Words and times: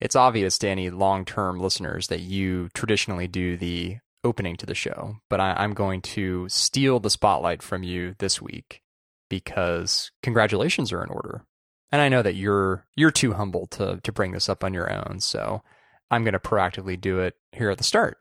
it's 0.00 0.16
obvious 0.16 0.58
to 0.58 0.68
any 0.68 0.90
long 0.90 1.24
term 1.24 1.58
listeners 1.58 2.08
that 2.08 2.20
you 2.20 2.68
traditionally 2.74 3.28
do 3.28 3.56
the 3.56 3.98
opening 4.24 4.56
to 4.56 4.66
the 4.66 4.74
show, 4.74 5.16
but 5.28 5.40
I, 5.40 5.52
I'm 5.54 5.72
going 5.72 6.02
to 6.02 6.48
steal 6.48 7.00
the 7.00 7.10
spotlight 7.10 7.62
from 7.62 7.82
you 7.82 8.14
this 8.18 8.40
week 8.40 8.82
because 9.28 10.10
congratulations 10.22 10.92
are 10.92 11.02
in 11.02 11.10
order. 11.10 11.44
And 11.92 12.00
I 12.00 12.08
know 12.08 12.22
that 12.22 12.34
you're 12.36 12.86
you're 12.96 13.10
too 13.10 13.32
humble 13.32 13.66
to 13.68 14.00
to 14.02 14.12
bring 14.12 14.32
this 14.32 14.48
up 14.48 14.62
on 14.62 14.74
your 14.74 14.92
own, 14.92 15.20
so 15.20 15.62
I'm 16.10 16.22
going 16.22 16.34
to 16.34 16.38
proactively 16.38 17.00
do 17.00 17.18
it 17.18 17.34
here 17.52 17.70
at 17.70 17.78
the 17.78 17.84
start. 17.84 18.18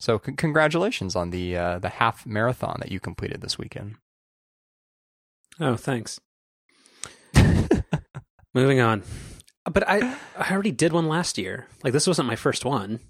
So 0.00 0.20
c- 0.24 0.32
congratulations 0.32 1.14
on 1.14 1.30
the 1.30 1.56
uh, 1.56 1.78
the 1.78 1.90
half 1.90 2.24
marathon 2.24 2.78
that 2.80 2.90
you 2.90 2.98
completed 3.00 3.42
this 3.42 3.58
weekend. 3.58 3.96
Oh, 5.60 5.76
thanks. 5.76 6.20
Moving 8.54 8.80
on. 8.80 9.02
But 9.70 9.88
I 9.88 10.16
I 10.38 10.52
already 10.52 10.72
did 10.72 10.92
one 10.92 11.08
last 11.08 11.38
year. 11.38 11.66
Like 11.82 11.92
this 11.92 12.06
wasn't 12.06 12.28
my 12.28 12.36
first 12.36 12.64
one. 12.64 13.00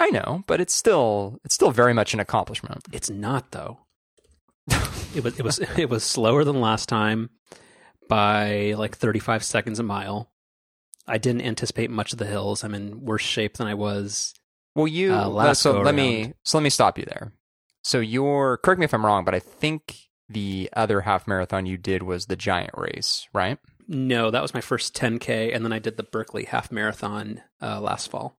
I 0.00 0.10
know, 0.10 0.44
but 0.46 0.60
it's 0.60 0.74
still 0.74 1.38
it's 1.44 1.54
still 1.54 1.70
very 1.70 1.92
much 1.92 2.14
an 2.14 2.20
accomplishment. 2.20 2.84
It's 2.92 3.10
not 3.10 3.50
though. 3.50 3.78
it 5.14 5.22
was 5.24 5.38
it 5.38 5.44
was 5.44 5.58
it 5.78 5.90
was 5.90 6.04
slower 6.04 6.44
than 6.44 6.60
last 6.60 6.88
time 6.88 7.30
by 8.08 8.74
like 8.78 8.96
35 8.96 9.44
seconds 9.44 9.78
a 9.78 9.82
mile. 9.82 10.30
I 11.06 11.18
didn't 11.18 11.42
anticipate 11.42 11.90
much 11.90 12.12
of 12.12 12.18
the 12.18 12.26
hills. 12.26 12.62
I'm 12.64 12.74
in 12.74 13.04
worse 13.04 13.22
shape 13.22 13.56
than 13.56 13.66
I 13.66 13.74
was. 13.74 14.34
Well, 14.74 14.86
you 14.86 15.14
Uh, 15.14 15.28
last 15.28 15.60
so 15.60 15.80
let 15.80 15.94
me 15.94 16.32
so 16.44 16.58
let 16.58 16.62
me 16.62 16.70
stop 16.70 16.98
you 16.98 17.04
there. 17.04 17.32
So 17.82 18.00
you're 18.00 18.58
correct 18.58 18.78
me 18.78 18.84
if 18.84 18.94
I'm 18.94 19.04
wrong, 19.04 19.24
but 19.24 19.34
I 19.34 19.40
think 19.40 19.96
the 20.28 20.68
other 20.74 21.00
half 21.02 21.26
marathon 21.26 21.64
you 21.66 21.78
did 21.78 22.02
was 22.02 22.26
the 22.26 22.36
giant 22.36 22.70
race, 22.76 23.26
right? 23.32 23.58
No, 23.88 24.30
that 24.30 24.42
was 24.42 24.52
my 24.52 24.60
first 24.60 24.94
10k, 24.94 25.54
and 25.54 25.64
then 25.64 25.72
I 25.72 25.78
did 25.78 25.96
the 25.96 26.02
Berkeley 26.02 26.44
half 26.44 26.70
marathon 26.70 27.40
uh, 27.62 27.80
last 27.80 28.10
fall. 28.10 28.38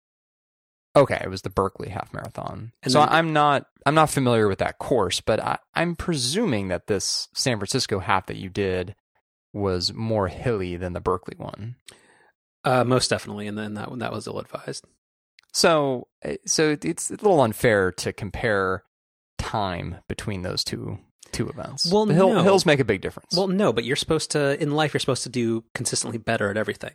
Okay, 0.95 1.19
it 1.23 1.29
was 1.29 1.41
the 1.41 1.49
Berkeley 1.49 1.89
half 1.89 2.13
marathon. 2.13 2.71
And 2.83 2.91
so 2.91 2.99
then- 2.99 3.09
I'm 3.09 3.33
not 3.33 3.65
I'm 3.85 3.95
not 3.95 4.09
familiar 4.09 4.47
with 4.47 4.59
that 4.59 4.77
course, 4.77 5.21
but 5.21 5.39
I, 5.39 5.57
I'm 5.73 5.95
presuming 5.95 6.67
that 6.67 6.87
this 6.87 7.27
San 7.33 7.57
Francisco 7.57 7.99
half 7.99 8.27
that 8.27 8.37
you 8.37 8.49
did 8.49 8.95
was 9.53 9.93
more 9.93 10.27
hilly 10.27 10.77
than 10.77 10.93
the 10.93 10.99
Berkeley 10.99 11.35
one. 11.37 11.75
Uh, 12.63 12.83
most 12.83 13.09
definitely, 13.09 13.47
and 13.47 13.57
then 13.57 13.73
that 13.75 13.89
that 13.99 14.11
was 14.11 14.27
ill 14.27 14.39
advised. 14.39 14.85
So 15.53 16.07
uh, 16.23 16.33
so 16.45 16.77
it's 16.83 17.09
a 17.09 17.13
little 17.13 17.41
unfair 17.41 17.91
to 17.93 18.13
compare 18.13 18.83
time 19.37 19.97
between 20.07 20.41
those 20.41 20.63
two 20.63 20.99
two 21.39 21.49
events. 21.49 21.91
Well, 21.91 22.05
hill, 22.05 22.33
no. 22.33 22.43
hills 22.43 22.65
make 22.65 22.79
a 22.79 22.85
big 22.85 23.01
difference. 23.01 23.35
Well, 23.35 23.47
no, 23.47 23.71
but 23.71 23.83
you're 23.85 23.95
supposed 23.95 24.31
to 24.31 24.61
in 24.61 24.71
life. 24.71 24.93
You're 24.93 24.99
supposed 24.99 25.23
to 25.23 25.29
do 25.29 25.63
consistently 25.73 26.17
better 26.17 26.49
at 26.49 26.57
everything, 26.57 26.93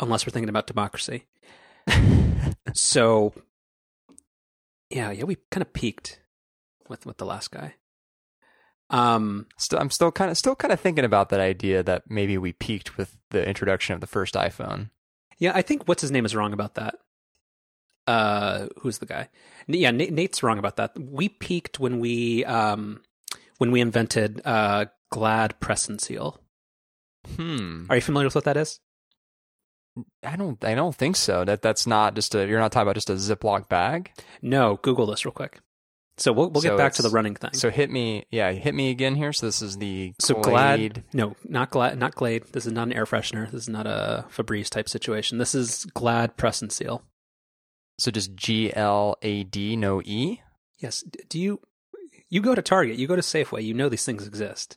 unless 0.00 0.26
we're 0.26 0.32
thinking 0.32 0.48
about 0.48 0.66
democracy. 0.66 1.24
So, 2.74 3.32
yeah, 4.90 5.10
yeah, 5.10 5.24
we 5.24 5.36
kind 5.50 5.62
of 5.62 5.72
peaked 5.72 6.20
with 6.88 7.06
with 7.06 7.16
the 7.18 7.24
last 7.24 7.50
guy. 7.50 7.74
Um, 8.90 9.46
Still, 9.58 9.78
I'm 9.78 9.90
still 9.90 10.12
kind 10.12 10.30
of 10.30 10.36
still 10.38 10.54
kind 10.54 10.72
of 10.72 10.80
thinking 10.80 11.04
about 11.04 11.28
that 11.30 11.40
idea 11.40 11.82
that 11.82 12.04
maybe 12.08 12.38
we 12.38 12.52
peaked 12.52 12.96
with 12.96 13.16
the 13.30 13.46
introduction 13.46 13.94
of 13.94 14.00
the 14.00 14.06
first 14.06 14.34
iPhone. 14.34 14.90
yeah, 15.38 15.52
I 15.54 15.62
think 15.62 15.84
what's 15.86 16.02
his 16.02 16.10
name 16.10 16.24
is 16.24 16.34
wrong 16.34 16.52
about 16.52 16.74
that. 16.74 16.96
Uh, 18.06 18.68
who's 18.80 18.98
the 18.98 19.06
guy? 19.06 19.28
Yeah, 19.66 19.90
Nate's 19.90 20.42
wrong 20.42 20.58
about 20.58 20.76
that. 20.76 20.98
We 20.98 21.28
peaked 21.28 21.78
when 21.80 22.00
we 22.00 22.44
um 22.44 23.00
when 23.58 23.70
we 23.70 23.80
invented 23.80 24.40
uh 24.44 24.86
Glad 25.10 25.58
press 25.58 25.88
and 25.88 26.00
seal. 26.00 26.38
Hmm. 27.36 27.86
Are 27.88 27.96
you 27.96 28.02
familiar 28.02 28.26
with 28.26 28.34
what 28.34 28.44
that 28.44 28.56
is? 28.56 28.80
I 30.22 30.36
don't. 30.36 30.62
I 30.64 30.74
don't 30.74 30.94
think 30.94 31.16
so. 31.16 31.44
That 31.44 31.62
that's 31.62 31.86
not 31.86 32.14
just 32.14 32.34
a. 32.34 32.46
You're 32.46 32.60
not 32.60 32.72
talking 32.72 32.84
about 32.84 32.94
just 32.94 33.10
a 33.10 33.14
Ziploc 33.14 33.68
bag. 33.68 34.12
No, 34.42 34.78
Google 34.82 35.06
this 35.06 35.24
real 35.24 35.32
quick. 35.32 35.60
So 36.18 36.32
we'll 36.32 36.50
we'll 36.50 36.62
So 36.62 36.70
get 36.70 36.78
back 36.78 36.92
to 36.94 37.02
the 37.02 37.10
running 37.10 37.36
thing. 37.36 37.52
So 37.54 37.70
hit 37.70 37.90
me. 37.90 38.26
Yeah, 38.30 38.50
hit 38.52 38.74
me 38.74 38.90
again 38.90 39.14
here. 39.14 39.32
So 39.32 39.46
this 39.46 39.62
is 39.62 39.78
the 39.78 40.14
So 40.18 40.34
Glade. 40.34 40.94
Glad, 40.94 41.04
no, 41.12 41.36
not 41.44 41.70
Glad, 41.70 41.98
not 41.98 42.14
Glade. 42.14 42.44
This 42.52 42.66
is 42.66 42.72
not 42.72 42.88
an 42.88 42.92
air 42.92 43.06
freshener. 43.06 43.50
This 43.50 43.62
is 43.62 43.68
not 43.68 43.86
a 43.86 44.26
Febreze 44.28 44.68
type 44.68 44.88
situation. 44.88 45.38
This 45.38 45.54
is 45.54 45.84
Glad 45.94 46.36
Press 46.36 46.60
and 46.60 46.72
Seal. 46.72 47.02
So 47.98 48.10
just 48.10 48.34
G 48.34 48.74
L 48.74 49.16
A 49.22 49.44
D, 49.44 49.76
no 49.76 50.02
E. 50.04 50.40
Yes. 50.78 51.04
Do 51.28 51.40
you 51.40 51.60
you 52.30 52.40
go 52.40 52.54
to 52.54 52.62
Target? 52.62 52.96
You 52.96 53.06
go 53.06 53.16
to 53.16 53.22
Safeway? 53.22 53.64
You 53.64 53.74
know 53.74 53.88
these 53.88 54.04
things 54.04 54.26
exist. 54.26 54.76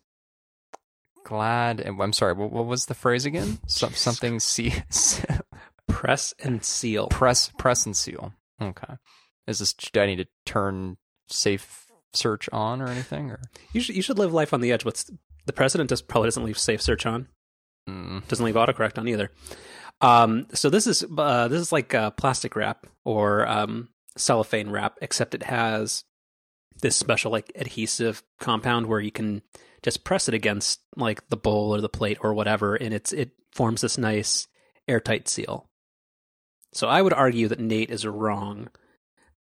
Glad. 1.23 1.79
And 1.79 2.01
I'm 2.01 2.13
sorry. 2.13 2.33
What, 2.33 2.51
what 2.51 2.65
was 2.65 2.85
the 2.87 2.93
phrase 2.93 3.25
again? 3.25 3.59
Some, 3.67 3.93
something 3.93 4.39
See, 4.39 4.73
Press 5.87 6.33
and 6.39 6.63
seal. 6.63 7.07
press 7.07 7.51
press 7.57 7.85
and 7.85 7.95
seal. 7.95 8.33
Okay. 8.61 8.93
Is 9.45 9.59
this? 9.59 9.73
Do 9.73 9.99
I 10.01 10.05
need 10.05 10.17
to 10.17 10.27
turn 10.45 10.97
safe 11.29 11.87
search 12.13 12.47
on 12.53 12.81
or 12.81 12.87
anything? 12.87 13.29
Or 13.29 13.39
You 13.73 13.81
should 13.81 13.95
you 13.95 14.01
should 14.01 14.17
live 14.17 14.33
life 14.33 14.53
on 14.53 14.61
the 14.61 14.71
edge. 14.71 14.85
What's 14.85 15.11
the 15.45 15.53
president 15.53 15.89
does 15.89 16.01
probably 16.01 16.27
doesn't 16.27 16.43
leave 16.45 16.57
safe 16.57 16.81
search 16.81 17.05
on. 17.05 17.27
mm, 17.89 18.25
Doesn't 18.27 18.45
leave 18.45 18.55
autocorrect 18.55 18.97
on 18.97 19.07
either. 19.07 19.31
Um, 19.99 20.47
so 20.53 20.69
this 20.69 20.87
is 20.87 21.03
uh, 21.17 21.47
this 21.49 21.59
is 21.59 21.71
like 21.73 21.93
uh, 21.93 22.11
plastic 22.11 22.55
wrap 22.55 22.87
or 23.03 23.45
um, 23.47 23.89
cellophane 24.15 24.69
wrap, 24.69 24.97
except 25.01 25.35
it 25.35 25.43
has 25.43 26.05
this 26.81 26.95
special 26.95 27.31
like 27.31 27.51
adhesive 27.55 28.23
compound 28.39 28.87
where 28.87 28.99
you 28.99 29.11
can 29.11 29.41
just 29.83 30.03
press 30.03 30.27
it 30.27 30.33
against 30.33 30.81
like 30.95 31.27
the 31.29 31.37
bowl 31.37 31.73
or 31.73 31.81
the 31.81 31.89
plate 31.89 32.17
or 32.21 32.33
whatever, 32.33 32.75
and 32.75 32.93
it's 32.93 33.11
it 33.11 33.31
forms 33.51 33.81
this 33.81 33.97
nice 33.97 34.47
airtight 34.87 35.27
seal. 35.27 35.69
So 36.73 36.87
I 36.87 37.01
would 37.01 37.13
argue 37.13 37.47
that 37.47 37.59
Nate 37.59 37.89
is 37.89 38.05
wrong 38.05 38.69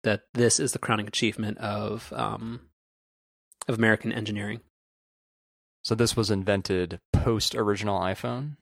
that 0.03 0.23
this 0.35 0.59
is 0.59 0.73
the 0.73 0.79
crowning 0.79 1.07
achievement 1.07 1.59
of 1.59 2.13
um, 2.15 2.61
of 3.69 3.77
American 3.79 4.13
engineering. 4.13 4.61
so 5.83 5.95
this 5.95 6.17
was 6.17 6.31
invented 6.31 7.01
post 7.13 7.55
original 7.55 8.01
iPhone. 8.01 8.57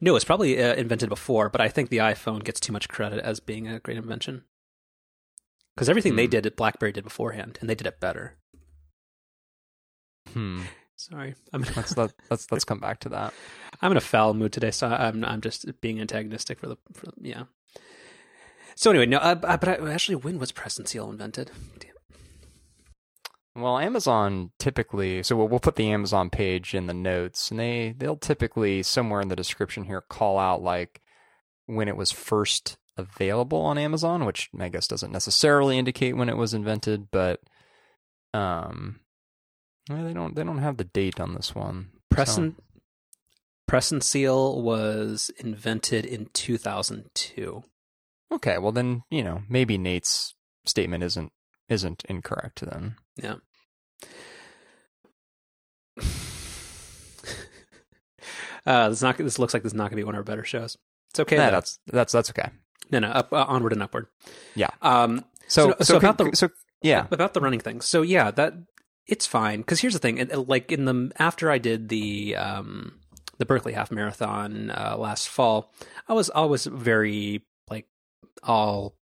No, 0.00 0.16
it's 0.16 0.24
probably 0.24 0.62
uh, 0.62 0.74
invented 0.74 1.08
before, 1.08 1.48
but 1.48 1.60
I 1.60 1.68
think 1.68 1.88
the 1.88 1.98
iPhone 1.98 2.44
gets 2.44 2.60
too 2.60 2.72
much 2.72 2.88
credit 2.88 3.20
as 3.20 3.40
being 3.40 3.66
a 3.66 3.80
great 3.80 3.96
invention. 3.96 4.44
Because 5.78 5.88
everything 5.88 6.16
they 6.16 6.24
Hmm. 6.24 6.30
did, 6.30 6.56
BlackBerry 6.56 6.90
did 6.90 7.04
beforehand, 7.04 7.56
and 7.60 7.70
they 7.70 7.76
did 7.76 7.86
it 7.86 8.00
better. 8.00 8.36
Hmm. 10.32 10.62
Sorry, 10.96 11.36
I'm 11.52 11.62
Let's 11.76 11.96
let, 11.96 12.12
let's 12.28 12.50
let's 12.50 12.64
come 12.64 12.80
back 12.80 12.98
to 13.00 13.08
that. 13.10 13.32
I'm 13.80 13.92
in 13.92 13.96
a 13.96 14.00
foul 14.00 14.34
mood 14.34 14.52
today, 14.52 14.72
so 14.72 14.88
I'm 14.88 15.24
I'm 15.24 15.40
just 15.40 15.80
being 15.80 16.00
antagonistic 16.00 16.58
for 16.58 16.66
the 16.66 16.76
for, 16.92 17.10
yeah. 17.20 17.44
So 18.74 18.90
anyway, 18.90 19.06
no, 19.06 19.18
uh, 19.18 19.36
but 19.36 19.68
I, 19.68 19.92
actually, 19.92 20.16
when 20.16 20.40
was 20.40 20.50
press 20.50 20.78
and 20.78 20.88
seal 20.88 21.08
invented? 21.08 21.52
Damn. 21.78 21.92
Well, 23.54 23.78
Amazon 23.78 24.50
typically, 24.58 25.22
so 25.22 25.36
we'll, 25.36 25.46
we'll 25.46 25.60
put 25.60 25.76
the 25.76 25.92
Amazon 25.92 26.28
page 26.28 26.74
in 26.74 26.88
the 26.88 26.94
notes, 26.94 27.52
and 27.52 27.60
they 27.60 27.94
they'll 27.96 28.16
typically 28.16 28.82
somewhere 28.82 29.20
in 29.20 29.28
the 29.28 29.36
description 29.36 29.84
here 29.84 30.00
call 30.00 30.40
out 30.40 30.60
like 30.60 31.00
when 31.66 31.86
it 31.86 31.96
was 31.96 32.10
first 32.10 32.78
available 32.98 33.60
on 33.60 33.78
Amazon, 33.78 34.24
which 34.24 34.50
I 34.58 34.68
guess 34.68 34.86
doesn't 34.88 35.12
necessarily 35.12 35.78
indicate 35.78 36.16
when 36.16 36.28
it 36.28 36.36
was 36.36 36.52
invented, 36.52 37.10
but 37.10 37.40
um, 38.34 39.00
well, 39.88 40.04
they 40.04 40.12
don't 40.12 40.34
they 40.34 40.44
don't 40.44 40.58
have 40.58 40.76
the 40.76 40.84
date 40.84 41.20
on 41.20 41.34
this 41.34 41.54
one. 41.54 41.90
Press 42.10 42.34
So- 42.34 42.42
and 42.42 42.56
press 43.66 43.90
and 43.92 44.02
seal 44.02 44.60
was 44.60 45.30
invented 45.38 46.04
in 46.04 46.26
2002. 46.32 47.62
Okay, 48.32 48.58
well 48.58 48.72
then 48.72 49.02
you 49.10 49.22
know 49.22 49.42
maybe 49.48 49.78
Nate's 49.78 50.34
statement 50.66 51.02
isn't 51.04 51.32
isn't 51.68 52.04
incorrect 52.08 52.60
then. 52.60 52.96
Yeah. 53.16 53.36
uh, 58.66 58.88
this 58.88 59.02
not. 59.02 59.16
This 59.18 59.38
looks 59.38 59.54
like 59.54 59.62
this 59.62 59.70
is 59.72 59.76
not 59.76 59.84
going 59.84 59.92
to 59.92 59.96
be 59.96 60.04
one 60.04 60.14
of 60.14 60.18
our 60.18 60.24
better 60.24 60.44
shows. 60.44 60.76
It's 61.10 61.20
okay. 61.20 61.36
Nah, 61.36 61.50
that's 61.50 61.78
that's 61.86 62.12
that's 62.12 62.30
okay. 62.30 62.50
No, 62.90 62.98
no. 63.00 63.08
Up, 63.08 63.32
uh, 63.32 63.44
onward 63.48 63.72
and 63.72 63.82
upward. 63.82 64.06
Yeah. 64.54 64.68
Um. 64.82 65.24
So 65.46 65.70
So- 65.78 65.84
so 65.84 65.96
about 65.96 66.18
con- 66.18 66.30
the- 66.30 66.36
so 66.36 66.50
yeah 66.82 67.06
About 67.10 67.34
the 67.34 67.40
running 67.40 67.60
thing. 67.60 67.80
So 67.80 68.02
yeah, 68.02 68.30
that 68.32 68.54
it's 69.06 69.26
fine. 69.26 69.60
Because 69.60 69.80
here's 69.80 69.94
the 69.94 69.98
thing. 69.98 70.18
it- 70.18 70.48
like 70.48 70.70
in 70.72 70.84
the 70.84 71.10
after 71.18 71.50
I 71.50 71.58
did 71.58 71.88
the 71.88 72.36
um 72.36 72.98
the 73.38 73.46
Berkeley 73.46 73.72
half 73.72 73.90
marathon 73.92 74.70
uh, 74.70 74.96
last 74.98 75.28
fall, 75.28 75.72
I 76.08 76.12
was 76.12 76.28
always 76.30 76.66
very 76.66 77.44
like 77.70 77.86
all. 78.42 78.96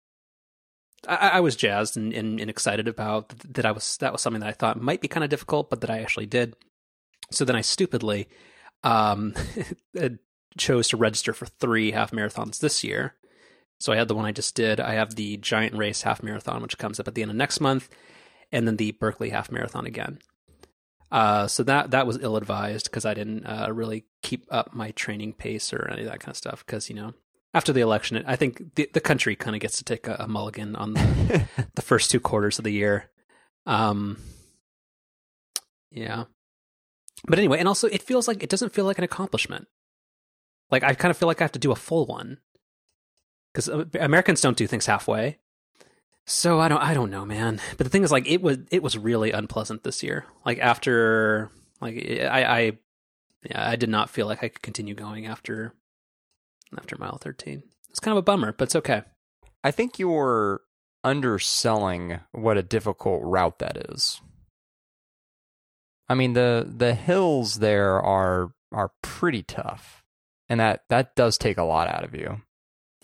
I, 1.09 1.29
I 1.35 1.41
was 1.41 1.57
jazzed 1.57 1.97
and, 1.97 2.13
and, 2.13 2.41
and 2.41 2.51
excited 2.51 2.87
about 2.89 3.29
th- 3.31 3.55
that. 3.55 3.65
I 3.67 3.71
was 3.73 3.97
that 3.99 4.13
was 4.13 4.21
something 4.21 4.41
that 4.41 4.49
I 4.49 4.53
thought 4.53 4.81
might 4.81 5.01
be 5.01 5.09
kind 5.09 5.25
of 5.25 5.31
difficult, 5.31 5.71
but 5.71 5.81
that 5.81 5.91
I 5.91 6.01
actually 6.01 6.27
did. 6.27 6.55
So 7.31 7.45
then 7.45 7.57
I 7.57 7.61
stupidly 7.63 8.29
um, 8.85 9.35
chose 10.59 10.89
to 10.89 10.97
register 10.97 11.33
for 11.33 11.47
three 11.47 11.91
half 11.93 12.11
marathons 12.11 12.59
this 12.61 12.83
year. 12.85 13.15
So 13.79 13.93
I 13.93 13.97
had 13.97 14.09
the 14.09 14.15
one 14.15 14.25
I 14.25 14.33
just 14.33 14.55
did. 14.55 14.81
I 14.81 14.95
have 14.95 15.15
the 15.15 15.37
Giant 15.37 15.77
Race 15.77 16.03
half 16.03 16.23
marathon, 16.23 16.63
which 16.63 16.79
comes 16.79 16.99
up 16.99 17.09
at 17.09 17.15
the 17.15 17.23
end 17.23 17.31
of 17.31 17.37
next 17.37 17.61
month, 17.61 17.89
and 18.51 18.67
then 18.67 18.77
the 18.77 18.93
Berkeley 18.93 19.31
half 19.31 19.51
marathon 19.51 19.87
again. 19.87 20.19
Uh, 21.11 21.47
so 21.47 21.63
that 21.63 21.93
that 21.93 22.07
was 22.07 22.19
ill 22.21 22.37
advised 22.37 22.87
because 22.87 23.05
I 23.05 23.15
didn't 23.15 23.47
uh, 23.47 23.69
really 23.73 24.07
keep 24.23 24.47
up 24.51 24.75
my 24.75 24.91
training 24.93 25.35
pace 25.35 25.73
or 25.73 25.89
any 25.91 26.03
of 26.03 26.09
that 26.09 26.21
kind 26.21 26.33
of 26.33 26.37
stuff. 26.37 26.65
Because 26.67 26.89
you 26.89 26.97
know, 26.97 27.15
after 27.55 27.73
the 27.73 27.81
election, 27.81 28.25
I 28.27 28.37
think 28.37 28.75
the 28.75 28.89
the 28.93 29.01
country 29.01 29.37
kind 29.37 29.55
of 29.55 29.61
gets 29.61 29.79
to 29.79 29.85
take 29.85 30.09
a, 30.09 30.17
a 30.21 30.29
mulligan 30.29 30.75
on 30.75 30.95
the, 30.95 31.47
the 31.75 31.83
first 31.83 32.11
two 32.11 32.21
quarters 32.21 32.59
of 32.59 32.65
the 32.65 32.73
year. 32.73 33.11
Um, 33.67 34.19
yeah, 35.91 36.25
but 37.27 37.39
anyway, 37.39 37.59
and 37.59 37.69
also 37.69 37.87
it 37.89 38.03
feels 38.03 38.27
like 38.27 38.43
it 38.43 38.51
doesn't 38.51 38.73
feel 38.73 38.85
like 38.85 38.99
an 38.99 39.05
accomplishment. 39.05 39.69
Like 40.71 40.83
I 40.83 40.95
kind 40.95 41.11
of 41.11 41.17
feel 41.17 41.29
like 41.29 41.41
I 41.41 41.45
have 41.45 41.53
to 41.53 41.61
do 41.61 41.71
a 41.73 41.77
full 41.77 42.07
one 42.07 42.39
because 43.57 43.71
uh, 43.71 43.87
Americans 43.99 44.43
don't 44.43 44.57
do 44.57 44.67
things 44.67 44.85
halfway. 44.85 45.39
So 46.27 46.61
I 46.61 46.69
don't 46.69 46.83
I 46.83 46.93
don't 46.93 47.11
know, 47.11 47.25
man. 47.25 47.59
But 47.79 47.85
the 47.85 47.91
thing 47.91 48.03
is, 48.03 48.13
like, 48.13 48.29
it 48.29 48.43
was 48.43 48.59
it 48.71 48.83
was 48.83 48.99
really 48.99 49.33
unpleasant 49.33 49.83
this 49.83 50.03
year. 50.03 50.27
Like 50.45 50.59
after 50.59 51.51
like 51.81 51.97
I 51.97 52.45
I 52.45 52.73
yeah, 53.49 53.71
I 53.71 53.77
did 53.77 53.89
not 53.89 54.11
feel 54.11 54.27
like 54.27 54.43
I 54.45 54.49
could 54.49 54.63
continue 54.63 54.95
going 54.95 55.27
after 55.27 55.73
after 56.77 56.97
mile 56.99 57.19
thirteen. 57.19 57.63
It's 57.89 58.01
kind 58.01 58.13
of 58.13 58.19
a 58.19 58.23
bummer, 58.23 58.53
but 58.53 58.65
it's 58.65 58.77
okay. 58.77 59.03
I 59.65 59.71
think 59.71 59.99
you're 59.99 60.61
underselling 61.03 62.21
what 62.33 62.59
a 62.59 62.63
difficult 62.63 63.23
route 63.23 63.59
that 63.61 63.91
is. 63.91 64.21
I 66.09 66.15
mean 66.15 66.35
the 66.35 66.71
the 66.77 66.95
hills 66.95 67.61
there 67.61 68.03
are 68.03 68.53
are 68.73 68.91
pretty 69.01 69.43
tough. 69.43 70.03
And 70.49 70.61
that 70.61 70.83
that 70.91 71.17
does 71.17 71.39
take 71.39 71.57
a 71.57 71.65
lot 71.65 71.89
out 71.89 72.05
of 72.05 72.15
you. 72.15 72.43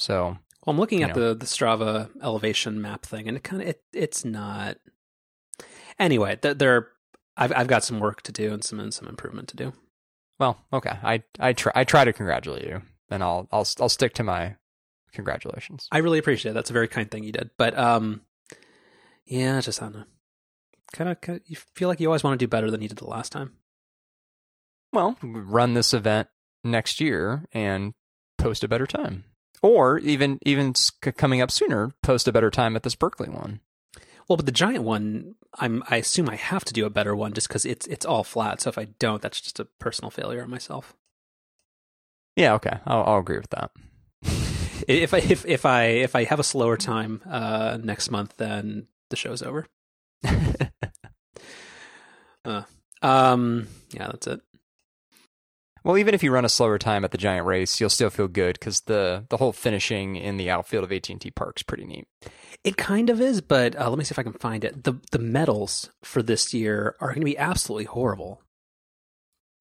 So 0.02 0.36
well, 0.66 0.74
I'm 0.74 0.78
looking 0.78 1.04
at 1.04 1.14
know. 1.14 1.28
the 1.28 1.34
the 1.36 1.46
Strava 1.46 2.10
elevation 2.20 2.82
map 2.82 3.06
thing, 3.06 3.28
and 3.28 3.36
it 3.36 3.44
kind 3.44 3.62
of 3.62 3.68
it 3.68 3.82
it's 3.92 4.24
not. 4.24 4.78
Anyway, 5.98 6.36
th- 6.36 6.58
there, 6.58 6.88
I've 7.36 7.52
I've 7.54 7.68
got 7.68 7.84
some 7.84 8.00
work 8.00 8.22
to 8.22 8.32
do 8.32 8.52
and 8.52 8.64
some 8.64 8.80
and 8.80 8.92
some 8.92 9.06
improvement 9.06 9.48
to 9.50 9.56
do. 9.56 9.72
well, 10.40 10.58
okay. 10.72 10.98
I 11.04 11.22
I 11.38 11.52
try 11.52 11.72
I 11.76 11.84
try 11.84 12.04
to 12.04 12.12
congratulate 12.12 12.64
you. 12.64 12.82
and 13.10 13.22
I'll 13.22 13.46
I'll 13.52 13.66
I'll 13.80 13.88
stick 13.88 14.14
to 14.14 14.24
my 14.24 14.56
congratulations. 15.12 15.86
I 15.92 15.98
really 15.98 16.18
appreciate 16.18 16.50
it. 16.50 16.54
That's 16.54 16.70
a 16.70 16.72
very 16.74 16.88
kind 16.88 17.08
thing 17.08 17.22
you 17.22 17.32
did. 17.32 17.50
But 17.56 17.78
um, 17.78 18.22
yeah, 19.24 19.60
just 19.60 19.80
I 19.80 19.86
don't 19.86 19.94
know. 19.98 20.04
Kind 20.92 21.10
of, 21.10 21.20
kind 21.20 21.36
of, 21.38 21.42
you 21.46 21.56
feel 21.74 21.88
like 21.88 22.00
you 22.00 22.08
always 22.08 22.24
want 22.24 22.38
to 22.38 22.44
do 22.44 22.50
better 22.50 22.70
than 22.72 22.82
you 22.82 22.88
did 22.88 22.98
the 22.98 23.06
last 23.06 23.30
time. 23.30 23.52
Well, 24.92 25.16
run 25.22 25.74
this 25.74 25.94
event 25.94 26.28
next 26.64 27.00
year 27.00 27.46
and 27.52 27.94
post 28.36 28.64
a 28.64 28.68
better 28.68 28.86
time. 28.86 29.24
Or 29.62 29.98
even 29.98 30.38
even 30.42 30.74
coming 31.16 31.40
up 31.40 31.50
sooner, 31.50 31.92
post 32.02 32.28
a 32.28 32.32
better 32.32 32.50
time 32.50 32.76
at 32.76 32.82
this 32.82 32.94
Berkeley 32.94 33.28
one. 33.28 33.60
Well, 34.28 34.36
but 34.36 34.46
the 34.46 34.52
giant 34.52 34.84
one, 34.84 35.36
I'm 35.58 35.82
I 35.88 35.96
assume 35.96 36.28
I 36.28 36.36
have 36.36 36.64
to 36.64 36.72
do 36.72 36.84
a 36.84 36.90
better 36.90 37.14
one 37.14 37.32
just 37.32 37.48
because 37.48 37.64
it's 37.64 37.86
it's 37.86 38.04
all 38.04 38.24
flat. 38.24 38.60
So 38.60 38.70
if 38.70 38.78
I 38.78 38.84
don't, 38.98 39.22
that's 39.22 39.40
just 39.40 39.60
a 39.60 39.64
personal 39.64 40.10
failure 40.10 40.42
on 40.42 40.50
myself. 40.50 40.94
Yeah, 42.36 42.54
okay. 42.54 42.78
I'll, 42.86 43.04
I'll 43.04 43.18
agree 43.18 43.38
with 43.38 43.50
that. 43.50 43.70
If 44.88 45.14
I 45.14 45.18
if 45.18 45.46
if 45.46 45.64
I 45.64 45.84
if 45.84 46.16
I 46.16 46.24
have 46.24 46.40
a 46.40 46.44
slower 46.44 46.76
time 46.76 47.22
uh, 47.28 47.78
next 47.80 48.10
month, 48.10 48.36
then 48.38 48.88
the 49.10 49.16
show's 49.16 49.42
over. 49.42 49.66
Um, 53.02 53.66
yeah, 53.92 54.06
that's 54.06 54.26
it. 54.28 54.40
Well, 55.84 55.98
even 55.98 56.14
if 56.14 56.22
you 56.22 56.30
run 56.30 56.44
a 56.44 56.48
slower 56.48 56.78
time 56.78 57.04
at 57.04 57.10
the 57.10 57.18
giant 57.18 57.46
race, 57.46 57.80
you'll 57.80 57.90
still 57.90 58.10
feel 58.10 58.28
good 58.28 58.58
because 58.58 58.82
the 58.82 59.24
the 59.28 59.36
whole 59.36 59.52
finishing 59.52 60.16
in 60.16 60.36
the 60.36 60.50
outfield 60.50 60.84
of 60.84 60.92
AT&T 60.92 61.30
Park's 61.32 61.62
pretty 61.62 61.84
neat. 61.84 62.06
It 62.62 62.76
kind 62.76 63.10
of 63.10 63.20
is, 63.20 63.40
but 63.40 63.76
uh, 63.76 63.88
let 63.88 63.98
me 63.98 64.04
see 64.04 64.12
if 64.12 64.18
I 64.18 64.22
can 64.22 64.32
find 64.34 64.64
it. 64.64 64.84
the 64.84 64.94
The 65.10 65.18
medals 65.18 65.90
for 66.02 66.22
this 66.22 66.54
year 66.54 66.96
are 67.00 67.08
going 67.08 67.20
to 67.20 67.24
be 67.24 67.38
absolutely 67.38 67.86
horrible. 67.86 68.42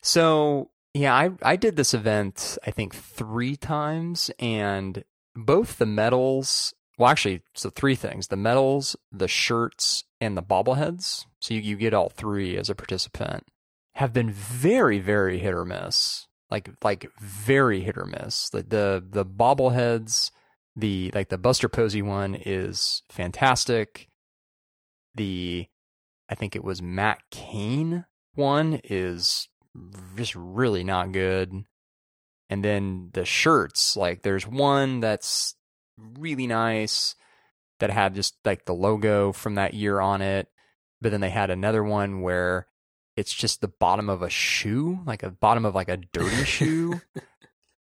So 0.01 0.69
yeah, 0.93 1.13
I 1.15 1.31
I 1.41 1.55
did 1.55 1.75
this 1.75 1.93
event 1.93 2.57
I 2.65 2.71
think 2.71 2.93
three 2.95 3.55
times, 3.55 4.29
and 4.39 5.03
both 5.35 5.77
the 5.77 5.85
medals. 5.85 6.73
Well, 6.97 7.09
actually, 7.09 7.41
so 7.55 7.71
three 7.71 7.95
things: 7.95 8.27
the 8.27 8.37
medals, 8.37 8.95
the 9.11 9.27
shirts, 9.27 10.03
and 10.19 10.37
the 10.37 10.43
bobbleheads. 10.43 11.25
So 11.39 11.55
you 11.55 11.61
you 11.61 11.77
get 11.77 11.95
all 11.95 12.09
three 12.09 12.57
as 12.57 12.69
a 12.69 12.75
participant. 12.75 13.47
Have 13.95 14.13
been 14.13 14.31
very 14.31 14.99
very 14.99 15.39
hit 15.39 15.53
or 15.53 15.65
miss, 15.65 16.27
like 16.49 16.69
like 16.83 17.09
very 17.19 17.81
hit 17.81 17.97
or 17.97 18.05
miss. 18.05 18.49
The 18.49 18.63
the 18.63 19.05
the 19.07 19.25
bobbleheads, 19.25 20.31
the 20.75 21.11
like 21.13 21.29
the 21.29 21.37
Buster 21.37 21.69
Posey 21.69 22.01
one 22.01 22.35
is 22.35 23.03
fantastic. 23.09 24.07
The 25.15 25.67
I 26.29 26.35
think 26.35 26.55
it 26.55 26.63
was 26.63 26.81
Matt 26.81 27.19
Cain 27.31 28.05
one 28.35 28.79
is 28.83 29.49
just 30.15 30.35
really 30.35 30.83
not 30.83 31.11
good. 31.11 31.53
And 32.49 32.63
then 32.63 33.09
the 33.13 33.25
shirts, 33.25 33.95
like 33.95 34.23
there's 34.23 34.47
one 34.47 34.99
that's 34.99 35.55
really 35.97 36.47
nice 36.47 37.15
that 37.79 37.89
had 37.89 38.15
just 38.15 38.35
like 38.45 38.65
the 38.65 38.73
logo 38.73 39.31
from 39.31 39.55
that 39.55 39.73
year 39.73 39.99
on 39.99 40.21
it. 40.21 40.47
But 41.01 41.11
then 41.11 41.21
they 41.21 41.29
had 41.29 41.49
another 41.49 41.83
one 41.83 42.21
where 42.21 42.67
it's 43.21 43.33
just 43.33 43.61
the 43.61 43.67
bottom 43.67 44.09
of 44.09 44.23
a 44.23 44.29
shoe, 44.31 44.99
like 45.05 45.21
a 45.21 45.29
bottom 45.29 45.63
of 45.63 45.75
like 45.75 45.89
a 45.89 45.97
dirty 45.97 46.43
shoe, 46.45 46.99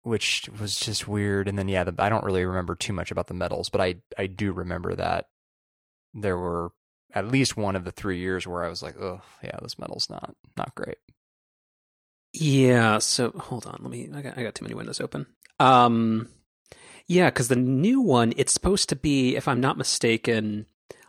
which 0.01 0.50
was 0.60 0.80
just 0.80 1.07
weird. 1.07 1.48
And 1.48 1.60
then 1.60 1.69
yeah, 1.69 1.84
the, 1.84 1.94
I 2.00 2.10
don't 2.10 2.24
really 2.24 2.44
remember 2.44 2.74
too 2.74 2.92
much 2.92 3.12
about 3.12 3.28
the 3.28 3.36
medals, 3.36 3.69
but 3.69 3.80
I 3.80 3.95
I 4.18 4.25
do 4.25 4.51
remember 4.51 4.95
that 4.95 5.25
there 6.16 6.38
were 6.38 6.72
at 7.13 7.28
least 7.28 7.56
one 7.56 7.75
of 7.75 7.86
the 7.86 7.92
three 7.92 8.18
years 8.18 8.48
where 8.48 8.63
I 8.63 8.69
was 8.69 8.81
like, 8.81 9.00
oh 9.00 9.22
yeah, 9.44 9.60
this 9.62 9.78
medal's 9.78 10.10
not 10.10 10.36
not 10.57 10.74
great. 10.74 10.98
Yeah. 12.33 12.98
So 12.98 13.30
hold 13.30 13.68
on. 13.68 13.78
Let 13.81 13.92
me. 13.92 14.10
I 14.12 14.22
got. 14.22 14.38
I 14.38 14.44
got 14.44 14.56
too 14.56 14.66
many 14.66 14.75
windows 14.75 15.00
open. 15.00 15.28
Um. 15.60 16.30
Yeah, 17.07 17.30
because 17.30 17.48
the 17.48 17.56
new 17.56 18.01
one, 18.01 18.33
it's 18.36 18.51
supposed 18.51 18.90
to 18.90 18.95
be, 18.98 19.38
if 19.38 19.48
I'm 19.48 19.62
not 19.62 19.78
mistaken, 19.78 20.66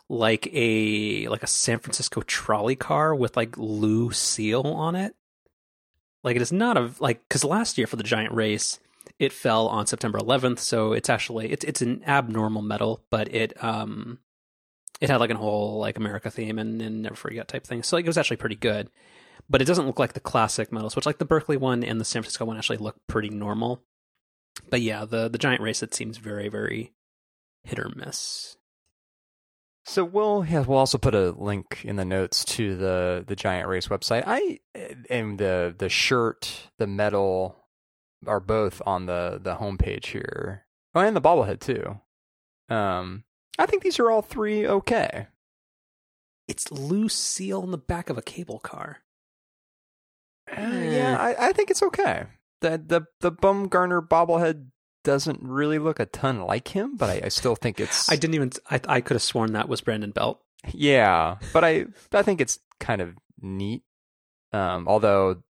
like 0.08 0.48
a 0.52 1.28
like 1.28 1.42
a 1.42 1.48
San 1.48 1.78
Francisco 1.78 2.22
trolley 2.22 2.76
car 2.76 3.14
with 3.14 3.36
like 3.36 3.56
Lou 3.56 4.10
Seal 4.12 4.62
on 4.62 4.94
it. 4.94 5.14
Like 6.24 6.36
it 6.36 6.42
is 6.42 6.52
not 6.52 6.76
a 6.76 6.90
like 6.98 7.22
because 7.28 7.44
last 7.44 7.78
year 7.78 7.86
for 7.86 7.96
the 7.96 8.02
giant 8.02 8.32
race, 8.32 8.78
it 9.18 9.32
fell 9.32 9.68
on 9.68 9.86
September 9.86 10.18
11th, 10.18 10.58
so 10.58 10.92
it's 10.92 11.08
actually 11.08 11.52
it's 11.52 11.64
it's 11.64 11.82
an 11.82 12.02
abnormal 12.06 12.62
medal, 12.62 13.04
but 13.10 13.32
it 13.34 13.62
um 13.62 14.18
it 15.00 15.10
had 15.10 15.20
like 15.20 15.30
a 15.30 15.36
whole 15.36 15.78
like 15.78 15.96
America 15.96 16.30
theme 16.30 16.58
and, 16.58 16.82
and 16.82 17.02
never 17.02 17.14
forget 17.14 17.48
type 17.48 17.64
thing. 17.66 17.82
So 17.82 17.96
like 17.96 18.04
it 18.04 18.08
was 18.08 18.18
actually 18.18 18.38
pretty 18.38 18.56
good 18.56 18.90
but 19.48 19.62
it 19.62 19.66
doesn't 19.66 19.86
look 19.86 19.98
like 19.98 20.12
the 20.12 20.20
classic 20.20 20.72
medals, 20.72 20.94
which 20.94 21.06
like 21.06 21.18
the 21.18 21.24
Berkeley 21.24 21.56
one 21.56 21.82
and 21.82 22.00
the 22.00 22.04
San 22.04 22.22
Francisco 22.22 22.44
one 22.44 22.58
actually 22.58 22.78
look 22.78 22.96
pretty 23.06 23.30
normal. 23.30 23.82
But 24.70 24.82
yeah, 24.82 25.04
the 25.04 25.28
the 25.28 25.38
giant 25.38 25.62
race 25.62 25.82
it 25.82 25.94
seems 25.94 26.18
very 26.18 26.48
very 26.48 26.92
hit 27.64 27.78
or 27.78 27.90
miss. 27.94 28.56
So 29.88 30.04
we'll 30.04 30.44
yeah, 30.44 30.60
we'll 30.60 30.76
also 30.76 30.98
put 30.98 31.14
a 31.14 31.30
link 31.30 31.82
in 31.82 31.96
the 31.96 32.04
notes 32.04 32.44
to 32.44 32.76
the 32.76 33.24
the 33.26 33.34
giant 33.34 33.68
race 33.68 33.88
website. 33.88 34.22
I 34.26 34.60
and 35.08 35.38
the 35.38 35.74
the 35.76 35.88
shirt, 35.88 36.68
the 36.78 36.86
medal 36.86 37.56
are 38.26 38.38
both 38.38 38.82
on 38.84 39.06
the 39.06 39.40
the 39.42 39.56
homepage 39.56 40.08
here. 40.08 40.66
Oh, 40.94 41.00
and 41.00 41.16
the 41.16 41.22
bobblehead 41.22 41.60
too. 41.60 42.00
Um, 42.68 43.24
I 43.58 43.64
think 43.64 43.82
these 43.82 43.98
are 43.98 44.10
all 44.10 44.20
three 44.20 44.66
okay. 44.66 45.28
It's 46.48 46.70
Lou 46.70 47.08
Seal 47.08 47.62
in 47.62 47.70
the 47.70 47.78
back 47.78 48.10
of 48.10 48.18
a 48.18 48.22
cable 48.22 48.58
car. 48.58 48.98
Uh, 50.50 50.60
yeah, 50.60 51.16
I, 51.18 51.48
I 51.48 51.52
think 51.52 51.70
it's 51.70 51.82
okay. 51.82 52.26
The 52.60 52.76
the 52.76 53.06
the 53.20 53.32
Bumgarner 53.32 54.06
bobblehead 54.06 54.66
doesn't 55.08 55.40
really 55.42 55.78
look 55.78 55.98
a 56.00 56.04
ton 56.04 56.42
like 56.42 56.68
him, 56.68 56.94
but 56.98 57.08
I, 57.08 57.22
I 57.24 57.28
still 57.28 57.56
think 57.56 57.80
it's 57.80 58.08
I 58.12 58.16
didn't 58.16 58.34
even. 58.34 58.52
I 58.70 58.78
I 58.86 59.00
could 59.00 59.14
have 59.14 59.22
sworn 59.22 59.54
that 59.54 59.66
was 59.66 59.80
Brandon 59.80 60.10
Belt. 60.10 60.42
Yeah, 60.74 61.38
but 61.54 61.64
I 61.64 61.86
I 62.12 62.22
think 62.22 62.42
it's 62.42 62.58
kind 62.78 63.00
of 63.00 63.14
neat. 63.40 63.84
Um, 64.52 64.86
although 64.86 65.42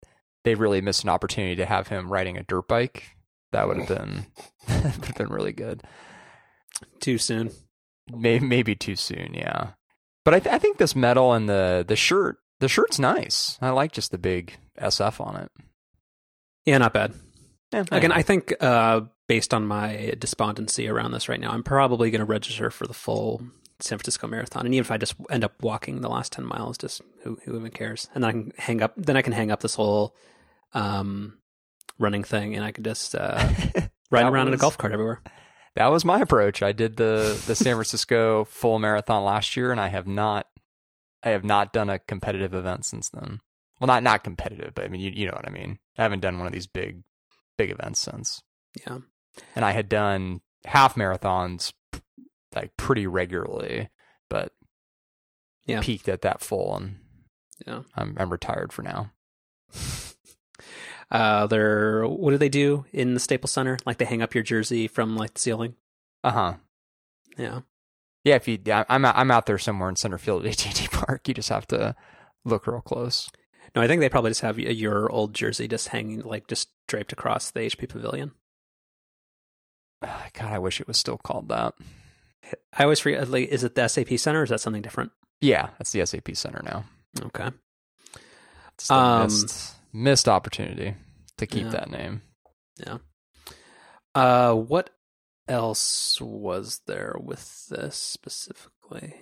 they 0.43 0.53
really 0.53 0.79
missed 0.81 1.01
an 1.03 1.09
opportunity 1.09 1.55
to 1.55 1.65
have 1.65 1.87
him 1.87 2.11
riding 2.11 2.37
a 2.37 2.43
dirt 2.43 2.67
bike. 2.67 3.15
That 3.51 3.67
would 3.67 3.77
have 3.77 3.87
been 3.87 4.27
would 4.69 5.05
have 5.05 5.15
been 5.15 5.29
really 5.29 5.53
good. 5.53 5.81
Too 6.99 7.17
soon. 7.17 7.49
Maybe 8.11 8.45
maybe 8.45 8.75
too 8.75 8.95
soon, 8.95 9.33
yeah. 9.33 9.71
But 10.23 10.35
I 10.35 10.39
th- 10.39 10.53
I 10.53 10.59
think 10.59 10.77
this 10.77 10.95
medal 10.95 11.33
and 11.33 11.49
the 11.49 11.83
the 11.87 11.95
shirt 11.95 12.37
the 12.59 12.67
shirt's 12.67 12.99
nice. 12.99 13.57
I 13.59 13.71
like 13.71 13.91
just 13.91 14.11
the 14.11 14.19
big 14.19 14.55
SF 14.79 15.19
on 15.19 15.35
it. 15.35 15.51
Yeah, 16.65 16.77
not 16.77 16.93
bad. 16.93 17.15
Yeah, 17.73 17.85
Again, 17.91 18.11
I 18.11 18.21
think 18.21 18.53
uh, 18.61 19.01
based 19.27 19.53
on 19.53 19.65
my 19.65 20.13
despondency 20.19 20.87
around 20.87 21.11
this 21.11 21.29
right 21.29 21.39
now, 21.39 21.51
I'm 21.51 21.63
probably 21.63 22.11
going 22.11 22.19
to 22.19 22.25
register 22.25 22.71
for 22.71 22.87
the 22.87 22.93
full 22.93 23.41
San 23.79 23.97
Francisco 23.97 24.27
Marathon. 24.27 24.65
And 24.65 24.73
even 24.73 24.85
if 24.85 24.91
I 24.91 24.97
just 24.97 25.15
end 25.29 25.43
up 25.43 25.61
walking 25.61 26.01
the 26.01 26.09
last 26.09 26.31
ten 26.31 26.45
miles, 26.45 26.77
just 26.77 27.01
who 27.23 27.37
who 27.43 27.57
even 27.57 27.71
cares? 27.71 28.07
And 28.13 28.23
then 28.23 28.29
I 28.29 28.31
can 28.31 28.53
hang 28.57 28.81
up. 28.81 28.93
Then 28.97 29.17
I 29.17 29.21
can 29.21 29.33
hang 29.33 29.51
up 29.51 29.61
this 29.61 29.75
whole 29.75 30.15
um, 30.73 31.37
running 31.99 32.23
thing, 32.23 32.55
and 32.55 32.63
I 32.65 32.71
can 32.71 32.83
just 32.83 33.15
uh, 33.15 33.47
ride 34.11 34.25
around 34.25 34.47
in 34.47 34.53
a 34.53 34.57
golf 34.57 34.77
cart 34.77 34.93
everywhere. 34.93 35.21
that 35.75 35.87
was 35.87 36.05
my 36.05 36.19
approach. 36.19 36.63
I 36.63 36.71
did 36.71 36.97
the 36.97 37.41
the 37.45 37.55
San 37.55 37.75
Francisco 37.75 38.45
full 38.45 38.79
marathon 38.79 39.23
last 39.23 39.55
year, 39.55 39.71
and 39.71 39.79
I 39.79 39.89
have 39.89 40.07
not 40.07 40.47
I 41.23 41.29
have 41.29 41.43
not 41.43 41.73
done 41.73 41.89
a 41.89 41.99
competitive 41.99 42.53
event 42.53 42.85
since 42.85 43.09
then. 43.09 43.41
Well, 43.79 43.87
not 43.87 44.03
not 44.03 44.23
competitive, 44.23 44.73
but 44.73 44.85
I 44.85 44.87
mean 44.87 45.01
you 45.01 45.11
you 45.11 45.27
know 45.27 45.33
what 45.33 45.47
I 45.47 45.51
mean. 45.51 45.79
I 45.97 46.03
haven't 46.03 46.21
done 46.21 46.37
one 46.37 46.47
of 46.47 46.53
these 46.53 46.67
big 46.67 47.03
big 47.57 47.69
events 47.69 47.99
since. 47.99 48.41
Yeah. 48.85 48.99
And 49.55 49.63
I 49.65 49.71
had 49.71 49.89
done 49.89 50.41
half 50.65 50.95
marathons 50.95 51.73
like 52.55 52.75
pretty 52.77 53.05
regularly, 53.07 53.89
but 54.29 54.51
Yeah. 55.65 55.81
peaked 55.81 56.09
at 56.09 56.21
that 56.21 56.41
full, 56.41 56.75
and 56.75 56.97
Yeah. 57.65 57.83
I'm 57.95 58.15
I'm 58.19 58.29
retired 58.31 58.71
for 58.73 58.81
now. 58.83 59.11
Uh, 61.09 61.47
they're 61.47 62.05
what 62.05 62.31
do 62.31 62.37
they 62.37 62.49
do 62.49 62.83
in 62.91 63.13
the 63.13 63.19
Staples 63.19 63.51
Center? 63.51 63.77
Like 63.85 63.97
they 63.97 64.03
hang 64.05 64.21
up 64.21 64.35
your 64.35 64.43
jersey 64.43 64.87
from 64.89 65.15
like 65.15 65.33
the 65.35 65.39
ceiling. 65.39 65.75
Uh 66.23 66.31
huh. 66.31 66.53
Yeah. 67.37 67.61
Yeah, 68.25 68.35
if 68.35 68.45
you, 68.47 68.59
I'm 68.67 69.05
out, 69.05 69.15
I'm 69.15 69.31
out 69.31 69.45
there 69.45 69.57
somewhere 69.57 69.87
in 69.87 69.95
center 69.95 70.17
field 70.17 70.45
at 70.45 70.65
AT&T 70.67 70.87
Park. 70.91 71.25
You 71.29 71.33
just 71.33 71.47
have 71.47 71.65
to 71.67 71.95
look 72.43 72.67
real 72.67 72.81
close. 72.81 73.29
No, 73.73 73.81
I 73.81 73.87
think 73.87 74.01
they 74.01 74.09
probably 74.09 74.31
just 74.31 74.41
have 74.41 74.59
your 74.59 75.09
old 75.09 75.33
jersey 75.33 75.65
just 75.69 75.87
hanging, 75.89 76.19
like 76.23 76.47
just 76.47 76.67
draped 76.89 77.13
across 77.13 77.51
the 77.51 77.61
HP 77.61 77.87
Pavilion. 77.87 78.31
God, 80.01 80.53
I 80.53 80.59
wish 80.59 80.79
it 80.79 80.87
was 80.87 80.97
still 80.97 81.17
called 81.17 81.49
that. 81.49 81.73
I 82.77 82.83
always 82.83 82.99
forget. 82.99 83.27
Like, 83.29 83.49
is 83.49 83.63
it 83.63 83.75
the 83.75 83.87
SAP 83.87 84.17
Center 84.17 84.41
or 84.41 84.43
is 84.43 84.49
that 84.51 84.61
something 84.61 84.81
different? 84.81 85.11
Yeah, 85.41 85.69
that's 85.77 85.91
the 85.91 86.05
SAP 86.05 86.35
Center 86.35 86.61
now. 86.63 86.85
Okay. 87.21 87.49
It's 88.75 88.89
Um, 88.91 89.23
missed, 89.23 89.75
missed 89.93 90.29
opportunity 90.29 90.95
to 91.37 91.45
keep 91.47 91.63
Yeah. 91.65 91.69
that 91.71 91.89
name. 91.89 92.21
Yeah. 92.77 92.97
Uh, 94.15 94.53
what 94.53 94.91
else 95.47 96.19
was 96.21 96.81
there 96.85 97.15
with 97.19 97.67
this 97.67 97.95
specifically? 97.95 99.15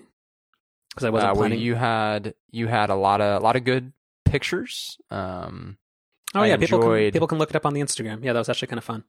Because 0.89 1.05
I 1.05 1.10
wasn't 1.10 1.32
Uh, 1.32 1.34
well, 1.34 1.41
planning. 1.41 1.60
you 1.60 1.75
had 1.75 2.36
you 2.51 2.67
had 2.67 2.89
a 2.89 2.96
lot 2.96 3.22
of 3.22 3.41
a 3.41 3.44
lot 3.44 3.55
of 3.55 3.63
good 3.63 3.94
pictures. 4.24 4.98
Um, 5.10 5.77
oh 6.34 6.41
I 6.41 6.48
yeah, 6.48 6.58
people 6.58 6.79
can, 6.79 7.12
people 7.12 7.27
can 7.27 7.38
look 7.38 7.50
it 7.50 7.55
up 7.55 7.65
on 7.65 7.74
the 7.74 7.82
Instagram. 7.82 8.24
Yeah, 8.24 8.34
that 8.34 8.39
was 8.39 8.50
actually 8.50 8.67
kind 8.70 8.77
of 8.77 8.84
fun. 8.86 9.03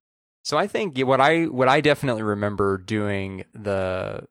So 0.47 0.57
I 0.57 0.69
think 0.69 0.97
what 0.99 1.21
I 1.21 1.47
what 1.47 1.69
I 1.69 1.81
definitely 1.81 2.23
remember 2.23 2.79
doing 2.79 3.47
the 3.53 4.29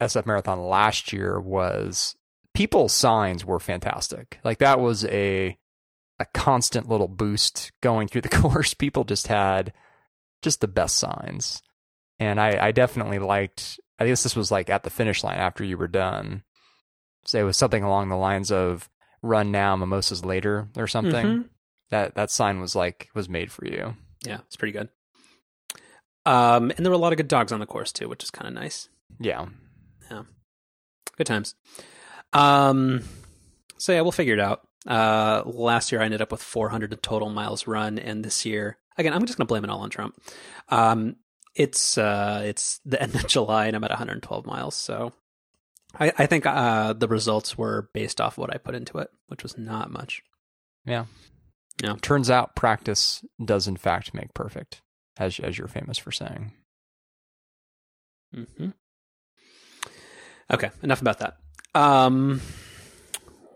SF 0.00 0.24
marathon 0.24 0.58
last 0.62 1.12
year 1.12 1.38
was 1.38 2.16
people's 2.54 2.94
signs 2.94 3.44
were 3.44 3.60
fantastic. 3.60 4.40
Like 4.44 4.60
that 4.60 4.80
was 4.80 5.04
a 5.04 5.58
a 6.18 6.24
constant 6.32 6.88
little 6.88 7.06
boost 7.06 7.70
going 7.82 8.08
through 8.08 8.22
the 8.22 8.28
course. 8.40 8.72
People 8.72 9.04
just 9.04 9.26
had 9.26 9.74
just 10.40 10.62
the 10.62 10.68
best 10.68 10.96
signs. 10.96 11.60
And 12.18 12.40
I, 12.40 12.68
I 12.68 12.72
definitely 12.72 13.18
liked 13.18 13.78
I 13.98 14.06
guess 14.06 14.22
this 14.22 14.34
was 14.34 14.50
like 14.50 14.70
at 14.70 14.84
the 14.84 14.90
finish 14.90 15.22
line 15.22 15.36
after 15.36 15.62
you 15.62 15.76
were 15.76 15.86
done. 15.86 16.44
So 17.26 17.38
it 17.38 17.44
was 17.44 17.58
something 17.58 17.84
along 17.84 18.08
the 18.08 18.16
lines 18.16 18.50
of 18.50 18.88
run 19.20 19.50
now, 19.50 19.76
mimosas 19.76 20.24
later 20.24 20.70
or 20.78 20.86
something. 20.86 21.26
Mhm. 21.26 21.48
That 21.90 22.14
that 22.14 22.30
sign 22.30 22.58
was 22.58 22.74
like 22.74 23.10
was 23.14 23.28
made 23.28 23.52
for 23.52 23.66
you. 23.66 23.96
Yeah, 24.24 24.38
it's 24.46 24.56
pretty 24.56 24.72
good. 24.72 24.88
Um, 26.24 26.70
and 26.70 26.84
there 26.84 26.90
were 26.90 26.96
a 26.96 26.98
lot 26.98 27.12
of 27.12 27.16
good 27.16 27.28
dogs 27.28 27.52
on 27.52 27.60
the 27.60 27.66
course 27.66 27.92
too, 27.92 28.08
which 28.08 28.22
is 28.22 28.30
kind 28.30 28.46
of 28.48 28.54
nice. 28.54 28.88
Yeah. 29.18 29.46
Yeah. 30.10 30.22
Good 31.16 31.26
times. 31.26 31.54
Um, 32.32 33.02
so 33.78 33.92
yeah, 33.92 34.00
we'll 34.00 34.12
figure 34.12 34.34
it 34.34 34.40
out. 34.40 34.66
Uh, 34.86 35.42
last 35.44 35.92
year 35.92 36.00
I 36.00 36.04
ended 36.04 36.22
up 36.22 36.32
with 36.32 36.42
400 36.42 37.02
total 37.02 37.30
miles 37.30 37.66
run, 37.66 37.98
and 37.98 38.24
this 38.24 38.44
year, 38.44 38.78
again, 38.96 39.12
I'm 39.12 39.24
just 39.26 39.38
gonna 39.38 39.46
blame 39.46 39.64
it 39.64 39.70
all 39.70 39.80
on 39.80 39.90
Trump. 39.90 40.14
Um, 40.68 41.16
it's 41.54 41.98
uh, 41.98 42.42
it's 42.44 42.80
the 42.84 43.00
end 43.02 43.14
of 43.14 43.26
July, 43.28 43.66
and 43.66 43.76
I'm 43.76 43.84
at 43.84 43.90
112 43.90 44.46
miles. 44.46 44.74
So, 44.74 45.12
I, 45.98 46.12
I 46.18 46.26
think 46.26 46.46
uh, 46.46 46.94
the 46.94 47.08
results 47.08 47.56
were 47.56 47.90
based 47.92 48.20
off 48.20 48.38
what 48.38 48.52
I 48.52 48.58
put 48.58 48.74
into 48.74 48.98
it, 48.98 49.08
which 49.28 49.42
was 49.42 49.56
not 49.56 49.90
much. 49.90 50.22
Yeah. 50.84 51.06
Yeah. 51.82 51.96
Turns 52.02 52.30
out 52.30 52.54
practice 52.54 53.24
does 53.42 53.66
in 53.66 53.76
fact 53.76 54.14
make 54.14 54.34
perfect, 54.34 54.82
as 55.18 55.38
as 55.40 55.58
you're 55.58 55.68
famous 55.68 55.98
for 55.98 56.12
saying. 56.12 56.52
hmm 58.34 58.70
Okay, 60.50 60.70
enough 60.82 61.00
about 61.00 61.18
that. 61.20 61.36
Um, 61.74 62.40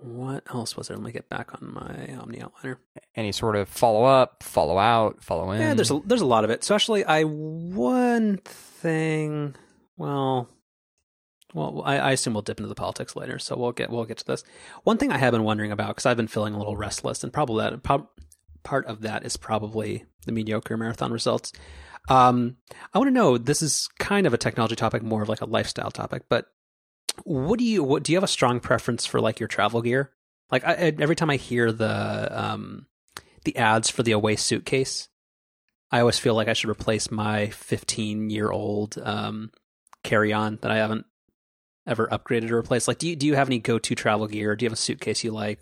what 0.00 0.44
else 0.52 0.76
was 0.76 0.88
there? 0.88 0.96
Let 0.96 1.04
me 1.04 1.12
get 1.12 1.28
back 1.28 1.52
on 1.54 1.74
my 1.74 2.06
OmniOutliner. 2.14 2.76
Any 3.14 3.32
sort 3.32 3.56
of 3.56 3.68
follow 3.68 4.04
up, 4.04 4.42
follow 4.42 4.78
out, 4.78 5.22
follow 5.22 5.50
in. 5.50 5.60
Yeah, 5.60 5.74
there's 5.74 5.90
a, 5.90 6.00
there's 6.06 6.20
a 6.22 6.26
lot 6.26 6.44
of 6.44 6.50
it. 6.50 6.64
So 6.64 6.74
actually, 6.74 7.04
I 7.04 7.24
one 7.24 8.38
thing. 8.38 9.56
Well, 9.98 10.48
well, 11.54 11.82
I, 11.84 11.98
I 11.98 12.12
assume 12.12 12.34
we'll 12.34 12.42
dip 12.42 12.58
into 12.60 12.68
the 12.68 12.74
politics 12.74 13.16
later, 13.16 13.38
so 13.38 13.56
we'll 13.56 13.72
get 13.72 13.90
we'll 13.90 14.04
get 14.04 14.18
to 14.18 14.24
this. 14.26 14.44
One 14.84 14.96
thing 14.96 15.12
I 15.12 15.18
have 15.18 15.32
been 15.32 15.44
wondering 15.44 15.72
about 15.72 15.88
because 15.88 16.06
I've 16.06 16.16
been 16.16 16.28
feeling 16.28 16.54
a 16.54 16.58
little 16.58 16.76
restless, 16.76 17.24
and 17.24 17.32
probably 17.32 17.62
that 17.64 17.82
prob- 17.82 18.08
part 18.66 18.84
of 18.86 19.02
that 19.02 19.24
is 19.24 19.36
probably 19.36 20.04
the 20.26 20.32
mediocre 20.32 20.76
marathon 20.76 21.12
results. 21.12 21.52
Um, 22.08 22.56
I 22.92 22.98
want 22.98 23.08
to 23.08 23.14
know. 23.14 23.38
This 23.38 23.62
is 23.62 23.88
kind 24.00 24.26
of 24.26 24.34
a 24.34 24.38
technology 24.38 24.74
topic, 24.74 25.02
more 25.02 25.22
of 25.22 25.28
like 25.28 25.40
a 25.40 25.46
lifestyle 25.46 25.92
topic, 25.92 26.24
but 26.28 26.46
what 27.24 27.58
do 27.58 27.64
you 27.64 27.82
what 27.82 28.02
do 28.02 28.12
you 28.12 28.16
have 28.16 28.24
a 28.24 28.28
strong 28.28 28.60
preference 28.60 29.06
for 29.06 29.20
like 29.20 29.40
your 29.40 29.48
travel 29.48 29.80
gear? 29.82 30.10
Like 30.50 30.64
I, 30.64 30.94
every 30.98 31.16
time 31.16 31.30
I 31.30 31.36
hear 31.36 31.72
the 31.72 32.28
um 32.30 32.86
the 33.44 33.56
ads 33.56 33.88
for 33.88 34.02
the 34.02 34.12
away 34.12 34.34
suitcase, 34.36 35.08
I 35.90 36.00
always 36.00 36.18
feel 36.18 36.34
like 36.34 36.48
I 36.48 36.52
should 36.52 36.70
replace 36.70 37.10
my 37.10 37.48
15 37.50 38.30
year 38.30 38.50
old 38.50 38.98
um, 39.02 39.52
carry 40.02 40.32
on 40.32 40.58
that 40.62 40.70
I 40.72 40.76
haven't 40.76 41.06
ever 41.86 42.08
upgraded 42.08 42.50
or 42.50 42.56
replaced. 42.56 42.88
Like, 42.88 42.98
do 42.98 43.08
you 43.08 43.16
do 43.16 43.26
you 43.26 43.36
have 43.36 43.48
any 43.48 43.60
go 43.60 43.78
to 43.78 43.94
travel 43.94 44.26
gear? 44.26 44.56
Do 44.56 44.64
you 44.64 44.66
have 44.66 44.74
a 44.74 44.76
suitcase 44.76 45.22
you 45.22 45.30
like? 45.30 45.60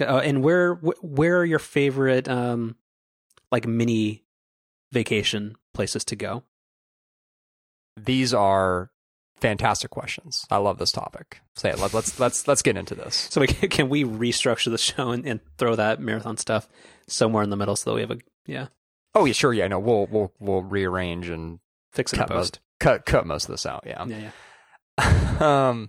Uh, 0.00 0.18
and 0.18 0.42
where 0.42 0.74
where 0.74 1.38
are 1.38 1.44
your 1.44 1.58
favorite 1.58 2.28
um, 2.28 2.76
like 3.50 3.66
mini 3.66 4.24
vacation 4.92 5.56
places 5.74 6.04
to 6.06 6.16
go? 6.16 6.42
These 7.96 8.32
are 8.32 8.90
fantastic 9.40 9.90
questions. 9.90 10.46
I 10.50 10.58
love 10.58 10.78
this 10.78 10.92
topic. 10.92 11.40
Say 11.56 11.70
it. 11.70 11.78
Let, 11.78 11.92
let's 11.94 12.18
let's 12.18 12.48
let's 12.48 12.62
get 12.62 12.76
into 12.76 12.94
this. 12.94 13.28
So 13.30 13.40
we 13.40 13.46
can, 13.46 13.68
can 13.68 13.88
we 13.88 14.04
restructure 14.04 14.70
the 14.70 14.78
show 14.78 15.10
and, 15.10 15.26
and 15.26 15.40
throw 15.58 15.76
that 15.76 16.00
marathon 16.00 16.36
stuff 16.36 16.68
somewhere 17.08 17.42
in 17.42 17.50
the 17.50 17.56
middle 17.56 17.76
so 17.76 17.90
that 17.90 17.94
we 17.94 18.00
have 18.00 18.10
a 18.10 18.18
yeah 18.46 18.68
Oh 19.14 19.24
yeah, 19.24 19.32
sure. 19.32 19.52
Yeah, 19.52 19.68
no, 19.68 19.78
we'll 19.78 20.06
we'll 20.10 20.32
we'll 20.38 20.62
rearrange 20.62 21.28
and 21.28 21.58
fix 21.92 22.12
it 22.12 22.16
cut 22.16 22.30
most 22.30 22.60
cut 22.78 23.04
cut 23.06 23.26
most 23.26 23.44
of 23.44 23.50
this 23.50 23.66
out. 23.66 23.84
Yeah. 23.86 24.04
Yeah, 24.06 24.30
um. 25.68 25.88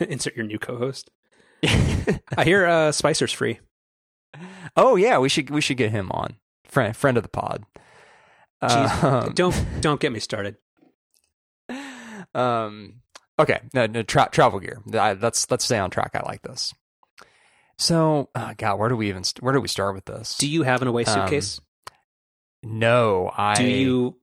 yeah. 0.00 0.06
Insert 0.08 0.36
your 0.36 0.46
new 0.46 0.58
co-host. 0.58 1.10
I 2.36 2.44
hear 2.44 2.66
uh, 2.66 2.92
Spicer's 2.92 3.32
free. 3.32 3.60
oh 4.76 4.96
yeah, 4.96 5.18
we 5.18 5.28
should 5.28 5.50
we 5.50 5.60
should 5.60 5.76
get 5.76 5.90
him 5.90 6.10
on. 6.12 6.36
Friend 6.66 6.96
friend 6.96 7.16
of 7.16 7.22
the 7.22 7.28
pod. 7.28 7.64
Jeez, 8.62 9.02
Um, 9.02 9.32
don't 9.34 9.66
don't 9.80 10.00
get 10.00 10.12
me 10.12 10.20
started. 10.20 10.56
um 12.34 13.00
okay 13.38 13.60
no, 13.74 13.86
no 13.86 14.02
tra- 14.02 14.28
travel 14.30 14.60
gear 14.60 14.80
I, 14.94 15.12
let's 15.14 15.50
let's 15.50 15.64
stay 15.64 15.78
on 15.78 15.90
track 15.90 16.12
i 16.14 16.20
like 16.26 16.42
this 16.42 16.72
so 17.78 18.28
uh, 18.34 18.54
god 18.56 18.78
where 18.78 18.88
do 18.88 18.96
we 18.96 19.08
even 19.08 19.24
st- 19.24 19.42
where 19.42 19.52
do 19.52 19.60
we 19.60 19.68
start 19.68 19.94
with 19.94 20.04
this 20.06 20.36
Do 20.38 20.48
you 20.48 20.62
have 20.62 20.82
an 20.82 20.88
away 20.88 21.04
Um, 21.04 21.14
suitcase? 21.14 21.60
no 22.62 23.30
i 23.36 23.54
Do 23.54 23.64
you? 23.64 24.16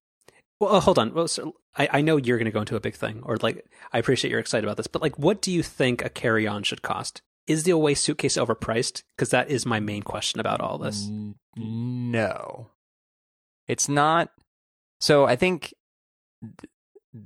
Well, 0.60 0.76
uh, 0.76 0.80
hold 0.80 0.98
on. 1.00 1.14
Well, 1.14 1.28
so 1.28 1.54
I, 1.76 1.90
I 1.92 2.02
know 2.02 2.18
you're 2.18 2.38
going 2.38 2.46
to 2.46 2.52
go 2.52 2.60
into 2.60 2.76
a 2.76 2.82
big 2.82 2.96
thing, 2.96 3.22
or 3.24 3.38
like 3.38 3.66
I 3.92 3.98
appreciate 3.98 4.32
you're 4.32 4.40
excited 4.40 4.66
about 4.66 4.78
this, 4.78 4.88
but 4.88 5.02
like, 5.02 5.18
what 5.18 5.42
do 5.42 5.52
you 5.52 5.64
think 5.64 6.04
a 6.04 6.10
carry-on 6.10 6.64
should 6.64 6.82
cost? 6.82 7.22
Is 7.48 7.64
the 7.64 7.72
away 7.72 7.94
suitcase 7.94 8.38
overpriced? 8.38 9.04
Because 9.16 9.30
that 9.32 9.50
is 9.50 9.66
my 9.66 9.80
main 9.80 10.04
question 10.04 10.40
about 10.40 10.62
all 10.62 10.78
this. 10.78 11.10
No 11.58 12.70
it's 13.68 13.88
not 13.88 14.30
so 15.00 15.26
i 15.26 15.36
think 15.36 15.74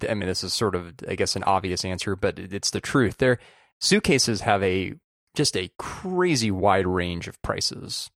i 0.08 0.14
mean 0.14 0.28
this 0.28 0.44
is 0.44 0.54
sort 0.54 0.76
of 0.76 0.94
i 1.08 1.16
guess 1.16 1.36
an 1.36 1.44
obvious 1.44 1.84
answer 1.86 2.16
but 2.16 2.38
it's 2.38 2.72
the 2.72 2.82
truth 2.82 3.18
their 3.18 3.40
suitcases 3.80 4.42
have 4.42 4.62
a 4.64 4.94
just 5.36 5.56
a 5.56 5.70
crazy 5.78 6.52
wide 6.52 6.88
range 6.88 7.28
of 7.28 7.42
prices 7.42 8.10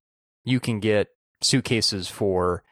you 0.43 0.59
can 0.59 0.79
get 0.79 1.09
suitcases 1.41 2.07
for 2.07 2.63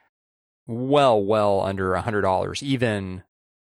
well 0.68 1.24
well 1.24 1.62
under 1.62 1.94
a 1.94 2.02
hundred 2.02 2.22
dollars 2.22 2.62
even 2.62 3.24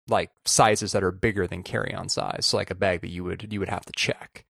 like 0.09 0.31
sizes 0.45 0.91
that 0.91 1.03
are 1.03 1.11
bigger 1.11 1.47
than 1.47 1.63
carry-on 1.63 2.09
size. 2.09 2.45
So 2.45 2.57
like 2.57 2.71
a 2.71 2.75
bag 2.75 3.01
that 3.01 3.09
you 3.09 3.23
would 3.23 3.51
you 3.51 3.59
would 3.59 3.69
have 3.69 3.85
to 3.85 3.93
check. 3.95 4.45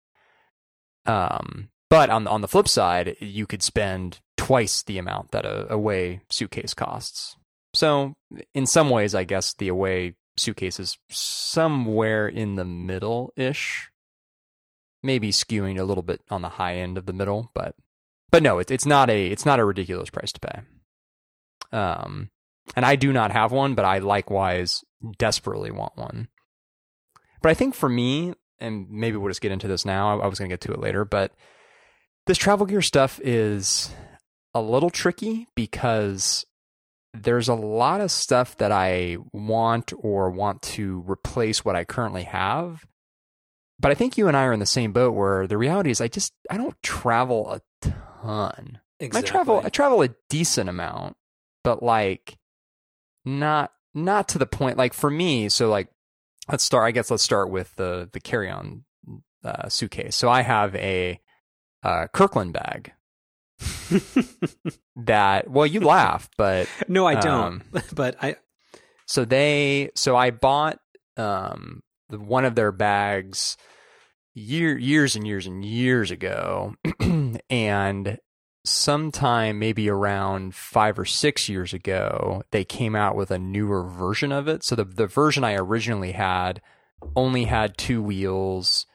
Um 1.06 1.70
but 1.90 2.10
on 2.10 2.28
on 2.28 2.42
the 2.42 2.48
flip 2.48 2.68
side 2.68 3.16
you 3.20 3.46
could 3.46 3.64
spend 3.64 4.20
twice 4.38 4.84
the 4.84 4.98
amount 4.98 5.32
that 5.32 5.46
a 5.46 5.72
away 5.72 6.22
suitcase 6.30 6.74
costs. 6.74 7.36
So 7.74 8.16
in 8.54 8.66
some 8.66 8.90
ways 8.90 9.16
i 9.16 9.24
guess 9.24 9.54
the 9.54 9.68
away 9.68 10.16
suitcase 10.38 10.80
is 10.80 10.98
somewhere 11.10 12.28
in 12.28 12.56
the 12.56 12.66
middle 12.66 13.34
ish 13.36 13.90
maybe 15.04 15.32
skewing 15.32 15.80
a 15.80 15.84
little 15.84 16.04
bit 16.04 16.22
on 16.30 16.42
the 16.42 16.50
high 16.50 16.76
end 16.76 16.98
of 16.98 17.06
the 17.06 17.14
middle 17.14 17.52
but 17.54 17.76
but 18.32 18.44
no 18.44 18.60
it, 18.60 18.72
it's 18.72 18.86
not 18.86 19.10
a 19.10 19.28
it's 19.28 19.46
not 19.46 19.60
a 19.60 19.66
ridiculous 19.66 20.10
price 20.10 20.32
to 20.32 20.40
pay. 20.40 20.62
Um 21.72 22.30
and 22.76 22.86
i 22.86 22.96
do 22.96 23.12
not 23.12 23.32
have 23.32 23.52
one 23.52 23.76
but 23.76 23.86
i 23.86 24.00
likewise 24.00 24.84
desperately 25.18 25.72
want 25.72 25.96
one 25.96 26.28
but 27.42 27.50
i 27.50 27.54
think 27.54 27.74
for 27.74 27.90
me 27.90 28.34
and 28.60 28.90
maybe 28.90 29.18
we'll 29.18 29.30
just 29.30 29.42
get 29.42 29.52
into 29.52 29.68
this 29.68 29.86
now 29.86 30.20
i, 30.20 30.24
I 30.24 30.28
was 30.28 30.40
going 30.40 30.50
to 30.50 30.54
get 30.54 30.62
to 30.62 30.74
it 30.74 30.80
later 30.80 31.06
but 31.06 31.32
this 32.26 32.38
travel 32.38 32.66
gear 32.66 32.82
stuff 32.82 33.20
is 33.24 33.90
a 34.54 34.62
little 34.62 34.90
tricky 34.90 35.48
because 35.56 36.46
there's 37.14 37.48
a 37.48 37.56
lot 37.56 38.02
of 38.02 38.12
stuff 38.12 38.58
that 38.58 38.72
I 38.72 39.18
want 39.34 39.94
or 39.98 40.30
want 40.30 40.62
to 40.62 41.04
replace 41.08 41.66
what 41.66 41.76
I 41.76 41.84
currently 41.86 42.24
have. 42.24 42.86
But 43.80 43.92
I 43.92 43.96
think 43.96 44.18
you 44.18 44.28
and 44.28 44.36
I 44.36 44.44
are 44.44 44.54
in 44.54 44.60
the 44.60 44.66
same 44.66 44.92
boat 44.92 45.14
where 45.14 45.48
the 45.48 45.58
reality 45.58 45.90
is 45.90 46.02
I 46.02 46.08
just 46.08 46.34
I 46.50 46.58
don't 46.58 46.76
travel 46.84 47.52
a 47.52 47.62
ton. 48.22 48.80
Exactly. 49.00 49.28
I 49.28 49.32
travel 49.32 49.62
I 49.64 49.70
travel 49.70 50.02
a 50.02 50.10
decent 50.30 50.70
amount, 50.70 51.16
but 51.64 51.82
like 51.82 52.38
not 53.26 53.72
not 53.94 54.28
to 54.30 54.38
the 54.38 54.46
point 54.46 54.78
like 54.78 54.94
for 54.94 55.10
me, 55.10 55.50
so 55.50 55.70
like 55.70 55.90
let's 56.50 56.64
start 56.64 56.88
I 56.88 56.92
guess 56.92 57.12
let's 57.12 57.24
start 57.24 57.50
with 57.50 57.76
the 57.76 58.10
the 58.12 58.20
carry-on 58.20 58.84
uh, 59.44 59.70
suitcase. 59.70 60.16
So 60.16 60.30
I 60.30 60.42
have 60.42 60.76
a 60.76 61.20
uh, 61.84 62.08
Kirkland 62.14 62.54
bag 62.54 62.94
that 64.96 65.50
well 65.50 65.66
you 65.66 65.80
laugh, 65.80 66.30
but 66.38 66.68
no, 66.88 67.06
I 67.06 67.16
don't. 67.16 67.46
Um, 67.46 67.64
but 67.94 68.16
I 68.22 68.36
so 69.06 69.26
they 69.26 69.92
so 69.96 70.16
I 70.16 70.32
bought 70.32 70.80
um 71.18 71.82
the, 72.10 72.20
one 72.20 72.46
of 72.46 72.56
their 72.56 72.72
bags 72.72 73.58
year 74.34 74.78
years 74.78 75.16
and 75.16 75.28
years 75.28 75.48
and 75.48 75.66
years 75.66 76.12
ago 76.12 76.76
and 77.50 78.20
sometime 78.66 79.58
maybe 79.58 79.90
around 79.90 80.54
5 80.54 81.00
or 81.00 81.06
6 81.06 81.50
years 81.50 81.74
ago 81.74 82.44
they 82.52 82.66
came 82.66 82.96
out 82.96 83.16
with 83.16 83.32
a 83.32 83.40
newer 83.40 83.84
version 83.84 84.32
of 84.32 84.48
it. 84.48 84.64
So 84.64 84.76
the 84.76 84.84
the 84.84 85.08
version 85.08 85.44
I 85.44 85.56
originally 85.56 86.12
had 86.12 86.62
only 87.16 87.46
had 87.46 87.78
two 87.78 88.02
wheels. 88.04 88.86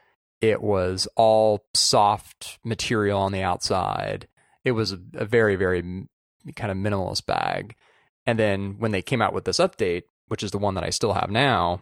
It 0.41 0.63
was 0.63 1.09
all 1.17 1.65
soft 1.73 2.59
material 2.65 3.21
on 3.21 3.33
the 3.33 3.43
outside. 3.43 4.29
It 4.65 4.73
was 4.73 4.93
a, 4.93 5.01
a 5.15 5.25
very 5.25 5.57
very 5.57 5.83
kind 6.57 6.71
of 6.71 6.77
minimalist 6.77 7.27
bag. 7.27 7.75
And 8.27 8.39
then 8.39 8.77
when 8.79 8.93
they 8.93 9.03
came 9.03 9.23
out 9.23 9.33
with 9.33 9.45
this 9.45 9.59
update, 9.59 10.05
which 10.29 10.43
is 10.43 10.51
the 10.51 10.59
one 10.59 10.75
that 10.75 10.85
I 10.85 10.91
still 10.91 11.13
have 11.13 11.31
now, 11.31 11.81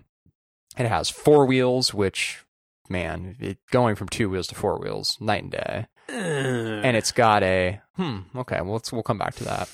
it 0.77 0.87
has 0.87 1.11
four 1.11 1.47
wheels, 1.47 1.93
which 1.93 2.45
man, 2.89 3.37
it, 3.41 3.59
going 3.71 3.97
from 3.97 4.09
two 4.09 4.31
wheels 4.31 4.47
to 4.49 4.55
four 4.55 4.79
wheels, 4.79 5.17
night 5.21 5.43
and 5.43 5.53
day. 5.53 5.87
And 6.09 6.97
it's 6.97 7.13
got 7.13 7.43
a 7.43 7.81
hmm, 7.97 8.21
okay, 8.37 8.61
well 8.61 8.75
let's 8.75 8.93
we'll 8.93 9.03
come 9.03 9.19
back 9.19 9.35
to 9.37 9.45
that. 9.45 9.71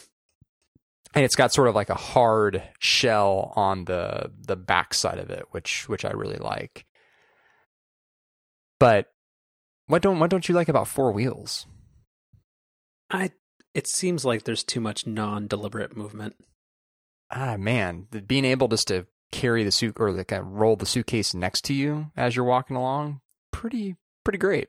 And 1.14 1.24
it's 1.24 1.36
got 1.36 1.52
sort 1.52 1.68
of 1.68 1.74
like 1.74 1.88
a 1.90 1.94
hard 1.94 2.62
shell 2.78 3.52
on 3.56 3.86
the 3.86 4.30
the 4.40 4.56
back 4.56 4.94
side 4.94 5.18
of 5.18 5.30
it, 5.30 5.46
which 5.50 5.88
which 5.88 6.04
I 6.04 6.10
really 6.10 6.36
like. 6.36 6.86
But 8.78 9.10
what 9.86 10.02
don't 10.02 10.18
what 10.18 10.30
don't 10.30 10.48
you 10.48 10.54
like 10.54 10.68
about 10.68 10.86
four 10.88 11.12
wheels? 11.12 11.66
I 13.10 13.30
it 13.74 13.86
seems 13.86 14.24
like 14.24 14.44
there's 14.44 14.64
too 14.64 14.80
much 14.80 15.06
non-deliberate 15.06 15.96
movement. 15.96 16.36
ah 17.30 17.56
man, 17.56 18.06
the, 18.10 18.20
being 18.20 18.44
able 18.44 18.68
just 18.68 18.88
to 18.88 19.06
carry 19.30 19.62
the 19.64 19.70
suit 19.70 19.96
or 19.98 20.10
like 20.12 20.28
kind 20.28 20.42
of 20.42 20.52
roll 20.52 20.76
the 20.76 20.86
suitcase 20.86 21.34
next 21.34 21.62
to 21.64 21.74
you 21.74 22.10
as 22.16 22.36
you're 22.36 22.44
walking 22.44 22.76
along, 22.76 23.20
pretty 23.50 23.96
pretty 24.24 24.38
great. 24.38 24.68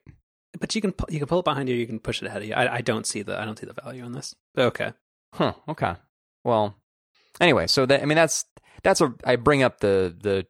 But 0.60 0.74
you 0.74 0.82
can 0.82 0.92
pu- 0.92 1.12
you 1.12 1.20
can 1.20 1.28
pull 1.28 1.40
it 1.40 1.46
behind 1.46 1.70
you. 1.70 1.76
You 1.76 1.86
can 1.86 2.00
push 2.00 2.22
it 2.22 2.28
ahead 2.28 2.42
of 2.42 2.48
you. 2.48 2.54
I, 2.54 2.76
I 2.78 2.82
don't 2.82 3.06
see 3.06 3.22
the 3.22 3.40
I 3.40 3.46
don't 3.46 3.58
see 3.58 3.66
the 3.66 3.74
value 3.74 4.06
in 4.06 4.14
this. 4.14 4.36
But 4.56 4.66
okay. 4.68 4.94
Huh. 5.34 5.54
Okay. 5.68 5.96
Well, 6.44 6.76
anyway, 7.40 7.68
so 7.68 7.86
that 7.86 8.02
I 8.02 8.06
mean 8.06 8.16
that's 8.16 8.46
that's 8.84 9.02
a 9.02 9.14
I 9.24 9.36
bring 9.36 9.64
up 9.64 9.80
the 9.80 10.16
the 10.20 10.48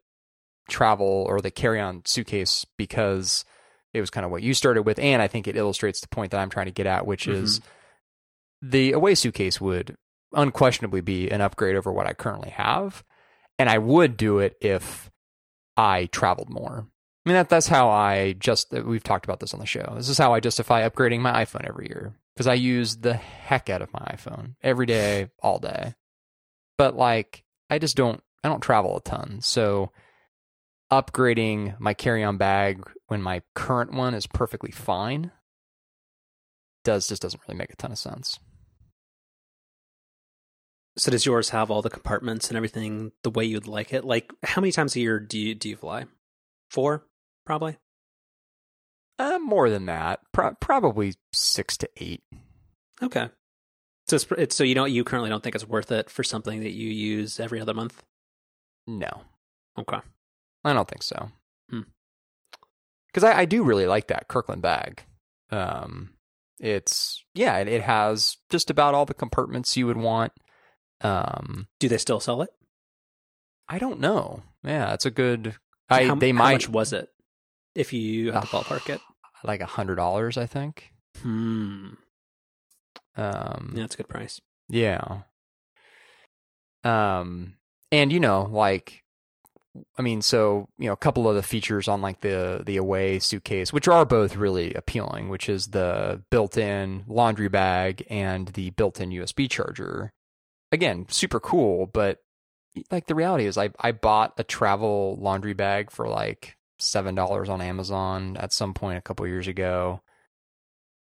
travel 0.70 1.26
or 1.28 1.42
the 1.42 1.52
carry 1.52 1.80
on 1.80 2.04
suitcase 2.06 2.66
because 2.78 3.44
it 3.94 4.02
was 4.02 4.10
kind 4.10 4.26
of 4.26 4.32
what 4.32 4.44
you 4.44 4.54
started 4.54 4.84
with, 4.84 5.00
and 5.00 5.22
I 5.22 5.28
think 5.28 5.48
it 5.48 5.56
illustrates 5.56 6.00
the 6.00 6.08
point 6.08 6.32
that 6.32 6.40
I'm 6.40 6.50
trying 6.50 6.68
to 6.68 6.72
get 6.72 6.86
at, 6.86 7.06
which 7.06 7.28
is 7.28 7.60
mm-hmm. 7.60 8.70
the 8.70 8.92
away 8.94 9.16
suitcase 9.16 9.60
would 9.60 9.98
unquestionably 10.34 11.02
be 11.02 11.30
an 11.30 11.42
upgrade 11.42 11.76
over 11.76 11.92
what 11.92 12.08
I 12.08 12.14
currently 12.14 12.52
have, 12.52 13.04
and 13.58 13.70
I 13.70 13.80
would 13.80 14.16
do 14.16 14.40
it 14.40 14.56
if 14.62 15.10
I 15.76 16.06
traveled 16.06 16.50
more. 16.50 16.88
I 17.26 17.30
mean 17.30 17.36
that 17.36 17.50
that's 17.50 17.68
how 17.68 17.90
I 17.90 18.34
just 18.34 18.72
we've 18.72 19.04
talked 19.04 19.26
about 19.26 19.40
this 19.40 19.54
on 19.54 19.60
the 19.60 19.66
show. 19.66 19.94
This 19.98 20.10
is 20.10 20.18
how 20.18 20.34
I 20.34 20.40
justify 20.40 20.88
upgrading 20.88 21.20
my 21.20 21.44
iPhone 21.44 21.68
every 21.68 21.88
year 21.88 22.14
because 22.34 22.48
I 22.48 22.54
use 22.54 22.98
the 22.98 23.14
heck 23.14 23.70
out 23.70 23.82
of 23.82 23.92
my 23.92 24.00
iPhone 24.00 24.56
every 24.62 24.86
day, 24.86 25.30
all 25.44 25.60
day. 25.60 25.96
But 26.78 26.96
like 26.96 27.44
I 27.70 27.78
just 27.78 27.98
don't 27.98 28.24
I 28.44 28.48
don't 28.48 28.62
travel 28.62 28.98
a 28.98 29.02
ton. 29.02 29.42
So 29.42 29.92
upgrading 30.92 31.80
my 31.80 31.94
carry-on 31.94 32.38
bag 32.38 32.84
when 33.08 33.22
my 33.22 33.42
current 33.54 33.94
one 33.94 34.14
is 34.14 34.26
perfectly 34.26 34.72
fine 34.72 35.32
does 36.84 37.08
just 37.10 37.22
doesn't 37.22 37.42
really 37.48 37.58
make 37.58 37.72
a 37.72 37.76
ton 37.76 37.92
of 37.92 37.98
sense. 37.98 38.40
So 40.98 41.12
does 41.12 41.26
yours 41.26 41.50
have 41.50 41.70
all 41.70 41.82
the 41.82 41.90
compartments 41.90 42.48
and 42.48 42.58
everything 42.58 43.12
the 43.24 43.30
way 43.30 43.46
you'd 43.46 43.68
like 43.68 43.94
it? 43.94 44.04
Like 44.04 44.32
how 44.44 44.62
many 44.62 44.72
times 44.72 44.96
a 44.96 45.00
year 45.00 45.20
do 45.20 45.38
you 45.38 45.56
do 45.56 45.70
you 45.70 45.76
fly? 45.76 46.06
Four, 46.70 47.06
probably. 47.50 47.78
Uh, 49.18 49.40
more 49.40 49.72
than 49.72 49.88
that, 49.88 50.20
Pro- 50.32 50.54
probably 50.62 51.16
six 51.34 51.78
to 51.78 51.90
eight. 51.98 52.22
Okay. 53.02 53.28
So 54.08 54.18
it's, 54.18 54.28
it's 54.38 54.56
so 54.56 54.64
you 54.64 54.76
don't 54.76 54.92
you 54.92 55.04
currently 55.04 55.32
don't 55.32 55.42
think 55.42 55.56
it's 55.56 55.68
worth 55.68 55.92
it 55.92 56.12
for 56.12 56.24
something 56.24 56.60
that 56.60 56.74
you 56.74 56.90
use 56.90 57.40
every 57.40 57.60
other 57.60 57.74
month. 57.74 58.04
No, 58.86 59.24
Okay. 59.80 59.98
I 60.64 60.74
don't 60.74 60.88
think 60.88 61.02
so. 61.02 61.32
Hmm. 61.72 61.82
Because 63.08 63.24
I, 63.24 63.40
I 63.40 63.46
do 63.46 63.64
really 63.64 63.88
like 63.88 64.08
that 64.10 64.28
Kirkland 64.28 64.62
bag. 64.62 65.02
Um, 65.52 66.12
it's 66.60 67.24
yeah, 67.34 67.58
it, 67.58 67.68
it 67.68 67.82
has 67.82 68.38
just 68.52 68.70
about 68.70 68.94
all 68.94 69.06
the 69.08 69.14
compartments 69.16 69.76
you 69.76 69.88
would 69.88 69.98
want. 69.98 70.34
Um, 71.02 71.66
Do 71.80 71.90
they 71.90 71.98
still 71.98 72.20
sell 72.20 72.44
it? 72.44 72.50
I 73.68 73.80
don't 73.80 74.00
know. 74.00 74.44
Yeah, 74.64 74.94
it's 74.94 75.08
a 75.08 75.12
good. 75.12 75.56
I 75.90 76.06
how, 76.06 76.14
they 76.16 76.30
how 76.30 76.38
might 76.38 76.54
much 76.54 76.70
was 76.70 76.94
it? 76.94 77.10
If 77.76 77.94
you 77.94 78.32
had 78.32 78.42
to 78.42 78.48
ballpark 78.48 78.90
it. 78.90 79.02
like 79.44 79.62
a 79.62 79.66
hundred 79.66 79.96
dollars, 79.96 80.38
I 80.38 80.46
think. 80.46 80.92
Hmm. 81.22 81.90
Um, 83.16 83.74
Yeah, 83.76 83.82
that's 83.82 83.96
a 83.96 83.98
good 83.98 84.10
price. 84.10 84.40
Yeah. 84.70 85.22
Um, 86.84 87.56
and 87.92 88.12
you 88.12 88.20
know, 88.20 88.44
like, 88.52 89.04
I 89.98 90.02
mean, 90.02 90.22
so 90.22 90.68
you 90.78 90.88
know, 90.88 90.94
a 90.94 90.98
couple 90.98 91.30
of 91.30 91.36
the 91.36 91.44
features 91.44 91.88
on 91.88 92.02
like 92.02 92.22
the 92.22 92.64
the 92.66 92.78
away 92.78 93.20
suitcase, 93.20 93.72
which 93.74 93.88
are 93.88 94.06
both 94.06 94.36
really 94.36 94.74
appealing, 94.74 95.30
which 95.30 95.50
is 95.50 95.68
the 95.68 96.24
built-in 96.32 97.04
laundry 97.08 97.50
bag 97.50 98.06
and 98.10 98.48
the 98.50 98.72
built-in 98.72 99.10
USB 99.12 99.50
charger. 99.50 100.12
Again, 100.72 101.06
super 101.10 101.40
cool, 101.40 101.88
but 101.88 102.20
like 102.92 103.08
the 103.08 103.16
reality 103.16 103.46
is, 103.46 103.58
I 103.58 103.72
I 103.80 103.92
bought 103.92 104.34
a 104.38 104.44
travel 104.44 105.18
laundry 105.20 105.54
bag 105.54 105.92
for 105.92 106.08
like 106.08 106.56
seven 106.80 107.16
dollars 107.16 107.50
on 107.50 107.62
Amazon 107.62 108.38
at 108.38 108.54
some 108.54 108.74
point 108.74 108.98
a 108.98 109.02
couple 109.02 109.28
years 109.28 109.48
ago, 109.48 110.02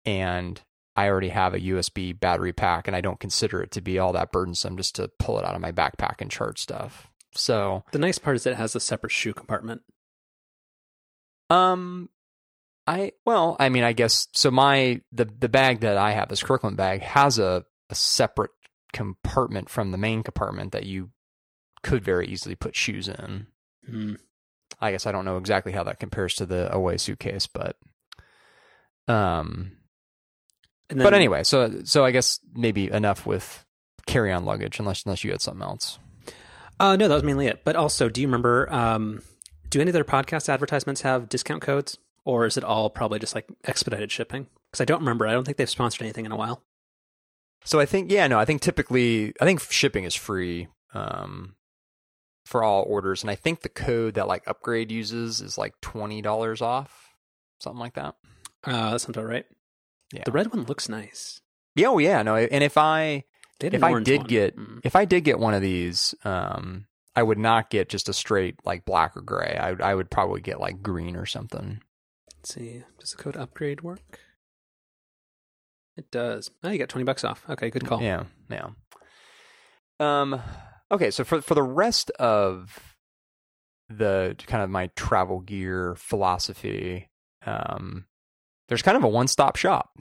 and 0.04 0.60
I 0.96 1.08
already 1.08 1.28
have 1.28 1.54
a 1.54 1.60
USB 1.60 2.18
battery 2.18 2.52
pack 2.52 2.86
and 2.88 2.96
I 2.96 3.00
don't 3.02 3.20
consider 3.20 3.62
it 3.62 3.70
to 3.72 3.80
be 3.82 3.98
all 3.98 4.12
that 4.14 4.32
burdensome 4.32 4.76
just 4.78 4.94
to 4.96 5.10
pull 5.18 5.38
it 5.38 5.44
out 5.44 5.54
of 5.54 5.60
my 5.60 5.72
backpack 5.72 6.20
and 6.20 6.30
charge 6.30 6.58
stuff. 6.58 7.08
So, 7.34 7.84
The 7.92 7.98
nice 7.98 8.18
part 8.18 8.36
is 8.36 8.44
that 8.44 8.52
it 8.52 8.56
has 8.56 8.74
a 8.74 8.80
separate 8.80 9.12
shoe 9.12 9.34
compartment. 9.34 9.82
um 11.50 12.08
I 12.86 13.12
well, 13.24 13.56
I 13.58 13.68
mean, 13.68 13.82
I 13.82 13.92
guess 13.92 14.28
so 14.32 14.50
my 14.50 15.00
the 15.12 15.24
the 15.26 15.48
bag 15.48 15.80
that 15.80 15.96
I 15.96 16.12
have, 16.12 16.28
this 16.28 16.42
Kirkland 16.42 16.76
bag, 16.76 17.02
has 17.02 17.38
a 17.38 17.64
a 17.90 17.94
separate 17.94 18.52
compartment 18.92 19.68
from 19.68 19.90
the 19.90 19.98
main 19.98 20.22
compartment 20.22 20.72
that 20.72 20.86
you 20.86 21.10
could 21.82 22.04
very 22.04 22.26
easily 22.28 22.54
put 22.54 22.74
shoes 22.76 23.08
in. 23.08 23.48
Hmm. 23.88 24.14
I 24.80 24.90
guess 24.90 25.06
I 25.06 25.12
don't 25.12 25.24
know 25.24 25.38
exactly 25.38 25.72
how 25.72 25.84
that 25.84 25.98
compares 25.98 26.34
to 26.34 26.46
the 26.46 26.72
away 26.72 26.96
suitcase, 26.98 27.46
but 27.46 27.76
um 29.08 29.72
And 30.90 31.00
then, 31.00 31.06
but 31.06 31.14
anyway, 31.14 31.44
so 31.44 31.82
so 31.84 32.04
I 32.04 32.10
guess 32.10 32.40
maybe 32.54 32.90
enough 32.90 33.26
with 33.26 33.64
carry 34.06 34.32
on 34.32 34.44
luggage 34.44 34.78
unless 34.78 35.04
unless 35.04 35.24
you 35.24 35.30
had 35.30 35.40
something 35.40 35.62
else. 35.62 35.98
Uh, 36.78 36.94
no, 36.96 37.08
that 37.08 37.14
was 37.14 37.24
mainly 37.24 37.46
it. 37.46 37.64
But 37.64 37.74
also, 37.74 38.08
do 38.08 38.20
you 38.20 38.26
remember? 38.26 38.72
Um, 38.72 39.22
do 39.70 39.80
any 39.80 39.88
of 39.88 39.94
their 39.94 40.04
podcast 40.04 40.48
advertisements 40.48 41.00
have 41.00 41.28
discount 41.28 41.62
codes, 41.62 41.96
or 42.24 42.46
is 42.46 42.56
it 42.56 42.64
all 42.64 42.90
probably 42.90 43.18
just 43.18 43.34
like 43.34 43.46
expedited 43.64 44.12
shipping? 44.12 44.46
Because 44.70 44.82
I 44.82 44.84
don't 44.84 45.00
remember. 45.00 45.26
I 45.26 45.32
don't 45.32 45.44
think 45.44 45.56
they've 45.56 45.70
sponsored 45.70 46.02
anything 46.02 46.26
in 46.26 46.32
a 46.32 46.36
while. 46.36 46.62
So 47.64 47.80
I 47.80 47.86
think 47.86 48.12
yeah, 48.12 48.26
no, 48.28 48.38
I 48.38 48.44
think 48.44 48.60
typically 48.60 49.32
I 49.40 49.44
think 49.44 49.60
shipping 49.60 50.04
is 50.04 50.14
free 50.14 50.68
um 50.94 51.55
for 52.46 52.62
all 52.62 52.84
orders 52.86 53.22
and 53.22 53.30
I 53.30 53.34
think 53.34 53.60
the 53.60 53.68
code 53.68 54.14
that 54.14 54.28
like 54.28 54.46
upgrade 54.46 54.90
uses 54.92 55.40
is 55.40 55.58
like 55.58 55.74
$20 55.82 56.62
off, 56.62 57.14
something 57.60 57.80
like 57.80 57.94
that. 57.94 58.14
Uh, 58.64 58.92
that 58.92 59.00
sounds 59.00 59.16
about 59.16 59.26
right. 59.26 59.44
Yeah. 60.12 60.22
The 60.24 60.32
red 60.32 60.52
one 60.52 60.64
looks 60.64 60.88
nice. 60.88 61.40
Yeah, 61.74 61.88
oh 61.88 61.98
yeah, 61.98 62.22
no, 62.22 62.36
and 62.36 62.64
if 62.64 62.78
I 62.78 63.24
if 63.60 63.82
I 63.82 64.00
did 64.00 64.18
one. 64.20 64.26
get 64.26 64.56
Mm. 64.56 64.80
if 64.84 64.96
I 64.96 65.04
did 65.04 65.24
get 65.24 65.38
one 65.38 65.52
of 65.54 65.60
these 65.62 66.14
um 66.24 66.86
I 67.14 67.22
would 67.22 67.38
not 67.38 67.70
get 67.70 67.88
just 67.88 68.08
a 68.08 68.12
straight 68.12 68.56
like 68.64 68.84
black 68.84 69.16
or 69.16 69.22
gray. 69.22 69.58
I 69.60 69.70
I 69.90 69.94
would 69.94 70.10
probably 70.10 70.40
get 70.40 70.60
like 70.60 70.82
green 70.82 71.16
or 71.16 71.26
something. 71.26 71.80
Let's 72.36 72.54
see, 72.54 72.84
does 72.98 73.10
the 73.12 73.22
code 73.22 73.36
upgrade 73.36 73.80
work? 73.82 74.20
It 75.96 76.10
does. 76.10 76.50
Oh, 76.62 76.70
you 76.70 76.78
got 76.78 76.88
twenty 76.90 77.04
bucks 77.04 77.24
off. 77.24 77.42
Okay, 77.48 77.70
good 77.70 77.86
call. 77.86 78.02
Yeah, 78.02 78.24
yeah. 78.50 78.68
Um. 79.98 80.40
Okay, 80.90 81.10
so 81.10 81.24
for 81.24 81.40
for 81.40 81.54
the 81.54 81.62
rest 81.62 82.10
of 82.12 82.96
the 83.88 84.36
kind 84.46 84.62
of 84.62 84.70
my 84.70 84.88
travel 84.96 85.40
gear 85.40 85.94
philosophy, 85.96 87.08
um, 87.44 88.06
there's 88.68 88.82
kind 88.82 88.96
of 88.96 89.04
a 89.04 89.08
one 89.08 89.28
stop 89.28 89.56
shop, 89.56 89.98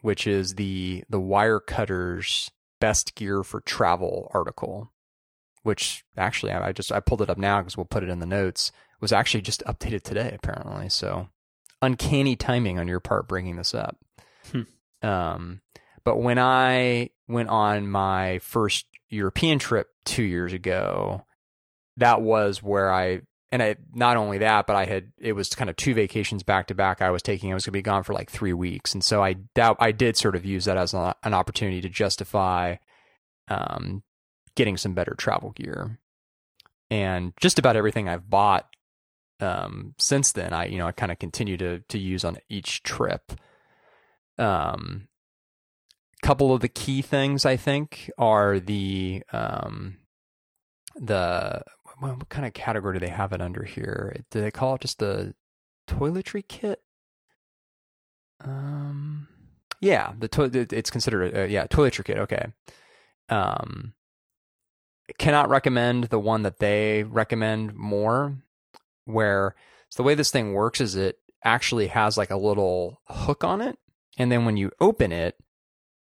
which 0.00 0.26
is 0.26 0.54
the 0.54 1.04
the 1.08 1.20
Wirecutter's 1.20 2.50
best 2.80 3.14
gear 3.14 3.42
for 3.42 3.60
travel 3.60 4.30
article, 4.32 4.92
which 5.62 6.04
actually 6.16 6.52
I, 6.52 6.72
just 6.72 6.92
I 6.92 7.00
pulled 7.00 7.22
it 7.22 7.30
up 7.30 7.38
now 7.38 7.60
because 7.60 7.76
we'll 7.76 7.84
put 7.86 8.02
it 8.02 8.08
in 8.08 8.18
the 8.18 8.26
notes. 8.26 8.68
It 8.68 9.02
was 9.02 9.12
actually 9.12 9.42
just 9.42 9.64
updated 9.64 10.02
today 10.02 10.32
apparently. 10.34 10.88
So 10.88 11.28
uncanny 11.82 12.36
timing 12.36 12.78
on 12.78 12.88
your 12.88 13.00
part 13.00 13.28
bringing 13.28 13.56
this 13.56 13.74
up. 13.74 13.96
Hmm. 14.50 15.06
Um, 15.06 15.60
but 16.04 16.18
when 16.18 16.38
I 16.38 17.10
went 17.28 17.48
on 17.48 17.88
my 17.88 18.38
first 18.38 18.86
European 19.10 19.58
trip 19.58 19.88
two 20.04 20.22
years 20.22 20.52
ago, 20.52 21.24
that 21.96 22.20
was 22.22 22.62
where 22.62 22.92
I 22.92 23.22
and 23.52 23.62
I 23.62 23.76
not 23.94 24.16
only 24.16 24.38
that, 24.38 24.66
but 24.66 24.76
I 24.76 24.84
had 24.84 25.12
it 25.18 25.32
was 25.32 25.48
kind 25.50 25.70
of 25.70 25.76
two 25.76 25.94
vacations 25.94 26.42
back 26.42 26.66
to 26.66 26.74
back. 26.74 27.00
I 27.00 27.10
was 27.10 27.22
taking. 27.22 27.50
I 27.50 27.54
was 27.54 27.64
going 27.64 27.72
to 27.72 27.78
be 27.78 27.82
gone 27.82 28.02
for 28.02 28.12
like 28.12 28.30
three 28.30 28.52
weeks, 28.52 28.92
and 28.92 29.04
so 29.04 29.22
I 29.22 29.34
doubt 29.54 29.76
I 29.78 29.92
did 29.92 30.16
sort 30.16 30.36
of 30.36 30.44
use 30.44 30.64
that 30.64 30.76
as 30.76 30.94
an, 30.94 31.14
opportunity 31.24 31.80
to 31.80 31.88
justify 31.88 32.76
um, 33.48 34.02
getting 34.56 34.76
some 34.76 34.94
better 34.94 35.14
travel 35.14 35.50
gear. 35.50 35.98
And 36.90 37.32
just 37.40 37.58
about 37.58 37.76
everything 37.76 38.08
I've 38.08 38.28
bought 38.28 38.66
um, 39.40 39.94
since 39.98 40.32
then, 40.32 40.52
I 40.52 40.66
you 40.66 40.78
know 40.78 40.86
I 40.86 40.92
kind 40.92 41.12
of 41.12 41.18
continue 41.18 41.56
to 41.56 41.80
to 41.80 41.98
use 41.98 42.24
on 42.24 42.38
each 42.48 42.82
trip. 42.82 43.32
Um, 44.38 45.08
couple 46.26 46.52
of 46.52 46.60
the 46.60 46.68
key 46.68 47.02
things 47.02 47.46
I 47.46 47.56
think 47.56 48.10
are 48.18 48.58
the 48.58 49.22
um, 49.32 49.98
the 50.96 51.62
what, 52.00 52.28
kind 52.28 52.44
of 52.44 52.52
category 52.52 52.98
do 52.98 53.06
they 53.06 53.12
have 53.12 53.32
it 53.32 53.40
under 53.40 53.62
here? 53.62 54.24
Do 54.32 54.40
they 54.40 54.50
call 54.50 54.74
it 54.74 54.80
just 54.80 54.98
the 54.98 55.34
toiletry 55.88 56.46
kit? 56.46 56.82
Um, 58.44 59.28
yeah, 59.80 60.14
the 60.18 60.26
to- 60.28 60.66
it's 60.72 60.90
considered 60.90 61.36
a, 61.36 61.48
yeah 61.48 61.68
toiletry 61.68 62.04
kit. 62.04 62.18
Okay. 62.18 62.46
Um, 63.28 63.94
cannot 65.18 65.48
recommend 65.48 66.04
the 66.04 66.18
one 66.18 66.42
that 66.42 66.58
they 66.58 67.04
recommend 67.04 67.74
more. 67.74 68.36
Where 69.04 69.54
so 69.90 70.02
the 70.02 70.06
way 70.06 70.16
this 70.16 70.32
thing 70.32 70.54
works 70.54 70.80
is 70.80 70.96
it 70.96 71.20
actually 71.44 71.86
has 71.86 72.18
like 72.18 72.30
a 72.30 72.36
little 72.36 73.00
hook 73.06 73.44
on 73.44 73.60
it, 73.60 73.78
and 74.18 74.32
then 74.32 74.44
when 74.44 74.56
you 74.56 74.72
open 74.80 75.12
it, 75.12 75.36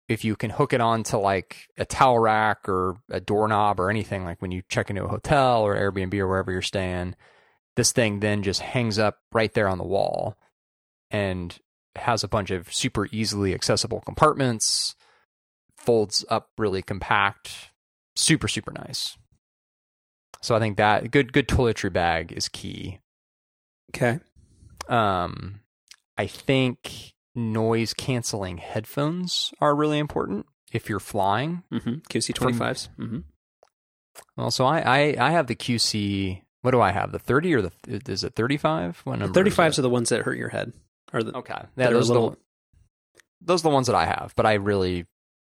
if 0.09 0.25
you 0.25 0.37
can 0.37 0.51
hook 0.51 0.73
it 0.73 0.81
onto 0.81 1.17
like 1.17 1.69
a 1.79 1.85
towel 1.85 2.19
rack 2.19 2.69
or 2.69 2.97
a 3.11 3.21
doorknob 3.21 3.81
or 3.81 3.91
anything, 3.91 4.25
like 4.25 4.43
when 4.43 4.51
you 4.51 4.63
check 4.69 4.91
into 4.91 5.05
a 5.05 5.09
hotel 5.09 5.63
or 5.63 5.77
Airbnb 5.77 6.15
or 6.19 6.29
wherever 6.29 6.53
you're 6.53 6.63
staying, 6.63 7.15
this 7.77 7.93
thing 7.93 8.21
then 8.21 8.43
just 8.43 8.61
hangs 8.61 8.99
up 8.99 9.19
right 9.33 9.53
there 9.55 9.69
on 9.69 9.79
the 9.79 9.85
wall 9.85 10.37
and 11.11 11.59
has 11.97 12.25
a 12.25 12.29
bunch 12.29 12.51
of 12.51 12.73
super 12.73 13.07
easily 13.13 13.55
accessible 13.55 14.01
compartments, 14.01 14.95
folds 15.77 16.25
up 16.29 16.51
really 16.59 16.83
compact, 16.83 17.71
super, 18.17 18.49
super 18.49 18.73
nice. 18.73 19.17
So 20.41 20.57
I 20.57 20.59
think 20.59 20.77
that 20.77 21.11
good 21.11 21.33
good 21.33 21.49
toiletry 21.49 21.93
bag 21.93 22.33
is 22.33 22.49
key. 22.49 22.99
Okay. 23.95 24.19
Um 24.89 25.61
I 26.19 26.27
think 26.27 27.12
noise 27.35 27.95
canceling 27.95 28.59
headphones 28.59 29.53
are 29.61 29.75
really 29.75 29.99
important 29.99 30.47
if 30.73 30.89
you're 30.89 31.01
flying. 31.01 31.63
Mm-hmm. 31.73 31.95
QC 32.11 32.35
twenty 32.35 32.57
fives. 32.57 32.89
Mm-hmm. 32.99 33.19
Well, 34.37 34.51
so 34.51 34.65
I, 34.67 34.81
I 34.81 35.17
I 35.19 35.31
have 35.31 35.47
the 35.47 35.57
QC. 35.57 36.43
What 36.63 36.71
do 36.73 36.81
I 36.81 36.93
have? 36.93 37.13
The 37.13 37.19
thirty 37.19 37.55
or 37.55 37.63
the 37.63 37.73
is 37.87 38.25
it 38.25 38.35
thirty 38.35 38.57
five? 38.57 39.01
What 39.05 39.19
number? 39.19 39.35
Thirty 39.35 39.51
fives 39.51 39.79
are 39.79 39.83
the 39.83 39.91
ones 39.91 40.11
that 40.11 40.23
hurt 40.23 40.39
your 40.39 40.51
head. 40.51 40.73
Or 41.13 41.23
the 41.23 41.37
okay. 41.39 41.55
Yeah, 41.77 41.91
those 41.91 42.11
are 42.11 42.15
little- 42.15 42.31
the, 42.31 42.37
those 43.43 43.61
are 43.63 43.69
the 43.69 43.75
ones 43.75 43.87
that 43.89 43.97
I 43.97 44.07
have. 44.07 44.33
But 44.37 44.47
I 44.47 44.55
really, 44.55 45.07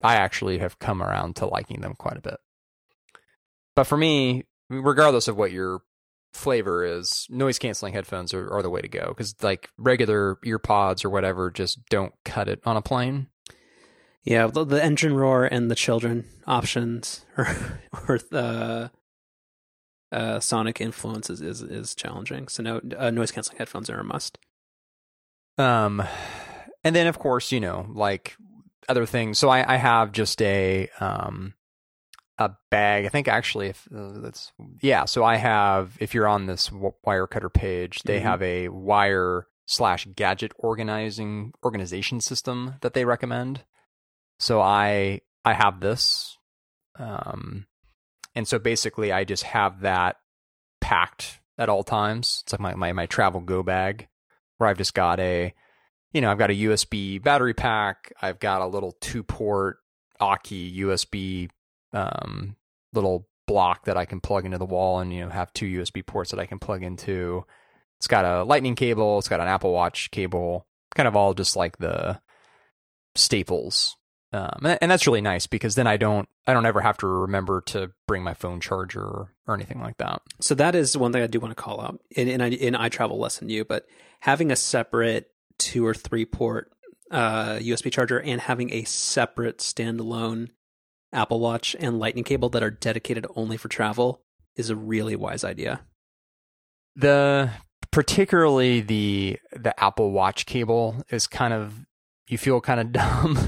I 0.02 0.16
actually 0.16 0.60
have 0.60 0.80
come 0.80 1.02
around 1.04 1.36
to 1.38 1.46
liking 1.46 1.82
them 1.82 1.94
quite 1.98 2.18
a 2.18 2.22
bit. 2.22 2.38
But 3.76 3.86
for 3.86 3.98
me, 3.98 4.46
regardless 4.70 5.28
of 5.28 5.36
what 5.36 5.52
your 5.52 5.82
flavor 6.34 6.84
is, 6.84 7.28
noise 7.30 7.60
canceling 7.60 7.94
headphones 7.94 8.34
are, 8.34 8.52
are 8.52 8.62
the 8.62 8.70
way 8.70 8.82
to 8.82 8.88
go 8.88 9.08
because 9.10 9.36
like 9.42 9.70
regular 9.78 10.38
ear 10.44 10.60
pods 10.60 11.06
or 11.06 11.10
whatever 11.10 11.52
just 11.52 11.86
don't 11.90 12.14
cut 12.26 12.48
it 12.48 12.60
on 12.66 12.78
a 12.78 12.82
plane. 12.82 13.28
Yeah, 14.24 14.48
the, 14.48 14.64
the 14.64 14.84
engine 14.84 15.16
roar 15.16 15.46
and 15.46 15.70
the 15.70 15.76
children 15.76 16.26
options 16.48 17.26
or 17.38 17.48
or 18.08 18.20
the 18.20 18.92
uh, 20.12 20.40
sonic 20.40 20.80
influence 20.80 21.30
is, 21.30 21.42
is, 21.42 21.62
is 21.62 21.96
challenging. 21.96 22.48
So 22.48 22.64
no 22.64 22.82
uh, 22.98 23.10
noise 23.10 23.32
canceling 23.32 23.58
headphones 23.58 23.90
are 23.90 24.00
a 24.00 24.04
must. 24.04 24.38
Um, 25.58 26.04
and 26.84 26.96
then 26.96 27.08
of 27.08 27.20
course, 27.20 27.52
you 27.52 27.60
know, 27.60 27.88
like 27.90 28.36
other 28.88 29.06
things. 29.06 29.40
So 29.40 29.50
I, 29.50 29.74
I 29.74 29.78
have 29.78 30.12
just 30.12 30.42
a 30.42 30.90
um 31.00 31.54
a 32.38 32.52
bag. 32.72 33.06
I 33.06 33.10
think 33.10 33.28
actually, 33.28 33.68
if 33.68 33.88
uh, 33.96 34.20
that's 34.20 34.52
yeah. 34.82 35.06
So 35.06 35.24
I 35.24 35.36
have 35.38 35.98
if 36.00 36.14
you're 36.14 36.28
on 36.28 36.46
this 36.48 36.70
Wirecutter 36.70 37.54
page, 37.54 38.02
they 38.04 38.20
Mhm. 38.20 38.24
have 38.24 38.42
a 38.42 38.68
wire 38.70 39.48
slash 39.66 40.08
gadget 40.16 40.52
organizing 40.58 41.54
organization 41.64 42.20
system 42.22 42.76
that 42.82 42.94
they 42.94 43.06
recommend. 43.06 43.64
So 44.40 44.62
I 44.62 45.22
I 45.46 45.54
have 45.54 45.80
this, 45.80 46.38
um, 47.00 47.68
and 48.36 48.48
so 48.48 48.60
basically 48.60 49.12
I 49.12 49.24
just 49.24 49.44
have 49.44 49.82
that 49.82 50.18
packed 50.82 51.40
at 51.58 51.70
all 51.70 51.84
times. 51.84 52.42
It's 52.46 52.54
like 52.54 52.60
my 52.62 52.76
my, 52.76 52.94
my 52.94 53.06
travel 53.06 53.42
go 53.42 53.64
bag 53.64 54.08
where 54.58 54.70
I've 54.70 54.78
just 54.78 54.94
got 54.94 55.20
a, 55.20 55.54
you 56.14 56.22
know, 56.22 56.32
I've 56.32 56.38
got 56.38 56.50
a 56.52 56.54
USB 56.54 57.22
battery 57.22 57.54
pack. 57.54 58.12
I've 58.22 58.40
got 58.40 58.62
a 58.62 58.68
little 58.68 58.94
two 59.02 59.24
port 59.24 59.78
Aukey 60.22 60.78
USB 60.80 61.50
um, 61.94 62.56
little 62.94 63.28
block 63.48 63.86
that 63.86 63.98
I 63.98 64.06
can 64.06 64.22
plug 64.22 64.46
into 64.46 64.58
the 64.58 64.66
wall 64.66 65.00
and, 65.00 65.14
you 65.14 65.24
know, 65.24 65.30
have 65.30 65.54
two 65.54 65.66
USB 65.66 66.06
ports 66.06 66.32
that 66.32 66.40
I 66.40 66.46
can 66.46 66.60
plug 66.60 66.84
into. 66.84 67.46
It's 67.98 68.08
got 68.08 68.26
a 68.26 68.44
lightning 68.44 68.76
cable. 68.76 69.20
It's 69.20 69.30
got 69.30 69.40
an 69.40 69.48
Apple 69.48 69.72
Watch 69.72 70.12
cable, 70.12 70.66
kind 70.96 71.08
of 71.08 71.16
all 71.16 71.34
just 71.34 71.56
like 71.56 71.78
the 71.78 72.20
staples. 73.16 73.96
Um, 74.32 74.66
and, 74.82 74.90
that's 74.90 75.06
really 75.06 75.22
nice 75.22 75.46
because 75.46 75.76
then 75.76 75.86
I 75.86 75.98
don't, 75.98 76.28
I 76.48 76.54
don't 76.54 76.66
ever 76.66 76.82
have 76.82 76.98
to 76.98 77.08
remember 77.08 77.62
to 77.68 77.92
bring 78.08 78.24
my 78.24 78.34
phone 78.34 78.60
charger 78.60 79.04
or, 79.04 79.32
or 79.46 79.54
anything 79.54 79.80
like 79.80 79.98
that. 79.98 80.24
So 80.42 80.56
that 80.56 80.74
is 80.74 80.98
one 80.98 81.14
thing 81.14 81.22
I 81.22 81.28
do 81.28 81.40
want 81.40 81.56
to 81.56 81.62
call 81.62 81.80
out. 81.80 82.00
And, 82.18 82.28
and 82.28 82.42
I 82.42 82.48
and 82.48 82.76
I 82.76 82.90
travel 82.90 83.20
less 83.20 83.38
than 83.38 83.50
you, 83.50 83.64
but 83.64 83.86
having 84.22 84.52
a 84.52 84.56
separate 84.56 85.30
two 85.60 85.86
or 85.86 85.94
three 85.94 86.26
port 86.26 86.72
uh, 87.12 87.58
USB 87.58 87.92
charger 87.92 88.20
and 88.20 88.42
having 88.42 88.74
a 88.74 88.84
separate 88.86 89.60
standalone 89.60 90.50
Apple 91.14 91.40
Watch 91.40 91.76
and 91.80 92.00
Lightning 92.00 92.24
cable 92.24 92.50
that 92.50 92.64
are 92.64 92.72
dedicated 92.72 93.26
only 93.36 93.58
for 93.58 93.68
travel 93.68 94.22
is 94.56 94.70
a 94.70 94.76
really 94.76 95.16
wise 95.16 95.44
idea. 95.44 95.82
the 96.96 97.50
particularly 97.92 98.82
the 98.82 99.40
the 99.52 99.78
Apple 99.82 100.12
Watch 100.12 100.46
cable 100.46 101.04
is 101.10 101.28
kind 101.28 101.54
of 101.54 101.74
you 102.28 102.38
feel 102.38 102.60
kind 102.62 102.80
of 102.80 102.92
dumb, 102.92 103.40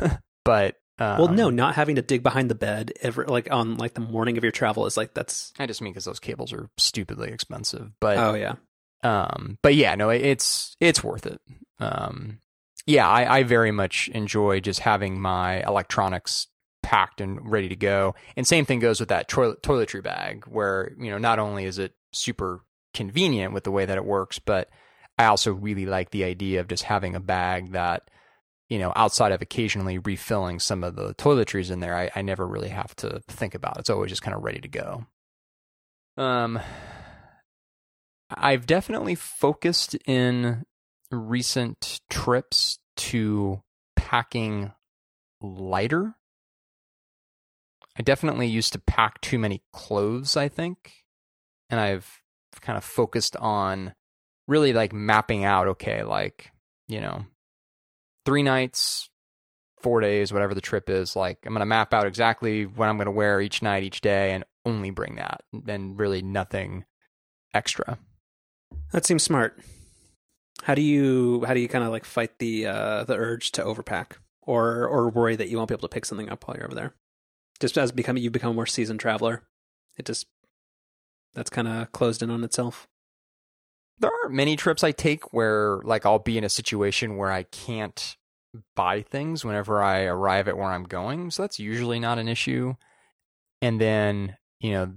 but 0.43 0.75
um, 0.97 1.17
well, 1.17 1.27
no, 1.27 1.49
not 1.49 1.75
having 1.75 1.97
to 1.97 2.01
dig 2.01 2.23
behind 2.23 2.49
the 2.49 2.55
bed 2.55 2.93
ever 3.01 3.25
like 3.25 3.51
on 3.51 3.77
like 3.77 3.95
the 3.95 4.01
morning 4.01 4.37
of 4.37 4.43
your 4.43 4.51
travel 4.51 4.85
is 4.85 4.95
like 4.95 5.13
that's 5.13 5.51
I 5.59 5.65
just 5.65 5.81
mean 5.81 5.91
because 5.91 6.05
those 6.05 6.19
cables 6.19 6.53
are 6.53 6.69
stupidly 6.77 7.31
expensive. 7.31 7.91
But 7.99 8.17
oh 8.17 8.33
yeah. 8.33 8.55
um, 9.03 9.57
but 9.61 9.75
yeah, 9.75 9.95
no, 9.95 10.09
it's 10.09 10.77
it's 10.79 11.03
worth 11.03 11.25
it. 11.25 11.41
Um, 11.79 12.39
yeah, 12.85 13.09
I, 13.09 13.39
I 13.39 13.43
very 13.43 13.71
much 13.71 14.09
enjoy 14.09 14.59
just 14.59 14.81
having 14.81 15.19
my 15.19 15.61
electronics 15.67 16.47
packed 16.85 17.19
and 17.19 17.51
ready 17.51 17.67
to 17.67 17.75
go. 17.75 18.13
And 18.37 18.47
same 18.47 18.63
thing 18.63 18.79
goes 18.79 18.99
with 18.99 19.09
that 19.09 19.27
toilet 19.27 19.63
toiletry 19.63 20.03
bag, 20.03 20.45
where 20.45 20.93
you 20.99 21.09
know 21.09 21.17
not 21.17 21.39
only 21.39 21.65
is 21.65 21.79
it 21.79 21.95
super 22.13 22.61
convenient 22.93 23.53
with 23.53 23.63
the 23.63 23.71
way 23.71 23.85
that 23.85 23.97
it 23.97 24.05
works, 24.05 24.37
but 24.37 24.69
I 25.17 25.25
also 25.25 25.51
really 25.51 25.87
like 25.87 26.11
the 26.11 26.23
idea 26.23 26.59
of 26.59 26.67
just 26.67 26.83
having 26.83 27.15
a 27.15 27.19
bag 27.19 27.71
that 27.71 28.09
you 28.69 28.77
know 28.77 28.93
outside 28.95 29.31
of 29.31 29.41
occasionally 29.41 29.97
refilling 29.97 30.59
some 30.59 30.83
of 30.83 30.95
the 30.95 31.15
toiletries 31.15 31.71
in 31.71 31.79
there, 31.79 31.97
I, 31.97 32.11
I 32.15 32.21
never 32.21 32.47
really 32.47 32.69
have 32.69 32.95
to 32.97 33.21
think 33.27 33.55
about. 33.55 33.79
It's 33.79 33.89
always 33.89 34.11
just 34.11 34.21
kind 34.21 34.35
of 34.35 34.43
ready 34.43 34.59
to 34.59 34.67
go. 34.67 35.07
Um, 36.17 36.59
I've 38.29 38.67
definitely 38.67 39.15
focused 39.15 39.95
in 40.05 40.65
recent 41.11 41.99
trips 42.09 42.77
to 42.97 43.63
packing 43.95 44.71
lighter. 45.41 46.15
I 47.97 48.03
definitely 48.03 48.47
used 48.47 48.73
to 48.73 48.79
pack 48.79 49.21
too 49.21 49.39
many 49.39 49.63
clothes, 49.71 50.35
I 50.35 50.49
think. 50.49 51.05
And 51.69 51.79
I've 51.79 52.21
kind 52.61 52.77
of 52.77 52.83
focused 52.83 53.35
on 53.37 53.93
really 54.47 54.73
like 54.73 54.93
mapping 54.93 55.43
out, 55.43 55.67
okay, 55.67 56.03
like, 56.03 56.51
you 56.87 57.01
know, 57.01 57.25
three 58.25 58.43
nights, 58.43 59.09
four 59.81 60.01
days, 60.01 60.33
whatever 60.33 60.53
the 60.53 60.61
trip 60.61 60.89
is, 60.89 61.15
like 61.15 61.39
I'm 61.45 61.53
going 61.53 61.59
to 61.59 61.65
map 61.65 61.93
out 61.93 62.07
exactly 62.07 62.65
what 62.65 62.89
I'm 62.89 62.97
going 62.97 63.05
to 63.05 63.11
wear 63.11 63.39
each 63.39 63.61
night, 63.61 63.83
each 63.83 64.01
day, 64.01 64.31
and 64.33 64.43
only 64.65 64.89
bring 64.89 65.15
that, 65.15 65.41
and 65.67 65.99
really 65.99 66.21
nothing 66.21 66.85
extra. 67.53 67.97
That 68.91 69.05
seems 69.05 69.23
smart. 69.23 69.59
How 70.63 70.73
do 70.73 70.81
you 70.81 71.43
how 71.45 71.53
do 71.53 71.59
you 71.59 71.67
kind 71.67 71.83
of 71.83 71.91
like 71.91 72.05
fight 72.05 72.39
the 72.39 72.65
uh, 72.65 73.03
the 73.03 73.15
urge 73.15 73.51
to 73.53 73.63
overpack 73.63 74.13
or 74.41 74.87
or 74.87 75.09
worry 75.09 75.35
that 75.35 75.49
you 75.49 75.57
won't 75.57 75.69
be 75.69 75.75
able 75.75 75.87
to 75.87 75.93
pick 75.93 76.05
something 76.05 76.29
up 76.29 76.47
while 76.47 76.57
you're 76.57 76.65
over 76.65 76.75
there? 76.75 76.93
Just 77.59 77.77
as 77.77 77.91
becoming 77.91 78.23
you 78.23 78.29
become 78.29 78.51
a 78.51 78.53
more 78.53 78.65
seasoned 78.65 78.99
traveler, 78.99 79.43
it 79.97 80.05
just 80.05 80.27
that's 81.33 81.49
kind 81.49 81.67
of 81.67 81.91
closed 81.91 82.21
in 82.21 82.29
on 82.29 82.43
itself. 82.43 82.87
There 83.99 84.11
aren't 84.11 84.35
many 84.35 84.55
trips 84.55 84.83
I 84.83 84.91
take 84.91 85.33
where 85.33 85.79
like 85.83 86.05
I'll 86.05 86.19
be 86.19 86.37
in 86.37 86.43
a 86.43 86.49
situation 86.49 87.17
where 87.17 87.31
I 87.31 87.43
can't 87.43 88.17
buy 88.75 89.01
things 89.01 89.45
whenever 89.45 89.81
I 89.81 90.03
arrive 90.03 90.47
at 90.47 90.57
where 90.57 90.67
I'm 90.67 90.83
going, 90.83 91.31
so 91.31 91.43
that's 91.43 91.59
usually 91.59 91.99
not 91.99 92.19
an 92.19 92.27
issue. 92.27 92.75
And 93.61 93.79
then, 93.79 94.37
you 94.59 94.71
know, 94.71 94.93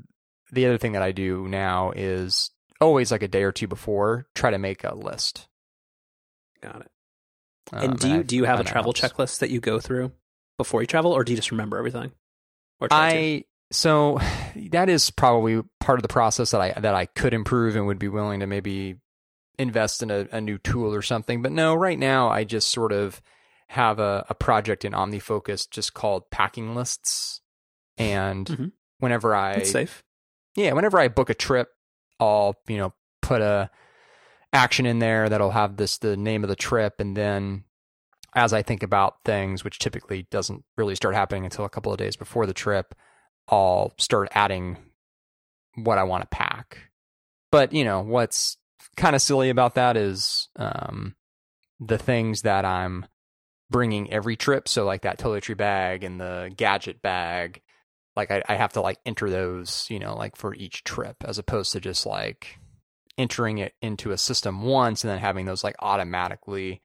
the 0.53 0.67
other 0.67 0.79
thing 0.79 0.93
that 0.93 1.03
I 1.03 1.13
do 1.13 1.47
now 1.47 1.93
is 1.95 2.51
always 2.81 3.11
like 3.11 3.23
a 3.23 3.29
day 3.29 3.43
or 3.43 3.53
two 3.53 3.69
before 3.69 4.27
try 4.35 4.51
to 4.51 4.59
make 4.59 4.85
a 4.85 4.95
list. 4.95 5.49
Got 6.61 6.83
it. 6.83 6.91
Um, 7.73 7.91
and 7.91 7.99
do 7.99 8.09
you 8.09 8.25
do 8.25 8.37
you 8.37 8.45
have 8.45 8.61
a 8.61 8.65
travel 8.65 8.93
helps. 8.93 9.01
checklist 9.01 9.39
that 9.41 9.51
you 9.51 9.61
go 9.61 9.79
through 9.79 10.13
before 10.57 10.81
you 10.81 10.87
travel, 10.87 11.13
or 11.13 11.23
do 11.23 11.33
you 11.33 11.37
just 11.37 11.51
remember 11.51 11.79
everything? 11.79 12.13
Or 12.81 12.89
I 12.91 13.45
to? 13.71 13.77
so 13.77 14.21
that 14.71 14.89
is 14.89 15.11
probably 15.11 15.63
part 15.81 15.99
of 15.99 16.03
the 16.03 16.09
process 16.09 16.51
that 16.53 16.61
I 16.61 16.73
that 16.81 16.95
I 16.95 17.07
could 17.07 17.35
improve 17.35 17.77
and 17.77 17.87
would 17.87 17.99
be 17.99 18.09
willing 18.09 18.41
to 18.41 18.47
maybe 18.47 18.97
invest 19.59 20.03
in 20.03 20.11
a, 20.11 20.29
a 20.31 20.41
new 20.41 20.59
tool 20.59 20.95
or 20.95 21.03
something. 21.03 21.43
But 21.43 21.53
no, 21.53 21.75
right 21.75 21.99
now 21.99 22.29
I 22.29 22.45
just 22.45 22.69
sort 22.69 22.93
of 22.93 23.21
have 23.69 23.99
a, 23.99 24.25
a 24.31 24.35
project 24.35 24.85
in 24.85 24.93
OmniFocus 24.93 25.69
just 25.71 25.93
called 25.93 26.31
packing 26.31 26.75
lists, 26.75 27.41
and 27.99 28.47
mm-hmm. 28.47 28.67
whenever 28.99 29.35
I 29.35 29.57
That's 29.57 29.71
safe, 29.71 30.03
yeah, 30.57 30.73
whenever 30.73 30.99
I 30.99 31.09
book 31.09 31.31
a 31.31 31.35
trip, 31.35 31.69
I'll 32.21 32.57
you 32.67 32.79
know 32.79 32.95
put 33.21 33.43
a 33.43 33.71
action 34.53 34.87
in 34.87 34.99
there 34.99 35.29
that'll 35.29 35.51
have 35.51 35.77
this 35.77 35.99
the 35.99 36.17
name 36.17 36.43
of 36.43 36.49
the 36.49 36.57
trip 36.57 37.01
and 37.01 37.17
then 37.17 37.65
as 38.35 38.53
I 38.53 38.63
think 38.63 38.83
about 38.83 39.17
things, 39.25 39.65
which 39.65 39.79
typically 39.79 40.27
doesn't 40.31 40.65
really 40.77 40.95
start 40.95 41.15
happening 41.15 41.45
until 41.45 41.65
a 41.65 41.71
couple 41.71 41.93
of 41.93 41.99
days 41.99 42.17
before 42.17 42.47
the 42.47 42.55
trip, 42.55 42.95
I'll 43.49 43.95
start 43.99 44.29
adding 44.33 44.77
what 45.75 45.99
I 45.99 46.05
want 46.05 46.23
to 46.23 46.37
pack. 46.37 46.91
But, 47.51 47.73
you 47.73 47.85
know, 47.85 48.03
what's 48.03 48.59
kind 48.97 49.17
of 49.17 49.23
silly 49.23 49.49
about 49.49 49.75
that 49.77 49.97
is 49.97 50.49
um, 50.57 51.15
the 51.81 51.99
things 51.99 52.43
that 52.43 52.65
I'm 52.65 53.07
bringing 53.71 54.13
every 54.13 54.37
trip. 54.37 54.69
So, 54.69 54.85
like 54.85 55.03
that 55.03 55.19
toiletry 55.19 55.57
bag 55.57 56.05
and 56.05 56.21
the 56.21 56.53
gadget 56.55 57.01
bag, 57.01 57.63
like 58.17 58.31
I, 58.31 58.43
I 58.49 58.57
have 58.57 58.75
to 58.75 58.83
like 58.83 58.99
enter 59.07 59.31
those, 59.31 59.87
you 59.89 59.99
know, 59.99 60.15
like 60.15 60.37
for 60.37 60.55
each 60.55 60.85
trip 60.85 61.17
as 61.25 61.39
opposed 61.39 61.73
to 61.73 61.81
just 61.81 62.05
like 62.05 62.59
entering 63.17 63.59
it 63.59 63.73
into 63.81 64.13
a 64.13 64.19
system 64.19 64.63
once 64.63 65.03
and 65.03 65.11
then 65.11 65.19
having 65.19 65.47
those 65.47 65.65
like 65.65 65.77
automatically 65.81 66.83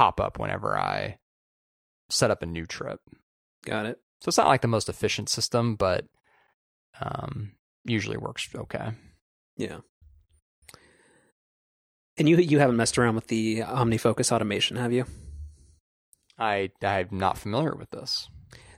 pop 0.00 0.18
up 0.18 0.38
whenever 0.38 0.78
I 0.78 1.18
set 2.08 2.30
up 2.30 2.42
a 2.42 2.46
new 2.46 2.64
trip. 2.64 3.00
Got 3.66 3.84
it. 3.84 3.98
So 4.22 4.30
it's 4.30 4.38
not 4.38 4.46
like 4.46 4.62
the 4.62 4.68
most 4.68 4.88
efficient 4.88 5.28
system, 5.28 5.76
but 5.76 6.06
um, 7.02 7.52
usually 7.84 8.16
works 8.16 8.48
okay. 8.54 8.92
Yeah. 9.58 9.80
And 12.16 12.30
you 12.30 12.38
you 12.38 12.60
haven't 12.60 12.78
messed 12.78 12.96
around 12.96 13.14
with 13.14 13.26
the 13.26 13.60
OmniFocus 13.60 14.32
automation, 14.32 14.78
have 14.78 14.90
you? 14.90 15.04
I 16.38 16.70
I'm 16.82 17.08
not 17.12 17.36
familiar 17.36 17.74
with 17.74 17.90
this. 17.90 18.26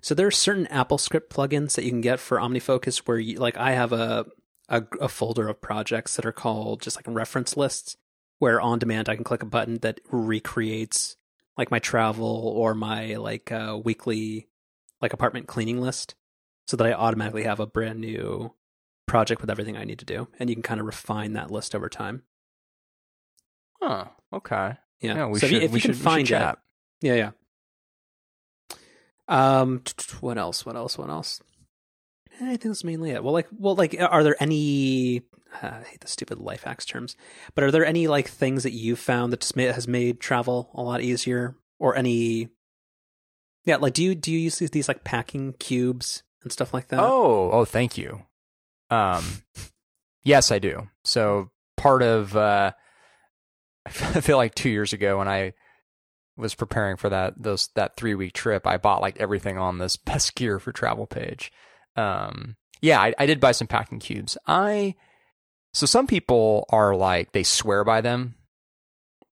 So 0.00 0.16
there 0.16 0.26
are 0.26 0.32
certain 0.32 0.66
AppleScript 0.66 1.28
plugins 1.30 1.76
that 1.76 1.84
you 1.84 1.90
can 1.90 2.00
get 2.00 2.18
for 2.18 2.38
OmniFocus 2.38 2.98
where 3.06 3.18
you 3.18 3.38
like 3.38 3.56
I 3.56 3.72
have 3.72 3.92
a 3.92 4.26
a, 4.68 4.82
a 5.00 5.08
folder 5.08 5.46
of 5.46 5.60
projects 5.60 6.16
that 6.16 6.26
are 6.26 6.32
called 6.32 6.82
just 6.82 6.96
like 6.96 7.04
reference 7.06 7.56
lists, 7.56 7.96
where 8.42 8.60
on 8.60 8.80
demand 8.80 9.08
I 9.08 9.14
can 9.14 9.22
click 9.22 9.44
a 9.44 9.46
button 9.46 9.78
that 9.82 10.00
recreates 10.10 11.16
like 11.56 11.70
my 11.70 11.78
travel 11.78 12.52
or 12.56 12.74
my 12.74 13.14
like 13.14 13.52
uh, 13.52 13.78
weekly 13.84 14.48
like 15.00 15.12
apartment 15.12 15.46
cleaning 15.46 15.80
list, 15.80 16.16
so 16.66 16.76
that 16.76 16.84
I 16.84 16.92
automatically 16.92 17.44
have 17.44 17.60
a 17.60 17.68
brand 17.68 18.00
new 18.00 18.52
project 19.06 19.42
with 19.42 19.48
everything 19.48 19.76
I 19.76 19.84
need 19.84 20.00
to 20.00 20.04
do, 20.04 20.26
and 20.40 20.50
you 20.50 20.56
can 20.56 20.64
kind 20.64 20.80
of 20.80 20.86
refine 20.86 21.34
that 21.34 21.52
list 21.52 21.72
over 21.72 21.88
time. 21.88 22.24
Huh. 23.80 24.06
Okay. 24.32 24.74
Yeah. 25.00 25.14
yeah 25.14 25.26
we 25.26 25.38
so 25.38 25.46
should, 25.46 25.62
if, 25.62 25.70
we 25.70 25.76
you 25.76 25.80
should, 25.80 25.92
can 25.92 26.00
find 26.00 26.26
that. 26.26 26.58
Yeah. 27.00 27.14
Yeah. 27.14 27.30
Um. 29.28 29.82
What 30.20 30.36
else? 30.36 30.66
What 30.66 30.74
else? 30.74 30.98
What 30.98 31.10
else? 31.10 31.40
I 32.40 32.46
think 32.46 32.62
that's 32.62 32.84
mainly 32.84 33.10
it. 33.10 33.22
Well, 33.22 33.32
like, 33.32 33.48
well, 33.56 33.74
like, 33.74 33.96
are 33.98 34.22
there 34.22 34.36
any? 34.40 35.22
Uh, 35.62 35.66
I 35.66 35.82
hate 35.82 36.00
the 36.00 36.08
stupid 36.08 36.38
life 36.38 36.62
hacks 36.62 36.86
terms, 36.86 37.16
but 37.54 37.62
are 37.62 37.70
there 37.70 37.84
any 37.84 38.08
like 38.08 38.28
things 38.28 38.62
that 38.62 38.72
you've 38.72 38.98
found 38.98 39.32
that 39.32 39.44
has 39.56 39.86
made 39.86 40.20
travel 40.20 40.70
a 40.74 40.82
lot 40.82 41.02
easier, 41.02 41.56
or 41.78 41.96
any? 41.96 42.48
Yeah, 43.64 43.76
like, 43.76 43.92
do 43.94 44.02
you 44.02 44.14
do 44.14 44.32
you 44.32 44.38
use 44.38 44.58
these, 44.58 44.70
these 44.70 44.88
like 44.88 45.04
packing 45.04 45.52
cubes 45.54 46.22
and 46.42 46.50
stuff 46.50 46.72
like 46.72 46.88
that? 46.88 47.00
Oh, 47.00 47.50
oh, 47.52 47.64
thank 47.64 47.98
you. 47.98 48.22
Um, 48.90 49.24
yes, 50.24 50.50
I 50.50 50.58
do. 50.58 50.88
So 51.04 51.50
part 51.76 52.02
of, 52.02 52.36
uh, 52.36 52.72
I 53.86 53.90
feel 53.90 54.36
like 54.36 54.54
two 54.54 54.70
years 54.70 54.92
ago 54.92 55.18
when 55.18 55.28
I 55.28 55.52
was 56.36 56.54
preparing 56.54 56.96
for 56.96 57.10
that 57.10 57.34
those 57.40 57.68
that 57.74 57.96
three 57.96 58.14
week 58.14 58.32
trip, 58.32 58.66
I 58.66 58.78
bought 58.78 59.02
like 59.02 59.20
everything 59.20 59.58
on 59.58 59.78
this 59.78 59.96
best 59.98 60.34
gear 60.34 60.58
for 60.58 60.72
travel 60.72 61.06
page 61.06 61.52
um, 61.96 62.56
yeah, 62.80 63.00
I, 63.00 63.14
I 63.18 63.26
did 63.26 63.40
buy 63.40 63.52
some 63.52 63.68
packing 63.68 64.00
cubes. 64.00 64.36
I 64.46 64.94
so 65.72 65.86
some 65.86 66.06
people 66.06 66.66
are 66.70 66.94
like 66.94 67.32
they 67.32 67.42
swear 67.42 67.84
by 67.84 68.00
them. 68.00 68.34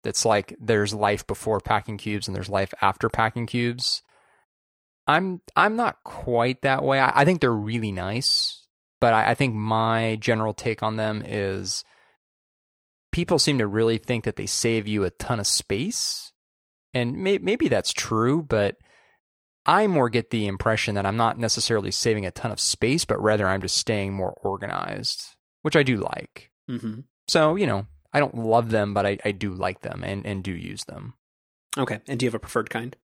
It's 0.05 0.25
like 0.25 0.55
there's 0.61 0.95
life 0.95 1.27
before 1.27 1.61
packing 1.61 1.99
cubes 1.99 2.29
and 2.29 2.37
there's 2.37 2.49
life 2.49 2.73
after 2.81 3.09
packing 3.09 3.47
cubes. 3.47 4.03
I'm 5.07 5.41
I'm 5.57 5.77
not 5.77 5.97
quite 6.05 6.63
that 6.63 6.85
way. 6.85 7.01
I, 7.01 7.23
I 7.23 7.25
think 7.25 7.41
they're 7.41 7.51
really 7.51 7.93
nice, 7.93 8.67
but 9.01 9.15
I, 9.15 9.31
I 9.31 9.35
think 9.35 9.55
my 9.55 10.17
general 10.21 10.55
take 10.55 10.83
on 10.83 10.97
them 10.97 11.23
is 11.27 11.85
people 13.11 13.39
seem 13.39 13.59
to 13.59 13.67
really 13.67 13.99
think 13.99 14.25
that 14.25 14.37
they 14.37 14.47
save 14.47 14.87
you 14.87 15.05
a 15.05 15.11
ton 15.11 15.41
of 15.41 15.47
space, 15.47 16.33
and 16.95 17.17
may, 17.17 17.39
maybe 17.39 17.69
that's 17.69 17.93
true, 17.93 18.43
but 18.43 18.77
I 19.69 19.87
more 19.87 20.09
get 20.09 20.31
the 20.31 20.47
impression 20.47 20.95
that 20.95 21.05
I'm 21.05 21.19
not 21.19 21.39
necessarily 21.39 21.91
saving 21.91 22.25
a 22.25 22.31
ton 22.31 22.51
of 22.51 22.59
space, 22.59 23.05
but 23.05 23.23
rather 23.23 23.47
I'm 23.47 23.61
just 23.61 23.77
staying 23.77 24.15
more 24.15 24.33
organized, 24.43 25.37
which 25.61 25.77
I 25.77 25.83
do 25.83 25.99
like. 25.99 26.51
Mm-hmm. 26.71 27.01
So, 27.29 27.55
you 27.55 27.67
know, 27.67 27.87
I 28.13 28.19
don't 28.19 28.35
love 28.35 28.71
them, 28.71 28.95
but 28.95 29.05
I, 29.05 29.19
I 29.27 29.33
do 29.33 29.53
like 29.53 29.83
them 29.83 30.03
and, 30.03 30.25
and 30.25 30.43
do 30.43 30.53
use 30.53 30.85
them. 30.85 31.15
Okay. 31.77 32.01
And 32.09 32.19
do 32.19 32.25
you 32.25 32.29
have 32.29 32.35
a 32.35 32.39
preferred 32.39 32.71
kind? 32.71 32.97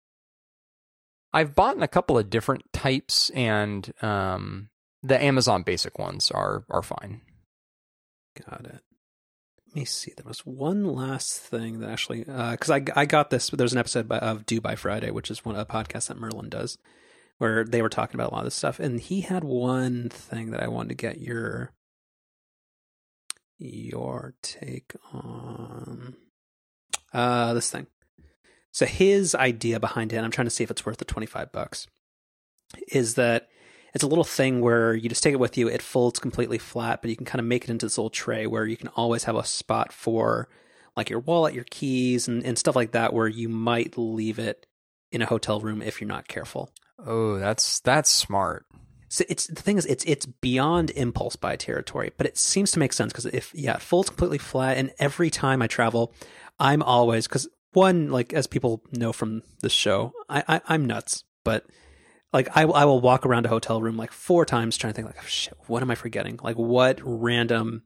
I've 1.35 1.55
bought 1.55 1.83
a 1.83 1.89
couple 1.89 2.17
of 2.17 2.31
different 2.31 2.73
types, 2.73 3.29
and 3.31 3.93
um, 4.03 4.71
the 5.03 5.23
Amazon 5.23 5.65
basic 5.65 5.99
ones 5.99 6.31
are 6.31 6.65
are 6.71 6.83
fine. 6.83 7.23
Got 8.49 8.67
it 8.67 8.84
me 9.75 9.85
see. 9.85 10.13
There 10.17 10.27
was 10.27 10.47
one 10.47 10.85
last 10.85 11.39
thing 11.39 11.81
that 11.81 11.91
actually, 11.91 12.21
because 12.21 12.71
uh, 12.71 12.75
I 12.75 12.85
I 12.95 13.07
got 13.07 13.31
this. 13.31 13.51
There's 13.51 13.73
an 13.73 13.79
episode 13.79 14.11
of 14.11 14.47
Do 14.47 14.61
by 14.61 14.77
Friday, 14.77 15.11
which 15.11 15.31
is 15.31 15.45
one 15.45 15.57
a 15.57 15.65
podcast 15.65 16.09
that 16.09 16.19
Merlin 16.19 16.49
does, 16.49 16.79
where 17.39 17.65
they 17.65 17.83
were 17.83 17.89
talking 17.89 18.17
about 18.17 18.31
a 18.31 18.35
lot 18.35 18.41
of 18.41 18.47
this 18.47 18.55
stuff, 18.55 18.79
and 18.79 19.01
he 19.01 19.23
had 19.23 19.45
one 19.45 20.09
thing 20.09 20.51
that 20.51 20.63
I 20.63 20.69
wanted 20.69 20.91
to 20.91 20.95
get 20.95 21.21
your 21.21 21.73
your 23.59 24.35
take 24.43 24.95
on. 25.13 26.17
Uh, 27.13 27.55
this 27.55 27.71
thing. 27.71 27.87
So 28.73 28.87
his 28.87 29.37
idea 29.37 29.79
behind 29.79 30.13
it, 30.13 30.19
I'm 30.19 30.33
trying 30.33 30.47
to 30.47 30.51
see 30.51 30.65
if 30.65 30.71
it's 30.71 30.85
worth 30.85 30.99
the 30.99 31.05
25 31.05 31.53
bucks, 31.53 31.87
is 32.89 33.15
that 33.15 33.49
it's 33.95 34.05
a 34.05 34.09
little 34.09 34.25
thing 34.25 34.61
where 34.61 34.95
you 34.95 35.09
just 35.09 35.23
take 35.23 35.33
it 35.33 35.41
with 35.41 35.57
you. 35.57 35.69
It 35.69 35.81
folds 35.81 36.19
completely 36.19 36.59
flat, 36.59 37.01
but 37.01 37.11
you 37.11 37.17
can 37.17 37.27
kind 37.27 37.41
of 37.41 37.47
make 37.47 37.65
it 37.65 37.71
into 37.71 37.87
this 37.87 37.97
little 37.97 38.11
tray 38.11 38.47
where 38.47 38.67
you 38.67 38.77
can 38.77 38.89
always 38.89 39.25
have 39.25 39.37
a 39.37 39.45
spot 39.45 39.93
for 39.93 40.49
like 40.97 41.11
your 41.11 41.21
wallet, 41.21 41.55
your 41.55 41.65
keys, 41.65 42.29
and, 42.29 42.45
and 42.45 42.59
stuff 42.59 42.77
like 42.77 42.93
that, 42.93 43.13
where 43.13 43.29
you 43.29 43.49
might 43.49 43.97
leave 43.97 44.39
it 44.39 44.67
in 45.13 45.23
a 45.23 45.27
hotel 45.27 45.61
room 45.61 45.81
if 45.81 46.01
you're 46.01 46.09
not 46.09 46.29
careful. 46.29 46.71
Oh, 47.05 47.39
that's 47.39 47.81
that's 47.81 48.11
smart. 48.11 48.67
So 49.09 49.25
it's 49.29 49.47
the 49.47 49.63
thing 49.63 49.79
is 49.79 49.87
it's 49.87 50.05
it's 50.07 50.27
beyond 50.27 50.91
impulse 50.91 51.37
buy 51.37 51.55
territory, 51.55 52.13
but 52.17 52.27
it 52.27 52.37
seems 52.37 52.73
to 52.73 52.81
make 52.81 52.93
sense 52.93 53.13
because 53.13 53.27
if 53.27 53.53
yeah, 53.55 53.75
it 53.75 53.81
folds 53.81 54.09
completely 54.09 54.39
flat, 54.39 54.77
and 54.77 54.93
every 54.99 55.31
time 55.31 55.63
I 55.63 55.69
travel, 55.69 56.13
I'm 56.59 56.83
always 56.83 57.29
because 57.29 57.49
one 57.73 58.11
like 58.11 58.33
as 58.33 58.49
people 58.49 58.83
know 58.91 59.13
from 59.13 59.43
the 59.61 59.69
show, 59.69 60.13
I, 60.29 60.43
I 60.49 60.61
I'm 60.67 60.85
nuts, 60.87 61.23
but 61.45 61.65
like 62.35 62.55
I, 62.55 62.65
I 62.65 62.85
will 62.85 63.01
walk 63.01 63.25
around 63.25 63.47
a 63.47 63.49
hotel 63.49 63.81
room 63.81 63.97
like 63.97 64.13
four 64.13 64.45
times 64.45 64.77
trying 64.77 64.93
to 64.93 64.97
think 64.97 65.07
like 65.07 65.17
oh, 65.19 65.27
shit 65.27 65.57
what 65.67 65.83
am 65.83 65.91
i 65.91 65.95
forgetting 65.95 66.39
like 66.43 66.57
what 66.57 67.01
random 67.03 67.83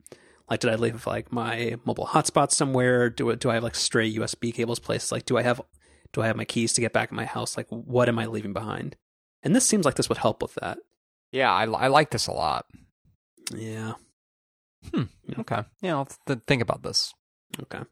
like 0.50 0.58
did 0.58 0.70
i 0.70 0.74
leave 0.74 1.06
like 1.06 1.30
my 1.30 1.76
mobile 1.84 2.06
hotspot 2.06 2.50
somewhere 2.50 3.08
do, 3.10 3.36
do 3.36 3.50
i 3.50 3.54
have 3.54 3.62
like 3.62 3.76
stray 3.76 4.12
usb 4.14 4.52
cables 4.52 4.80
placed 4.80 5.12
like 5.12 5.24
do 5.24 5.38
i 5.38 5.42
have 5.42 5.60
Do 6.14 6.22
I 6.22 6.26
have 6.26 6.36
my 6.36 6.46
keys 6.46 6.72
to 6.72 6.80
get 6.80 6.94
back 6.94 7.10
at 7.10 7.14
my 7.14 7.26
house? 7.26 7.54
Like, 7.58 7.66
what 7.68 8.08
am 8.08 8.18
I 8.18 8.24
leaving 8.24 8.54
behind? 8.54 8.96
And 9.42 9.54
this 9.54 9.66
seems 9.66 9.84
like 9.84 9.96
this 9.96 10.08
would 10.08 10.16
help 10.16 10.40
with 10.40 10.54
that. 10.54 10.78
Yeah, 11.32 11.52
I, 11.52 11.64
I 11.64 11.88
like 11.88 12.08
this 12.10 12.28
a 12.28 12.32
lot. 12.32 12.64
Yeah. 13.54 13.92
Hmm. 14.90 15.12
Okay. 15.38 15.62
Yeah, 15.82 15.96
I'll 15.96 16.08
th- 16.26 16.40
think 16.46 16.62
about 16.62 16.82
this. 16.82 17.12
Okay. 17.60 17.84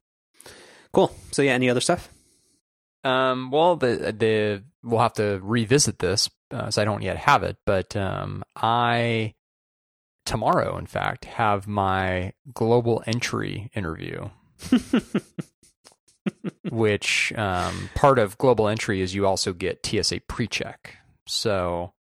Cool. 0.92 1.12
So 1.32 1.42
yeah, 1.42 1.52
any 1.52 1.68
other 1.68 1.82
stuff? 1.82 2.08
Um, 3.04 3.50
well, 3.50 3.76
the 3.76 4.14
the 4.16 4.64
we'll 4.82 5.00
have 5.00 5.20
to 5.20 5.38
revisit 5.42 5.98
this 5.98 6.30
uh, 6.50 6.70
so 6.70 6.82
I 6.82 6.84
don't 6.84 7.02
yet 7.02 7.16
have 7.16 7.42
it, 7.42 7.56
but 7.64 7.96
um, 7.96 8.44
I 8.54 9.34
tomorrow, 10.24 10.76
in 10.76 10.86
fact, 10.86 11.24
have 11.24 11.66
my 11.66 12.32
global 12.52 13.02
entry 13.06 13.70
interview. 13.74 14.28
which 16.70 17.32
um, 17.36 17.90
part 17.94 18.18
of 18.18 18.38
global 18.38 18.68
entry 18.68 19.00
is 19.00 19.14
you 19.14 19.26
also 19.26 19.52
get 19.52 19.84
TSA 19.84 20.20
pre-check. 20.28 20.96
So 21.26 21.92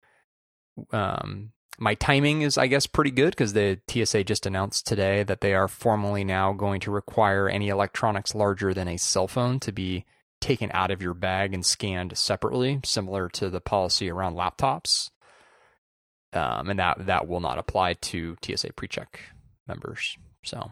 um, 0.91 1.51
my 1.77 1.95
timing 1.95 2.41
is, 2.41 2.57
I 2.57 2.67
guess, 2.67 2.87
pretty 2.87 3.11
good 3.11 3.31
because 3.31 3.53
the 3.53 3.79
TSA 3.89 4.23
just 4.23 4.45
announced 4.45 4.87
today 4.87 5.23
that 5.23 5.41
they 5.41 5.53
are 5.53 5.67
formally 5.67 6.23
now 6.23 6.53
going 6.53 6.79
to 6.81 6.91
require 6.91 7.49
any 7.49 7.69
electronics 7.69 8.35
larger 8.35 8.73
than 8.73 8.87
a 8.87 8.97
cell 8.97 9.27
phone 9.27 9.59
to 9.61 9.71
be 9.71 10.05
taken 10.45 10.69
out 10.75 10.91
of 10.91 11.01
your 11.01 11.15
bag 11.15 11.55
and 11.55 11.65
scanned 11.65 12.15
separately, 12.15 12.79
similar 12.83 13.27
to 13.29 13.49
the 13.49 13.59
policy 13.59 14.11
around 14.11 14.35
laptops. 14.35 15.09
Um, 16.33 16.69
and 16.69 16.79
that 16.79 17.07
that 17.07 17.27
will 17.27 17.39
not 17.39 17.57
apply 17.57 17.93
to 17.93 18.37
TSA 18.43 18.73
PreCheck 18.73 19.07
members. 19.67 20.17
So, 20.43 20.71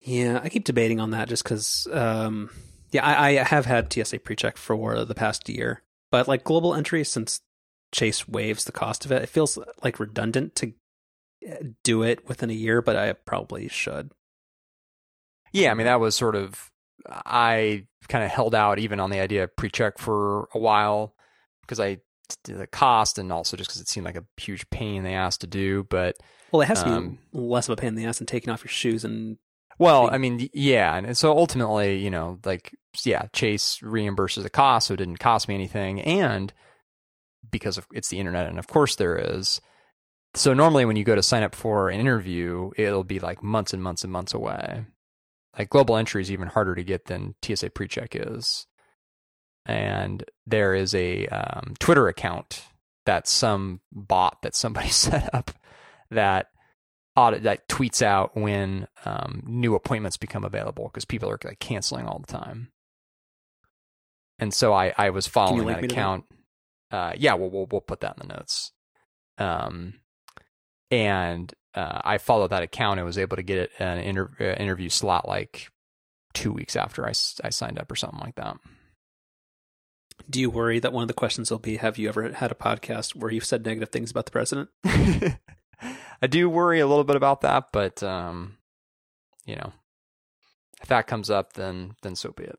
yeah, 0.00 0.40
I 0.42 0.48
keep 0.48 0.64
debating 0.64 0.98
on 0.98 1.10
that 1.10 1.28
just 1.28 1.44
because, 1.44 1.86
um, 1.92 2.50
yeah, 2.90 3.04
I, 3.06 3.38
I 3.38 3.44
have 3.44 3.66
had 3.66 3.92
TSA 3.92 4.18
PreCheck 4.20 4.56
for 4.56 5.04
the 5.04 5.14
past 5.14 5.48
year, 5.48 5.82
but 6.10 6.26
like 6.26 6.42
global 6.42 6.74
entry, 6.74 7.04
since 7.04 7.40
Chase 7.92 8.26
waives 8.26 8.64
the 8.64 8.72
cost 8.72 9.04
of 9.04 9.12
it, 9.12 9.22
it 9.22 9.28
feels 9.28 9.56
like 9.84 10.00
redundant 10.00 10.56
to 10.56 10.72
uh, 11.48 11.56
do 11.84 12.02
it 12.02 12.26
within 12.28 12.50
a 12.50 12.54
year, 12.54 12.82
but 12.82 12.96
I 12.96 13.12
probably 13.12 13.68
should. 13.68 14.10
Yeah, 15.52 15.70
I 15.70 15.74
mean 15.74 15.86
that 15.86 16.00
was 16.00 16.16
sort 16.16 16.34
of 16.34 16.72
I 17.08 17.86
kind 18.08 18.24
of 18.24 18.30
held 18.30 18.54
out 18.54 18.78
even 18.78 19.00
on 19.00 19.10
the 19.10 19.20
idea 19.20 19.44
of 19.44 19.56
pre-check 19.56 19.98
for 19.98 20.48
a 20.54 20.58
while 20.58 21.14
because 21.62 21.80
I 21.80 21.98
the 22.44 22.66
cost 22.66 23.18
and 23.18 23.32
also 23.32 23.56
just 23.56 23.70
because 23.70 23.80
it 23.80 23.88
seemed 23.88 24.06
like 24.06 24.16
a 24.16 24.24
huge 24.36 24.68
pain 24.70 24.96
in 24.96 25.04
the 25.04 25.10
ass 25.10 25.38
to 25.38 25.46
do. 25.46 25.84
But 25.84 26.16
well, 26.52 26.62
it 26.62 26.66
has 26.66 26.82
to 26.82 26.90
um, 26.90 27.18
be 27.32 27.38
less 27.38 27.68
of 27.68 27.72
a 27.74 27.80
pain 27.80 27.88
in 27.88 27.94
the 27.94 28.04
ass 28.06 28.18
than 28.18 28.26
taking 28.26 28.52
off 28.52 28.64
your 28.64 28.70
shoes 28.70 29.04
and. 29.04 29.38
Well, 29.78 30.08
I 30.10 30.16
mean, 30.16 30.48
yeah, 30.54 30.96
and 30.96 31.18
so 31.18 31.36
ultimately, 31.36 31.98
you 31.98 32.08
know, 32.08 32.38
like 32.46 32.74
yeah, 33.04 33.26
Chase 33.34 33.80
reimburses 33.82 34.42
the 34.42 34.48
cost, 34.48 34.86
so 34.86 34.94
it 34.94 34.96
didn't 34.96 35.18
cost 35.18 35.48
me 35.48 35.54
anything, 35.54 36.00
and 36.00 36.50
because 37.50 37.76
of, 37.76 37.86
it's 37.92 38.08
the 38.08 38.18
internet, 38.18 38.48
and 38.48 38.58
of 38.58 38.68
course 38.68 38.96
there 38.96 39.18
is. 39.18 39.60
So 40.32 40.54
normally, 40.54 40.86
when 40.86 40.96
you 40.96 41.04
go 41.04 41.14
to 41.14 41.22
sign 41.22 41.42
up 41.42 41.54
for 41.54 41.90
an 41.90 42.00
interview, 42.00 42.70
it'll 42.78 43.04
be 43.04 43.20
like 43.20 43.42
months 43.42 43.74
and 43.74 43.82
months 43.82 44.02
and 44.02 44.10
months 44.10 44.32
away 44.32 44.86
like 45.58 45.70
global 45.70 45.96
entry 45.96 46.22
is 46.22 46.30
even 46.30 46.48
harder 46.48 46.74
to 46.74 46.84
get 46.84 47.06
than 47.06 47.34
TSA 47.42 47.70
PreCheck 47.70 48.36
is. 48.36 48.66
And 49.64 50.24
there 50.46 50.74
is 50.74 50.94
a 50.94 51.26
um, 51.26 51.74
Twitter 51.78 52.08
account 52.08 52.62
that 53.04 53.26
some 53.26 53.80
bot 53.92 54.42
that 54.42 54.54
somebody 54.54 54.88
set 54.90 55.32
up 55.34 55.50
that 56.10 56.48
audit 57.16 57.44
that 57.44 57.68
tweets 57.68 58.02
out 58.02 58.36
when 58.36 58.86
um, 59.04 59.42
new 59.46 59.74
appointments 59.74 60.16
become 60.16 60.44
available 60.44 60.84
because 60.84 61.04
people 61.04 61.30
are 61.30 61.38
like 61.44 61.58
canceling 61.58 62.06
all 62.06 62.18
the 62.18 62.32
time. 62.32 62.70
And 64.38 64.52
so 64.52 64.72
I, 64.74 64.92
I 64.98 65.10
was 65.10 65.26
following 65.26 65.66
that 65.66 65.84
account. 65.84 66.24
That? 66.90 66.96
Uh, 66.96 67.12
yeah, 67.16 67.34
well, 67.34 67.50
we'll 67.50 67.66
we'll 67.70 67.80
put 67.80 68.00
that 68.00 68.18
in 68.20 68.28
the 68.28 68.34
notes. 68.34 68.72
Um, 69.38 69.94
and 70.90 71.52
uh, 71.76 72.00
I 72.04 72.18
followed 72.18 72.48
that 72.48 72.62
account 72.62 72.98
and 72.98 73.06
was 73.06 73.18
able 73.18 73.36
to 73.36 73.42
get 73.42 73.70
an 73.78 73.98
inter- 73.98 74.34
uh, 74.40 74.60
interview 74.60 74.88
slot 74.88 75.28
like 75.28 75.70
two 76.32 76.52
weeks 76.52 76.74
after 76.74 77.06
I, 77.06 77.10
I 77.44 77.50
signed 77.50 77.78
up 77.78 77.92
or 77.92 77.96
something 77.96 78.20
like 78.20 78.36
that. 78.36 78.56
Do 80.28 80.40
you 80.40 80.48
worry 80.50 80.78
that 80.80 80.92
one 80.92 81.02
of 81.02 81.08
the 81.08 81.14
questions 81.14 81.50
will 81.50 81.58
be 81.58 81.76
Have 81.76 81.98
you 81.98 82.08
ever 82.08 82.32
had 82.32 82.50
a 82.50 82.56
podcast 82.56 83.14
where 83.14 83.30
you've 83.30 83.44
said 83.44 83.64
negative 83.64 83.90
things 83.90 84.10
about 84.10 84.24
the 84.24 84.32
president? 84.32 84.70
I 84.84 86.26
do 86.26 86.48
worry 86.48 86.80
a 86.80 86.86
little 86.86 87.04
bit 87.04 87.16
about 87.16 87.42
that, 87.42 87.66
but, 87.70 88.02
um, 88.02 88.56
you 89.44 89.56
know, 89.56 89.72
if 90.80 90.88
that 90.88 91.06
comes 91.06 91.30
up, 91.30 91.52
then 91.52 91.94
then 92.02 92.16
so 92.16 92.32
be 92.32 92.44
it. 92.44 92.58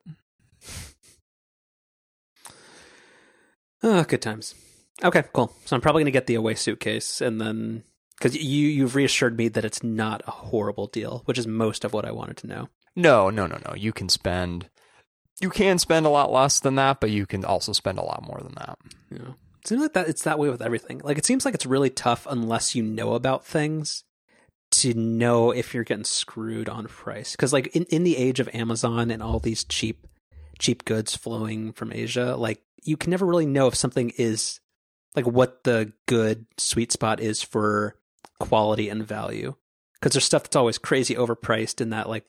Oh, 3.83 4.03
good 4.03 4.21
times. 4.21 4.55
Okay, 5.03 5.23
cool. 5.33 5.53
So 5.65 5.75
I'm 5.75 5.81
probably 5.81 6.01
going 6.01 6.11
to 6.11 6.17
get 6.17 6.27
the 6.27 6.35
away 6.35 6.55
suitcase 6.55 7.21
and 7.21 7.39
then 7.39 7.83
because 8.17 8.35
you 8.35 8.67
you've 8.67 8.95
reassured 8.95 9.37
me 9.37 9.47
that 9.49 9.65
it's 9.65 9.83
not 9.83 10.21
a 10.27 10.31
horrible 10.31 10.87
deal, 10.87 11.21
which 11.25 11.37
is 11.37 11.47
most 11.47 11.83
of 11.83 11.93
what 11.93 12.05
I 12.05 12.11
wanted 12.11 12.37
to 12.37 12.47
know. 12.47 12.69
No, 12.95 13.29
no, 13.29 13.45
no, 13.45 13.59
no. 13.65 13.75
You 13.75 13.93
can 13.93 14.09
spend 14.09 14.69
you 15.39 15.49
can 15.49 15.77
spend 15.77 16.05
a 16.05 16.09
lot 16.09 16.31
less 16.31 16.59
than 16.59 16.75
that, 16.75 16.99
but 16.99 17.11
you 17.11 17.25
can 17.25 17.45
also 17.45 17.73
spend 17.73 17.99
a 17.99 18.03
lot 18.03 18.25
more 18.25 18.39
than 18.41 18.55
that. 18.55 18.77
Yeah. 19.11 19.33
It 19.61 19.67
seems 19.67 19.81
like 19.81 19.93
that 19.93 20.07
it's 20.07 20.23
that 20.23 20.39
way 20.39 20.49
with 20.49 20.61
everything. 20.61 21.01
Like 21.03 21.17
it 21.17 21.25
seems 21.25 21.45
like 21.45 21.53
it's 21.53 21.65
really 21.65 21.89
tough 21.89 22.25
unless 22.29 22.73
you 22.75 22.83
know 22.83 23.13
about 23.13 23.45
things 23.45 24.03
to 24.69 24.93
know 24.93 25.51
if 25.51 25.73
you're 25.73 25.83
getting 25.83 26.03
screwed 26.03 26.69
on 26.69 26.87
price. 26.87 27.31
Because 27.31 27.53
like 27.53 27.67
in, 27.75 27.83
in 27.85 28.03
the 28.03 28.17
age 28.17 28.39
of 28.39 28.49
Amazon 28.53 29.11
and 29.11 29.21
all 29.21 29.39
these 29.39 29.63
cheap 29.63 30.07
cheap 30.59 30.85
goods 30.85 31.15
flowing 31.15 31.73
from 31.73 31.93
Asia, 31.93 32.35
like 32.35 32.63
you 32.83 32.97
can 32.97 33.11
never 33.11 33.25
really 33.25 33.45
know 33.45 33.67
if 33.67 33.75
something 33.75 34.11
is 34.17 34.59
like 35.15 35.27
what 35.27 35.63
the 35.63 35.93
good 36.07 36.45
sweet 36.57 36.91
spot 36.91 37.19
is 37.19 37.41
for 37.43 37.95
quality 38.39 38.89
and 38.89 39.05
value. 39.05 39.55
Because 39.93 40.13
there's 40.13 40.25
stuff 40.25 40.43
that's 40.43 40.55
always 40.55 40.77
crazy 40.77 41.15
overpriced 41.15 41.81
in 41.81 41.89
that 41.89 42.07
like 42.07 42.25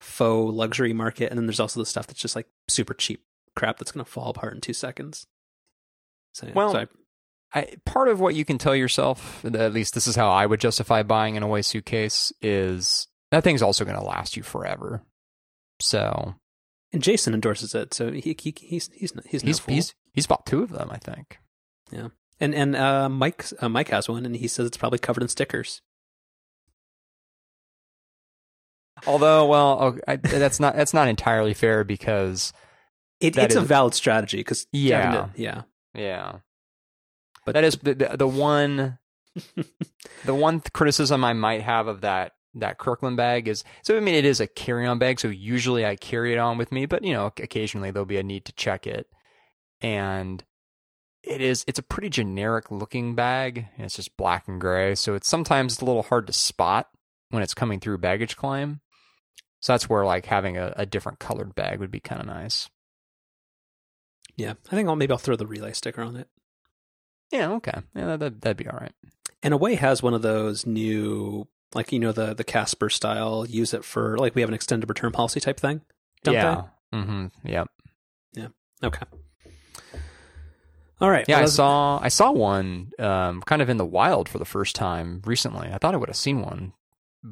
faux 0.00 0.54
luxury 0.54 0.92
market 0.92 1.30
and 1.30 1.38
then 1.38 1.46
there's 1.46 1.60
also 1.60 1.80
the 1.80 1.86
stuff 1.86 2.06
that's 2.06 2.20
just 2.20 2.36
like 2.36 2.46
super 2.68 2.94
cheap 2.94 3.24
crap 3.54 3.78
that's 3.78 3.90
going 3.90 4.04
to 4.04 4.10
fall 4.10 4.28
apart 4.28 4.54
in 4.54 4.60
two 4.60 4.72
seconds. 4.74 5.26
So, 6.34 6.46
yeah, 6.46 6.52
well 6.54 6.72
so 6.72 6.86
I, 7.54 7.60
I, 7.60 7.74
part 7.86 8.08
of 8.08 8.20
what 8.20 8.34
you 8.34 8.44
can 8.44 8.58
tell 8.58 8.76
yourself 8.76 9.42
at 9.44 9.72
least 9.72 9.94
this 9.94 10.06
is 10.06 10.16
how 10.16 10.28
i 10.28 10.44
would 10.44 10.60
justify 10.60 11.02
buying 11.02 11.38
an 11.38 11.42
away 11.42 11.62
suitcase 11.62 12.30
is 12.42 13.08
that 13.30 13.42
thing's 13.42 13.62
also 13.62 13.86
going 13.86 13.98
to 13.98 14.04
last 14.04 14.36
you 14.36 14.42
forever. 14.42 15.02
So 15.80 16.34
and 16.92 17.02
jason 17.02 17.32
endorses 17.32 17.74
it 17.74 17.94
so 17.94 18.12
he, 18.12 18.36
he 18.38 18.54
he's 18.60 18.90
he's 18.92 19.12
he's 19.24 19.44
no 19.44 19.48
he's, 19.48 19.64
he's 19.64 19.94
he's 20.12 20.26
bought 20.26 20.44
two 20.44 20.62
of 20.62 20.70
them 20.70 20.90
i 20.90 20.98
think. 20.98 21.38
Yeah 21.90 22.08
and 22.40 22.54
and 22.54 22.76
uh, 22.76 23.08
Mike 23.08 23.46
uh, 23.60 23.68
Mike 23.68 23.88
has 23.88 24.08
one, 24.08 24.26
and 24.26 24.36
he 24.36 24.48
says 24.48 24.66
it's 24.66 24.76
probably 24.76 24.98
covered 24.98 25.22
in 25.22 25.28
stickers. 25.28 25.82
Although, 29.06 29.46
well, 29.46 29.80
okay, 29.82 30.00
I, 30.08 30.16
that's 30.16 30.58
not 30.58 30.76
that's 30.76 30.94
not 30.94 31.08
entirely 31.08 31.54
fair 31.54 31.84
because 31.84 32.52
it, 33.20 33.36
it's 33.36 33.54
is, 33.54 33.62
a 33.62 33.64
valid 33.64 33.94
strategy. 33.94 34.38
Because 34.38 34.66
yeah, 34.72 35.28
yeah, 35.36 35.62
yeah. 35.94 36.38
But 37.44 37.52
that 37.52 37.64
is 37.64 37.76
the, 37.76 37.94
the, 37.94 38.16
the 38.16 38.28
one 38.28 38.98
the 40.24 40.34
one 40.34 40.62
criticism 40.72 41.24
I 41.24 41.32
might 41.32 41.62
have 41.62 41.86
of 41.86 42.00
that 42.02 42.32
that 42.54 42.78
Kirkland 42.78 43.18
bag 43.18 43.48
is 43.48 43.64
so 43.82 43.96
I 43.96 44.00
mean 44.00 44.14
it 44.14 44.24
is 44.24 44.40
a 44.40 44.46
carry 44.46 44.86
on 44.86 44.98
bag, 44.98 45.20
so 45.20 45.28
usually 45.28 45.84
I 45.84 45.96
carry 45.96 46.32
it 46.32 46.38
on 46.38 46.58
with 46.58 46.72
me, 46.72 46.86
but 46.86 47.04
you 47.04 47.12
know 47.12 47.26
occasionally 47.26 47.90
there'll 47.90 48.06
be 48.06 48.18
a 48.18 48.22
need 48.22 48.46
to 48.46 48.52
check 48.52 48.86
it, 48.86 49.06
and 49.80 50.42
it 51.26 51.40
is 51.40 51.64
it's 51.66 51.78
a 51.78 51.82
pretty 51.82 52.08
generic 52.08 52.70
looking 52.70 53.14
bag. 53.14 53.66
It's 53.78 53.96
just 53.96 54.16
black 54.16 54.46
and 54.48 54.60
gray, 54.60 54.94
so 54.94 55.14
it's 55.14 55.28
sometimes 55.28 55.74
it's 55.74 55.82
a 55.82 55.84
little 55.84 56.04
hard 56.04 56.26
to 56.28 56.32
spot 56.32 56.88
when 57.30 57.42
it's 57.42 57.54
coming 57.54 57.80
through 57.80 57.98
baggage 57.98 58.36
claim. 58.36 58.80
So 59.60 59.72
that's 59.72 59.88
where 59.88 60.04
like 60.04 60.26
having 60.26 60.56
a, 60.56 60.72
a 60.76 60.86
different 60.86 61.18
colored 61.18 61.54
bag 61.54 61.80
would 61.80 61.90
be 61.90 62.00
kind 62.00 62.20
of 62.20 62.26
nice. 62.26 62.70
Yeah, 64.36 64.54
I 64.70 64.76
think 64.76 64.88
I'll 64.88 64.96
maybe 64.96 65.12
I'll 65.12 65.18
throw 65.18 65.36
the 65.36 65.46
relay 65.46 65.72
sticker 65.72 66.02
on 66.02 66.16
it. 66.16 66.28
Yeah, 67.32 67.52
okay, 67.54 67.80
yeah, 67.94 68.16
that 68.16 68.40
that'd 68.40 68.56
be 68.56 68.68
all 68.68 68.78
right. 68.78 68.92
And 69.42 69.52
Away 69.52 69.74
has 69.74 70.02
one 70.02 70.14
of 70.14 70.22
those 70.22 70.66
new, 70.66 71.48
like 71.74 71.90
you 71.90 71.98
know 71.98 72.12
the 72.12 72.34
the 72.34 72.44
Casper 72.44 72.88
style. 72.88 73.44
Use 73.46 73.74
it 73.74 73.84
for 73.84 74.16
like 74.18 74.34
we 74.34 74.42
have 74.42 74.48
an 74.48 74.54
extended 74.54 74.88
return 74.88 75.10
policy 75.10 75.40
type 75.40 75.58
thing. 75.58 75.80
Yeah. 76.24 76.62
Mm-hmm. 76.94 77.26
Yep. 77.44 77.68
Yeah. 78.34 78.48
Okay. 78.84 79.06
All 81.00 81.10
right. 81.10 81.26
Yeah, 81.28 81.36
well, 81.36 81.44
I 81.44 81.46
saw 81.46 82.00
I 82.02 82.08
saw 82.08 82.32
one 82.32 82.90
um, 82.98 83.42
kind 83.42 83.60
of 83.60 83.68
in 83.68 83.76
the 83.76 83.84
wild 83.84 84.28
for 84.28 84.38
the 84.38 84.44
first 84.44 84.74
time 84.74 85.20
recently. 85.24 85.68
I 85.70 85.78
thought 85.78 85.94
I 85.94 85.98
would 85.98 86.08
have 86.08 86.16
seen 86.16 86.40
one 86.40 86.72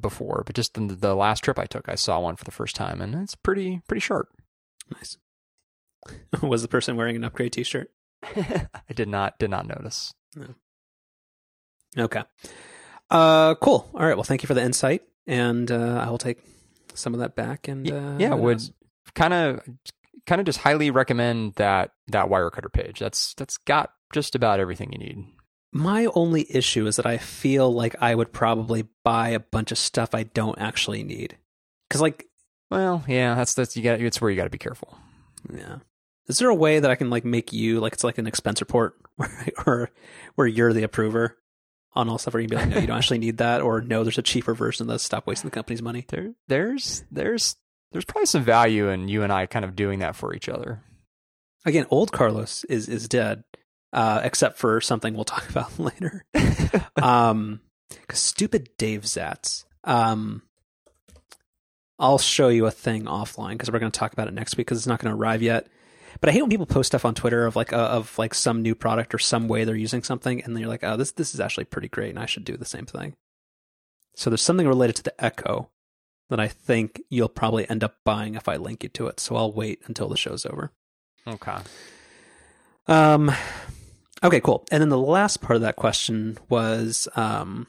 before, 0.00 0.42
but 0.44 0.54
just 0.54 0.76
in 0.76 0.88
the 0.88 1.14
last 1.14 1.42
trip 1.42 1.58
I 1.58 1.64
took, 1.64 1.88
I 1.88 1.94
saw 1.94 2.20
one 2.20 2.36
for 2.36 2.44
the 2.44 2.50
first 2.50 2.76
time, 2.76 3.00
and 3.00 3.14
it's 3.14 3.34
pretty 3.34 3.80
pretty 3.88 4.00
sharp. 4.00 4.28
Nice. 4.92 5.16
Was 6.42 6.60
the 6.60 6.68
person 6.68 6.96
wearing 6.96 7.16
an 7.16 7.24
upgrade 7.24 7.52
T-shirt? 7.52 7.90
I 8.22 8.68
did 8.94 9.08
not 9.08 9.38
did 9.38 9.50
not 9.50 9.66
notice. 9.66 10.12
No. 10.36 10.54
Okay. 11.96 12.22
Uh, 13.10 13.54
cool. 13.56 13.88
All 13.94 14.04
right. 14.04 14.16
Well, 14.16 14.24
thank 14.24 14.42
you 14.42 14.46
for 14.46 14.54
the 14.54 14.62
insight, 14.62 15.02
and 15.26 15.70
uh, 15.70 16.04
I 16.04 16.10
will 16.10 16.18
take 16.18 16.38
some 16.94 17.14
of 17.14 17.20
that 17.20 17.34
back. 17.34 17.68
And 17.68 17.90
uh, 17.90 18.16
yeah, 18.18 18.34
would 18.34 18.60
kind 19.14 19.32
of 19.32 19.60
kind 20.26 20.40
of 20.40 20.46
just 20.46 20.60
highly 20.60 20.90
recommend 20.90 21.54
that 21.54 21.92
that 22.08 22.26
Wirecutter 22.26 22.72
page. 22.72 22.98
That's 22.98 23.34
that's 23.34 23.56
got 23.58 23.92
just 24.12 24.34
about 24.34 24.60
everything 24.60 24.92
you 24.92 24.98
need. 24.98 25.26
My 25.72 26.06
only 26.14 26.46
issue 26.54 26.86
is 26.86 26.96
that 26.96 27.06
I 27.06 27.18
feel 27.18 27.72
like 27.72 27.96
I 28.00 28.14
would 28.14 28.32
probably 28.32 28.86
buy 29.02 29.30
a 29.30 29.40
bunch 29.40 29.72
of 29.72 29.78
stuff 29.78 30.14
I 30.14 30.22
don't 30.22 30.58
actually 30.58 31.02
need. 31.02 31.36
Cuz 31.90 32.00
like 32.00 32.26
Well, 32.70 33.04
yeah, 33.08 33.34
that's 33.34 33.54
that's 33.54 33.76
you 33.76 33.82
got 33.82 34.00
it's 34.00 34.20
where 34.20 34.30
you 34.30 34.36
got 34.36 34.44
to 34.44 34.50
be 34.50 34.58
careful. 34.58 34.96
yeah. 35.52 35.78
Is 36.26 36.38
there 36.38 36.48
a 36.48 36.54
way 36.54 36.80
that 36.80 36.90
I 36.90 36.94
can 36.94 37.10
like 37.10 37.24
make 37.24 37.52
you 37.52 37.80
like 37.80 37.92
it's 37.92 38.04
like 38.04 38.18
an 38.18 38.26
expense 38.26 38.60
report 38.60 38.94
or 39.66 39.90
where 40.36 40.46
you're 40.46 40.72
the 40.72 40.84
approver 40.84 41.36
on 41.94 42.08
all 42.08 42.18
stuff 42.18 42.34
where 42.34 42.40
you 42.40 42.48
can 42.48 42.56
be 42.58 42.64
like, 42.64 42.74
no, 42.74 42.80
you 42.80 42.86
don't 42.86 42.96
actually 42.98 43.18
need 43.18 43.38
that, 43.38 43.60
or 43.60 43.80
no, 43.80 44.02
there's 44.02 44.18
a 44.18 44.22
cheaper 44.22 44.54
version 44.54 44.88
of 44.88 44.92
this. 44.92 45.02
Stop 45.02 45.26
wasting 45.26 45.48
the 45.50 45.54
company's 45.54 45.82
money. 45.82 46.04
There 46.08 46.32
there's 46.48 47.04
there's 47.10 47.56
there's 47.94 48.04
probably 48.04 48.26
some 48.26 48.42
value 48.42 48.88
in 48.88 49.06
you 49.06 49.22
and 49.22 49.32
I 49.32 49.46
kind 49.46 49.64
of 49.64 49.76
doing 49.76 50.00
that 50.00 50.16
for 50.16 50.34
each 50.34 50.48
other. 50.48 50.82
Again, 51.64 51.86
old 51.90 52.10
Carlos 52.10 52.64
is 52.64 52.88
is 52.88 53.06
dead, 53.08 53.44
uh, 53.92 54.20
except 54.24 54.58
for 54.58 54.80
something 54.80 55.14
we'll 55.14 55.24
talk 55.24 55.48
about 55.48 55.78
later. 55.78 56.24
um, 57.00 57.60
cause 58.08 58.18
stupid 58.18 58.68
Dave 58.78 59.02
Zatz. 59.02 59.64
Um, 59.84 60.42
I'll 62.00 62.18
show 62.18 62.48
you 62.48 62.66
a 62.66 62.72
thing 62.72 63.04
offline 63.04 63.52
because 63.52 63.70
we're 63.70 63.78
going 63.78 63.92
to 63.92 63.98
talk 63.98 64.12
about 64.12 64.26
it 64.26 64.34
next 64.34 64.56
week 64.56 64.66
because 64.66 64.78
it's 64.78 64.88
not 64.88 64.98
going 64.98 65.14
to 65.14 65.18
arrive 65.18 65.40
yet. 65.40 65.68
But 66.20 66.30
I 66.30 66.32
hate 66.32 66.42
when 66.42 66.50
people 66.50 66.66
post 66.66 66.88
stuff 66.88 67.04
on 67.04 67.14
Twitter 67.14 67.46
of 67.46 67.54
like 67.54 67.72
uh, 67.72 67.76
of 67.76 68.18
like 68.18 68.34
some 68.34 68.60
new 68.60 68.74
product 68.74 69.14
or 69.14 69.18
some 69.18 69.46
way 69.46 69.62
they're 69.62 69.76
using 69.76 70.02
something, 70.02 70.42
and 70.42 70.56
they're 70.56 70.66
like, 70.66 70.82
"Oh, 70.82 70.96
this 70.96 71.12
this 71.12 71.32
is 71.32 71.38
actually 71.38 71.66
pretty 71.66 71.88
great, 71.88 72.10
and 72.10 72.18
I 72.18 72.26
should 72.26 72.44
do 72.44 72.56
the 72.56 72.64
same 72.64 72.86
thing." 72.86 73.14
So 74.16 74.30
there's 74.30 74.42
something 74.42 74.66
related 74.66 74.96
to 74.96 75.02
the 75.04 75.24
Echo 75.24 75.70
that 76.30 76.40
I 76.40 76.48
think 76.48 77.02
you'll 77.10 77.28
probably 77.28 77.68
end 77.68 77.84
up 77.84 77.96
buying 78.04 78.34
if 78.34 78.48
I 78.48 78.56
link 78.56 78.82
you 78.82 78.88
to 78.90 79.06
it. 79.08 79.20
So 79.20 79.36
I'll 79.36 79.52
wait 79.52 79.82
until 79.86 80.08
the 80.08 80.16
show's 80.16 80.46
over. 80.46 80.72
Okay. 81.26 81.56
Um, 82.86 83.32
okay, 84.22 84.40
cool. 84.40 84.64
And 84.70 84.80
then 84.80 84.88
the 84.88 84.98
last 84.98 85.40
part 85.40 85.56
of 85.56 85.62
that 85.62 85.76
question 85.76 86.38
was, 86.48 87.08
um, 87.16 87.66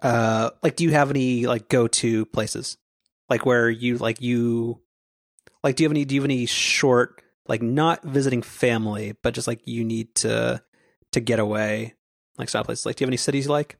uh, 0.00 0.50
like, 0.62 0.76
do 0.76 0.84
you 0.84 0.90
have 0.92 1.10
any 1.10 1.46
like 1.46 1.68
go 1.68 1.88
to 1.88 2.24
places, 2.26 2.76
like 3.28 3.44
where 3.44 3.68
you 3.68 3.98
like 3.98 4.20
you, 4.20 4.80
like, 5.64 5.76
do 5.76 5.82
you 5.82 5.88
have 5.88 5.92
any 5.92 6.04
do 6.04 6.14
you 6.14 6.20
have 6.20 6.26
any 6.26 6.46
short 6.46 7.22
like 7.48 7.62
not 7.62 8.04
visiting 8.04 8.42
family, 8.42 9.16
but 9.22 9.34
just 9.34 9.48
like 9.48 9.60
you 9.66 9.82
need 9.82 10.14
to 10.16 10.62
to 11.12 11.20
get 11.20 11.40
away, 11.40 11.94
like 12.36 12.48
stop 12.48 12.66
places? 12.66 12.86
Like, 12.86 12.96
do 12.96 13.02
you 13.02 13.06
have 13.06 13.10
any 13.10 13.16
cities 13.16 13.46
you 13.46 13.50
like? 13.50 13.76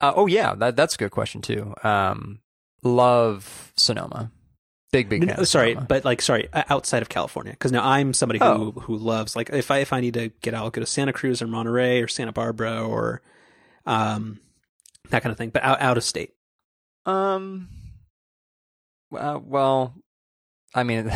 Uh, 0.00 0.12
oh 0.14 0.26
yeah, 0.26 0.54
that 0.54 0.76
that's 0.76 0.94
a 0.94 0.98
good 0.98 1.10
question 1.10 1.40
too. 1.42 1.74
Um, 1.82 2.40
love 2.82 3.72
Sonoma. 3.76 4.30
Big 4.92 5.08
big. 5.08 5.26
No, 5.26 5.42
sorry, 5.44 5.70
Sonoma. 5.72 5.86
but 5.88 6.04
like 6.04 6.22
sorry, 6.22 6.48
outside 6.52 7.02
of 7.02 7.08
California, 7.08 7.52
because 7.52 7.72
now 7.72 7.84
I'm 7.84 8.12
somebody 8.14 8.38
who 8.38 8.44
Oh. 8.44 8.70
who 8.72 8.96
loves 8.96 9.34
like 9.36 9.50
if 9.50 9.70
I 9.70 9.78
if 9.78 9.92
I 9.92 10.00
need 10.00 10.14
to 10.14 10.28
get 10.42 10.54
out, 10.54 10.64
I'll 10.64 10.70
go 10.70 10.80
to 10.80 10.86
Santa 10.86 11.12
Cruz 11.12 11.40
or 11.42 11.46
Monterey 11.46 12.02
or 12.02 12.08
Santa 12.08 12.32
Barbara 12.32 12.82
or 12.86 13.22
um 13.86 14.40
that 15.10 15.22
kind 15.22 15.30
of 15.32 15.38
thing, 15.38 15.50
but 15.50 15.62
out 15.62 15.80
out 15.80 15.96
of 15.96 16.04
state. 16.04 16.32
Um. 17.06 17.68
Uh, 19.16 19.38
well, 19.42 19.94
I 20.74 20.82
mean, 20.82 21.10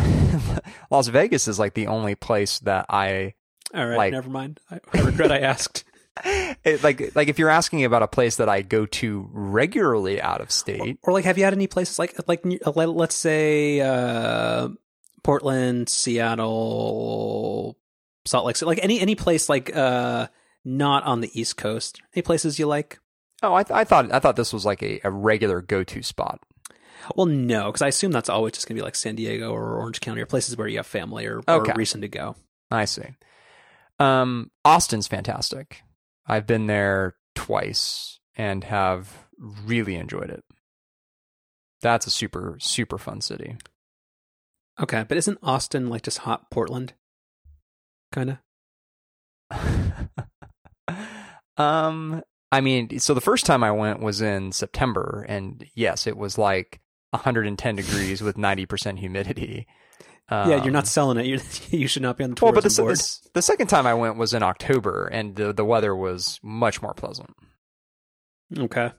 Las 0.91 1.09
Vegas 1.09 1.49
is 1.49 1.59
like 1.59 1.75
the 1.75 1.89
only 1.89 2.15
place 2.15 2.61
that 2.61 2.87
I 2.89 3.35
All 3.75 3.85
right, 3.87 3.97
Like- 3.97 4.13
never 4.13 4.31
mind. 4.31 4.61
I, 4.71 4.79
I 4.95 5.01
regret 5.03 5.33
I 5.33 5.39
asked. 5.41 5.85
It, 6.25 6.83
like. 6.83 7.15
Like 7.15 7.29
if 7.29 7.39
you're 7.39 7.49
asking 7.51 7.85
about 7.85 8.03
a 8.03 8.09
place 8.09 8.37
that 8.37 8.49
I 8.49 8.63
go 8.63 8.87
to 8.87 9.29
regularly 9.33 10.21
out 10.21 10.41
of 10.41 10.51
state, 10.51 10.99
Or 11.03 11.13
like, 11.13 11.25
have 11.25 11.39
you 11.39 11.45
had 11.45 11.53
any 11.55 11.67
places 11.67 11.99
like 11.99 12.15
like 12.29 12.45
uh, 12.67 12.73
let- 12.75 12.91
let's 12.91 13.15
say 13.15 13.81
uh 13.81 14.69
Portland, 15.23 15.89
Seattle, 16.71 17.77
Salt 18.27 18.47
Lake 18.47 18.57
City, 18.57 18.67
like 18.67 18.81
any 18.83 19.01
any 19.01 19.15
place 19.15 19.49
like 19.49 19.75
uh 19.75 20.27
not 20.65 21.05
on 21.05 21.21
the 21.21 21.31
East 21.41 21.57
Coast? 21.57 22.01
Any 22.15 22.23
places 22.23 22.59
you 22.59 22.67
like? 22.67 22.99
oh, 23.43 23.55
I, 23.55 23.63
th- 23.63 23.75
I 23.75 23.85
thought 23.85 24.13
I 24.13 24.19
thought 24.19 24.37
this 24.37 24.53
was 24.53 24.67
like 24.67 24.83
a, 24.83 25.01
a 25.05 25.11
regular 25.11 25.63
go 25.63 25.83
to 25.85 26.03
spot. 26.03 26.41
Well, 27.17 27.25
no, 27.27 27.67
because 27.67 27.81
I 27.81 27.89
assume 27.89 28.13
that's 28.13 28.29
always 28.29 28.53
just 28.53 28.69
going 28.69 28.77
to 28.77 28.81
be 28.83 28.85
like 28.85 28.95
San 28.95 29.15
Diego 29.17 29.51
or 29.51 29.79
Orange 29.79 30.01
County 30.03 30.21
or 30.21 30.27
places 30.27 30.57
where 30.59 30.69
you 30.69 30.77
have 30.77 30.87
family 30.87 31.25
or, 31.27 31.39
Okay. 31.49 31.73
or 31.73 31.75
reason 31.75 32.03
to 32.03 32.09
go. 32.09 32.37
I 32.71 32.85
see. 32.85 33.07
Um, 33.99 34.51
Austin's 34.65 35.09
fantastic. 35.09 35.83
I've 36.31 36.47
been 36.47 36.69
there 36.69 37.17
twice 37.35 38.21
and 38.37 38.63
have 38.65 39.27
really 39.65 39.97
enjoyed 39.97 40.31
it. 40.31 40.45
That's 41.83 42.07
a 42.07 42.11
super 42.11 42.57
super 42.61 42.99
fun 42.99 43.21
city. 43.21 43.57
Okay, 44.79 45.05
but 45.09 45.19
isn't 45.19 45.39
Austin 45.43 45.89
like 45.89 46.03
just 46.03 46.19
hot 46.19 46.49
Portland? 46.51 46.95
Kind 48.13 48.39
of. 49.51 49.69
um, 51.57 52.23
I 52.53 52.61
mean, 52.61 53.01
so 53.01 53.13
the 53.13 53.21
first 53.21 53.45
time 53.45 53.65
I 53.65 53.73
went 53.73 54.01
was 54.01 54.23
in 54.23 54.53
September, 54.53 55.27
and 55.29 55.67
yes, 55.75 56.07
it 56.07 56.17
was 56.17 56.39
like 56.39 56.81
110 57.11 57.77
degrees 57.77 58.23
with 58.23 58.37
90% 58.37 59.01
humidity. 59.01 59.67
Yeah, 60.31 60.63
you're 60.63 60.73
not 60.73 60.85
Um, 60.85 60.87
selling 60.87 61.19
it. 61.19 61.27
You're, 61.71 61.81
you 61.81 61.89
should 61.89 62.03
not 62.03 62.17
be 62.17 62.25
on 62.25 62.31
the 62.35 62.45
Well, 62.45 62.53
tourism 62.53 62.85
but 62.87 62.93
the, 62.93 62.97
board. 62.99 62.99
the, 62.99 63.29
the 63.35 63.43
second 63.43 63.67
time 63.67 63.87
I 63.87 63.95
went 63.95 64.17
was 64.17 64.33
in 64.33 64.43
October, 64.43 65.07
and 65.09 65.35
the 65.37 65.53
the 65.53 65.65
weather 65.65 65.95
was 65.95 66.39
much 66.43 66.81
more 66.83 66.95
pleasant. 66.95 67.31
Okay, 68.57 68.93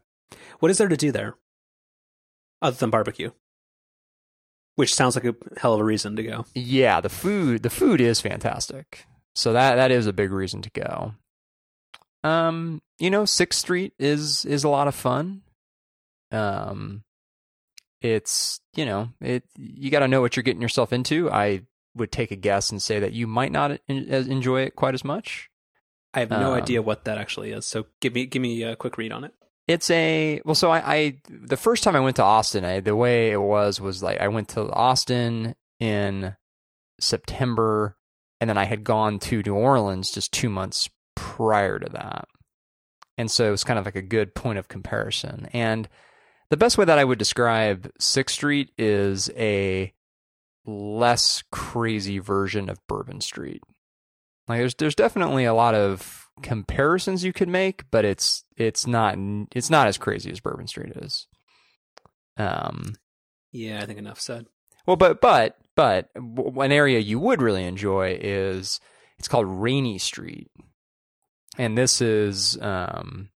what 0.59 0.69
is 0.71 0.77
there 0.77 0.87
to 0.89 0.97
do 0.97 1.11
there 1.11 1.35
other 2.61 2.75
than 2.77 2.89
barbecue? 2.89 3.31
Which 4.75 4.95
sounds 4.95 5.15
like 5.15 5.25
a 5.25 5.35
hell 5.57 5.73
of 5.73 5.79
a 5.81 5.83
reason 5.83 6.15
to 6.15 6.23
go. 6.23 6.45
Yeah, 6.55 7.01
the 7.01 7.09
food 7.09 7.63
the 7.63 7.69
food 7.69 8.01
is 8.01 8.19
fantastic. 8.21 9.05
So 9.35 9.53
that 9.53 9.75
that 9.75 9.91
is 9.91 10.07
a 10.07 10.13
big 10.13 10.31
reason 10.31 10.61
to 10.63 10.69
go. 10.71 11.13
Um, 12.23 12.81
you 12.99 13.09
know, 13.09 13.25
Sixth 13.25 13.59
Street 13.59 13.93
is 13.99 14.45
is 14.45 14.63
a 14.63 14.69
lot 14.69 14.87
of 14.87 14.95
fun. 14.95 15.41
Um, 16.31 17.03
it's 18.01 18.59
you 18.75 18.85
know 18.85 19.09
it 19.21 19.43
you 19.55 19.91
got 19.91 19.99
to 19.99 20.07
know 20.07 20.21
what 20.21 20.35
you're 20.35 20.43
getting 20.43 20.61
yourself 20.61 20.91
into. 20.91 21.29
I 21.31 21.61
would 21.95 22.11
take 22.11 22.31
a 22.31 22.35
guess 22.35 22.69
and 22.71 22.81
say 22.81 22.99
that 22.99 23.13
you 23.13 23.27
might 23.27 23.51
not 23.51 23.79
enjoy 23.87 24.61
it 24.61 24.75
quite 24.75 24.93
as 24.93 25.03
much. 25.03 25.49
I 26.13 26.19
have 26.19 26.29
no 26.29 26.53
Um, 26.53 26.61
idea 26.61 26.81
what 26.81 27.05
that 27.05 27.17
actually 27.17 27.51
is. 27.51 27.65
So 27.65 27.85
give 27.99 28.13
me 28.13 28.25
give 28.25 28.41
me 28.41 28.63
a 28.63 28.75
quick 28.75 28.97
read 28.97 29.11
on 29.11 29.23
it. 29.23 29.33
It's 29.67 29.89
a 29.91 30.41
well. 30.43 30.55
So 30.55 30.71
I, 30.71 30.95
I 30.95 31.17
the 31.29 31.57
first 31.57 31.83
time 31.83 31.95
I 31.95 31.99
went 31.99 32.15
to 32.17 32.23
Austin, 32.23 32.65
I, 32.65 32.79
the 32.79 32.95
way 32.95 33.31
it 33.31 33.41
was 33.41 33.79
was 33.79 34.01
like 34.01 34.19
I 34.19 34.27
went 34.27 34.49
to 34.49 34.69
Austin 34.71 35.55
in 35.79 36.35
September, 36.99 37.97
and 38.39 38.49
then 38.49 38.57
I 38.57 38.65
had 38.65 38.83
gone 38.83 39.19
to 39.19 39.41
New 39.43 39.55
Orleans 39.55 40.11
just 40.11 40.31
two 40.31 40.49
months 40.49 40.89
prior 41.15 41.79
to 41.79 41.89
that, 41.89 42.27
and 43.17 43.29
so 43.29 43.47
it 43.47 43.51
was 43.51 43.63
kind 43.63 43.79
of 43.79 43.85
like 43.85 43.95
a 43.95 44.01
good 44.01 44.33
point 44.35 44.59
of 44.59 44.67
comparison. 44.67 45.47
And 45.53 45.87
the 46.51 46.57
best 46.57 46.77
way 46.77 46.83
that 46.83 46.99
I 46.99 47.05
would 47.05 47.17
describe 47.17 47.89
Sixth 47.97 48.35
Street 48.35 48.71
is 48.77 49.31
a 49.37 49.93
less 50.65 51.43
crazy 51.49 52.19
version 52.19 52.69
of 52.69 52.85
Bourbon 52.87 53.21
Street. 53.21 53.63
Like 54.49 54.59
there's 54.59 54.75
there's 54.75 54.95
definitely 54.95 55.45
a 55.45 55.53
lot 55.53 55.75
of 55.75 56.27
comparisons 56.43 57.23
you 57.23 57.31
could 57.31 57.47
make, 57.47 57.89
but 57.89 58.03
it's 58.03 58.43
it's 58.57 58.85
not 58.85 59.15
it's 59.55 59.69
not 59.69 59.87
as 59.87 59.97
crazy 59.97 60.29
as 60.29 60.41
Bourbon 60.41 60.67
Street 60.67 60.91
is. 60.97 61.25
Um, 62.35 62.95
Yeah, 63.53 63.79
I 63.81 63.85
think 63.85 63.97
enough 63.97 64.19
said. 64.19 64.45
well, 64.85 64.97
but 64.97 65.21
but 65.21 65.57
but 65.77 66.09
an 66.15 66.73
area 66.73 66.99
you 66.99 67.17
would 67.17 67.41
really 67.41 67.63
enjoy 67.63 68.19
is 68.21 68.81
it's 69.17 69.29
called 69.29 69.47
Rainy 69.47 69.99
Street, 69.99 70.49
and 71.57 71.77
this 71.77 72.01
is 72.01 72.57
um, 72.61 73.29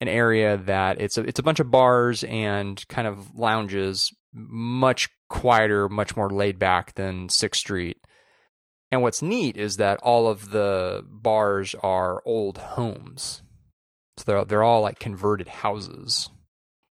an 0.00 0.08
area 0.08 0.56
that 0.56 1.00
it's 1.00 1.16
a 1.16 1.22
it's 1.22 1.38
a 1.38 1.42
bunch 1.42 1.60
of 1.60 1.70
bars 1.70 2.24
and 2.24 2.86
kind 2.88 3.06
of 3.06 3.34
lounges, 3.36 4.12
much 4.32 5.08
quieter, 5.28 5.88
much 5.88 6.16
more 6.16 6.30
laid 6.30 6.58
back 6.58 6.94
than 6.94 7.28
Sixth 7.28 7.60
Street. 7.60 7.98
And 8.92 9.02
what's 9.02 9.22
neat 9.22 9.56
is 9.56 9.78
that 9.78 9.98
all 10.02 10.28
of 10.28 10.50
the 10.50 11.04
bars 11.08 11.74
are 11.82 12.22
old 12.24 12.58
homes, 12.58 13.42
so 14.16 14.24
they're 14.26 14.44
they're 14.44 14.62
all 14.62 14.82
like 14.82 14.98
converted 14.98 15.48
houses. 15.48 16.30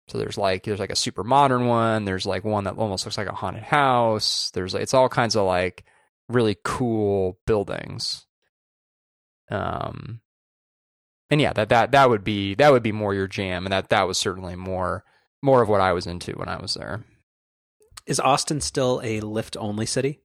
So 0.09 0.19
there's 0.19 0.37
like 0.37 0.65
there's 0.65 0.81
like 0.81 0.91
a 0.93 0.97
super 0.97 1.25
modern 1.25 1.67
one. 1.67 2.05
There's 2.05 2.27
like 2.27 2.45
one 2.45 2.65
that 2.65 2.77
almost 2.77 3.07
looks 3.07 3.17
like 3.17 3.29
a 3.29 3.35
haunted 3.35 3.63
house. 3.63 4.51
There's 4.53 4.75
like 4.75 4.83
it's 4.83 4.95
all 4.95 5.09
kinds 5.09 5.37
of 5.37 5.47
like 5.47 5.85
really 6.29 6.57
cool 6.65 7.39
buildings. 7.47 8.27
Um, 9.51 10.21
and 11.31 11.41
yeah, 11.41 11.53
that 11.53 11.69
that 11.71 11.93
that 11.93 12.09
would 12.11 12.25
be 12.25 12.55
that 12.55 12.73
would 12.73 12.83
be 12.83 12.93
more 12.93 13.15
your 13.15 13.27
jam, 13.27 13.65
and 13.67 13.73
that 13.73 13.89
that 13.91 14.07
was 14.07 14.19
certainly 14.19 14.57
more 14.57 15.05
more 15.43 15.63
of 15.63 15.69
what 15.69 15.81
I 15.81 15.93
was 15.93 16.07
into 16.07 16.33
when 16.33 16.49
I 16.49 16.61
was 16.61 16.75
there. 16.75 17.05
Is 18.07 18.21
Austin 18.21 18.61
still 18.61 19.01
a 19.03 19.21
Lyft 19.21 19.57
only 19.59 19.87
city? 19.87 20.21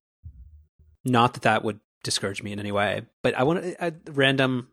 Not 1.06 1.34
that 1.34 1.44
that 1.44 1.64
would 1.64 1.80
discourage 2.04 2.44
me 2.44 2.52
in 2.52 2.60
any 2.60 2.72
way, 2.72 3.04
but 3.24 3.34
I 3.34 3.44
want 3.44 3.60
a, 3.60 3.88
a 3.88 3.94
random 4.12 4.70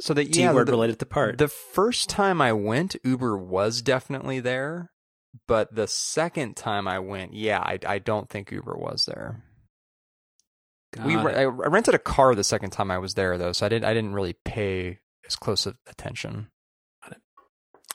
So 0.00 0.14
the 0.14 0.24
T 0.24 0.40
yeah, 0.40 0.52
word 0.52 0.68
the, 0.68 0.72
related 0.72 0.98
to 1.00 1.06
part. 1.06 1.38
the 1.38 1.48
first 1.48 2.08
time 2.08 2.40
I 2.40 2.52
went, 2.52 2.96
Uber 3.04 3.36
was 3.38 3.82
definitely 3.82 4.40
there, 4.40 4.90
but 5.46 5.74
the 5.74 5.86
second 5.86 6.56
time 6.56 6.86
I 6.88 6.98
went, 6.98 7.34
yeah, 7.34 7.60
I 7.60 7.78
I 7.86 7.98
don't 7.98 8.28
think 8.28 8.50
Uber 8.50 8.76
was 8.76 9.04
there. 9.06 9.44
Got 10.92 11.06
we 11.06 11.16
it. 11.16 11.36
I 11.36 11.44
rented 11.44 11.94
a 11.94 11.98
car 12.00 12.34
the 12.34 12.44
second 12.44 12.70
time 12.70 12.90
I 12.90 12.98
was 12.98 13.14
there 13.14 13.38
though, 13.38 13.52
so 13.52 13.64
I 13.66 13.68
didn't 13.68 13.84
I 13.84 13.94
didn't 13.94 14.12
really 14.12 14.34
pay 14.44 14.98
as 15.30 15.36
close 15.36 15.66
of 15.66 15.76
attention. 15.88 16.48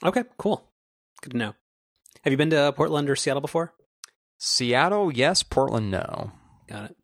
okay, 0.04 0.24
cool. 0.38 0.72
Good 1.22 1.32
to 1.32 1.38
know. 1.38 1.54
Have 2.24 2.32
you 2.32 2.38
been 2.38 2.50
to 2.52 2.74
Portland 2.76 3.10
or 3.10 3.16
Seattle 3.16 3.42
before? 3.42 3.74
Seattle, 4.38 5.12
yes. 5.12 5.44
Portland, 5.44 5.92
no. 5.92 6.32
Got 6.68 6.92
it. 6.92 6.96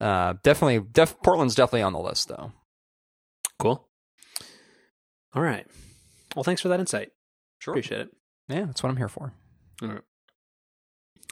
Uh, 0.00 0.34
definitely, 0.42 0.86
def- 0.92 1.20
Portland's 1.22 1.54
definitely 1.54 1.82
on 1.82 1.92
the 1.92 1.98
list 1.98 2.28
though. 2.28 2.52
Cool. 3.58 3.88
All 5.34 5.42
right. 5.42 5.66
Well, 6.36 6.44
thanks 6.44 6.62
for 6.62 6.68
that 6.68 6.80
insight. 6.80 7.10
Sure. 7.58 7.72
Appreciate 7.72 8.02
it. 8.02 8.10
Yeah, 8.48 8.64
that's 8.66 8.82
what 8.82 8.90
I'm 8.90 8.96
here 8.96 9.08
for. 9.08 9.32
All 9.82 9.88
right. 9.88 10.02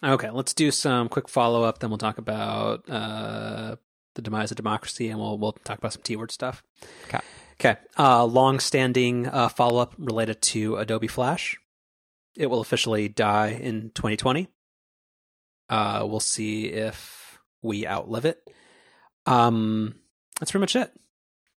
Okay, 0.05 0.31
let's 0.31 0.53
do 0.53 0.71
some 0.71 1.09
quick 1.09 1.29
follow 1.29 1.63
up. 1.63 1.79
Then 1.79 1.91
we'll 1.91 1.99
talk 1.99 2.19
about 2.19 2.89
uh, 2.91 3.77
the 4.17 4.23
demise 4.23 4.51
of 4.51 4.57
democracy, 4.57 5.09
and 5.09 5.21
we'll 5.21 5.39
we'll 5.39 5.53
talk 5.53 5.79
about 5.79 5.93
some 5.93 6.03
T 6.03 6.17
word 6.17 6.33
stuff. 6.33 6.63
Okay. 7.07 7.21
Okay. 7.61 7.77
Uh, 7.99 8.25
long 8.25 8.59
standing 8.61 9.29
uh, 9.29 9.49
follow 9.49 9.81
up 9.81 9.95
related 9.99 10.43
to 10.43 10.77
Adobe 10.77 11.07
Flash. 11.07 11.59
It 12.37 12.49
will 12.49 12.61
officially 12.61 13.09
die 13.09 13.49
in 13.49 13.91
2020. 13.95 14.49
Uh, 15.71 16.05
we'll 16.07 16.21
see 16.21 16.67
if 16.67 17.39
we 17.63 17.87
outlive 17.87 18.27
it. 18.27 18.43
Um, 19.25 19.95
that's 20.39 20.51
pretty 20.51 20.63
much 20.63 20.77
it. 20.77 20.93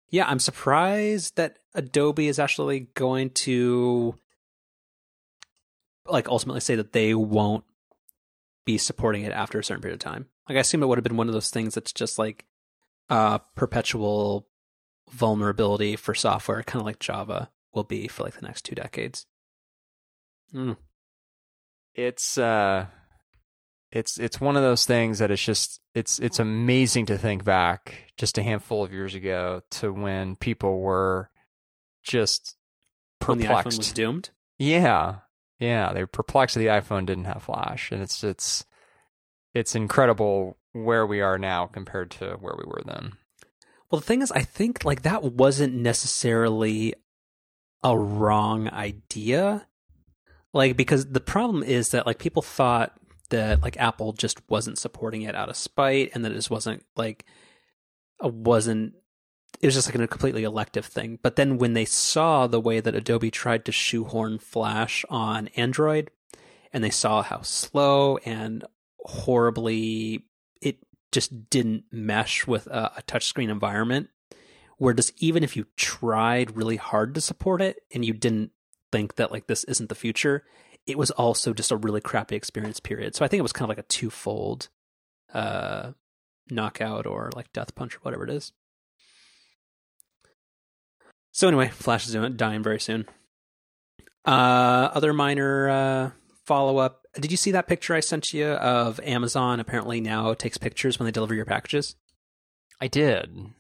Yeah, 0.09 0.25
I'm 0.27 0.39
surprised 0.39 1.35
that 1.35 1.57
Adobe 1.73 2.27
is 2.27 2.39
actually 2.39 2.81
going 2.93 3.31
to 3.31 4.15
like 6.05 6.29
ultimately 6.29 6.61
say 6.61 6.75
that 6.75 6.93
they 6.93 7.13
won't 7.13 7.65
be 8.65 8.77
supporting 8.77 9.23
it 9.23 9.31
after 9.31 9.59
a 9.59 9.63
certain 9.63 9.81
period 9.81 9.95
of 9.95 9.99
time. 9.99 10.27
Like 10.47 10.57
I 10.57 10.61
assume 10.61 10.83
it 10.83 10.85
would 10.85 10.97
have 10.97 11.03
been 11.03 11.17
one 11.17 11.27
of 11.27 11.33
those 11.33 11.49
things 11.49 11.75
that's 11.75 11.91
just 11.91 12.17
like 12.17 12.45
uh 13.09 13.37
perpetual 13.55 14.47
vulnerability 15.11 15.95
for 15.95 16.13
software, 16.13 16.63
kind 16.63 16.81
of 16.81 16.85
like 16.85 16.99
Java 16.99 17.49
will 17.73 17.83
be 17.83 18.07
for 18.07 18.23
like 18.23 18.33
the 18.33 18.45
next 18.45 18.63
two 18.63 18.75
decades. 18.75 19.25
Mm. 20.53 20.77
It's 21.95 22.37
uh, 22.37 22.87
it's 23.91 24.19
it's 24.19 24.39
one 24.41 24.55
of 24.55 24.63
those 24.63 24.85
things 24.85 25.19
that 25.19 25.31
it's 25.31 25.43
just 25.43 25.79
it's 25.93 26.19
it's 26.19 26.39
amazing 26.39 27.05
to 27.07 27.17
think 27.17 27.43
back 27.43 28.11
just 28.17 28.37
a 28.37 28.43
handful 28.43 28.83
of 28.83 28.91
years 28.93 29.15
ago 29.15 29.61
to 29.71 29.91
when 29.91 30.35
people 30.35 30.79
were 30.79 31.29
just 32.03 32.55
When 33.25 33.39
the 33.39 33.45
iPhone 33.45 33.55
perplexed. 33.57 33.77
was 33.79 33.91
doomed. 33.93 34.29
Yeah, 34.59 35.17
yeah, 35.59 35.93
they 35.93 36.01
were 36.01 36.07
perplexed 36.07 36.55
that 36.55 36.59
the 36.59 36.67
iPhone 36.67 37.05
didn't 37.05 37.25
have 37.25 37.43
Flash, 37.43 37.91
and 37.91 38.01
it's 38.01 38.23
it's 38.23 38.65
it's 39.57 39.75
incredible 39.75 40.57
where 40.73 41.05
we 41.05 41.21
are 41.21 41.37
now 41.37 41.65
compared 41.65 42.11
to 42.11 42.37
where 42.39 42.55
we 42.57 42.65
were 42.65 42.83
then. 42.85 43.13
Well, 43.89 43.99
the 43.99 44.05
thing 44.05 44.21
is, 44.21 44.31
I 44.31 44.41
think 44.41 44.85
like 44.85 45.03
that 45.03 45.23
wasn't 45.23 45.73
necessarily 45.73 46.93
a 47.83 47.97
wrong 47.97 48.69
idea. 48.69 49.67
Like, 50.53 50.77
because 50.77 51.07
the 51.07 51.19
problem 51.19 51.63
is 51.63 51.89
that 51.89 52.05
like 52.05 52.19
people 52.19 52.41
thought 52.41 52.93
that 53.29 53.61
like 53.61 53.77
Apple 53.77 54.13
just 54.13 54.41
wasn't 54.49 54.77
supporting 54.77 55.21
it 55.23 55.35
out 55.35 55.49
of 55.49 55.57
spite, 55.57 56.11
and 56.13 56.23
that 56.23 56.31
it 56.31 56.35
just 56.35 56.51
wasn't 56.51 56.83
like 56.95 57.25
wasn't. 58.21 58.93
It 59.59 59.65
was 59.65 59.75
just 59.75 59.87
like 59.87 59.95
a 59.95 60.07
completely 60.07 60.43
elective 60.43 60.85
thing. 60.85 61.17
But 61.23 61.35
then 61.35 61.57
when 61.57 61.73
they 61.73 61.85
saw 61.85 62.45
the 62.45 62.59
way 62.59 62.79
that 62.79 62.93
Adobe 62.93 63.31
tried 63.31 63.65
to 63.65 63.71
shoehorn 63.71 64.37
Flash 64.37 65.03
on 65.09 65.47
Android, 65.55 66.11
and 66.71 66.83
they 66.83 66.89
saw 66.89 67.23
how 67.23 67.41
slow 67.41 68.17
and 68.17 68.63
horribly 69.07 70.25
it 70.61 70.77
just 71.11 71.49
didn't 71.49 71.85
mesh 71.91 72.45
with 72.45 72.67
a, 72.67 72.91
a 72.97 73.01
touchscreen 73.03 73.49
environment. 73.49 74.09
Where 74.77 74.93
just 74.93 75.13
even 75.17 75.43
if 75.43 75.55
you 75.55 75.65
tried 75.75 76.55
really 76.55 76.75
hard 76.75 77.15
to 77.15 77.21
support 77.21 77.61
it 77.61 77.77
and 77.91 78.05
you 78.05 78.13
didn't 78.13 78.51
think 78.91 79.15
that 79.15 79.31
like 79.31 79.47
this 79.47 79.63
isn't 79.63 79.89
the 79.89 79.95
future, 79.95 80.43
it 80.85 80.97
was 80.97 81.09
also 81.11 81.53
just 81.53 81.71
a 81.71 81.77
really 81.77 82.01
crappy 82.01 82.35
experience. 82.35 82.79
Period. 82.79 83.15
So 83.15 83.25
I 83.25 83.27
think 83.27 83.39
it 83.39 83.43
was 83.43 83.53
kind 83.53 83.65
of 83.65 83.69
like 83.69 83.83
a 83.83 83.87
twofold 83.87 84.69
uh, 85.33 85.93
knockout 86.51 87.07
or 87.07 87.31
like 87.35 87.51
death 87.53 87.73
punch 87.73 87.95
or 87.95 87.99
whatever 87.99 88.25
it 88.25 88.29
is. 88.29 88.51
So 91.31 91.47
anyway, 91.47 91.69
Flash 91.69 92.07
is 92.07 92.13
dying 92.35 92.61
very 92.61 92.79
soon. 92.79 93.07
Uh, 94.25 94.89
other 94.93 95.13
minor 95.13 95.69
uh, 95.69 96.11
follow 96.45 96.77
up. 96.77 97.06
Did 97.19 97.31
you 97.31 97.37
see 97.37 97.51
that 97.51 97.67
picture 97.67 97.95
I 97.95 97.99
sent 97.99 98.33
you 98.33 98.47
of 98.47 98.99
Amazon? 99.01 99.59
Apparently 99.59 100.01
now 100.01 100.33
takes 100.33 100.57
pictures 100.57 100.99
when 100.99 101.05
they 101.05 101.11
deliver 101.11 101.33
your 101.33 101.45
packages. 101.45 101.95
I 102.79 102.87
did. 102.87 103.53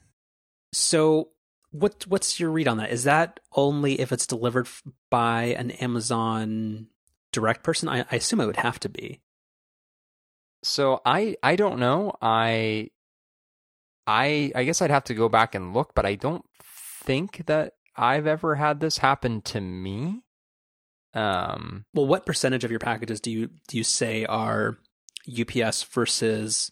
So 0.73 1.29
what 1.71 2.05
what's 2.07 2.39
your 2.39 2.51
read 2.51 2.67
on 2.67 2.77
that? 2.77 2.91
Is 2.91 3.03
that 3.03 3.39
only 3.55 3.99
if 3.99 4.11
it's 4.11 4.27
delivered 4.27 4.67
by 5.09 5.43
an 5.43 5.71
Amazon 5.71 6.87
direct 7.31 7.63
person? 7.63 7.89
I, 7.89 8.05
I 8.11 8.15
assume 8.17 8.41
it 8.41 8.45
would 8.45 8.57
have 8.57 8.79
to 8.81 8.89
be. 8.89 9.21
So 10.63 11.01
I 11.05 11.35
I 11.43 11.55
don't 11.55 11.79
know. 11.79 12.13
I 12.21 12.91
I 14.05 14.51
I 14.55 14.63
guess 14.63 14.81
I'd 14.81 14.91
have 14.91 15.05
to 15.05 15.13
go 15.13 15.29
back 15.29 15.55
and 15.55 15.73
look, 15.73 15.93
but 15.95 16.05
I 16.05 16.15
don't 16.15 16.45
think 16.63 17.45
that 17.47 17.73
I've 17.95 18.27
ever 18.27 18.55
had 18.55 18.79
this 18.79 18.99
happen 18.99 19.41
to 19.41 19.61
me. 19.61 20.21
Um 21.13 21.85
Well, 21.93 22.07
what 22.07 22.25
percentage 22.25 22.63
of 22.63 22.71
your 22.71 22.79
packages 22.79 23.19
do 23.21 23.31
you 23.31 23.49
do 23.67 23.77
you 23.77 23.83
say 23.83 24.25
are 24.25 24.77
UPS 25.27 25.83
versus 25.83 26.71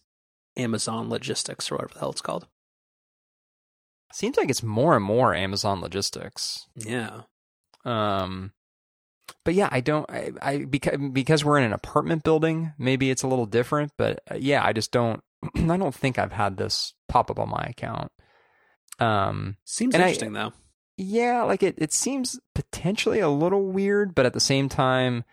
Amazon 0.57 1.09
Logistics 1.09 1.71
or 1.71 1.75
whatever 1.75 1.93
the 1.93 1.99
hell 1.99 2.11
it's 2.11 2.21
called? 2.21 2.47
seems 4.13 4.37
like 4.37 4.49
it's 4.49 4.63
more 4.63 4.95
and 4.95 5.03
more 5.03 5.33
Amazon 5.35 5.81
logistics. 5.81 6.67
Yeah. 6.75 7.21
Um 7.83 8.53
but 9.43 9.55
yeah, 9.55 9.67
I 9.71 9.81
don't 9.81 10.09
I, 10.09 10.31
I 10.41 10.57
because 10.65 10.97
because 11.11 11.43
we're 11.43 11.57
in 11.57 11.65
an 11.65 11.73
apartment 11.73 12.23
building, 12.23 12.71
maybe 12.77 13.09
it's 13.09 13.23
a 13.23 13.27
little 13.27 13.45
different, 13.47 13.91
but 13.97 14.21
uh, 14.31 14.35
yeah, 14.35 14.63
I 14.63 14.71
just 14.71 14.91
don't 14.91 15.21
I 15.55 15.75
don't 15.77 15.93
think 15.95 16.17
I've 16.17 16.31
had 16.31 16.55
this 16.57 16.93
pop 17.09 17.29
up 17.29 17.39
on 17.39 17.49
my 17.49 17.65
account. 17.69 18.11
Um 18.99 19.57
Seems 19.65 19.93
And 19.95 20.03
I- 20.03 20.07
interesting 20.07 20.33
though. 20.33 20.53
Yeah, 20.97 21.43
like 21.43 21.63
it, 21.63 21.75
it 21.77 21.93
seems 21.93 22.39
potentially 22.53 23.19
a 23.19 23.29
little 23.29 23.65
weird, 23.65 24.15
but 24.15 24.25
at 24.25 24.33
the 24.33 24.39
same 24.39 24.69
time, 24.69 25.23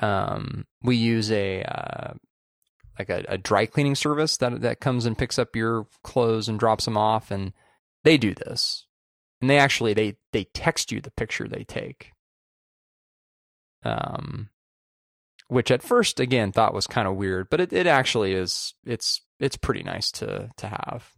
um, 0.00 0.66
we 0.82 0.96
use 0.96 1.30
a 1.30 1.62
uh, 1.62 2.14
like 2.98 3.10
a, 3.10 3.24
a 3.28 3.38
dry 3.38 3.66
cleaning 3.66 3.94
service 3.94 4.36
that 4.38 4.62
that 4.62 4.80
comes 4.80 5.04
and 5.04 5.18
picks 5.18 5.38
up 5.38 5.54
your 5.54 5.86
clothes 6.02 6.48
and 6.48 6.58
drops 6.58 6.86
them 6.86 6.96
off, 6.96 7.30
and 7.30 7.52
they 8.02 8.16
do 8.16 8.34
this, 8.34 8.86
and 9.40 9.50
they 9.50 9.58
actually 9.58 9.92
they 9.92 10.16
they 10.32 10.44
text 10.54 10.90
you 10.90 11.00
the 11.00 11.10
picture 11.10 11.46
they 11.46 11.64
take, 11.64 12.12
um, 13.84 14.48
which 15.48 15.70
at 15.70 15.82
first 15.82 16.18
again 16.18 16.50
thought 16.50 16.74
was 16.74 16.86
kind 16.86 17.06
of 17.06 17.16
weird, 17.16 17.50
but 17.50 17.60
it, 17.60 17.72
it 17.74 17.86
actually 17.86 18.32
is 18.32 18.72
it's 18.86 19.20
it's 19.38 19.56
pretty 19.56 19.82
nice 19.82 20.10
to 20.12 20.50
to 20.56 20.66
have. 20.68 21.12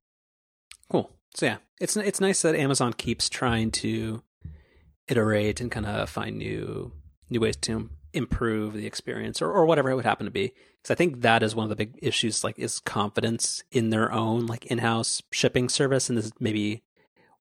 Cool. 0.90 1.15
So 1.36 1.44
yeah, 1.44 1.58
it's 1.78 1.98
it's 1.98 2.20
nice 2.20 2.40
that 2.42 2.56
Amazon 2.56 2.94
keeps 2.94 3.28
trying 3.28 3.70
to 3.72 4.22
iterate 5.06 5.60
and 5.60 5.70
kind 5.70 5.84
of 5.84 6.08
find 6.08 6.38
new 6.38 6.92
new 7.28 7.40
ways 7.40 7.56
to 7.56 7.90
improve 8.14 8.72
the 8.72 8.86
experience 8.86 9.42
or, 9.42 9.52
or 9.52 9.66
whatever 9.66 9.90
it 9.90 9.96
would 9.96 10.06
happen 10.06 10.24
to 10.24 10.30
be. 10.30 10.54
Because 10.80 10.90
I 10.90 10.94
think 10.94 11.20
that 11.20 11.42
is 11.42 11.54
one 11.54 11.64
of 11.64 11.68
the 11.68 11.76
big 11.76 11.98
issues. 12.00 12.42
Like, 12.42 12.58
is 12.58 12.78
confidence 12.78 13.62
in 13.70 13.90
their 13.90 14.10
own 14.10 14.46
like 14.46 14.64
in-house 14.64 15.22
shipping 15.30 15.68
service, 15.68 16.08
and 16.08 16.16
this 16.16 16.24
is 16.24 16.32
maybe 16.40 16.84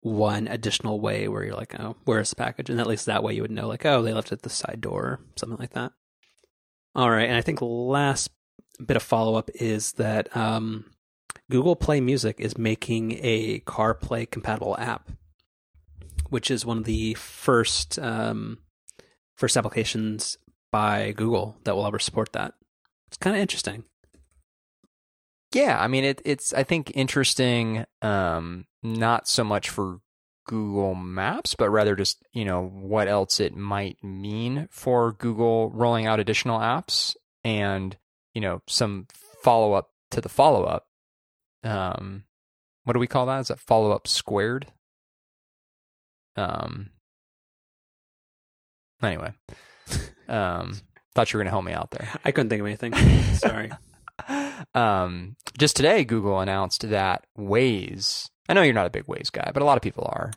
one 0.02 0.50
additional 0.50 1.00
way 1.00 1.30
where 1.30 1.46
you're 1.46 1.56
like, 1.56 1.80
oh, 1.80 1.96
where's 2.04 2.32
the 2.32 2.36
package? 2.36 2.70
And 2.70 2.82
at 2.82 2.88
least 2.88 3.06
that 3.06 3.24
way 3.24 3.34
you 3.34 3.44
would 3.44 3.50
know, 3.50 3.70
like, 3.70 3.86
oh, 3.86 4.02
they 4.02 4.14
left 4.14 4.28
it 4.28 4.40
at 4.40 4.42
the 4.42 4.50
side 4.50 4.82
door, 4.82 5.22
something 5.38 5.58
like 5.58 5.72
that. 5.72 5.94
All 6.94 7.10
right, 7.10 7.30
and 7.30 7.38
I 7.38 7.42
think 7.42 7.60
last 7.62 8.30
bit 8.86 8.98
of 8.98 9.04
follow 9.04 9.36
up 9.36 9.50
is 9.56 9.94
that 9.94 10.36
um, 10.36 10.92
Google 11.50 11.76
Play 11.76 12.02
Music 12.02 12.38
is 12.40 12.58
making 12.58 13.20
a 13.22 13.60
CarPlay 13.62 14.30
compatible 14.30 14.76
app, 14.78 15.12
which 16.30 16.50
is 16.50 16.66
one 16.66 16.80
of 16.80 16.86
the 16.86 17.14
first 17.16 18.00
um, 18.00 18.60
first 19.36 19.58
applications 19.58 20.38
by 20.72 21.12
Google 21.12 21.58
that 21.64 21.76
will 21.76 21.86
ever 21.86 22.00
support 22.00 22.34
that. 22.34 22.54
It's 23.08 23.18
kind 23.18 23.36
of 23.36 23.42
interesting. 23.42 23.84
Yeah, 25.54 25.80
I 25.80 25.88
mean 25.88 26.04
it, 26.04 26.22
it's 26.26 26.54
I 26.54 26.64
think 26.64 26.92
interesting 26.96 27.86
um 28.02 28.66
not 28.84 29.28
so 29.28 29.44
much 29.44 29.70
for 29.70 30.00
Google 30.48 30.96
Maps 30.96 31.56
but 31.56 31.70
rather 31.70 31.96
just, 31.96 32.24
you 32.34 32.44
know, 32.44 32.66
what 32.68 33.08
else 33.08 33.40
it 33.40 33.56
might 33.56 34.04
mean 34.04 34.68
for 34.70 35.14
Google 35.14 35.70
rolling 35.72 36.08
out 36.08 36.20
additional 36.20 36.60
apps 36.60 37.16
and, 37.44 37.96
you 38.34 38.42
know, 38.42 38.62
some 38.68 39.08
follow-up 39.44 39.92
to 40.12 40.20
the 40.20 40.30
follow-up. 40.30 40.88
Um 41.66 42.24
what 42.84 42.94
do 42.94 43.00
we 43.00 43.08
call 43.08 43.26
that? 43.26 43.40
Is 43.40 43.48
that 43.50 43.60
follow-up 43.60 44.08
squared? 44.08 44.68
Um 46.36 46.92
Anyway. 49.02 49.34
Um 50.28 50.82
thought 51.16 51.32
you 51.32 51.38
were 51.38 51.44
going 51.44 51.48
to 51.48 51.52
help 51.52 51.66
me 51.66 51.74
out 51.74 51.92
there. 51.92 52.10
I 52.24 52.32
couldn't 52.32 52.50
think 52.50 52.60
of 52.60 52.68
anything. 52.68 52.94
Sorry. 53.36 53.72
um, 54.76 55.36
just 55.58 55.76
today, 55.76 56.04
Google 56.04 56.40
announced 56.42 56.90
that 56.90 57.26
Waze. 57.38 58.30
I 58.48 58.54
know 58.54 58.62
you're 58.62 58.74
not 58.74 58.86
a 58.86 58.92
big 58.92 59.06
Waze 59.06 59.32
guy, 59.32 59.50
but 59.54 59.64
a 59.64 59.66
lot 59.66 59.78
of 59.78 59.82
people 59.82 60.08
are. 60.12 60.32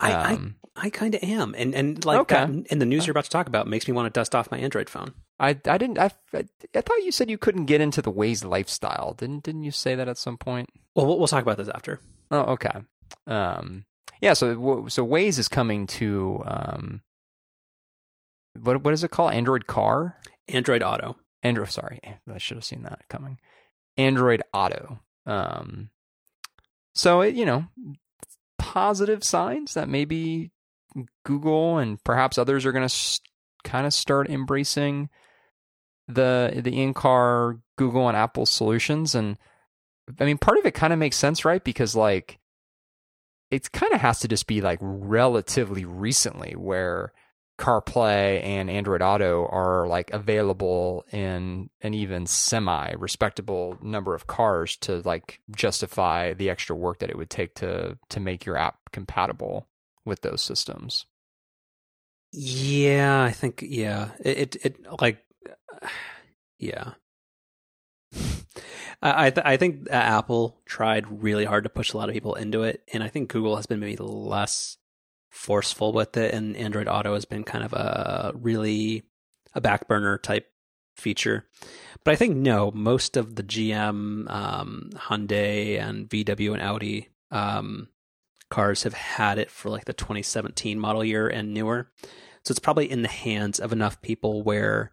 I, 0.00 0.12
I 0.12 0.32
Um, 0.34 0.56
I 0.76 0.88
kind 0.90 1.14
of 1.14 1.22
am, 1.22 1.54
and 1.58 1.74
and 1.74 2.04
like 2.04 2.20
Okay. 2.20 2.34
that 2.36 2.66
in 2.72 2.78
the 2.78 2.86
news 2.86 3.06
you're 3.06 3.12
about 3.12 3.24
to 3.24 3.30
talk 3.30 3.46
about 3.48 3.66
makes 3.66 3.86
me 3.86 3.92
want 3.92 4.06
to 4.12 4.18
dust 4.18 4.34
off 4.34 4.50
my 4.50 4.58
Android 4.58 4.88
phone. 4.88 5.12
I, 5.38 5.50
I 5.50 5.78
didn't. 5.78 5.98
I, 5.98 6.10
I, 6.32 6.44
I 6.74 6.80
thought 6.80 7.02
you 7.04 7.12
said 7.12 7.28
you 7.30 7.38
couldn't 7.38 7.66
get 7.66 7.80
into 7.80 8.00
the 8.02 8.12
Waze 8.12 8.44
lifestyle. 8.44 9.14
Didn't 9.14 9.42
Didn't 9.42 9.64
you 9.64 9.70
say 9.72 9.94
that 9.94 10.08
at 10.08 10.16
some 10.18 10.36
point? 10.38 10.70
Well, 10.94 11.06
we'll, 11.06 11.18
we'll 11.18 11.28
talk 11.28 11.42
about 11.42 11.56
this 11.58 11.68
after. 11.68 12.00
Oh, 12.30 12.52
okay. 12.52 12.80
Um, 13.26 13.84
yeah. 14.20 14.32
So, 14.34 14.86
so 14.88 15.06
Waze 15.06 15.38
is 15.38 15.48
coming 15.48 15.86
to 15.88 16.42
um, 16.46 17.02
what 18.60 18.82
what 18.82 18.94
is 18.94 19.04
it 19.04 19.10
called? 19.10 19.32
Android 19.34 19.66
Car. 19.66 20.16
Android 20.48 20.82
Auto. 20.82 21.16
Android. 21.42 21.70
Sorry, 21.70 22.00
I 22.32 22.38
should 22.38 22.56
have 22.56 22.64
seen 22.64 22.82
that 22.84 23.00
coming. 23.08 23.38
Android 23.96 24.42
Auto. 24.52 25.00
Um, 25.26 25.90
so 26.94 27.20
it, 27.22 27.34
you 27.34 27.44
know, 27.44 27.66
positive 28.70 29.24
signs 29.24 29.74
that 29.74 29.88
maybe 29.88 30.52
Google 31.24 31.78
and 31.78 32.02
perhaps 32.04 32.38
others 32.38 32.64
are 32.64 32.70
going 32.70 32.82
to 32.82 32.94
s- 32.94 33.18
kind 33.64 33.84
of 33.84 33.92
start 33.92 34.30
embracing 34.30 35.08
the 36.06 36.60
the 36.62 36.80
in 36.80 36.94
car 36.94 37.58
Google 37.76 38.06
and 38.06 38.16
Apple 38.16 38.46
solutions. 38.46 39.16
And 39.16 39.38
I 40.20 40.24
mean, 40.24 40.38
part 40.38 40.58
of 40.58 40.66
it 40.66 40.74
kind 40.74 40.92
of 40.92 41.00
makes 41.00 41.16
sense, 41.16 41.44
right? 41.44 41.62
Because 41.62 41.96
like 41.96 42.38
it 43.50 43.72
kind 43.72 43.92
of 43.92 44.00
has 44.00 44.20
to 44.20 44.28
just 44.28 44.46
be 44.46 44.60
like 44.60 44.78
relatively 44.80 45.84
recently 45.84 46.54
where 46.56 47.12
CarPlay 47.60 48.42
and 48.42 48.70
Android 48.70 49.02
Auto 49.02 49.46
are 49.46 49.86
like 49.86 50.10
available 50.12 51.04
in 51.12 51.68
an 51.82 51.92
even 51.92 52.24
semi 52.24 52.92
respectable 52.92 53.76
number 53.82 54.14
of 54.14 54.26
cars 54.26 54.78
to 54.78 55.02
like 55.04 55.40
justify 55.54 56.32
the 56.32 56.48
extra 56.48 56.74
work 56.74 57.00
that 57.00 57.10
it 57.10 57.18
would 57.18 57.28
take 57.28 57.54
to 57.56 57.98
to 58.08 58.18
make 58.18 58.46
your 58.46 58.56
app 58.56 58.78
compatible 58.92 59.68
with 60.06 60.22
those 60.22 60.40
systems. 60.40 61.04
Yeah, 62.32 63.22
I 63.22 63.32
think 63.32 63.62
yeah. 63.66 64.08
It 64.20 64.56
it, 64.56 64.56
it 64.64 64.86
like 65.00 65.18
yeah. 66.58 66.92
I 69.02 69.26
I, 69.26 69.30
th- 69.30 69.46
I 69.46 69.56
think 69.58 69.86
Apple 69.90 70.62
tried 70.64 71.22
really 71.22 71.44
hard 71.44 71.64
to 71.64 71.70
push 71.70 71.92
a 71.92 71.98
lot 71.98 72.08
of 72.08 72.14
people 72.14 72.36
into 72.36 72.62
it, 72.62 72.82
and 72.90 73.02
I 73.02 73.08
think 73.08 73.30
Google 73.30 73.56
has 73.56 73.66
been 73.66 73.80
maybe 73.80 73.96
less 73.98 74.78
forceful 75.30 75.92
with 75.92 76.16
it, 76.16 76.34
and 76.34 76.56
Android 76.56 76.88
Auto 76.88 77.14
has 77.14 77.24
been 77.24 77.44
kind 77.44 77.64
of 77.64 77.72
a 77.72 78.32
really 78.34 79.04
a 79.54 79.60
back 79.60 79.88
burner 79.88 80.18
type 80.18 80.50
feature. 80.96 81.46
But 82.04 82.12
I 82.12 82.16
think 82.16 82.36
no, 82.36 82.70
most 82.70 83.16
of 83.16 83.36
the 83.36 83.42
GM, 83.42 84.30
um, 84.30 84.90
Hyundai, 84.94 85.80
and 85.80 86.08
VW 86.08 86.52
and 86.52 86.62
Audi 86.62 87.08
um, 87.30 87.88
cars 88.50 88.82
have 88.82 88.94
had 88.94 89.38
it 89.38 89.50
for 89.50 89.70
like 89.70 89.84
the 89.84 89.92
2017 89.92 90.78
model 90.78 91.04
year 91.04 91.28
and 91.28 91.54
newer. 91.54 91.90
So 92.44 92.52
it's 92.52 92.58
probably 92.58 92.90
in 92.90 93.02
the 93.02 93.08
hands 93.08 93.60
of 93.60 93.72
enough 93.72 94.00
people 94.02 94.42
where, 94.42 94.92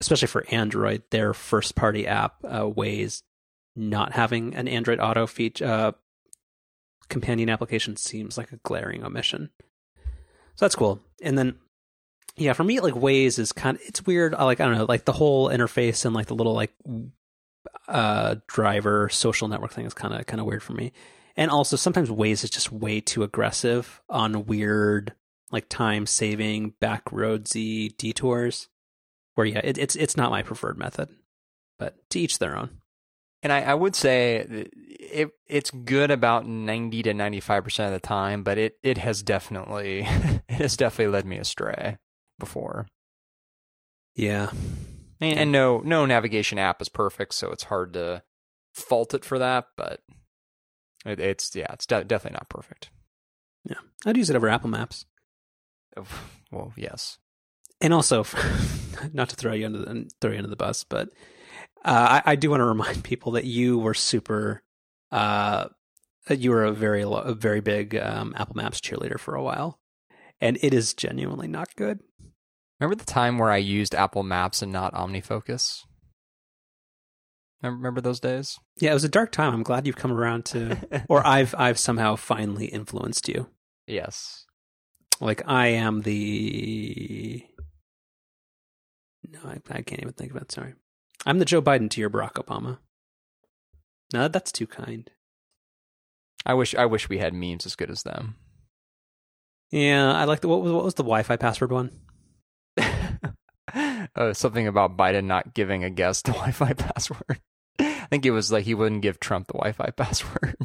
especially 0.00 0.28
for 0.28 0.46
Android, 0.50 1.02
their 1.10 1.34
first 1.34 1.74
party 1.74 2.06
app 2.06 2.36
uh, 2.44 2.62
Waze 2.62 3.22
not 3.76 4.12
having 4.12 4.54
an 4.54 4.68
Android 4.68 5.00
Auto 5.00 5.26
feature 5.26 5.64
uh, 5.64 5.92
companion 7.08 7.48
application 7.48 7.96
seems 7.96 8.36
like 8.38 8.52
a 8.52 8.58
glaring 8.58 9.04
omission. 9.04 9.50
So 10.56 10.64
that's 10.64 10.76
cool. 10.76 11.00
And 11.22 11.36
then, 11.36 11.56
yeah, 12.36 12.52
for 12.52 12.64
me, 12.64 12.80
like 12.80 12.94
Waze 12.94 13.38
is 13.38 13.52
kind 13.52 13.76
of 13.76 13.82
it's 13.86 14.06
weird. 14.06 14.34
I 14.34 14.44
like 14.44 14.60
I 14.60 14.66
don't 14.66 14.78
know, 14.78 14.86
like 14.88 15.04
the 15.04 15.12
whole 15.12 15.48
interface 15.48 16.04
and 16.04 16.14
like 16.14 16.26
the 16.26 16.34
little 16.34 16.54
like 16.54 16.72
uh 17.88 18.36
driver 18.46 19.08
social 19.08 19.48
network 19.48 19.72
thing 19.72 19.86
is 19.86 19.94
kind 19.94 20.14
of 20.14 20.26
kind 20.26 20.40
of 20.40 20.46
weird 20.46 20.62
for 20.62 20.72
me. 20.72 20.92
And 21.36 21.50
also 21.50 21.76
sometimes 21.76 22.10
Waze 22.10 22.44
is 22.44 22.50
just 22.50 22.70
way 22.70 23.00
too 23.00 23.22
aggressive 23.22 24.00
on 24.08 24.46
weird 24.46 25.14
like 25.50 25.68
time 25.68 26.06
saving 26.06 26.74
back 26.80 27.06
roadsy 27.06 27.96
detours. 27.96 28.68
Where 29.34 29.46
yeah, 29.46 29.60
it, 29.64 29.78
it's 29.78 29.96
it's 29.96 30.16
not 30.16 30.30
my 30.30 30.42
preferred 30.42 30.78
method, 30.78 31.08
but 31.78 32.08
to 32.10 32.20
each 32.20 32.38
their 32.38 32.56
own. 32.56 32.80
And 33.44 33.52
I, 33.52 33.60
I 33.60 33.74
would 33.74 33.94
say 33.94 34.36
it 34.98 35.30
it's 35.46 35.70
good 35.70 36.10
about 36.10 36.46
ninety 36.46 37.02
to 37.02 37.12
ninety 37.14 37.40
five 37.40 37.62
percent 37.62 37.94
of 37.94 38.00
the 38.00 38.06
time, 38.06 38.42
but 38.42 38.56
it, 38.58 38.78
it 38.82 38.98
has 38.98 39.22
definitely 39.22 40.00
it 40.48 40.54
has 40.54 40.76
definitely 40.76 41.12
led 41.12 41.26
me 41.26 41.36
astray 41.36 41.98
before. 42.38 42.88
Yeah, 44.16 44.50
And, 45.20 45.38
and 45.38 45.52
no 45.52 45.80
no 45.84 46.06
navigation 46.06 46.58
app 46.58 46.80
is 46.80 46.88
perfect, 46.88 47.34
so 47.34 47.50
it's 47.50 47.64
hard 47.64 47.92
to 47.92 48.22
fault 48.72 49.12
it 49.12 49.24
for 49.26 49.38
that. 49.38 49.66
But 49.76 50.00
it, 51.04 51.20
it's 51.20 51.54
yeah, 51.54 51.70
it's 51.74 51.84
de- 51.86 52.04
definitely 52.04 52.36
not 52.36 52.48
perfect. 52.48 52.88
yeah, 53.68 53.76
I'd 54.06 54.16
use 54.16 54.30
it 54.30 54.36
over 54.36 54.48
Apple 54.48 54.70
Maps. 54.70 55.04
Well, 56.50 56.72
yes. 56.76 57.18
and 57.80 57.92
also 57.92 58.24
not 59.12 59.28
to 59.28 59.36
throw 59.36 59.52
you 59.52 59.66
under 59.66 59.78
the 59.78 60.10
throw 60.20 60.30
you 60.30 60.38
under 60.38 60.48
the 60.50 60.56
bus, 60.56 60.82
but 60.84 61.10
uh, 61.84 62.20
I, 62.24 62.32
I 62.32 62.36
do 62.36 62.50
want 62.50 62.60
to 62.60 62.64
remind 62.76 63.04
people 63.04 63.32
that 63.32 63.44
you 63.44 63.78
were 63.78 63.94
super. 63.94 64.62
Uh, 65.12 65.66
you 66.30 66.50
were 66.50 66.64
a 66.64 66.72
very 66.72 67.02
a 67.02 67.34
very 67.34 67.60
big 67.60 67.94
um, 67.96 68.34
Apple 68.36 68.56
Maps 68.56 68.80
cheerleader 68.80 69.18
for 69.18 69.34
a 69.34 69.42
while, 69.42 69.78
and 70.40 70.58
it 70.62 70.72
is 70.72 70.94
genuinely 70.94 71.48
not 71.48 71.74
good. 71.76 72.00
Remember 72.80 72.96
the 72.96 73.04
time 73.04 73.38
where 73.38 73.50
I 73.50 73.58
used 73.58 73.94
Apple 73.94 74.22
Maps 74.22 74.60
and 74.62 74.72
not 74.72 74.94
OmniFocus? 74.94 75.82
Remember, 77.62 77.76
remember 77.78 78.00
those 78.00 78.20
days? 78.20 78.58
Yeah, 78.78 78.90
it 78.90 78.94
was 78.94 79.04
a 79.04 79.08
dark 79.08 79.32
time. 79.32 79.54
I'm 79.54 79.62
glad 79.62 79.86
you've 79.86 79.96
come 79.96 80.12
around 80.12 80.44
to, 80.46 81.04
or 81.08 81.26
I've 81.26 81.54
I've 81.56 81.78
somehow 81.78 82.16
finally 82.16 82.66
influenced 82.66 83.28
you. 83.28 83.48
yes. 83.86 84.46
Like 85.20 85.42
I 85.46 85.68
am 85.68 86.02
the. 86.02 87.46
No, 89.30 89.38
I, 89.44 89.60
I 89.70 89.82
can't 89.82 90.02
even 90.02 90.12
think 90.14 90.32
of 90.32 90.42
it. 90.42 90.50
Sorry, 90.50 90.74
I'm 91.26 91.38
the 91.38 91.44
Joe 91.44 91.62
Biden 91.62 91.90
to 91.90 92.00
your 92.00 92.10
Barack 92.10 92.34
Obama. 92.34 92.78
No, 94.12 94.28
that's 94.28 94.52
too 94.52 94.66
kind. 94.66 95.10
I 96.46 96.54
wish 96.54 96.74
I 96.74 96.86
wish 96.86 97.08
we 97.08 97.18
had 97.18 97.32
memes 97.32 97.64
as 97.64 97.76
good 97.76 97.90
as 97.90 98.02
them. 98.02 98.36
Yeah, 99.70 100.12
I 100.12 100.24
like 100.24 100.40
the 100.40 100.48
what 100.48 100.62
was 100.62 100.72
what 100.72 100.84
was 100.84 100.94
the 100.94 101.02
Wi-Fi 101.02 101.36
password 101.36 101.72
one? 101.72 101.90
uh, 104.14 104.32
something 104.34 104.66
about 104.66 104.96
Biden 104.96 105.24
not 105.24 105.54
giving 105.54 105.84
a 105.84 105.90
guest 105.90 106.26
the 106.26 106.32
Wi-Fi 106.32 106.74
password. 106.74 107.40
I 107.80 108.06
think 108.10 108.26
it 108.26 108.30
was 108.30 108.52
like 108.52 108.64
he 108.64 108.74
wouldn't 108.74 109.02
give 109.02 109.18
Trump 109.18 109.46
the 109.46 109.54
Wi-Fi 109.54 109.90
password. 109.96 110.56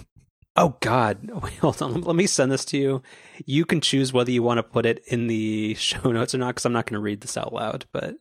Oh 0.55 0.75
God! 0.81 1.29
Wait, 1.41 1.57
hold 1.57 1.81
on. 1.81 2.01
Let 2.01 2.15
me 2.17 2.27
send 2.27 2.51
this 2.51 2.65
to 2.65 2.77
you. 2.77 3.01
You 3.45 3.65
can 3.65 3.79
choose 3.79 4.11
whether 4.11 4.31
you 4.31 4.43
want 4.43 4.57
to 4.57 4.63
put 4.63 4.85
it 4.85 5.01
in 5.07 5.27
the 5.27 5.75
show 5.75 6.11
notes 6.11 6.35
or 6.35 6.39
not, 6.39 6.49
because 6.49 6.65
I'm 6.65 6.73
not 6.73 6.85
going 6.85 6.95
to 6.95 7.03
read 7.03 7.21
this 7.21 7.37
out 7.37 7.53
loud. 7.53 7.85
But 7.93 8.17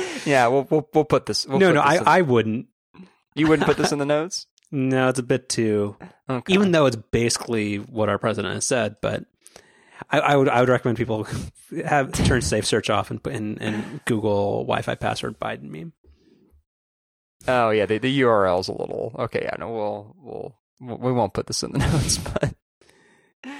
yeah, 0.26 0.46
we'll 0.48 0.66
we'll 0.70 0.88
we'll 0.94 1.04
put 1.04 1.26
this. 1.26 1.46
We'll 1.46 1.58
no, 1.58 1.68
put 1.68 1.74
no, 1.74 1.90
this 1.90 2.00
I 2.02 2.18
I 2.18 2.22
wouldn't. 2.22 2.66
you 3.34 3.48
wouldn't 3.48 3.66
put 3.66 3.76
this 3.76 3.92
in 3.92 3.98
the 3.98 4.06
notes. 4.16 4.46
No, 4.70 5.08
it's 5.08 5.18
a 5.18 5.22
bit 5.22 5.48
too. 5.48 5.96
Okay. 6.30 6.52
Even 6.52 6.72
though 6.72 6.86
it's 6.86 6.96
basically 6.96 7.76
what 7.76 8.08
our 8.08 8.18
president 8.18 8.54
has 8.54 8.66
said, 8.66 8.96
but 9.02 9.24
I, 10.10 10.20
I 10.20 10.36
would 10.36 10.48
I 10.48 10.60
would 10.60 10.68
recommend 10.70 10.96
people 10.96 11.26
have 11.86 12.12
turn 12.12 12.40
safe 12.40 12.64
search 12.66 12.88
off 12.90 13.10
and 13.10 13.22
put 13.22 13.34
in 13.34 13.58
and 13.58 14.00
Google 14.06 14.64
Wi-Fi 14.64 14.94
password 14.94 15.38
Biden 15.38 15.64
meme. 15.70 15.92
oh 17.48 17.70
yeah, 17.70 17.86
the 17.86 17.98
the 17.98 18.20
URL's 18.22 18.68
a 18.68 18.72
little 18.72 19.14
okay. 19.18 19.40
Yeah, 19.42 19.56
no, 19.58 19.70
we'll 19.70 20.16
we'll 20.18 20.58
we'll- 20.80 20.98
we 20.98 21.12
won't 21.12 21.34
put 21.34 21.46
this 21.46 21.62
in 21.62 21.72
the 21.72 21.78
notes, 21.78 22.18
but 22.18 22.54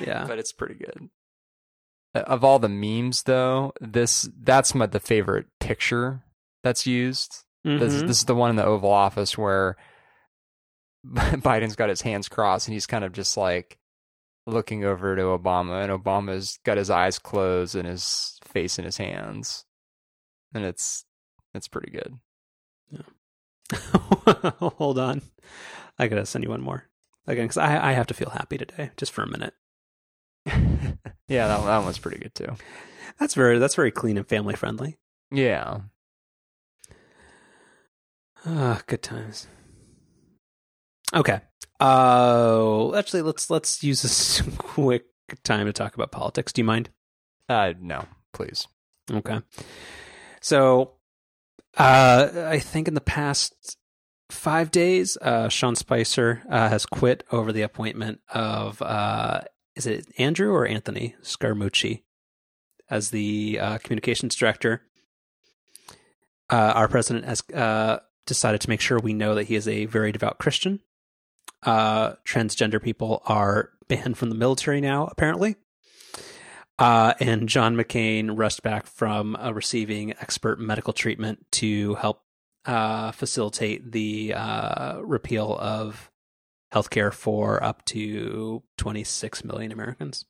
Yeah. 0.01 0.25
but 0.27 0.39
it's 0.39 0.53
pretty 0.53 0.75
good. 0.75 1.09
Uh, 2.15 2.21
Of 2.21 2.43
all 2.45 2.59
the 2.59 2.69
memes, 2.69 3.23
though, 3.25 3.73
this 3.81 4.29
that's 4.41 4.75
my 4.75 4.87
the 4.87 4.99
favorite 5.01 5.47
picture 5.73 6.23
that's 6.63 6.87
used. 6.87 7.45
This, 7.65 8.03
Mhm. 8.03 8.07
this 8.09 8.19
is 8.19 8.25
the 8.25 8.35
one 8.35 8.51
in 8.51 8.57
the 8.57 8.65
Oval 8.65 8.91
Office 8.91 9.39
where 9.39 9.77
Biden's 11.07 11.77
got 11.77 11.89
his 11.89 12.03
hands 12.03 12.29
crossed 12.29 12.69
and 12.69 12.75
he's 12.75 12.87
kind 12.87 13.05
of 13.05 13.13
just 13.13 13.37
like 13.37 13.79
looking 14.47 14.85
over 14.85 15.15
to 15.17 15.23
Obama, 15.23 15.83
and 15.83 15.91
Obama's 15.93 16.59
got 16.65 16.77
his 16.77 16.91
eyes 16.91 17.19
closed 17.19 17.75
and 17.77 17.89
his 17.89 18.39
face 18.45 18.79
in 18.79 18.85
his 18.85 18.97
hands, 18.99 19.65
and 20.53 20.65
it's 20.65 21.05
it's 21.55 21.69
pretty 21.69 21.91
good. 21.93 22.19
Hold 24.59 24.99
on, 24.99 25.23
I 25.99 26.09
gotta 26.09 26.27
send 26.27 26.45
you 26.45 26.51
one 26.51 26.61
more 26.61 26.85
again 27.27 27.45
because 27.45 27.57
I 27.59 27.91
I 27.91 27.93
have 27.93 28.09
to 28.09 28.15
feel 28.15 28.31
happy 28.31 28.59
today, 28.59 28.91
just 28.97 29.13
for 29.13 29.23
a 29.23 29.31
minute. 29.31 29.55
yeah, 30.47 31.47
that 31.49 31.65
that 31.65 31.85
one's 31.85 31.99
pretty 31.99 32.19
good 32.19 32.35
too. 32.35 32.57
That's 33.19 33.35
very 33.35 33.59
that's 33.59 33.77
very 33.77 33.91
clean 33.93 34.17
and 34.19 34.29
family 34.29 34.55
friendly. 34.55 34.99
Yeah, 35.33 35.81
Ah, 38.45 38.83
good 38.87 39.03
times. 39.03 39.47
Okay. 41.15 41.41
Uh, 41.81 42.95
actually, 42.95 43.23
let's 43.23 43.51
let's 43.51 43.83
use 43.85 44.03
this 44.03 44.43
quick 44.59 45.05
time 45.45 45.67
to 45.67 45.73
talk 45.73 45.95
about 45.95 46.11
politics. 46.13 46.53
Do 46.53 46.61
you 46.61 46.65
mind? 46.65 46.91
uh, 47.49 47.73
no, 47.81 48.05
please. 48.33 48.67
Okay. 49.11 49.41
So, 50.41 50.95
Uh, 51.79 52.29
I 52.49 52.59
think 52.59 52.89
in 52.89 52.95
the 52.95 53.01
past 53.01 53.79
five 54.31 54.71
days, 54.71 55.17
uh, 55.23 55.49
Sean 55.49 55.75
Spicer 55.77 56.43
uh, 56.51 56.69
has 56.69 56.85
quit 56.85 57.25
over 57.33 57.53
the 57.53 57.63
appointment 57.63 58.21
of 58.29 58.83
uh, 58.83 59.43
is 59.77 59.87
it 59.87 60.07
Andrew 60.19 60.53
or 60.53 60.67
Anthony 60.67 61.15
Scaramucci 61.23 62.03
as 62.91 63.11
the 63.11 63.59
uh, 63.61 63.79
communications 63.79 64.35
director. 64.35 64.83
Uh, 66.53 66.73
our 66.75 66.87
president 66.87 67.25
has 67.25 67.43
uh, 67.55 67.99
decided 68.27 68.61
to 68.61 68.69
make 68.69 68.83
sure 68.83 68.99
we 68.99 69.15
know 69.15 69.35
that 69.35 69.45
he 69.45 69.55
is 69.55 69.67
a 69.67 69.87
very 69.87 70.13
devout 70.13 70.39
Christian. 70.39 70.81
Uh, 71.63 72.13
transgender 72.27 72.81
people 72.81 73.23
are 73.25 73.71
banned 73.89 74.19
from 74.19 74.29
the 74.29 74.35
military 74.35 74.81
now, 74.83 75.09
apparently. 75.11 75.57
Uh, 76.79 77.15
and 77.21 77.49
John 77.49 77.75
McCain 77.75 78.33
rushed 78.37 78.63
back 78.63 78.85
from 78.87 79.35
uh, 79.37 79.53
receiving 79.53 80.13
expert 80.13 80.61
medical 80.61 80.93
treatment 80.93 81.47
to 81.53 81.95
help 81.95 82.21
uh, 82.67 83.13
facilitate 83.13 83.93
the 83.93 84.35
repeal 85.03 85.57
of 85.59 86.11
healthcare 86.75 87.13
for 87.15 87.65
up 87.65 87.83
to 87.87 88.63
26 88.77 89.45
million 89.45 89.73
Americans. 89.73 90.27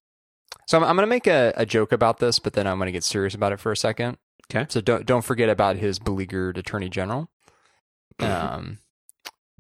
So 0.68 0.78
I'm, 0.78 0.84
I'm 0.84 0.94
going 0.94 1.06
to 1.06 1.10
make 1.10 1.26
a, 1.26 1.52
a 1.56 1.66
joke 1.66 1.90
about 1.90 2.18
this, 2.18 2.38
but 2.38 2.52
then 2.52 2.68
I'm 2.68 2.78
going 2.78 2.86
to 2.86 2.92
get 2.92 3.04
serious 3.04 3.34
about 3.34 3.52
it 3.52 3.58
for 3.58 3.72
a 3.72 3.76
second. 3.76 4.18
Okay. 4.50 4.66
So 4.68 4.80
don't 4.80 5.06
don't 5.06 5.24
forget 5.24 5.48
about 5.48 5.76
his 5.76 5.98
beleaguered 5.98 6.58
attorney 6.58 6.88
general. 6.88 7.30
Um, 8.18 8.78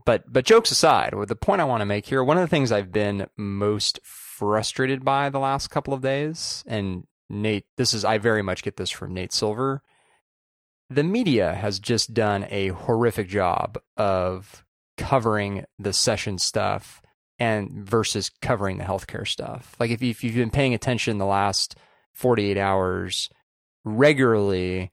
but 0.04 0.30
but 0.30 0.44
jokes 0.44 0.70
aside, 0.70 1.14
the 1.26 1.36
point 1.36 1.60
I 1.60 1.64
want 1.64 1.80
to 1.80 1.86
make 1.86 2.06
here, 2.06 2.22
one 2.22 2.36
of 2.36 2.42
the 2.42 2.48
things 2.48 2.72
I've 2.72 2.92
been 2.92 3.26
most 3.36 4.00
frustrated 4.02 5.04
by 5.04 5.30
the 5.30 5.38
last 5.38 5.68
couple 5.68 5.94
of 5.94 6.02
days, 6.02 6.64
and 6.66 7.06
Nate, 7.28 7.66
this 7.76 7.94
is 7.94 8.04
I 8.04 8.18
very 8.18 8.42
much 8.42 8.62
get 8.62 8.76
this 8.76 8.90
from 8.90 9.14
Nate 9.14 9.32
Silver. 9.32 9.82
The 10.90 11.04
media 11.04 11.54
has 11.54 11.78
just 11.78 12.12
done 12.12 12.46
a 12.50 12.68
horrific 12.68 13.28
job 13.28 13.78
of 13.96 14.64
covering 14.98 15.64
the 15.78 15.92
session 15.92 16.38
stuff 16.38 17.00
and 17.38 17.72
versus 17.72 18.30
covering 18.42 18.76
the 18.76 18.84
healthcare 18.84 19.26
stuff. 19.26 19.74
Like 19.80 19.90
if, 19.90 20.02
you, 20.02 20.10
if 20.10 20.22
you've 20.22 20.34
been 20.34 20.50
paying 20.50 20.74
attention 20.74 21.16
the 21.16 21.24
last 21.24 21.76
48 22.12 22.58
hours 22.58 23.30
regularly, 23.84 24.92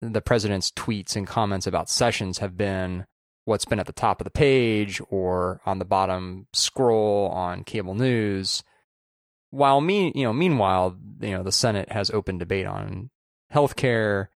the 0.00 0.20
president's 0.20 0.70
tweets 0.70 1.16
and 1.16 1.26
comments 1.26 1.66
about 1.66 1.88
Sessions 1.88 2.38
have 2.38 2.56
been 2.56 3.06
what's 3.44 3.64
been 3.64 3.80
at 3.80 3.86
the 3.86 3.92
top 3.92 4.20
of 4.20 4.24
the 4.24 4.30
page 4.30 5.00
or 5.08 5.60
on 5.66 5.78
the 5.78 5.84
bottom 5.84 6.46
scroll 6.52 7.28
on 7.28 7.64
cable 7.64 7.94
news. 7.94 8.62
While 9.50 9.80
me, 9.80 10.12
you 10.14 10.24
know, 10.24 10.32
meanwhile, 10.32 10.96
you 11.20 11.32
know, 11.32 11.42
the 11.42 11.52
Senate 11.52 11.90
has 11.92 12.10
open 12.10 12.38
debate 12.38 12.66
on 12.66 13.10
healthcare 13.52 14.28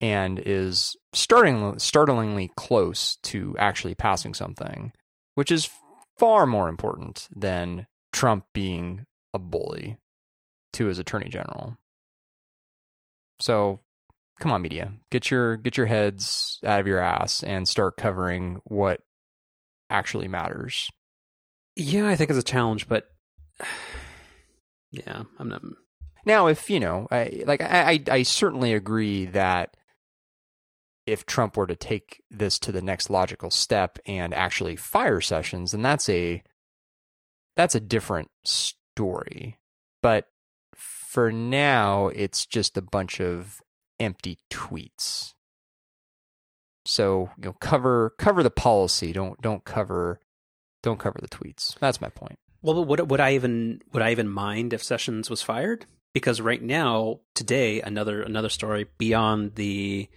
and 0.00 0.40
is 0.44 0.96
starting 1.12 1.78
startlingly 1.78 2.50
close 2.56 3.16
to 3.22 3.54
actually 3.58 3.94
passing 3.94 4.34
something, 4.34 4.92
which 5.34 5.52
is 5.52 5.70
far 6.18 6.46
more 6.46 6.68
important 6.68 7.28
than 7.34 7.86
Trump 8.12 8.44
being 8.52 9.06
a 9.34 9.38
bully 9.38 9.98
to 10.72 10.86
his 10.86 10.98
attorney 10.98 11.28
general. 11.28 11.76
So, 13.42 13.80
come 14.38 14.52
on 14.52 14.62
media. 14.62 14.92
Get 15.10 15.30
your 15.30 15.56
get 15.56 15.76
your 15.76 15.86
heads 15.86 16.60
out 16.64 16.78
of 16.78 16.86
your 16.86 17.00
ass 17.00 17.42
and 17.42 17.66
start 17.66 17.96
covering 17.96 18.60
what 18.64 19.00
actually 19.90 20.28
matters. 20.28 20.88
Yeah, 21.74 22.06
I 22.06 22.14
think 22.14 22.30
it's 22.30 22.38
a 22.38 22.44
challenge, 22.44 22.88
but 22.88 23.08
yeah, 24.92 25.24
I'm 25.40 25.48
not 25.48 25.62
Now, 26.24 26.46
if 26.46 26.70
you 26.70 26.78
know, 26.78 27.08
I, 27.10 27.42
like 27.44 27.60
I, 27.60 27.90
I, 27.90 28.00
I 28.10 28.22
certainly 28.22 28.74
agree 28.74 29.26
that 29.26 29.76
if 31.04 31.26
Trump 31.26 31.56
were 31.56 31.66
to 31.66 31.74
take 31.74 32.22
this 32.30 32.60
to 32.60 32.70
the 32.70 32.82
next 32.82 33.10
logical 33.10 33.50
step 33.50 33.98
and 34.06 34.32
actually 34.32 34.76
fire 34.76 35.20
Sessions, 35.20 35.72
then 35.72 35.82
that's 35.82 36.08
a 36.08 36.44
that's 37.56 37.74
a 37.74 37.80
different 37.80 38.30
story. 38.44 39.58
But 40.00 40.28
for 40.76 41.30
now, 41.30 42.08
it's 42.08 42.46
just 42.46 42.76
a 42.76 42.82
bunch 42.82 43.20
of 43.20 43.60
empty 44.00 44.38
tweets. 44.50 45.34
So 46.84 47.30
you 47.38 47.44
know, 47.44 47.52
cover 47.60 48.14
cover 48.18 48.42
the 48.42 48.50
policy. 48.50 49.12
Don't 49.12 49.40
don't 49.40 49.64
cover 49.64 50.20
don't 50.82 50.98
cover 50.98 51.18
the 51.20 51.28
tweets. 51.28 51.78
That's 51.78 52.00
my 52.00 52.08
point. 52.08 52.38
Well, 52.62 52.84
would 52.84 53.10
would 53.10 53.20
I 53.20 53.34
even 53.34 53.80
would 53.92 54.02
I 54.02 54.10
even 54.10 54.28
mind 54.28 54.72
if 54.72 54.82
Sessions 54.82 55.30
was 55.30 55.42
fired? 55.42 55.86
Because 56.12 56.40
right 56.40 56.62
now, 56.62 57.20
today, 57.34 57.80
another 57.80 58.22
another 58.22 58.48
story 58.48 58.86
beyond 58.98 59.54
the 59.54 60.08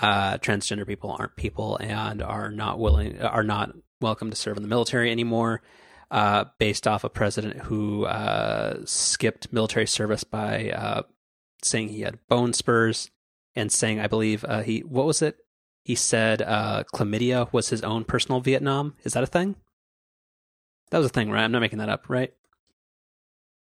uh, 0.00 0.38
transgender 0.38 0.86
people 0.86 1.14
aren't 1.18 1.36
people 1.36 1.76
and 1.78 2.22
are 2.22 2.50
not 2.50 2.78
willing 2.78 3.20
are 3.20 3.42
not 3.42 3.70
welcome 4.00 4.30
to 4.30 4.36
serve 4.36 4.56
in 4.56 4.62
the 4.62 4.68
military 4.68 5.10
anymore. 5.10 5.62
Uh, 6.10 6.46
based 6.58 6.88
off 6.88 7.04
a 7.04 7.10
president 7.10 7.64
who 7.64 8.06
uh, 8.06 8.78
skipped 8.86 9.52
military 9.52 9.86
service 9.86 10.24
by 10.24 10.70
uh, 10.70 11.02
saying 11.62 11.88
he 11.88 12.00
had 12.00 12.18
bone 12.28 12.54
spurs 12.54 13.10
and 13.54 13.70
saying, 13.70 14.00
I 14.00 14.06
believe 14.06 14.42
uh, 14.44 14.62
he 14.62 14.80
what 14.80 15.04
was 15.04 15.20
it? 15.20 15.36
He 15.84 15.94
said 15.94 16.40
uh, 16.40 16.84
chlamydia 16.94 17.52
was 17.52 17.68
his 17.68 17.82
own 17.82 18.04
personal 18.04 18.40
Vietnam. 18.40 18.94
Is 19.04 19.12
that 19.12 19.22
a 19.22 19.26
thing? 19.26 19.56
That 20.90 20.98
was 20.98 21.06
a 21.08 21.10
thing, 21.10 21.30
right? 21.30 21.44
I'm 21.44 21.52
not 21.52 21.60
making 21.60 21.78
that 21.80 21.90
up, 21.90 22.08
right? 22.08 22.32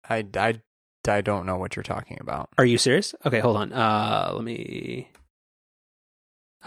I, 0.08 0.24
I, 0.36 0.60
I 1.08 1.20
don't 1.20 1.46
know 1.46 1.56
what 1.56 1.74
you're 1.74 1.82
talking 1.82 2.18
about. 2.20 2.50
Are 2.58 2.64
you 2.64 2.78
serious? 2.78 3.14
Okay, 3.24 3.40
hold 3.40 3.56
on. 3.56 3.72
Uh, 3.72 4.30
let 4.34 4.44
me 4.44 5.10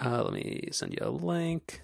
uh, 0.04 0.24
let 0.24 0.34
me 0.34 0.70
send 0.72 0.94
you 0.94 1.00
a 1.02 1.10
link. 1.10 1.82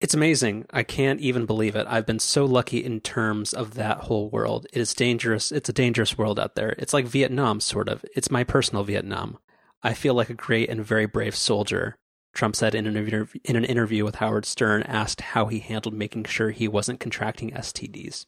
It's 0.00 0.14
amazing. 0.14 0.64
I 0.70 0.84
can't 0.84 1.20
even 1.20 1.44
believe 1.44 1.74
it. 1.74 1.86
I've 1.88 2.06
been 2.06 2.20
so 2.20 2.44
lucky 2.44 2.84
in 2.84 3.00
terms 3.00 3.52
of 3.52 3.74
that 3.74 4.02
whole 4.02 4.30
world. 4.30 4.66
It 4.72 4.80
is 4.80 4.94
dangerous. 4.94 5.50
It's 5.50 5.68
a 5.68 5.72
dangerous 5.72 6.16
world 6.16 6.38
out 6.38 6.54
there. 6.54 6.76
It's 6.78 6.92
like 6.92 7.06
Vietnam, 7.06 7.60
sort 7.60 7.88
of. 7.88 8.04
It's 8.14 8.30
my 8.30 8.44
personal 8.44 8.84
Vietnam. 8.84 9.38
I 9.82 9.94
feel 9.94 10.14
like 10.14 10.30
a 10.30 10.34
great 10.34 10.68
and 10.68 10.84
very 10.84 11.06
brave 11.06 11.34
soldier. 11.34 11.96
Trump 12.32 12.54
said 12.54 12.74
in 12.76 12.86
an, 12.86 12.96
interview, 12.96 13.40
in 13.44 13.56
an 13.56 13.64
interview 13.64 14.04
with 14.04 14.16
Howard 14.16 14.46
Stern, 14.46 14.84
asked 14.84 15.20
how 15.20 15.46
he 15.46 15.58
handled 15.58 15.94
making 15.94 16.24
sure 16.24 16.50
he 16.50 16.68
wasn't 16.68 17.00
contracting 17.00 17.50
STDs. 17.50 18.26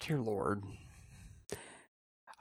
Dear 0.00 0.20
Lord. 0.20 0.62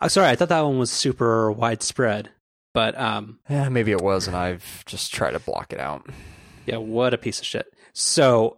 I'm 0.02 0.10
sorry, 0.10 0.28
I 0.28 0.36
thought 0.36 0.50
that 0.50 0.62
one 0.62 0.80
was 0.80 0.92
super 0.92 1.50
widespread, 1.50 2.32
but 2.74 3.00
um, 3.00 3.40
yeah, 3.50 3.70
maybe 3.70 3.92
it 3.92 4.02
was, 4.02 4.28
and 4.28 4.36
I've 4.36 4.84
just 4.86 5.14
tried 5.14 5.32
to 5.32 5.40
block 5.40 5.72
it 5.72 5.80
out. 5.80 6.10
Yeah, 6.66 6.78
what 6.78 7.14
a 7.14 7.18
piece 7.18 7.40
of 7.40 7.46
shit. 7.46 7.73
So, 7.94 8.58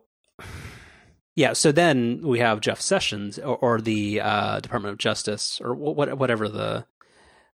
yeah, 1.35 1.53
so 1.53 1.71
then 1.71 2.21
we 2.23 2.39
have 2.39 2.61
Jeff 2.61 2.79
Sessions 2.79 3.37
or, 3.37 3.57
or 3.57 3.81
the 3.81 4.21
uh, 4.21 4.59
Department 4.61 4.93
of 4.93 4.97
Justice 4.97 5.59
or 5.63 5.75
what, 5.75 6.17
whatever 6.17 6.47
the 6.49 6.85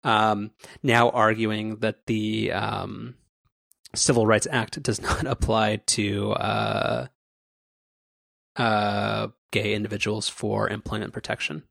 um, 0.05 0.53
now 0.83 1.11
arguing 1.11 1.77
that 1.77 2.07
the 2.07 2.53
um, 2.53 3.15
Civil 3.95 4.27
Rights 4.27 4.47
Act 4.51 4.83
does 4.83 5.01
not 5.03 5.27
apply 5.27 5.77
to 5.87 6.33
uh, 6.33 7.07
uh, 8.57 9.29
gay 9.53 9.75
individuals 9.75 10.29
for 10.29 10.69
employment 10.69 11.13
protection. 11.13 11.63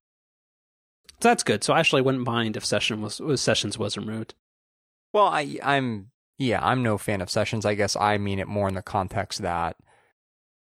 So 1.22 1.30
that's 1.30 1.44
good. 1.44 1.64
So 1.64 1.74
I 1.74 1.80
actually 1.80 2.04
wouldn't 2.04 2.26
mind 2.26 2.58
if 2.58 2.66
Session 2.66 3.02
was, 3.02 3.20
was 3.20 3.42
Sessions 3.42 3.78
was 3.78 3.98
removed. 3.98 4.36
Well, 5.14 5.26
I, 5.26 5.58
I'm 5.64 6.12
yeah, 6.38 6.64
I'm 6.64 6.84
no 6.84 6.98
fan 6.98 7.22
of 7.22 7.30
Sessions. 7.32 7.66
I 7.66 7.74
guess 7.74 7.96
I 7.96 8.18
mean 8.18 8.40
it 8.40 8.48
more 8.48 8.68
in 8.68 8.76
the 8.76 8.84
context 8.84 9.42
that 9.42 9.76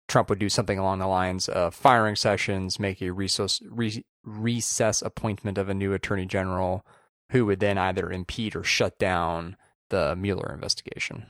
Trump 0.08 0.30
would 0.30 0.39
do 0.39 0.49
something 0.49 0.78
along 0.78 0.99
the 0.99 1.08
lines 1.08 1.47
of 1.47 1.74
firing 1.74 2.16
Sessions, 2.16 2.80
make 2.80 3.01
a 3.01 3.12
recess, 3.12 3.62
re, 3.70 4.04
recess 4.24 5.01
appointment 5.01 5.58
of 5.58 5.70
a 5.70 5.74
new 5.74 5.93
attorney 5.93 6.26
general 6.26 6.86
who 7.32 7.45
would 7.45 7.60
then 7.60 7.78
either 7.78 8.12
impede 8.12 8.56
or 8.56 8.64
shut 8.64 8.97
down 8.99 9.56
the 9.89 10.16
Mueller 10.16 10.51
investigation. 10.54 11.26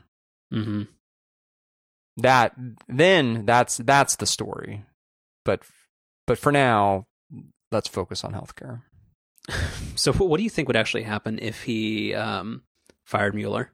Mm-hmm. 0.54 0.84
That 2.18 2.54
then 2.88 3.46
that's 3.46 3.78
that's 3.78 4.18
the 4.18 4.28
story, 4.28 4.86
but 5.46 5.64
but 6.28 6.38
for 6.38 6.52
now, 6.52 7.08
let's 7.72 7.88
focus 7.88 8.24
on 8.24 8.34
healthcare. 8.34 8.82
So, 9.96 10.12
what 10.12 10.38
do 10.38 10.44
you 10.44 10.50
think 10.50 10.68
would 10.68 10.76
actually 10.76 11.04
happen 11.04 11.38
if 11.40 11.64
he 11.64 12.16
um, 12.16 12.64
fired 13.06 13.36
Mueller? 13.36 13.72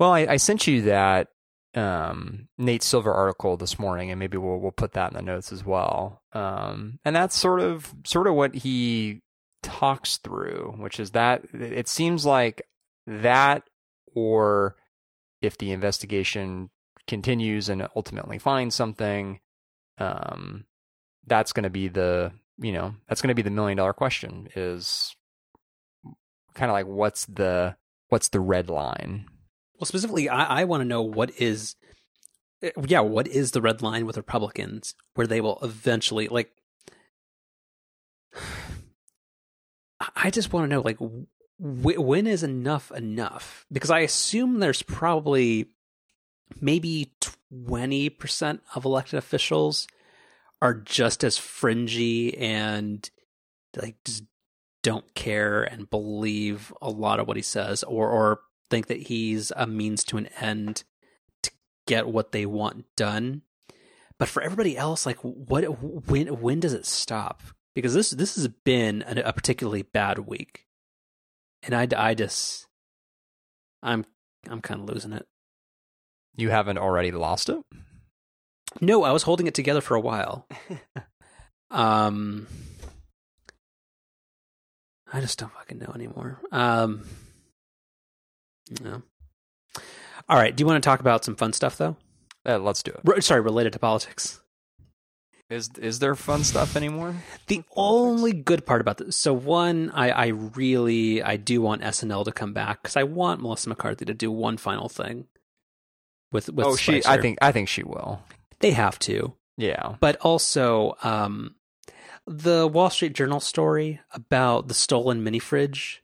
Well, 0.00 0.10
I, 0.10 0.26
I 0.30 0.36
sent 0.38 0.66
you 0.66 0.82
that 0.82 1.28
um, 1.74 2.48
Nate 2.58 2.82
Silver 2.82 3.12
article 3.12 3.56
this 3.56 3.78
morning, 3.78 4.10
and 4.10 4.18
maybe 4.18 4.36
we'll 4.36 4.58
we'll 4.58 4.72
put 4.72 4.92
that 4.92 5.10
in 5.12 5.16
the 5.16 5.22
notes 5.22 5.52
as 5.52 5.64
well. 5.64 6.22
Um, 6.32 6.98
and 7.04 7.16
that's 7.16 7.36
sort 7.36 7.60
of 7.60 7.94
sort 8.04 8.26
of 8.26 8.34
what 8.34 8.54
he 8.54 9.22
talks 9.62 10.18
through, 10.18 10.74
which 10.78 11.00
is 11.00 11.12
that 11.12 11.44
it 11.52 11.88
seems 11.88 12.26
like 12.26 12.62
that, 13.06 13.64
or 14.14 14.76
if 15.40 15.58
the 15.58 15.72
investigation 15.72 16.70
continues 17.06 17.68
and 17.68 17.88
ultimately 17.96 18.38
finds 18.38 18.74
something, 18.74 19.40
um, 19.98 20.64
that's 21.26 21.52
going 21.52 21.64
to 21.64 21.70
be 21.70 21.88
the 21.88 22.32
you 22.58 22.72
know 22.72 22.94
that's 23.08 23.22
going 23.22 23.28
to 23.28 23.34
be 23.34 23.42
the 23.42 23.50
million 23.50 23.76
dollar 23.76 23.92
question 23.92 24.48
is 24.54 25.16
kind 26.54 26.70
of 26.70 26.74
like 26.74 26.86
what's 26.86 27.24
the 27.26 27.76
what's 28.08 28.28
the 28.28 28.40
red 28.40 28.68
line 28.68 29.26
Well, 29.82 29.88
specifically, 29.88 30.28
I, 30.28 30.60
I 30.60 30.64
want 30.64 30.82
to 30.82 30.84
know 30.84 31.02
what 31.02 31.32
is, 31.40 31.74
eh, 32.62 32.70
yeah, 32.86 33.00
what 33.00 33.26
is 33.26 33.50
the 33.50 33.60
red 33.60 33.82
line 33.82 34.06
with 34.06 34.16
Republicans 34.16 34.94
where 35.14 35.26
they 35.26 35.40
will 35.40 35.58
eventually 35.60 36.28
like. 36.28 36.52
I 40.14 40.30
just 40.30 40.52
want 40.52 40.64
to 40.64 40.68
know, 40.68 40.82
like, 40.82 40.98
when 41.58 42.28
is 42.28 42.44
enough 42.44 42.92
enough? 42.92 43.66
Because 43.72 43.90
I 43.90 43.98
assume 44.00 44.60
there's 44.60 44.82
probably 44.82 45.70
maybe 46.60 47.12
twenty 47.20 48.08
percent 48.08 48.62
of 48.76 48.84
elected 48.84 49.18
officials 49.18 49.88
are 50.60 50.74
just 50.74 51.24
as 51.24 51.38
fringy 51.38 52.38
and 52.38 53.10
like 53.76 53.96
just 54.04 54.22
don't 54.84 55.12
care 55.16 55.64
and 55.64 55.90
believe 55.90 56.72
a 56.80 56.88
lot 56.88 57.18
of 57.18 57.26
what 57.26 57.36
he 57.36 57.42
says, 57.42 57.82
or 57.82 58.08
or 58.08 58.40
think 58.72 58.86
that 58.86 59.02
he's 59.08 59.52
a 59.54 59.66
means 59.66 60.02
to 60.02 60.16
an 60.16 60.28
end 60.40 60.82
to 61.42 61.50
get 61.86 62.08
what 62.08 62.32
they 62.32 62.46
want 62.46 62.86
done. 62.96 63.42
But 64.18 64.28
for 64.28 64.42
everybody 64.42 64.78
else, 64.78 65.04
like 65.04 65.18
what 65.18 65.64
when 66.08 66.28
when 66.40 66.58
does 66.58 66.72
it 66.72 66.86
stop? 66.86 67.42
Because 67.74 67.92
this 67.92 68.10
this 68.10 68.34
has 68.36 68.48
been 68.48 69.04
a, 69.06 69.20
a 69.26 69.32
particularly 69.34 69.82
bad 69.82 70.20
week, 70.20 70.66
and 71.62 71.74
I 71.74 71.86
I 71.94 72.14
just 72.14 72.66
I'm 73.82 74.06
I'm 74.48 74.62
kind 74.62 74.80
of 74.80 74.88
losing 74.88 75.12
it. 75.12 75.26
You 76.34 76.48
haven't 76.48 76.78
already 76.78 77.10
lost 77.12 77.50
it? 77.50 77.58
No, 78.80 79.02
I 79.02 79.12
was 79.12 79.24
holding 79.24 79.46
it 79.46 79.54
together 79.54 79.82
for 79.82 79.96
a 79.96 80.00
while. 80.00 80.48
um, 81.70 82.46
I 85.12 85.20
just 85.20 85.38
don't 85.38 85.52
fucking 85.52 85.78
know 85.78 85.92
anymore. 85.94 86.40
Um, 86.50 87.04
no. 88.82 89.02
All 90.28 90.38
right. 90.38 90.54
Do 90.54 90.62
you 90.62 90.66
want 90.66 90.82
to 90.82 90.86
talk 90.88 91.00
about 91.00 91.24
some 91.24 91.36
fun 91.36 91.52
stuff 91.52 91.76
though? 91.78 91.96
Uh, 92.46 92.58
let's 92.58 92.82
do 92.82 92.90
it. 92.92 93.00
Re- 93.04 93.20
sorry, 93.20 93.40
related 93.40 93.72
to 93.74 93.78
politics. 93.78 94.40
Is 95.50 95.68
is 95.80 95.98
there 95.98 96.14
fun 96.14 96.44
stuff 96.44 96.76
anymore? 96.76 97.14
The 97.48 97.62
only 97.76 98.32
good 98.32 98.64
part 98.64 98.80
about 98.80 98.96
this, 98.98 99.16
so 99.16 99.34
one, 99.34 99.90
I, 99.90 100.10
I 100.10 100.26
really, 100.28 101.22
I 101.22 101.36
do 101.36 101.60
want 101.60 101.82
SNL 101.82 102.24
to 102.24 102.32
come 102.32 102.54
back 102.54 102.82
because 102.82 102.96
I 102.96 103.02
want 103.02 103.42
Melissa 103.42 103.68
McCarthy 103.68 104.06
to 104.06 104.14
do 104.14 104.30
one 104.30 104.56
final 104.56 104.88
thing. 104.88 105.26
With 106.30 106.48
with 106.48 106.66
oh, 106.66 106.76
she. 106.76 107.02
I 107.04 107.20
think 107.20 107.38
I 107.42 107.52
think 107.52 107.68
she 107.68 107.82
will. 107.82 108.22
they 108.60 108.70
have 108.70 108.98
to, 109.00 109.34
Yeah. 109.58 109.96
but 110.00 110.16
also, 110.22 110.96
um, 111.02 111.56
the 112.26 112.66
Wall 112.66 112.88
Street 112.88 113.12
Journal 113.12 113.40
story 113.40 114.00
about 114.12 114.68
the 114.68 114.74
stolen 114.74 115.22
mini 115.22 115.38
fridge 115.40 116.02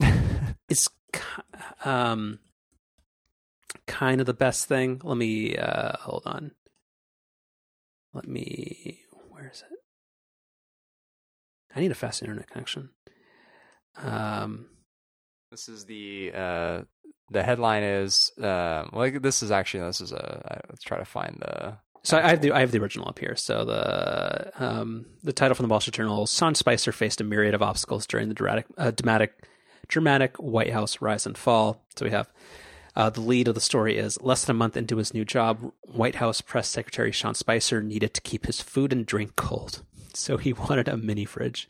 is, 0.70 0.88
ki- 0.88 0.94
um, 1.84 2.38
kind 3.86 4.20
of 4.20 4.26
the 4.26 4.34
best 4.34 4.66
thing. 4.66 5.00
Let 5.04 5.16
me 5.16 5.56
uh, 5.56 5.96
hold 5.98 6.22
on. 6.26 6.52
Let 8.12 8.26
me. 8.26 9.00
Where 9.30 9.50
is 9.52 9.62
it? 9.70 9.78
I 11.74 11.80
need 11.80 11.90
a 11.90 11.94
fast 11.94 12.22
internet 12.22 12.48
connection. 12.50 12.90
Um, 14.02 14.66
This 15.50 15.68
is 15.68 15.84
the 15.86 16.32
uh 16.34 16.82
the 17.30 17.42
headline 17.42 17.82
is 17.82 18.30
uh 18.40 18.84
well 18.92 19.10
this 19.20 19.42
is 19.42 19.50
actually 19.50 19.84
this 19.84 20.00
is 20.00 20.12
a 20.12 20.62
let's 20.68 20.82
try 20.82 20.98
to 20.98 21.04
find 21.04 21.36
the 21.40 21.78
so 22.02 22.16
I 22.16 22.30
have 22.30 22.40
the 22.40 22.52
I 22.52 22.60
have 22.60 22.70
the 22.70 22.78
original 22.78 23.08
up 23.08 23.18
here. 23.18 23.36
So 23.36 23.64
the 23.64 24.52
um, 24.64 25.06
the 25.22 25.32
title 25.32 25.54
from 25.54 25.64
the 25.64 25.70
Wall 25.70 25.80
Street 25.80 25.94
Journal: 25.94 26.26
Sean 26.26 26.54
Spicer 26.54 26.92
faced 26.92 27.20
a 27.20 27.24
myriad 27.24 27.54
of 27.54 27.62
obstacles 27.62 28.06
during 28.06 28.28
the 28.28 28.34
dramatic 28.34 28.66
uh, 28.78 28.92
dramatic 28.92 29.32
dramatic 29.88 30.36
White 30.36 30.72
House 30.72 31.00
rise 31.00 31.26
and 31.26 31.36
fall. 31.36 31.84
So 31.96 32.04
we 32.04 32.10
have 32.10 32.30
uh, 32.94 33.10
the 33.10 33.20
lead 33.20 33.48
of 33.48 33.54
the 33.54 33.60
story 33.60 33.96
is 33.96 34.20
less 34.22 34.44
than 34.44 34.56
a 34.56 34.58
month 34.58 34.76
into 34.76 34.96
his 34.96 35.14
new 35.14 35.24
job, 35.24 35.72
White 35.82 36.16
House 36.16 36.40
press 36.40 36.68
secretary 36.68 37.12
Sean 37.12 37.34
Spicer 37.34 37.82
needed 37.82 38.12
to 38.14 38.20
keep 38.20 38.46
his 38.46 38.60
food 38.60 38.92
and 38.92 39.06
drink 39.06 39.36
cold. 39.36 39.82
So 40.14 40.36
he 40.36 40.52
wanted 40.68 40.88
a 40.88 40.96
mini 40.96 41.24
fridge. 41.24 41.68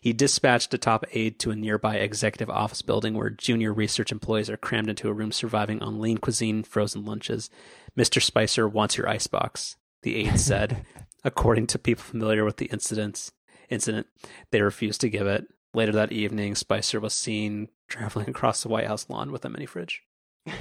He 0.00 0.12
dispatched 0.12 0.72
a 0.72 0.78
top 0.78 1.04
aide 1.12 1.40
to 1.40 1.50
a 1.50 1.56
nearby 1.56 1.96
executive 1.96 2.48
office 2.48 2.82
building 2.82 3.14
where 3.14 3.30
junior 3.30 3.72
research 3.72 4.12
employees 4.12 4.48
are 4.48 4.56
crammed 4.56 4.88
into 4.88 5.08
a 5.08 5.12
room 5.12 5.32
surviving 5.32 5.82
on 5.82 6.00
lean 6.00 6.18
cuisine, 6.18 6.62
frozen 6.62 7.04
lunches. 7.04 7.50
Mr. 7.96 8.22
Spicer 8.22 8.68
wants 8.68 8.96
your 8.96 9.08
icebox, 9.08 9.76
the 10.02 10.16
aide 10.16 10.38
said. 10.38 10.84
According 11.24 11.66
to 11.68 11.78
people 11.80 12.04
familiar 12.04 12.44
with 12.44 12.58
the 12.58 12.66
incidents, 12.66 13.32
incident, 13.68 14.06
they 14.52 14.62
refused 14.62 15.00
to 15.00 15.10
give 15.10 15.26
it. 15.26 15.48
Later 15.74 15.92
that 15.92 16.12
evening, 16.12 16.54
Spicer 16.54 16.98
was 16.98 17.12
seen 17.12 17.68
traveling 17.88 18.30
across 18.30 18.62
the 18.62 18.68
White 18.68 18.86
House 18.86 19.08
lawn 19.08 19.30
with 19.32 19.44
a 19.44 19.50
mini 19.50 19.66
fridge. 19.66 20.02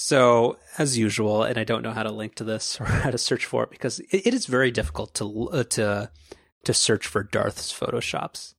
So, 0.00 0.56
as 0.78 0.96
usual, 0.96 1.42
and 1.42 1.58
I 1.58 1.64
don't 1.64 1.82
know 1.82 1.92
how 1.92 2.04
to 2.04 2.12
link 2.12 2.36
to 2.36 2.44
this 2.44 2.80
or 2.80 2.84
how 2.86 3.10
to 3.10 3.18
search 3.18 3.44
for 3.44 3.64
it 3.64 3.70
because 3.70 4.00
it, 4.00 4.26
it 4.28 4.34
is 4.34 4.46
very 4.46 4.70
difficult 4.70 5.14
to 5.16 5.48
uh, 5.50 5.64
to 5.64 6.10
to 6.64 6.74
search 6.74 7.06
for 7.06 7.22
Darth's 7.22 7.72
photoshops. 7.72 8.54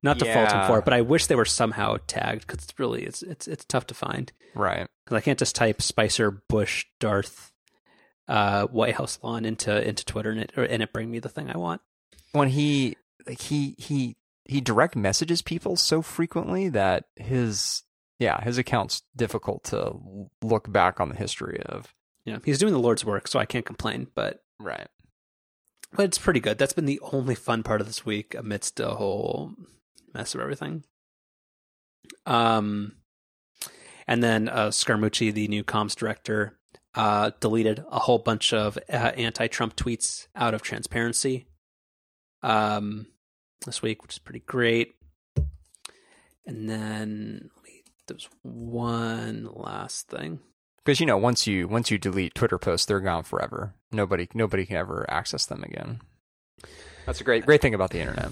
Not 0.00 0.20
to 0.20 0.32
fault 0.32 0.52
him 0.52 0.66
for 0.66 0.78
it, 0.78 0.84
but 0.84 0.94
I 0.94 1.00
wish 1.00 1.26
they 1.26 1.34
were 1.34 1.44
somehow 1.44 1.96
tagged 2.06 2.46
because 2.46 2.64
it's 2.64 2.78
really 2.78 3.02
it's 3.02 3.22
it's 3.22 3.48
it's 3.48 3.64
tough 3.64 3.88
to 3.88 3.94
find 3.94 4.32
right. 4.54 4.86
because 5.04 5.16
I 5.16 5.20
can't 5.20 5.38
just 5.38 5.56
type 5.56 5.82
Spicer 5.82 6.30
Bush 6.30 6.86
Darth 7.00 7.52
uh, 8.28 8.66
White 8.66 8.94
House 8.94 9.18
lawn 9.24 9.44
into 9.44 9.86
into 9.86 10.04
Twitter 10.04 10.30
and 10.30 10.40
it 10.40 10.52
or, 10.56 10.62
and 10.62 10.82
it 10.84 10.92
bring 10.92 11.10
me 11.10 11.18
the 11.18 11.28
thing 11.28 11.50
I 11.50 11.58
want. 11.58 11.80
When 12.30 12.48
he 12.48 12.96
like 13.26 13.40
he 13.40 13.74
he 13.78 14.16
he 14.44 14.60
direct 14.60 14.96
messages 14.96 15.42
people 15.42 15.76
so 15.76 16.02
frequently 16.02 16.68
that 16.70 17.04
his 17.16 17.82
yeah, 18.18 18.42
his 18.42 18.58
account's 18.58 19.02
difficult 19.16 19.64
to 19.64 19.94
look 20.42 20.70
back 20.72 21.00
on 21.00 21.08
the 21.08 21.14
history 21.16 21.60
of. 21.66 21.94
Yeah, 22.24 22.38
he's 22.44 22.58
doing 22.58 22.72
the 22.72 22.78
Lord's 22.80 23.04
work, 23.04 23.28
so 23.28 23.38
I 23.38 23.46
can't 23.46 23.64
complain. 23.66 24.08
But 24.14 24.40
Right. 24.58 24.88
but 25.92 26.04
it's 26.04 26.18
pretty 26.18 26.40
good. 26.40 26.58
That's 26.58 26.72
been 26.72 26.86
the 26.86 27.00
only 27.12 27.34
fun 27.34 27.62
part 27.62 27.80
of 27.80 27.86
this 27.86 28.04
week 28.04 28.34
amidst 28.34 28.80
a 28.80 28.88
whole 28.90 29.54
mess 30.12 30.34
of 30.34 30.40
everything. 30.40 30.84
Um, 32.26 32.96
and 34.06 34.22
then 34.22 34.48
uh, 34.48 34.68
Scaramucci, 34.68 35.32
the 35.32 35.48
new 35.48 35.62
comms 35.64 35.94
director, 35.94 36.58
uh, 36.94 37.30
deleted 37.40 37.84
a 37.90 38.00
whole 38.00 38.18
bunch 38.18 38.52
of 38.52 38.78
uh, 38.90 38.96
anti-Trump 38.96 39.76
tweets 39.76 40.26
out 40.34 40.54
of 40.54 40.62
transparency. 40.62 41.46
Um, 42.42 43.06
this 43.64 43.82
week, 43.82 44.02
which 44.02 44.14
is 44.14 44.18
pretty 44.18 44.40
great. 44.40 44.94
And 46.46 46.68
then 46.68 47.50
let 47.56 47.64
me, 47.64 47.82
there's 48.06 48.28
one 48.42 49.48
last 49.52 50.08
thing. 50.08 50.40
Because 50.84 51.00
you 51.00 51.06
know, 51.06 51.18
once 51.18 51.46
you 51.46 51.68
once 51.68 51.90
you 51.90 51.98
delete 51.98 52.34
Twitter 52.34 52.58
posts, 52.58 52.86
they're 52.86 53.00
gone 53.00 53.24
forever. 53.24 53.74
Nobody 53.92 54.28
nobody 54.32 54.64
can 54.64 54.76
ever 54.76 55.04
access 55.10 55.44
them 55.44 55.62
again. 55.62 56.00
That's 57.04 57.20
a 57.20 57.24
great 57.24 57.44
great 57.44 57.60
thing 57.60 57.74
about 57.74 57.90
the 57.90 58.00
internet. 58.00 58.30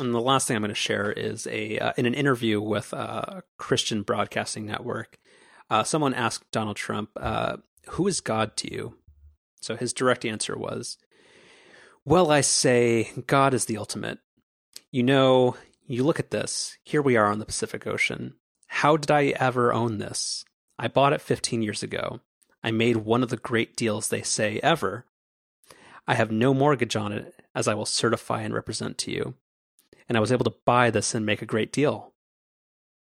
And 0.00 0.12
the 0.12 0.20
last 0.20 0.48
thing 0.48 0.56
I'm 0.56 0.62
going 0.62 0.70
to 0.70 0.74
share 0.74 1.12
is 1.12 1.46
a 1.46 1.78
uh, 1.78 1.92
in 1.96 2.06
an 2.06 2.14
interview 2.14 2.60
with 2.60 2.92
uh, 2.92 3.42
Christian 3.56 4.02
Broadcasting 4.02 4.66
Network. 4.66 5.18
Uh, 5.70 5.84
someone 5.84 6.14
asked 6.14 6.50
Donald 6.50 6.76
Trump, 6.76 7.10
uh, 7.16 7.58
"Who 7.90 8.08
is 8.08 8.20
God 8.20 8.56
to 8.56 8.72
you?" 8.72 8.96
So 9.60 9.76
his 9.76 9.92
direct 9.92 10.24
answer 10.24 10.58
was, 10.58 10.98
"Well, 12.04 12.30
I 12.30 12.40
say 12.40 13.12
God 13.26 13.54
is 13.54 13.66
the 13.66 13.78
ultimate. 13.78 14.18
You 14.90 15.02
know, 15.02 15.56
you 15.86 16.04
look 16.04 16.18
at 16.18 16.30
this. 16.30 16.76
Here 16.82 17.02
we 17.02 17.16
are 17.16 17.30
on 17.30 17.38
the 17.38 17.46
Pacific 17.46 17.86
Ocean. 17.86 18.34
How 18.66 18.96
did 18.96 19.10
I 19.10 19.26
ever 19.38 19.72
own 19.72 19.98
this? 19.98 20.44
I 20.78 20.88
bought 20.88 21.12
it 21.12 21.20
15 21.20 21.62
years 21.62 21.82
ago. 21.82 22.20
I 22.62 22.70
made 22.70 22.98
one 22.98 23.22
of 23.22 23.28
the 23.28 23.36
great 23.36 23.76
deals 23.76 24.08
they 24.08 24.22
say 24.22 24.58
ever. 24.62 25.06
I 26.06 26.14
have 26.14 26.30
no 26.30 26.52
mortgage 26.52 26.96
on 26.96 27.12
it, 27.12 27.34
as 27.54 27.68
I 27.68 27.74
will 27.74 27.86
certify 27.86 28.42
and 28.42 28.54
represent 28.54 28.98
to 28.98 29.10
you." 29.10 29.34
and 30.08 30.16
I 30.18 30.20
was 30.20 30.30
able 30.30 30.44
to 30.44 30.58
buy 30.66 30.90
this 30.90 31.14
and 31.14 31.24
make 31.24 31.40
a 31.40 31.46
great 31.46 31.72
deal. 31.72 32.12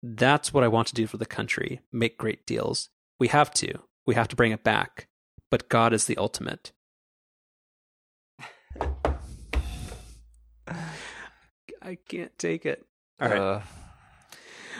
That's 0.01 0.53
what 0.53 0.63
I 0.63 0.69
want 0.69 0.87
to 0.87 0.93
do 0.93 1.07
for 1.07 1.17
the 1.17 1.25
country 1.25 1.81
make 1.91 2.17
great 2.17 2.45
deals. 2.45 2.89
We 3.19 3.27
have 3.27 3.51
to. 3.55 3.79
We 4.05 4.15
have 4.15 4.27
to 4.29 4.35
bring 4.37 4.53
it 4.53 4.63
back. 4.63 5.07
But 5.49 5.67
God 5.67 5.91
is 5.91 6.05
the 6.05 6.15
ultimate. 6.15 6.71
I 11.81 11.95
can't 12.07 12.37
take 12.37 12.65
it. 12.65 12.85
All 13.19 13.29
right. 13.29 13.37
Uh, 13.39 13.61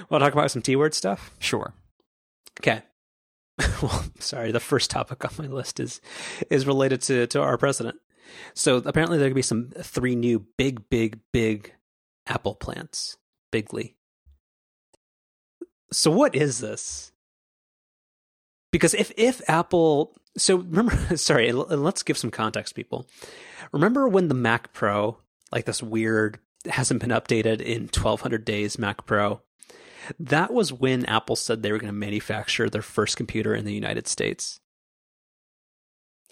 Well, 0.09 0.19
talk 0.19 0.33
about 0.33 0.51
some 0.51 0.61
T 0.61 0.75
word 0.75 0.93
stuff. 0.93 1.31
sure. 1.39 1.73
Okay. 2.59 2.81
well, 3.81 4.03
sorry. 4.19 4.51
The 4.51 4.59
first 4.59 4.89
topic 4.89 5.23
on 5.25 5.31
my 5.37 5.51
list 5.53 5.79
is 5.79 6.01
is 6.49 6.65
related 6.67 7.01
to 7.03 7.27
to 7.27 7.41
our 7.41 7.57
president. 7.57 7.97
So 8.53 8.77
apparently 8.77 9.17
there 9.17 9.27
could 9.29 9.35
be 9.35 9.41
some 9.41 9.69
three 9.77 10.15
new 10.15 10.45
big, 10.57 10.89
big, 10.89 11.19
big 11.33 11.73
apple 12.27 12.55
plants. 12.55 13.17
Bigly. 13.51 13.95
So 15.91 16.09
what 16.11 16.33
is 16.35 16.59
this? 16.59 17.11
Because 18.71 18.93
if 18.93 19.11
if 19.17 19.41
Apple, 19.49 20.15
so 20.37 20.57
remember, 20.57 20.95
sorry, 21.17 21.51
let's 21.51 22.03
give 22.03 22.17
some 22.17 22.31
context, 22.31 22.73
people. 22.75 23.05
Remember 23.73 24.07
when 24.07 24.29
the 24.29 24.33
Mac 24.33 24.71
Pro, 24.71 25.17
like 25.51 25.65
this 25.65 25.83
weird, 25.83 26.39
hasn't 26.69 27.01
been 27.01 27.09
updated 27.09 27.61
in 27.61 27.83
1200 27.83 28.45
days 28.45 28.77
Mac 28.77 29.05
Pro, 29.05 29.41
That 30.19 30.53
was 30.53 30.73
when 30.73 31.05
Apple 31.05 31.35
said 31.35 31.61
they 31.61 31.71
were 31.71 31.77
going 31.77 31.93
to 31.93 31.97
manufacture 31.97 32.69
their 32.69 32.81
first 32.81 33.17
computer 33.17 33.53
in 33.53 33.65
the 33.65 33.73
United 33.73 34.07
States. 34.07 34.59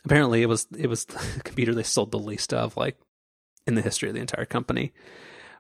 Apparently, 0.05 0.41
it 0.41 0.47
was 0.47 0.67
it 0.77 0.87
was 0.87 1.05
the 1.35 1.41
computer 1.43 1.73
they 1.73 1.83
sold 1.83 2.11
the 2.11 2.19
least 2.19 2.53
of, 2.53 2.77
like 2.77 2.97
in 3.67 3.75
the 3.75 3.81
history 3.81 4.09
of 4.09 4.15
the 4.15 4.21
entire 4.21 4.45
company. 4.45 4.93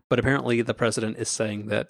But 0.09 0.19
apparently, 0.19 0.61
the 0.61 0.73
president 0.73 1.17
is 1.17 1.29
saying 1.29 1.67
that 1.67 1.89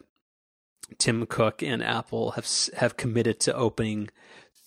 Tim 0.98 1.26
Cook 1.26 1.62
and 1.62 1.84
Apple 1.84 2.32
have 2.32 2.48
have 2.78 2.98
committed 2.98 3.40
to 3.42 3.56
opening 3.56 4.10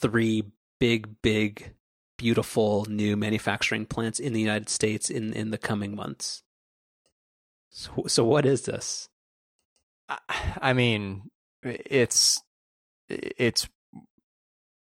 three 0.01 0.45
big, 0.79 1.21
big, 1.23 1.75
beautiful 2.17 2.87
new 2.89 3.17
manufacturing 3.17 3.87
plants 3.87 4.19
in 4.19 4.33
the 4.33 4.41
United 4.41 4.69
States 4.69 5.11
in 5.11 5.33
in 5.33 5.51
the 5.51 5.59
coming 5.59 5.95
months. 5.95 6.43
So, 7.73 8.05
so 8.07 8.25
what 8.25 8.45
is 8.45 8.63
this? 8.63 9.09
I 10.61 10.75
mean, 10.75 11.31
it's 11.63 12.41
it's 13.09 13.67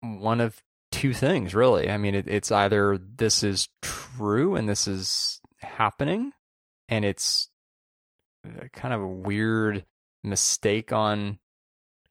one 0.02 0.40
of 0.42 0.62
two 0.92 1.14
things, 1.14 1.56
really. 1.56 1.90
I 1.90 1.98
mean, 1.98 2.14
it, 2.14 2.28
it's 2.28 2.52
either 2.52 2.98
this 2.98 3.44
is 3.44 3.70
true 3.82 4.56
and 4.56 4.70
this 4.70 4.88
is 4.88 5.42
happening, 5.60 6.34
and 6.88 7.04
it's 7.04 7.50
kind 8.74 8.94
of 8.94 9.02
a 9.02 9.08
weird 9.08 9.86
mistake 10.24 10.94
on 10.94 11.40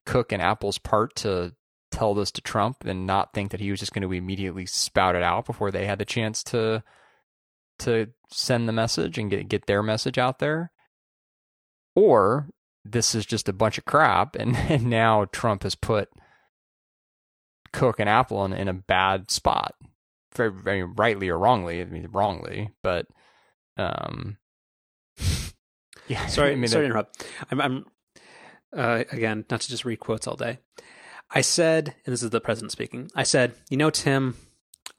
Cook 0.05 0.33
and 0.33 0.43
Apple's 0.43 0.79
part 0.79 1.15
to 1.17 1.55
tell 1.93 2.15
this 2.15 2.33
to 2.33 2.41
Trump 2.41 2.85
and 2.85 3.07
not 3.07 3.33
think 3.33 3.53
that 3.53 3.61
he 3.61 3.71
was 3.71 3.79
just 3.79 3.93
going 3.93 4.03
to 4.03 4.13
immediately 4.13 4.67
spout 4.67 5.15
it 5.15 5.23
out 5.23 5.47
before 5.47 5.71
they 5.71 5.87
had 5.87 5.99
the 5.99 6.05
chance 6.05 6.43
to 6.43 6.83
to 7.81 8.09
send 8.31 8.69
the 8.69 8.73
message 8.73 9.19
and 9.19 9.31
get 9.31 9.49
get 9.49 9.67
their 9.67 9.83
message 9.83 10.19
out 10.19 10.39
there. 10.39 10.73
Or 11.95 12.49
this 12.85 13.15
is 13.15 13.27
just 13.27 13.49
a 13.49 13.53
bunch 13.53 13.79
of 13.79 13.85
crap 13.85 14.37
and, 14.37 14.57
and 14.69 14.85
now 14.87 15.27
Trump 15.27 15.63
has 15.63 15.75
put 15.75 16.09
Cook 17.73 17.99
and 17.99 18.09
Apple 18.09 18.45
in, 18.45 18.53
in 18.53 18.69
a 18.69 18.75
bad 18.75 19.31
spot. 19.31 19.75
Very, 20.35 20.53
very 20.53 20.83
rightly 20.83 21.29
or 21.29 21.39
wrongly. 21.39 21.81
I 21.81 21.85
mean 21.85 22.09
wrongly, 22.13 22.71
but 22.83 23.07
um 23.77 24.37
yeah. 26.09 26.27
Sorry, 26.27 26.53
I 26.53 26.57
mean, 26.57 26.69
sorry 26.69 26.85
to 26.85 26.87
interrupt. 26.87 27.27
I'm, 27.51 27.61
I'm 27.61 27.85
uh, 28.77 29.05
again 29.11 29.45
not 29.51 29.63
to 29.63 29.69
just 29.69 29.85
read 29.85 30.01
quotes 30.01 30.27
all 30.27 30.37
day. 30.37 30.59
I 31.31 31.41
said, 31.41 31.95
and 32.05 32.13
this 32.13 32.23
is 32.23 32.31
the 32.31 32.41
president 32.41 32.73
speaking. 32.73 33.11
I 33.15 33.25
said, 33.25 33.55
you 33.69 33.77
know, 33.77 33.91
Tim, 33.91 34.37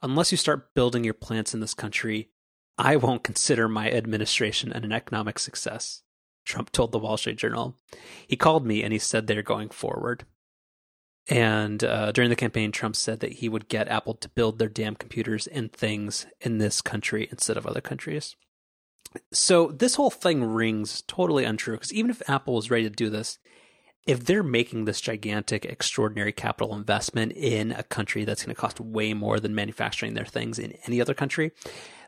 unless 0.02 0.30
you 0.30 0.36
start 0.36 0.74
building 0.74 1.04
your 1.04 1.14
plants 1.14 1.54
in 1.54 1.60
this 1.60 1.74
country, 1.74 2.30
I 2.78 2.96
won't 2.96 3.24
consider 3.24 3.68
my 3.68 3.90
administration 3.90 4.72
an 4.72 4.92
economic 4.92 5.38
success. 5.38 6.02
Trump 6.44 6.70
told 6.70 6.92
the 6.92 6.98
Wall 6.98 7.16
Street 7.16 7.36
Journal. 7.36 7.76
He 8.26 8.36
called 8.36 8.64
me 8.64 8.82
and 8.82 8.92
he 8.92 8.98
said 8.98 9.26
they're 9.26 9.42
going 9.42 9.68
forward. 9.68 10.24
And 11.28 11.84
uh, 11.84 12.12
during 12.12 12.30
the 12.30 12.36
campaign, 12.36 12.72
Trump 12.72 12.96
said 12.96 13.20
that 13.20 13.34
he 13.34 13.48
would 13.48 13.68
get 13.68 13.88
Apple 13.88 14.14
to 14.14 14.30
build 14.30 14.58
their 14.58 14.68
damn 14.68 14.94
computers 14.94 15.46
and 15.46 15.70
things 15.70 16.26
in 16.40 16.56
this 16.56 16.80
country 16.80 17.28
instead 17.30 17.58
of 17.58 17.66
other 17.66 17.82
countries. 17.82 18.34
So 19.32 19.68
this 19.68 19.96
whole 19.96 20.10
thing 20.10 20.44
rings 20.44 21.02
totally 21.02 21.44
untrue 21.44 21.74
because 21.74 21.92
even 21.92 22.10
if 22.10 22.22
Apple 22.28 22.54
was 22.54 22.70
ready 22.70 22.84
to 22.84 22.90
do 22.90 23.10
this, 23.10 23.38
if 24.08 24.24
they're 24.24 24.42
making 24.42 24.86
this 24.86 25.02
gigantic, 25.02 25.66
extraordinary 25.66 26.32
capital 26.32 26.74
investment 26.74 27.30
in 27.32 27.72
a 27.72 27.82
country 27.82 28.24
that's 28.24 28.42
going 28.42 28.54
to 28.54 28.60
cost 28.60 28.80
way 28.80 29.12
more 29.12 29.38
than 29.38 29.54
manufacturing 29.54 30.14
their 30.14 30.24
things 30.24 30.58
in 30.58 30.72
any 30.86 30.98
other 30.98 31.12
country, 31.12 31.52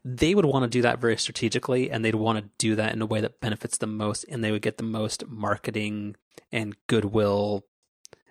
they 0.02 0.34
would 0.34 0.46
want 0.46 0.62
to 0.62 0.70
do 0.70 0.80
that 0.80 0.98
very 0.98 1.18
strategically 1.18 1.90
and 1.90 2.02
they'd 2.02 2.14
want 2.14 2.38
to 2.38 2.50
do 2.56 2.74
that 2.74 2.94
in 2.94 3.02
a 3.02 3.06
way 3.06 3.20
that 3.20 3.38
benefits 3.42 3.76
them 3.76 3.98
most 3.98 4.24
and 4.30 4.42
they 4.42 4.50
would 4.50 4.62
get 4.62 4.78
the 4.78 4.82
most 4.82 5.28
marketing 5.28 6.16
and 6.50 6.74
goodwill 6.86 7.66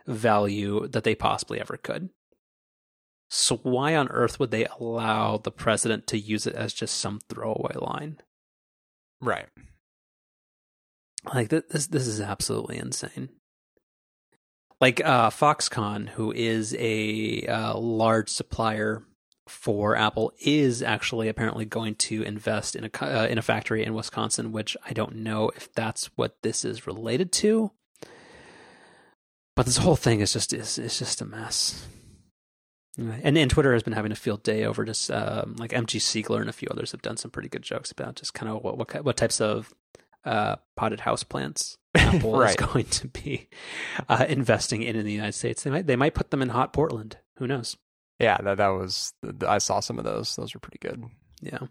value 0.07 0.87
that 0.87 1.03
they 1.03 1.13
possibly 1.13 1.61
ever 1.61 1.77
could. 1.77 2.09
So 3.29 3.57
why 3.57 3.95
on 3.95 4.07
earth 4.07 4.39
would 4.39 4.49
they 4.49 4.65
allow 4.65 5.37
the 5.37 5.51
president 5.51 6.07
to 6.07 6.17
use 6.17 6.47
it 6.47 6.55
as 6.55 6.73
just 6.73 6.97
some 6.97 7.19
throwaway 7.29 7.75
line? 7.75 8.17
Right. 9.21 9.49
Like 11.31 11.49
this 11.49 11.85
this 11.85 12.07
is 12.07 12.19
absolutely 12.19 12.77
insane. 12.77 13.29
Like 14.81 15.03
uh, 15.03 15.29
Foxconn, 15.29 16.09
who 16.09 16.31
is 16.31 16.75
a 16.79 17.45
uh, 17.47 17.77
large 17.77 18.29
supplier 18.29 19.03
for 19.47 19.95
Apple, 19.95 20.31
is 20.39 20.81
actually 20.81 21.27
apparently 21.27 21.65
going 21.65 21.95
to 21.95 22.23
invest 22.23 22.75
in 22.77 22.85
a 22.85 22.89
uh, 23.01 23.27
in 23.27 23.37
a 23.37 23.41
factory 23.41 23.83
in 23.83 23.93
Wisconsin, 23.93 24.53
which 24.53 24.77
I 24.85 24.93
don't 24.93 25.17
know 25.17 25.49
if 25.49 25.71
that's 25.73 26.05
what 26.15 26.41
this 26.43 26.63
is 26.63 26.87
related 26.87 27.31
to. 27.33 27.71
But 29.55 29.65
this 29.65 29.77
whole 29.77 29.97
thing 29.97 30.21
is 30.21 30.31
just 30.31 30.53
is 30.53 30.77
is 30.77 30.97
just 30.97 31.21
a 31.21 31.25
mess. 31.25 31.85
And, 32.97 33.37
and 33.37 33.49
Twitter 33.49 33.73
has 33.73 33.83
been 33.83 33.93
having 33.93 34.11
a 34.11 34.15
field 34.15 34.43
day 34.43 34.65
over 34.65 34.83
just 34.83 35.09
um, 35.09 35.55
like 35.57 35.71
MG 35.71 35.99
Siegler 35.99 36.41
and 36.41 36.49
a 36.49 36.53
few 36.53 36.67
others 36.69 36.91
have 36.91 37.01
done 37.01 37.15
some 37.15 37.31
pretty 37.31 37.47
good 37.47 37.61
jokes 37.61 37.91
about 37.91 38.15
just 38.15 38.33
kind 38.33 38.49
of 38.49 38.63
what 38.63 38.77
what, 38.77 39.03
what 39.03 39.17
types 39.17 39.41
of 39.41 39.73
uh, 40.23 40.55
potted 40.77 41.01
house 41.01 41.23
plants 41.23 41.77
Apple 41.95 42.33
right. 42.39 42.49
is 42.49 42.55
going 42.55 42.85
to 42.85 43.07
be 43.07 43.49
uh, 44.07 44.25
investing 44.27 44.83
in 44.83 44.95
in 44.95 45.05
the 45.05 45.11
United 45.11 45.33
States. 45.33 45.63
They 45.63 45.71
might 45.71 45.87
they 45.87 45.95
might 45.95 46.13
put 46.13 46.31
them 46.31 46.41
in 46.41 46.49
hot 46.49 46.73
Portland. 46.73 47.17
Who 47.37 47.47
knows? 47.47 47.77
Yeah, 48.19 48.37
that 48.37 48.57
that 48.57 48.69
was 48.69 49.13
I 49.47 49.57
saw 49.59 49.79
some 49.79 49.97
of 49.97 50.05
those. 50.05 50.35
Those 50.35 50.53
were 50.53 50.59
pretty 50.59 50.79
good. 50.79 51.03
Yeah, 51.41 51.67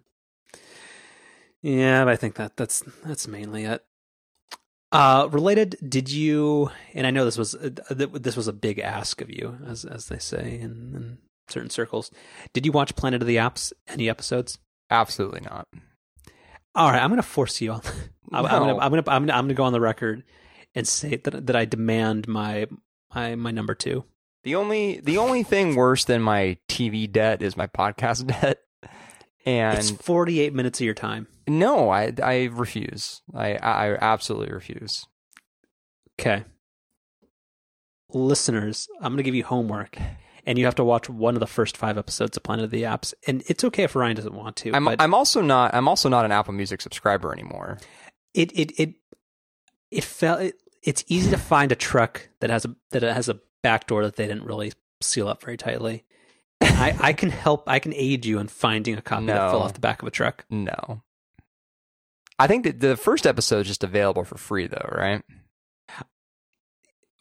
yeah, 1.63 2.05
but 2.05 2.13
I 2.13 2.17
think 2.17 2.35
that 2.37 2.57
that's 2.57 2.83
that's 3.05 3.29
mainly 3.29 3.65
it. 3.65 3.85
Uh, 4.91 5.29
related, 5.31 5.77
did 5.87 6.11
you? 6.11 6.71
And 6.95 7.07
I 7.07 7.11
know 7.11 7.25
this 7.25 7.37
was 7.37 7.55
uh, 7.55 7.71
this 7.91 8.37
was 8.37 8.49
a 8.49 8.53
big 8.53 8.79
ask 8.79 9.21
of 9.21 9.31
you, 9.31 9.59
as 9.67 9.85
as 9.85 10.07
they 10.07 10.19
say 10.19 10.59
in, 10.61 10.95
in 10.95 11.19
certain 11.49 11.71
circles. 11.71 12.11
Did 12.53 12.65
you 12.65 12.73
watch 12.73 12.97
Planet 12.97 13.23
of 13.23 13.29
the 13.29 13.37
Apps? 13.37 13.73
Any 13.87 14.09
episodes? 14.09 14.59
Absolutely 14.91 15.41
not. 15.41 15.69
All 16.75 16.91
right, 16.91 17.03
I'm 17.03 17.11
going 17.11 17.17
to 17.21 17.23
force 17.23 17.61
you 17.61 17.73
on. 17.73 17.83
I'm, 18.33 18.45
no. 18.45 18.81
I'm 18.81 18.91
going 18.91 19.03
to 19.03 19.11
I'm 19.11 19.27
to 19.27 19.35
I'm 19.35 19.45
going 19.45 19.49
to 19.49 19.55
go 19.55 19.65
on 19.65 19.73
the 19.73 19.81
record 19.81 20.25
and 20.75 20.87
say 20.87 21.17
that 21.17 21.47
that 21.47 21.57
I 21.57 21.65
demand 21.65 22.29
my 22.29 22.67
my 23.15 23.35
my 23.35 23.51
number 23.51 23.75
two. 23.75 24.05
The 24.45 24.55
only 24.55 25.01
the 25.01 25.19
only 25.19 25.43
thing 25.43 25.75
worse 25.75 26.05
than 26.05 26.23
my 26.23 26.57
TV 26.69 27.11
debt 27.11 27.43
is 27.43 27.57
my 27.57 27.67
podcast 27.67 28.27
debt. 28.41 28.59
And 29.45 29.79
it's 29.79 29.91
48 29.91 30.53
minutes 30.53 30.81
of 30.81 30.85
your 30.85 30.95
time. 30.95 31.27
No, 31.47 31.91
I 31.91 32.13
I 32.23 32.45
refuse. 32.45 33.23
I 33.35 33.55
I 33.55 33.97
absolutely 34.01 34.53
refuse. 34.53 35.07
Okay. 36.21 36.45
Listeners, 38.11 38.89
I'm 39.01 39.13
going 39.13 39.19
to 39.19 39.23
give 39.23 39.35
you 39.35 39.45
homework 39.45 39.99
and 40.47 40.59
you 40.59 40.65
have 40.65 40.77
to 40.77 40.85
watch 40.85 41.11
one 41.11 41.35
of 41.35 41.41
the 41.41 41.47
first 41.47 41.77
5 41.77 41.99
episodes 41.99 42.39
of 42.39 42.43
Planet 42.43 42.65
of 42.65 42.71
the 42.71 42.85
Apps. 42.85 43.13
And 43.27 43.43
it's 43.49 43.63
okay 43.65 43.83
if 43.83 43.95
Ryan 43.95 44.17
doesn't 44.17 44.35
want 44.35 44.57
to. 44.57 44.75
I'm 44.75 44.89
I'm 44.89 45.13
also 45.13 45.43
not 45.43 45.75
I'm 45.75 45.87
also 45.89 46.09
not 46.09 46.25
an 46.25 46.33
Apple 46.33 46.55
Music 46.55 46.81
subscriber 46.81 47.33
anymore. 47.33 47.79
It 48.39 48.53
it 48.57 48.73
it 48.79 48.95
it 49.91 50.05
felt 50.05 50.41
it, 50.41 50.55
it's 50.85 51.03
easy 51.09 51.29
to 51.33 51.37
find 51.37 51.73
a 51.73 51.75
truck 51.75 52.29
that 52.39 52.51
has 52.51 52.65
a 52.65 52.77
that 52.93 53.03
has 53.03 53.29
a 53.29 53.41
back 53.65 53.89
door 53.89 54.05
that 54.05 54.15
they 54.15 54.29
didn't 54.29 54.45
really 54.45 54.73
seal 55.01 55.27
up 55.27 55.43
very 55.43 55.57
tightly. 55.57 56.05
I, 56.61 56.97
I 57.01 57.13
can 57.15 57.31
help. 57.31 57.65
I 57.69 57.81
can 57.81 57.93
aid 57.95 58.25
you 58.25 58.39
in 58.39 58.47
finding 58.47 58.97
a 58.97 59.03
copy 59.03 59.25
no. 59.25 59.35
that 59.35 59.51
fell 59.51 59.63
off 59.63 59.75
the 59.75 59.81
back 59.81 60.03
of 60.03 60.07
a 60.07 60.13
truck. 60.13 60.45
No, 60.49 61.03
I 62.39 62.47
think 62.47 62.63
that 62.63 62.79
the 62.79 62.97
first 62.97 63.27
episode 63.27 63.63
is 63.63 63.67
just 63.67 63.83
available 63.83 64.23
for 64.23 64.39
free, 64.39 64.69
though, 64.69 64.89
right? 64.93 65.23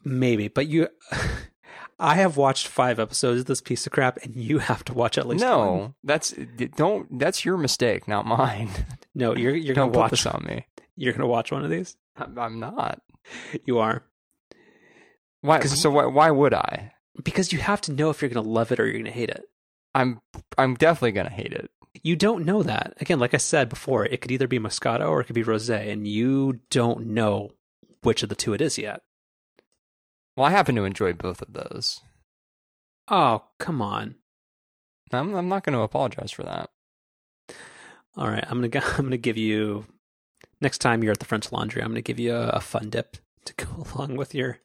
Maybe, 0.05 0.49
but 0.49 0.67
you. 0.67 0.87
I 1.99 2.13
have 2.13 2.37
watched 2.37 2.67
five 2.67 2.99
episodes 2.99 3.39
of 3.39 3.47
this 3.47 3.59
piece 3.59 3.87
of 3.87 3.91
crap, 3.91 4.17
and 4.17 4.35
you 4.35 4.59
have 4.59 4.85
to 4.85 4.93
watch 4.93 5.17
at 5.17 5.27
least. 5.27 5.43
No, 5.43 5.73
one. 5.73 5.95
that's 6.03 6.35
don't. 6.75 7.17
That's 7.17 7.43
your 7.43 7.57
mistake, 7.57 8.07
not 8.07 8.27
mine. 8.27 8.69
No, 9.15 9.35
you're 9.35 9.55
you're 9.55 9.73
don't 9.73 9.91
gonna 9.91 10.03
watch 10.03 10.11
this 10.11 10.27
on 10.27 10.45
me. 10.47 10.67
You're 10.97 11.13
gonna 11.13 11.27
watch 11.27 11.51
one 11.51 11.63
of 11.63 11.69
these. 11.69 11.95
I'm 12.17 12.59
not. 12.59 13.01
You 13.65 13.79
are. 13.79 14.03
Why? 15.41 15.59
So 15.61 15.91
why? 15.91 16.05
Why 16.05 16.31
would 16.31 16.53
I? 16.53 16.93
Because 17.23 17.53
you 17.53 17.59
have 17.59 17.81
to 17.81 17.93
know 17.93 18.09
if 18.09 18.21
you're 18.21 18.29
gonna 18.29 18.47
love 18.47 18.71
it 18.71 18.79
or 18.79 18.85
you're 18.85 18.97
gonna 18.97 19.11
hate 19.11 19.29
it. 19.29 19.45
I'm. 19.95 20.19
I'm 20.57 20.75
definitely 20.75 21.11
gonna 21.13 21.29
hate 21.29 21.53
it. 21.53 21.69
You 22.03 22.15
don't 22.15 22.45
know 22.45 22.63
that. 22.63 22.93
Again, 22.99 23.19
like 23.19 23.33
I 23.33 23.37
said 23.37 23.69
before, 23.69 24.05
it 24.05 24.21
could 24.21 24.31
either 24.31 24.47
be 24.47 24.59
Moscato 24.59 25.09
or 25.09 25.21
it 25.21 25.25
could 25.25 25.35
be 25.35 25.43
Rosé, 25.43 25.91
and 25.91 26.07
you 26.07 26.59
don't 26.69 27.07
know 27.07 27.51
which 28.01 28.23
of 28.23 28.29
the 28.29 28.35
two 28.35 28.53
it 28.53 28.61
is 28.61 28.77
yet. 28.77 29.01
Well, 30.35 30.45
I 30.45 30.51
happen 30.51 30.75
to 30.75 30.83
enjoy 30.83 31.13
both 31.13 31.41
of 31.41 31.53
those. 31.53 32.01
Oh, 33.07 33.43
come 33.59 33.81
on. 33.81 34.15
I'm 35.11 35.33
I'm 35.35 35.47
not 35.47 35.63
going 35.63 35.73
to 35.73 35.81
apologize 35.81 36.31
for 36.31 36.43
that. 36.43 36.69
All 38.15 38.27
right, 38.27 38.45
I'm 38.47 38.67
gonna 38.67 38.85
I'm 38.97 39.05
gonna 39.05 39.17
give 39.17 39.37
you 39.37 39.85
next 40.61 40.79
time 40.79 41.03
you're 41.03 41.11
at 41.11 41.19
the 41.19 41.25
French 41.25 41.51
Laundry. 41.51 41.81
I'm 41.81 41.89
gonna 41.89 42.01
give 42.01 42.19
you 42.19 42.33
a, 42.35 42.49
a 42.49 42.59
fun 42.59 42.89
dip 42.89 43.17
to 43.45 43.53
go 43.53 43.85
along 43.95 44.15
with 44.15 44.33
your 44.35 44.59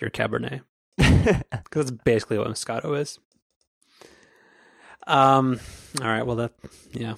your 0.00 0.10
Cabernet 0.10 0.62
because 0.96 1.86
that's 1.86 1.90
basically 2.04 2.38
what 2.38 2.48
Moscato 2.48 2.98
is. 2.98 3.18
Um. 5.06 5.60
All 6.00 6.08
right. 6.08 6.24
Well, 6.24 6.36
that 6.36 6.52
yeah. 6.92 7.14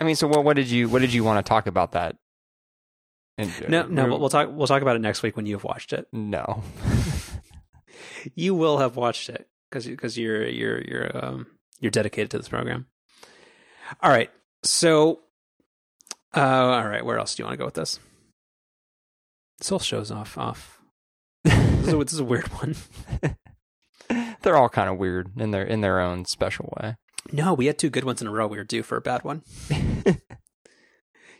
I 0.00 0.04
mean, 0.04 0.16
so 0.16 0.26
what? 0.26 0.44
What 0.44 0.56
did 0.56 0.68
you? 0.68 0.88
What 0.88 1.00
did 1.00 1.12
you 1.14 1.24
want 1.24 1.44
to 1.44 1.48
talk 1.48 1.66
about 1.66 1.92
that 1.92 2.16
And, 3.38 3.50
No, 3.68 3.86
no, 3.86 4.06
we'll, 4.08 4.20
we'll 4.20 4.28
talk. 4.28 4.48
We'll 4.52 4.66
talk 4.66 4.82
about 4.82 4.96
it 4.96 5.00
next 5.00 5.22
week 5.22 5.36
when 5.36 5.46
you 5.46 5.54
have 5.54 5.64
watched 5.64 5.92
it. 5.92 6.06
No. 6.12 6.62
You 8.34 8.54
will 8.54 8.78
have 8.78 8.96
watched 8.96 9.28
it 9.30 9.48
because 9.70 9.86
because 9.86 10.18
you're 10.18 10.46
you're 10.46 10.80
you're 10.82 11.24
um 11.24 11.46
you're 11.80 11.90
dedicated 11.90 12.30
to 12.32 12.38
this 12.38 12.48
program. 12.48 12.86
All 14.00 14.10
right, 14.10 14.30
so 14.62 15.20
uh, 16.36 16.40
all 16.40 16.88
right, 16.88 17.04
where 17.04 17.18
else 17.18 17.34
do 17.34 17.42
you 17.42 17.46
want 17.46 17.54
to 17.54 17.58
go 17.58 17.64
with 17.64 17.74
this? 17.74 17.98
Soul 19.60 19.78
show's 19.78 20.10
off 20.10 20.36
off. 20.38 20.80
This 21.44 21.88
is, 21.88 21.94
a, 21.94 21.96
this 21.98 22.12
is 22.12 22.18
a 22.20 22.24
weird 22.24 22.46
one. 22.62 22.76
They're 24.42 24.56
all 24.56 24.68
kind 24.68 24.88
of 24.90 24.98
weird 24.98 25.30
in 25.38 25.50
their 25.50 25.64
in 25.64 25.80
their 25.80 26.00
own 26.00 26.24
special 26.26 26.72
way. 26.80 26.96
No, 27.32 27.54
we 27.54 27.66
had 27.66 27.78
two 27.78 27.90
good 27.90 28.04
ones 28.04 28.20
in 28.20 28.28
a 28.28 28.32
row. 28.32 28.46
We 28.46 28.56
were 28.56 28.64
due 28.64 28.82
for 28.82 28.96
a 28.96 29.00
bad 29.00 29.24
one. 29.24 29.42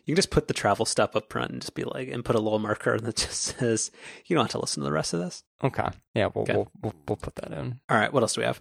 You 0.04 0.14
can 0.14 0.16
just 0.16 0.30
put 0.32 0.48
the 0.48 0.54
travel 0.54 0.84
stuff 0.84 1.14
up 1.14 1.30
front 1.32 1.52
and 1.52 1.60
just 1.60 1.74
be 1.76 1.84
like, 1.84 2.08
and 2.08 2.24
put 2.24 2.34
a 2.34 2.40
little 2.40 2.58
marker 2.58 2.98
that 2.98 3.14
just 3.16 3.40
says, 3.58 3.92
you 4.26 4.34
don't 4.34 4.46
have 4.46 4.50
to 4.50 4.58
listen 4.58 4.80
to 4.80 4.84
the 4.84 4.92
rest 4.92 5.14
of 5.14 5.20
this. 5.20 5.44
Okay. 5.62 5.86
Yeah, 6.12 6.28
we'll 6.34 6.42
Okay. 6.42 6.54
we'll, 6.54 6.68
we'll 6.82 6.94
we'll 7.06 7.16
put 7.16 7.36
that 7.36 7.52
in. 7.52 7.78
All 7.88 7.96
right, 7.96 8.12
what 8.12 8.24
else 8.24 8.34
do 8.34 8.40
we 8.40 8.44
have? 8.46 8.60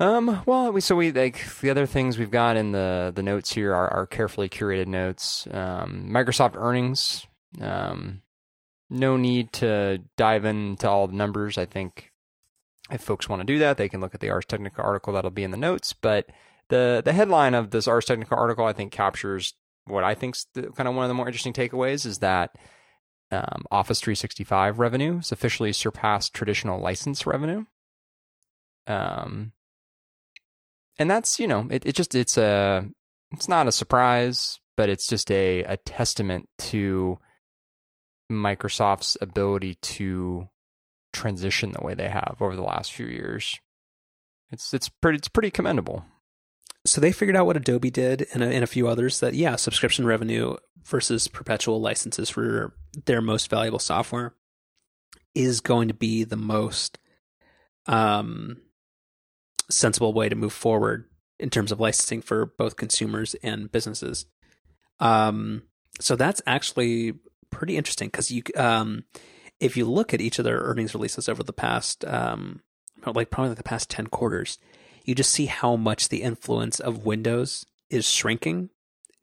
Um. 0.00 0.42
Well, 0.46 0.72
we 0.72 0.80
so 0.80 0.96
we 0.96 1.12
like 1.12 1.44
the 1.60 1.68
other 1.68 1.86
things 1.86 2.18
we've 2.18 2.30
got 2.30 2.56
in 2.56 2.72
the 2.72 3.12
the 3.14 3.22
notes 3.22 3.52
here 3.52 3.74
are, 3.74 3.88
are 3.92 4.06
carefully 4.06 4.48
curated 4.48 4.86
notes. 4.86 5.46
Um, 5.50 6.08
Microsoft 6.10 6.56
earnings. 6.56 7.26
Um, 7.60 8.22
no 8.88 9.18
need 9.18 9.52
to 9.54 9.98
dive 10.16 10.46
into 10.46 10.88
all 10.88 11.06
the 11.06 11.14
numbers. 11.14 11.58
I 11.58 11.66
think 11.66 12.10
if 12.90 13.02
folks 13.02 13.28
want 13.28 13.40
to 13.40 13.46
do 13.46 13.58
that, 13.58 13.76
they 13.76 13.90
can 13.90 14.00
look 14.00 14.14
at 14.14 14.20
the 14.20 14.30
Ars 14.30 14.46
Technica 14.46 14.82
article 14.82 15.12
that'll 15.12 15.30
be 15.30 15.44
in 15.44 15.50
the 15.50 15.58
notes. 15.58 15.92
But 15.92 16.30
the 16.70 17.02
the 17.04 17.12
headline 17.12 17.52
of 17.52 17.70
this 17.70 17.86
Ars 17.86 18.06
Technica 18.06 18.34
article, 18.34 18.64
I 18.64 18.72
think, 18.72 18.92
captures 18.92 19.52
what 19.84 20.02
I 20.02 20.14
think's 20.14 20.46
the, 20.54 20.70
kind 20.70 20.88
of 20.88 20.94
one 20.94 21.04
of 21.04 21.08
the 21.08 21.14
more 21.14 21.26
interesting 21.26 21.52
takeaways 21.52 22.06
is 22.06 22.20
that 22.20 22.56
um, 23.30 23.64
Office 23.70 24.00
365 24.00 24.78
revenue 24.78 25.16
has 25.16 25.30
officially 25.30 25.74
surpassed 25.74 26.32
traditional 26.32 26.80
license 26.80 27.26
revenue. 27.26 27.66
Um, 28.86 29.52
and 31.00 31.10
that's 31.10 31.40
you 31.40 31.48
know 31.48 31.66
it, 31.70 31.84
it 31.86 31.94
just 31.96 32.14
it's 32.14 32.36
a 32.36 32.86
it's 33.32 33.48
not 33.48 33.66
a 33.66 33.72
surprise, 33.72 34.60
but 34.76 34.88
it's 34.88 35.06
just 35.06 35.30
a 35.30 35.64
a 35.64 35.76
testament 35.78 36.48
to 36.58 37.18
Microsoft's 38.30 39.16
ability 39.20 39.76
to 39.76 40.48
transition 41.12 41.72
the 41.72 41.84
way 41.84 41.94
they 41.94 42.08
have 42.08 42.36
over 42.40 42.54
the 42.54 42.62
last 42.62 42.92
few 42.92 43.06
years. 43.06 43.58
It's 44.52 44.72
it's 44.74 44.88
pretty 44.88 45.16
it's 45.16 45.28
pretty 45.28 45.50
commendable. 45.50 46.04
So 46.86 47.00
they 47.00 47.12
figured 47.12 47.36
out 47.36 47.46
what 47.46 47.56
Adobe 47.56 47.90
did 47.90 48.26
and 48.32 48.42
a, 48.42 48.46
and 48.46 48.64
a 48.64 48.66
few 48.66 48.88
others 48.88 49.20
that, 49.20 49.34
yeah, 49.34 49.56
subscription 49.56 50.06
revenue 50.06 50.56
versus 50.82 51.28
perpetual 51.28 51.78
licenses 51.78 52.30
for 52.30 52.74
their 53.04 53.20
most 53.20 53.50
valuable 53.50 53.78
software 53.78 54.34
is 55.34 55.60
going 55.60 55.88
to 55.88 55.94
be 55.94 56.24
the 56.24 56.38
most 56.38 56.98
um, 57.86 58.62
sensible 59.70 60.12
way 60.12 60.28
to 60.28 60.36
move 60.36 60.52
forward 60.52 61.06
in 61.38 61.50
terms 61.50 61.72
of 61.72 61.80
licensing 61.80 62.20
for 62.20 62.46
both 62.46 62.76
consumers 62.76 63.34
and 63.42 63.72
businesses. 63.72 64.26
Um, 64.98 65.62
so 65.98 66.16
that's 66.16 66.42
actually 66.46 67.14
pretty 67.50 67.76
interesting 67.76 68.08
because 68.08 68.30
you, 68.30 68.42
um, 68.56 69.04
if 69.58 69.76
you 69.76 69.84
look 69.84 70.12
at 70.12 70.20
each 70.20 70.38
of 70.38 70.44
their 70.44 70.58
earnings 70.58 70.94
releases 70.94 71.28
over 71.28 71.42
the 71.42 71.52
past, 71.52 72.04
um, 72.04 72.60
like 73.06 73.30
probably 73.30 73.54
the 73.54 73.62
past 73.62 73.88
ten 73.88 74.06
quarters, 74.06 74.58
you 75.04 75.14
just 75.14 75.32
see 75.32 75.46
how 75.46 75.76
much 75.76 76.08
the 76.08 76.22
influence 76.22 76.78
of 76.78 77.06
Windows 77.06 77.64
is 77.88 78.06
shrinking, 78.06 78.70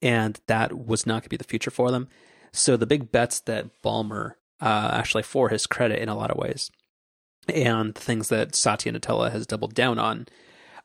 and 0.02 0.40
that 0.48 0.86
was 0.88 1.06
not 1.06 1.14
going 1.14 1.24
to 1.24 1.30
be 1.30 1.38
the 1.38 1.44
future 1.44 1.72
for 1.72 1.92
them. 1.92 2.08
So 2.52 2.76
the 2.76 2.88
big 2.88 3.12
bets 3.12 3.40
that 3.42 3.82
Ballmer, 3.84 4.34
uh, 4.60 4.90
actually 4.94 5.24
for 5.24 5.50
his 5.50 5.68
credit 5.68 6.02
in 6.02 6.10
a 6.10 6.16
lot 6.16 6.32
of 6.32 6.38
ways, 6.38 6.72
and 7.50 7.96
things 7.96 8.30
that 8.30 8.56
Satya 8.56 8.92
Nadella 8.94 9.32
has 9.32 9.48
doubled 9.48 9.74
down 9.74 10.00
on, 10.00 10.28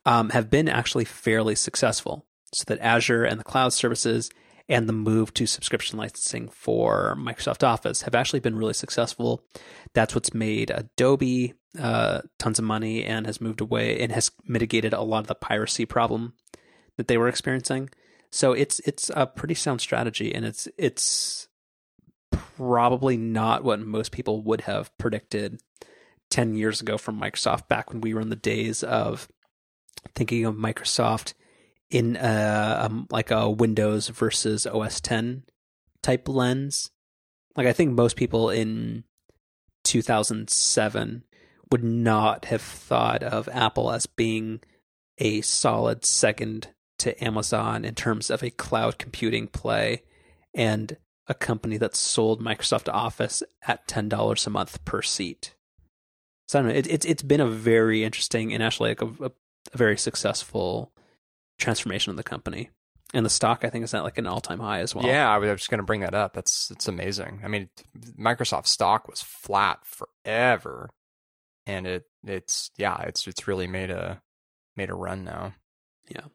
um, 0.04 0.30
have 0.30 0.50
been 0.50 0.68
actually 0.68 1.04
fairly 1.04 1.54
successful. 1.54 2.26
So 2.54 2.64
that 2.66 2.80
Azure 2.80 3.24
and 3.24 3.40
the 3.40 3.44
cloud 3.44 3.72
services 3.72 4.30
and 4.68 4.88
the 4.88 4.92
move 4.92 5.32
to 5.34 5.46
subscription 5.46 5.98
licensing 5.98 6.48
for 6.48 7.16
Microsoft 7.18 7.66
Office 7.66 8.02
have 8.02 8.14
actually 8.14 8.40
been 8.40 8.56
really 8.56 8.74
successful. 8.74 9.42
That's 9.94 10.14
what's 10.14 10.34
made 10.34 10.70
Adobe 10.70 11.54
uh, 11.80 12.20
tons 12.38 12.58
of 12.58 12.64
money 12.64 13.04
and 13.04 13.26
has 13.26 13.40
moved 13.40 13.60
away 13.60 14.00
and 14.00 14.12
has 14.12 14.30
mitigated 14.44 14.92
a 14.92 15.00
lot 15.00 15.20
of 15.20 15.26
the 15.26 15.34
piracy 15.34 15.86
problem 15.86 16.34
that 16.96 17.08
they 17.08 17.16
were 17.16 17.28
experiencing. 17.28 17.90
So 18.30 18.52
it's 18.52 18.80
it's 18.80 19.10
a 19.14 19.26
pretty 19.26 19.54
sound 19.54 19.80
strategy, 19.80 20.34
and 20.34 20.44
it's 20.44 20.68
it's 20.78 21.48
probably 22.30 23.16
not 23.16 23.62
what 23.62 23.80
most 23.80 24.12
people 24.12 24.42
would 24.42 24.62
have 24.62 24.96
predicted 24.96 25.60
ten 26.33 26.55
years 26.55 26.80
ago 26.80 26.97
from 26.97 27.20
Microsoft 27.20 27.68
back 27.68 27.93
when 27.93 28.01
we 28.01 28.14
were 28.14 28.20
in 28.22 28.30
the 28.30 28.37
days 28.37 28.83
of 28.83 29.28
thinking 30.14 30.47
of 30.47 30.55
Microsoft 30.55 31.35
in 31.91 32.16
a, 32.16 32.78
um, 32.87 33.07
like 33.11 33.30
a 33.30 33.51
Windows 33.51 34.09
versus 34.09 34.66
OS 34.66 34.99
10 35.03 35.45
type 36.03 36.26
lens. 36.26 36.91
Like 37.55 37.66
I 37.66 37.74
think 37.74 37.93
most 37.93 38.16
people 38.16 38.49
in 38.49 39.05
2007 39.85 41.24
would 41.70 41.85
not 41.85 42.47
have 42.47 42.62
thought 42.62 43.22
of 43.22 43.49
Apple 43.51 43.93
as 43.93 44.07
being 44.07 44.61
a 45.18 45.43
solid 45.43 46.07
second 46.07 46.68
to 46.99 47.22
Amazon 47.22 47.85
in 47.85 47.95
terms 47.95 48.30
of 48.30 48.43
a 48.43 48.51
cloud 48.51 48.99
computing 48.99 49.49
play 49.49 50.03
and 50.55 50.97
a 51.28 51.35
company 51.35 51.76
that 51.76 51.95
sold 51.95 52.43
Microsoft 52.43 52.93
Office 52.93 53.43
at 53.66 53.87
$10 53.87 54.47
a 54.47 54.51
month 54.51 54.83
per 54.87 55.03
seat. 55.03 55.55
So 56.53 56.59
I 56.59 56.62
don't 56.62 56.72
know, 56.72 56.76
it, 56.76 56.86
it's 56.86 57.07
it's 57.07 57.22
been 57.22 57.40
a 57.40 57.46
very 57.46 58.05
interesting 58.05 58.53
and 58.53 58.62
actually 58.62 58.90
like 58.90 59.00
a, 59.00 59.07
a, 59.07 59.32
a 59.72 59.76
very 59.78 59.96
successful 59.96 60.92
transformation 61.59 62.11
of 62.11 62.18
the 62.18 62.22
company. 62.22 62.68
And 63.14 63.24
the 63.24 63.30
stock, 63.30 63.64
I 63.64 63.70
think, 63.70 63.84
is 63.84 63.94
at 63.94 64.03
like 64.03 64.18
an 64.18 64.26
all 64.26 64.42
time 64.42 64.61
high 64.61 64.80
as 64.80 64.94
well. 64.94 65.07
Yeah, 65.07 65.30
I 65.30 65.38
was 65.38 65.48
just 65.48 65.70
going 65.70 65.78
to 65.78 65.86
bring 65.86 66.03
that 66.03 66.12
up. 66.12 66.34
That's 66.34 66.70
it's 66.70 66.88
amazing. 66.88 67.40
I 67.42 67.48
mean, 67.48 67.70
Microsoft 68.18 68.66
stock 68.66 69.09
was 69.09 69.22
flat 69.22 69.78
forever, 69.86 70.90
and 71.64 71.86
it 71.86 72.05
it's 72.22 72.70
yeah, 72.76 73.00
it's 73.00 73.26
it's 73.26 73.48
really 73.48 73.66
made 73.66 73.90
a 73.90 74.20
made 74.76 74.90
a 74.90 74.94
run 74.94 75.24
now. 75.24 75.55
Yeah. 76.07 76.26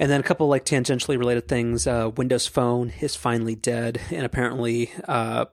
And 0.00 0.10
then 0.10 0.18
a 0.18 0.24
couple 0.24 0.48
like 0.48 0.64
tangentially 0.64 1.16
related 1.16 1.46
things. 1.46 1.86
Uh, 1.86 2.10
Windows 2.16 2.48
Phone 2.48 2.92
is 3.00 3.14
finally 3.14 3.54
dead, 3.54 4.00
and 4.10 4.26
apparently, 4.26 4.90
uh, 5.06 5.44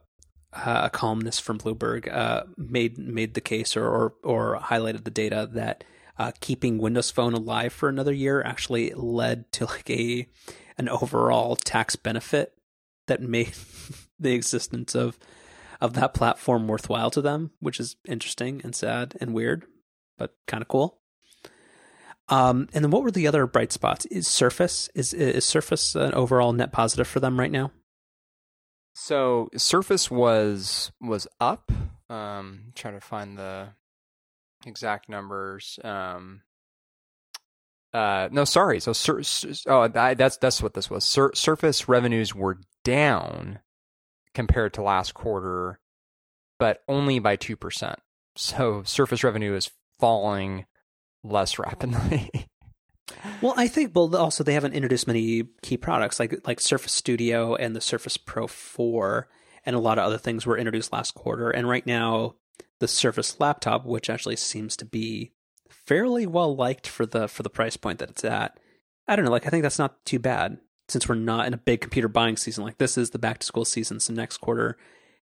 uh, 0.53 0.81
a 0.83 0.89
columnist 0.89 1.41
from 1.41 1.57
Bloomberg 1.57 2.11
uh, 2.11 2.43
made 2.57 2.97
made 2.97 3.33
the 3.33 3.41
case 3.41 3.75
or, 3.75 3.85
or 3.85 4.13
or 4.23 4.59
highlighted 4.59 5.03
the 5.03 5.11
data 5.11 5.49
that 5.53 5.83
uh, 6.17 6.31
keeping 6.39 6.77
Windows 6.77 7.11
Phone 7.11 7.33
alive 7.33 7.73
for 7.73 7.89
another 7.89 8.13
year 8.13 8.41
actually 8.41 8.93
led 8.93 9.51
to 9.53 9.65
like 9.65 9.89
a 9.89 10.27
an 10.77 10.89
overall 10.89 11.55
tax 11.55 11.95
benefit 11.95 12.53
that 13.07 13.21
made 13.21 13.53
the 14.19 14.33
existence 14.33 14.95
of 14.95 15.17
of 15.81 15.93
that 15.93 16.13
platform 16.13 16.67
worthwhile 16.67 17.11
to 17.11 17.21
them, 17.21 17.51
which 17.59 17.79
is 17.79 17.97
interesting 18.07 18.61
and 18.63 18.73
sad 18.73 19.17
and 19.19 19.33
weird, 19.33 19.65
but 20.17 20.33
kind 20.47 20.61
of 20.61 20.69
cool. 20.69 20.99
Um, 22.29 22.69
and 22.73 22.85
then 22.85 22.91
what 22.91 23.03
were 23.03 23.11
the 23.11 23.27
other 23.27 23.45
bright 23.45 23.73
spots? 23.73 24.05
Is 24.05 24.27
Surface 24.27 24.89
is 24.95 25.13
is 25.13 25.45
Surface 25.45 25.95
an 25.95 26.13
overall 26.13 26.53
net 26.53 26.71
positive 26.71 27.07
for 27.07 27.19
them 27.19 27.39
right 27.39 27.51
now? 27.51 27.71
So 28.93 29.49
Surface 29.57 30.09
was 30.09 30.91
was 31.01 31.27
up. 31.39 31.71
Um, 32.09 32.71
trying 32.75 32.93
to 32.93 33.01
find 33.01 33.37
the 33.37 33.69
exact 34.65 35.09
numbers. 35.09 35.79
Um, 35.83 36.41
uh, 37.93 38.29
no, 38.31 38.43
sorry. 38.43 38.79
So 38.79 38.93
sur- 38.93 39.21
oh, 39.67 39.87
that's 39.87 40.37
that's 40.37 40.61
what 40.61 40.73
this 40.73 40.89
was. 40.89 41.03
Sur- 41.03 41.33
Surface 41.33 41.87
revenues 41.87 42.33
were 42.35 42.59
down 42.83 43.59
compared 44.33 44.73
to 44.73 44.83
last 44.83 45.13
quarter, 45.13 45.79
but 46.59 46.81
only 46.87 47.19
by 47.19 47.35
two 47.35 47.55
percent. 47.55 47.99
So 48.35 48.83
Surface 48.83 49.23
revenue 49.23 49.55
is 49.55 49.71
falling 49.99 50.65
less 51.23 51.57
rapidly. 51.59 52.29
Well, 53.41 53.53
I 53.57 53.67
think 53.67 53.91
well 53.93 54.15
also 54.15 54.43
they 54.43 54.53
haven't 54.53 54.73
introduced 54.73 55.07
many 55.07 55.43
key 55.61 55.77
products 55.77 56.19
like 56.19 56.47
like 56.47 56.59
Surface 56.59 56.93
Studio 56.93 57.55
and 57.55 57.75
the 57.75 57.81
Surface 57.81 58.17
Pro 58.17 58.47
4 58.47 59.27
and 59.65 59.75
a 59.75 59.79
lot 59.79 59.97
of 59.97 60.05
other 60.05 60.17
things 60.17 60.45
were 60.45 60.57
introduced 60.57 60.93
last 60.93 61.13
quarter 61.13 61.49
and 61.49 61.67
right 61.67 61.85
now 61.85 62.35
the 62.79 62.87
Surface 62.87 63.39
laptop 63.39 63.85
which 63.85 64.09
actually 64.09 64.35
seems 64.35 64.77
to 64.77 64.85
be 64.85 65.31
fairly 65.69 66.25
well 66.25 66.55
liked 66.55 66.87
for 66.87 67.05
the 67.05 67.27
for 67.27 67.43
the 67.43 67.49
price 67.49 67.77
point 67.77 67.99
that 67.99 68.09
it's 68.09 68.23
at. 68.23 68.59
I 69.07 69.15
don't 69.15 69.25
know, 69.25 69.31
like 69.31 69.45
I 69.45 69.49
think 69.49 69.63
that's 69.63 69.79
not 69.79 70.05
too 70.05 70.19
bad 70.19 70.59
since 70.87 71.07
we're 71.07 71.15
not 71.15 71.45
in 71.45 71.53
a 71.53 71.57
big 71.57 71.81
computer 71.81 72.07
buying 72.07 72.37
season 72.37 72.63
like 72.63 72.77
this 72.77 72.97
is 72.97 73.09
the 73.09 73.19
back 73.19 73.39
to 73.39 73.45
school 73.45 73.65
season 73.65 73.99
so 73.99 74.13
next 74.13 74.37
quarter 74.37 74.77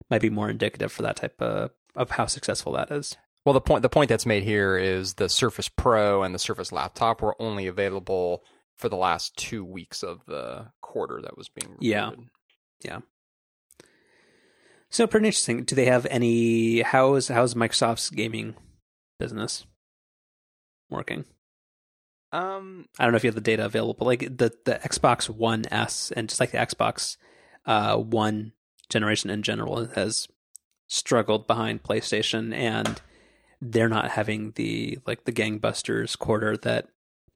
might 0.09 0.21
be 0.21 0.29
more 0.29 0.49
indicative 0.49 0.91
for 0.91 1.01
that 1.03 1.17
type 1.17 1.41
of 1.41 1.71
of 1.95 2.11
how 2.11 2.25
successful 2.25 2.73
that 2.73 2.91
is. 2.91 3.17
Well, 3.45 3.53
the 3.53 3.61
point 3.61 3.81
the 3.81 3.89
point 3.89 4.09
that's 4.09 4.25
made 4.25 4.43
here 4.43 4.77
is 4.77 5.15
the 5.15 5.29
Surface 5.29 5.69
Pro 5.69 6.23
and 6.23 6.35
the 6.35 6.39
Surface 6.39 6.71
Laptop 6.71 7.21
were 7.21 7.41
only 7.41 7.67
available 7.67 8.43
for 8.75 8.89
the 8.89 8.97
last 8.97 9.35
two 9.37 9.63
weeks 9.63 10.03
of 10.03 10.25
the 10.25 10.67
quarter 10.81 11.21
that 11.21 11.37
was 11.37 11.49
being 11.49 11.75
Yeah. 11.79 12.11
yeah. 12.83 12.99
So 14.89 15.05
pretty 15.07 15.27
interesting. 15.27 15.63
Do 15.63 15.75
they 15.75 15.85
have 15.85 16.05
any? 16.09 16.81
How 16.81 17.15
is 17.15 17.27
how's 17.27 17.53
Microsoft's 17.53 18.09
gaming 18.09 18.55
business 19.19 19.65
working? 20.89 21.25
Um, 22.31 22.85
I 22.97 23.03
don't 23.03 23.13
know 23.13 23.17
if 23.17 23.23
you 23.23 23.29
have 23.29 23.35
the 23.35 23.41
data 23.41 23.65
available, 23.65 23.95
but 23.97 24.05
like 24.05 24.21
the 24.21 24.51
the 24.65 24.79
Xbox 24.83 25.29
One 25.29 25.65
S 25.71 26.11
and 26.15 26.27
just 26.27 26.39
like 26.39 26.51
the 26.51 26.57
Xbox 26.57 27.17
uh, 27.65 27.97
One 27.97 28.53
generation 28.89 29.29
in 29.29 29.43
general 29.43 29.85
has 29.87 30.27
struggled 30.87 31.45
behind 31.47 31.83
PlayStation, 31.83 32.53
and 32.53 33.01
they're 33.61 33.89
not 33.89 34.11
having 34.11 34.51
the 34.51 34.99
like 35.05 35.25
the 35.25 35.31
gangbusters 35.31 36.17
quarter 36.17 36.55
that 36.57 36.87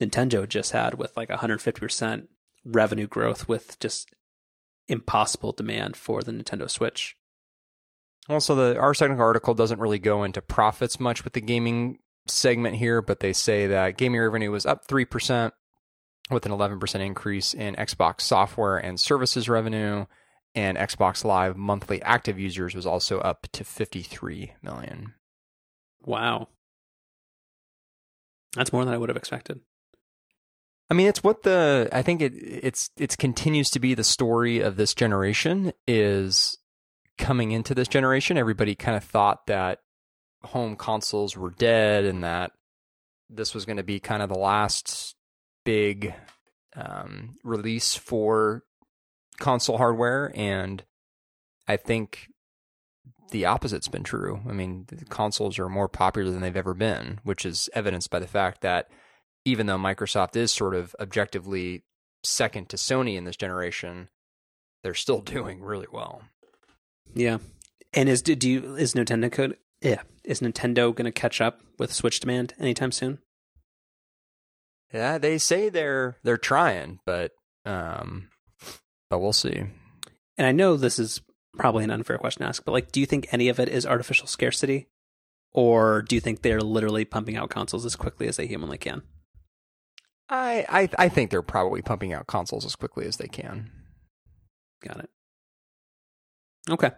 Nintendo 0.01 0.47
just 0.47 0.71
had 0.71 0.95
with 0.95 1.15
like 1.17 1.29
150 1.29 1.79
percent 1.79 2.29
revenue 2.65 3.07
growth 3.07 3.47
with 3.47 3.79
just 3.79 4.09
impossible 4.87 5.51
demand 5.51 5.95
for 5.95 6.21
the 6.21 6.31
Nintendo 6.31 6.69
Switch. 6.69 7.15
Also, 8.29 8.55
the 8.55 8.79
Ars 8.79 8.99
Technica 8.99 9.21
article 9.21 9.53
doesn't 9.53 9.79
really 9.79 9.99
go 9.99 10.23
into 10.23 10.41
profits 10.41 10.99
much 10.99 11.23
with 11.23 11.33
the 11.33 11.41
gaming 11.41 11.99
segment 12.27 12.77
here, 12.77 13.01
but 13.01 13.19
they 13.19 13.33
say 13.33 13.67
that 13.67 13.97
gaming 13.97 14.21
revenue 14.21 14.51
was 14.51 14.65
up 14.65 14.85
three 14.87 15.05
percent 15.05 15.53
with 16.31 16.45
an 16.45 16.53
11% 16.53 16.99
increase 17.01 17.53
in 17.53 17.75
Xbox 17.75 18.21
software 18.21 18.77
and 18.77 18.97
services 18.97 19.49
revenue, 19.49 20.05
and 20.55 20.77
Xbox 20.77 21.25
Live 21.25 21.57
monthly 21.57 22.01
active 22.01 22.39
users 22.39 22.73
was 22.73 22.85
also 22.85 23.19
up 23.19 23.47
to 23.51 23.65
53 23.65 24.53
million. 24.61 25.13
Wow. 26.05 26.49
That's 28.55 28.71
more 28.71 28.85
than 28.85 28.93
I 28.93 28.97
would 28.97 29.09
have 29.09 29.17
expected. 29.17 29.61
I 30.89 30.93
mean, 30.93 31.07
it's 31.07 31.23
what 31.23 31.43
the 31.43 31.89
I 31.91 32.01
think 32.01 32.21
it 32.21 32.33
it's 32.35 32.91
it 32.97 33.17
continues 33.17 33.69
to 33.71 33.79
be 33.79 33.95
the 33.95 34.03
story 34.03 34.59
of 34.59 34.75
this 34.75 34.93
generation 34.93 35.73
is 35.87 36.57
coming 37.17 37.51
into 37.51 37.73
this 37.73 37.87
generation. 37.87 38.37
Everybody 38.37 38.75
kind 38.75 38.95
of 38.95 39.03
thought 39.03 39.47
that 39.47 39.79
home 40.43 40.75
consoles 40.75 41.37
were 41.37 41.51
dead 41.51 42.05
and 42.05 42.23
that 42.23 42.51
this 43.29 43.55
was 43.55 43.65
going 43.65 43.77
to 43.77 43.83
be 43.83 43.99
kind 43.99 44.21
of 44.21 44.29
the 44.29 44.37
last 44.37 45.15
big 45.63 46.13
um, 46.75 47.37
release 47.43 47.95
for 47.95 48.63
console 49.39 49.77
hardware, 49.77 50.31
and 50.35 50.83
I 51.67 51.77
think 51.77 52.27
the 53.31 53.45
opposite's 53.45 53.87
been 53.87 54.03
true. 54.03 54.41
I 54.47 54.53
mean, 54.53 54.85
the 54.87 55.05
consoles 55.05 55.57
are 55.59 55.69
more 55.69 55.89
popular 55.89 56.31
than 56.31 56.41
they've 56.41 56.55
ever 56.55 56.73
been, 56.73 57.19
which 57.23 57.45
is 57.45 57.69
evidenced 57.73 58.09
by 58.09 58.19
the 58.19 58.27
fact 58.27 58.61
that 58.61 58.89
even 59.45 59.65
though 59.65 59.77
Microsoft 59.77 60.35
is 60.35 60.53
sort 60.53 60.75
of 60.75 60.95
objectively 60.99 61.83
second 62.23 62.69
to 62.69 62.77
Sony 62.77 63.15
in 63.15 63.25
this 63.25 63.35
generation, 63.35 64.09
they're 64.83 64.93
still 64.93 65.21
doing 65.21 65.61
really 65.61 65.87
well. 65.91 66.21
Yeah. 67.13 67.39
And 67.93 68.09
is 68.09 68.21
do 68.21 68.49
you 68.49 68.75
is 68.75 68.93
Nintendo 68.93 69.31
code 69.31 69.57
yeah, 69.81 70.01
is 70.23 70.39
Nintendo 70.39 70.95
going 70.95 71.05
to 71.05 71.11
catch 71.11 71.41
up 71.41 71.61
with 71.77 71.93
Switch 71.93 72.19
demand 72.19 72.53
anytime 72.57 72.91
soon? 72.91 73.19
Yeah, 74.93 75.17
they 75.17 75.37
say 75.37 75.69
they're 75.69 76.17
they're 76.23 76.37
trying, 76.37 76.99
but 77.05 77.31
um 77.65 78.29
but 79.09 79.19
we'll 79.19 79.33
see. 79.33 79.63
And 80.37 80.47
I 80.47 80.51
know 80.51 80.75
this 80.75 80.97
is 80.97 81.21
probably 81.57 81.83
an 81.83 81.91
unfair 81.91 82.17
question 82.17 82.41
to 82.41 82.49
ask, 82.49 82.63
but 82.65 82.71
like 82.71 82.91
do 82.91 82.99
you 82.99 83.05
think 83.05 83.27
any 83.31 83.49
of 83.49 83.59
it 83.59 83.69
is 83.69 83.85
artificial 83.85 84.27
scarcity 84.27 84.87
or 85.51 86.01
do 86.01 86.15
you 86.15 86.21
think 86.21 86.41
they're 86.41 86.61
literally 86.61 87.05
pumping 87.05 87.37
out 87.37 87.49
consoles 87.49 87.85
as 87.85 87.95
quickly 87.95 88.27
as 88.27 88.37
they 88.37 88.47
humanly 88.47 88.77
can? 88.77 89.03
I 90.29 90.65
I 90.69 91.05
I 91.05 91.09
think 91.09 91.29
they're 91.29 91.41
probably 91.41 91.81
pumping 91.81 92.13
out 92.13 92.27
consoles 92.27 92.65
as 92.65 92.75
quickly 92.75 93.05
as 93.05 93.17
they 93.17 93.27
can. 93.27 93.71
Got 94.81 94.99
it. 94.99 95.09
Okay. 96.69 96.91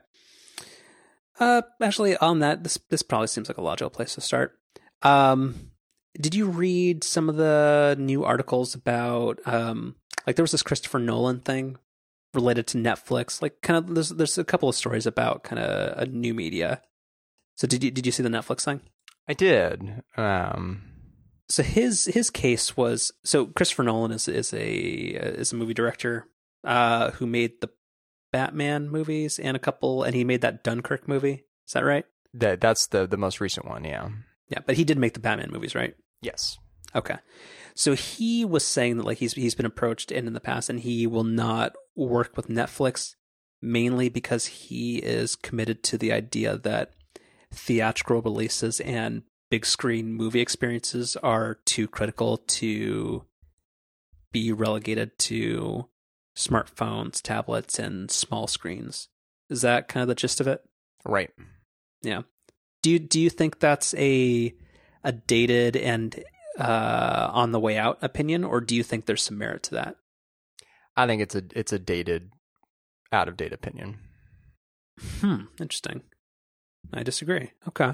Uh, 1.40 1.64
actually, 1.82 2.16
on 2.18 2.40
that, 2.40 2.64
this 2.64 2.80
this 2.90 3.04
probably 3.04 3.28
seems 3.28 3.50
like 3.50 3.58
a 3.58 3.64
logical 3.64 3.90
place 3.90 4.16
to 4.16 4.22
start. 4.22 4.58
Um, 5.02 5.72
did 6.20 6.34
you 6.34 6.46
read 6.46 7.04
some 7.04 7.28
of 7.28 7.36
the 7.36 7.96
new 8.00 8.24
articles 8.24 8.74
about 8.74 9.40
um, 9.46 9.96
like 10.26 10.36
there 10.36 10.44
was 10.44 10.52
this 10.52 10.64
Christopher 10.64 11.00
Nolan 11.00 11.42
thing 11.42 11.78
related 12.36 12.68
to 12.68 12.78
Netflix? 12.78 13.42
Like, 13.42 13.62
kind 13.62 13.78
of 13.78 13.96
there's 13.96 14.10
there's 14.10 14.38
a 14.38 14.44
couple 14.44 14.70
of 14.70 14.76
stories 14.76 15.06
about 15.06 15.44
kind 15.44 15.60
of 15.60 15.98
a 15.98 16.06
new 16.06 16.34
media. 16.34 16.82
So 17.56 17.68
did 17.68 17.84
you 17.84 17.92
did 17.92 18.06
you 18.06 18.12
see 18.12 18.24
the 18.24 18.30
Netflix 18.30 18.66
thing? 18.66 18.82
I 19.28 19.34
did. 19.34 20.04
Um, 20.18 20.84
so 21.50 21.64
his 21.64 22.06
his 22.06 22.30
case 22.30 22.76
was 22.78 23.12
so 23.24 23.48
Christopher 23.48 23.84
Nolan 23.84 24.12
is 24.12 24.28
is 24.28 24.54
a 24.54 24.68
is 24.68 25.54
a 25.54 25.56
movie 25.56 25.74
director 25.74 26.28
uh, 26.64 27.12
who 27.12 27.26
made 27.26 27.62
the 27.62 27.70
Batman 28.32 28.90
movies 28.90 29.40
and 29.40 29.56
a 29.56 29.60
couple, 29.60 30.04
and 30.04 30.16
he 30.16 30.24
made 30.24 30.42
that 30.42 30.64
Dunkirk 30.64 31.08
movie. 31.08 31.46
Is 31.66 31.74
that 31.74 31.86
right? 31.86 32.06
That 32.34 32.62
that's 32.62 32.88
the 32.88 33.08
the 33.08 33.18
most 33.18 33.40
recent 33.40 33.68
one. 33.68 33.84
Yeah. 33.84 34.10
Yeah, 34.50 34.60
but 34.66 34.76
he 34.76 34.84
did 34.84 35.00
make 35.00 35.14
the 35.14 35.20
Batman 35.20 35.50
movies, 35.52 35.74
right? 35.74 35.96
Yes. 36.22 36.58
Okay. 36.94 37.16
So 37.76 37.94
he 37.94 38.46
was 38.46 38.66
saying 38.66 38.98
that 38.98 39.06
like 39.06 39.18
he's 39.18 39.34
he's 39.34 39.56
been 39.56 39.66
approached 39.66 40.12
in 40.12 40.28
in 40.28 40.34
the 40.34 40.40
past, 40.40 40.70
and 40.70 40.80
he 40.80 41.06
will 41.08 41.26
not 41.26 41.76
work 41.96 42.36
with 42.38 42.48
Netflix 42.48 43.16
mainly 43.62 44.10
because 44.10 44.46
he 44.46 44.98
is 44.98 45.36
committed 45.36 45.84
to 45.84 45.98
the 45.98 46.12
idea 46.12 46.58
that 46.58 46.92
theatrical 47.52 48.22
releases 48.22 48.80
and 48.82 49.24
big 49.50 49.66
screen 49.66 50.14
movie 50.14 50.42
experiences 50.42 51.16
are 51.18 51.56
too 51.66 51.88
critical 51.88 52.38
to 52.38 53.26
be 54.32 54.52
relegated 54.52 55.18
to 55.18 55.88
smartphones, 56.36 57.22
tablets, 57.22 57.80
and 57.80 58.12
small 58.12 58.48
screens. 58.48 59.08
Is 59.50 59.62
that 59.62 59.88
kind 59.88 60.02
of 60.02 60.08
the 60.08 60.16
gist 60.16 60.42
of 60.42 60.48
it? 60.48 60.62
Right. 61.06 61.32
Yeah. 62.02 62.24
Do 62.84 62.92
you 62.92 63.00
do 63.00 63.20
you 63.20 63.30
think 63.30 63.60
that's 63.60 63.94
a 63.96 64.54
a 65.04 65.12
dated 65.12 65.78
and 65.78 66.24
uh, 66.58 67.30
on 67.32 67.52
the 67.52 67.60
way 67.60 67.78
out 67.78 67.98
opinion, 68.02 68.44
or 68.44 68.62
do 68.62 68.76
you 68.76 68.84
think 68.84 69.06
there's 69.06 69.24
some 69.24 69.38
merit 69.38 69.64
to 69.64 69.76
that? 69.76 69.96
I 70.96 71.08
think 71.08 71.22
it's 71.22 71.36
a 71.36 71.44
it's 71.54 71.74
a 71.74 71.80
dated, 71.80 72.32
out 73.12 73.28
of 73.28 73.38
date 73.38 73.54
opinion. 73.54 73.98
Hmm. 75.20 75.44
Interesting. 75.60 76.04
I 76.94 77.04
disagree. 77.04 77.52
Okay. 77.68 77.86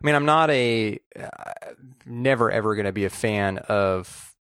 I 0.00 0.06
mean, 0.06 0.14
I'm 0.14 0.26
not 0.26 0.50
a 0.50 0.98
uh, 1.18 1.52
never 2.06 2.50
ever 2.50 2.74
going 2.74 2.86
to 2.86 2.92
be 2.92 3.04
a 3.04 3.10
fan 3.10 3.58
of 3.58 4.34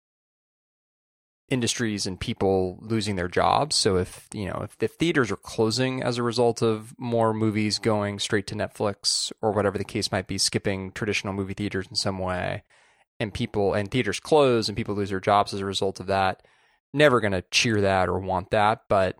industries 1.49 2.05
and 2.05 2.19
people 2.19 2.77
losing 2.81 3.15
their 3.15 3.27
jobs. 3.27 3.75
So 3.75 3.97
if 3.97 4.27
you 4.33 4.45
know 4.45 4.61
if 4.63 4.77
the 4.77 4.87
theaters 4.87 5.31
are 5.31 5.37
closing 5.37 6.03
as 6.03 6.17
a 6.17 6.23
result 6.23 6.61
of 6.61 6.93
more 6.97 7.33
movies 7.33 7.79
going 7.79 8.19
straight 8.19 8.47
to 8.47 8.55
Netflix 8.55 9.31
or 9.41 9.51
whatever 9.51 9.77
the 9.77 9.85
case 9.85 10.11
might 10.11 10.27
be, 10.27 10.37
skipping 10.37 10.91
traditional 10.91 11.33
movie 11.33 11.53
theaters 11.53 11.87
in 11.87 11.95
some 11.95 12.19
way, 12.19 12.63
and 13.19 13.33
people 13.33 13.73
and 13.73 13.89
theaters 13.89 14.19
close 14.19 14.67
and 14.67 14.75
people 14.75 14.95
lose 14.95 15.09
their 15.09 15.19
jobs 15.19 15.53
as 15.53 15.61
a 15.61 15.65
result 15.65 15.99
of 15.99 16.07
that, 16.07 16.43
never 16.93 17.21
going 17.21 17.31
to 17.33 17.43
cheer 17.51 17.81
that 17.81 18.09
or 18.09 18.19
want 18.19 18.49
that. 18.51 18.81
But 18.89 19.17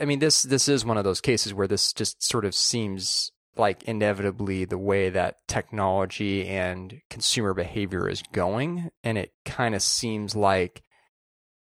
I 0.00 0.04
mean, 0.04 0.18
this 0.18 0.42
this 0.42 0.68
is 0.68 0.84
one 0.84 0.96
of 0.96 1.04
those 1.04 1.20
cases 1.20 1.54
where 1.54 1.68
this 1.68 1.92
just 1.92 2.22
sort 2.22 2.44
of 2.44 2.54
seems 2.54 3.30
like 3.56 3.82
inevitably 3.84 4.64
the 4.64 4.78
way 4.78 5.10
that 5.10 5.36
technology 5.48 6.46
and 6.46 7.00
consumer 7.10 7.54
behavior 7.54 8.08
is 8.08 8.22
going. 8.32 8.90
And 9.02 9.18
it 9.18 9.32
kind 9.44 9.74
of 9.74 9.82
seems 9.82 10.36
like 10.36 10.82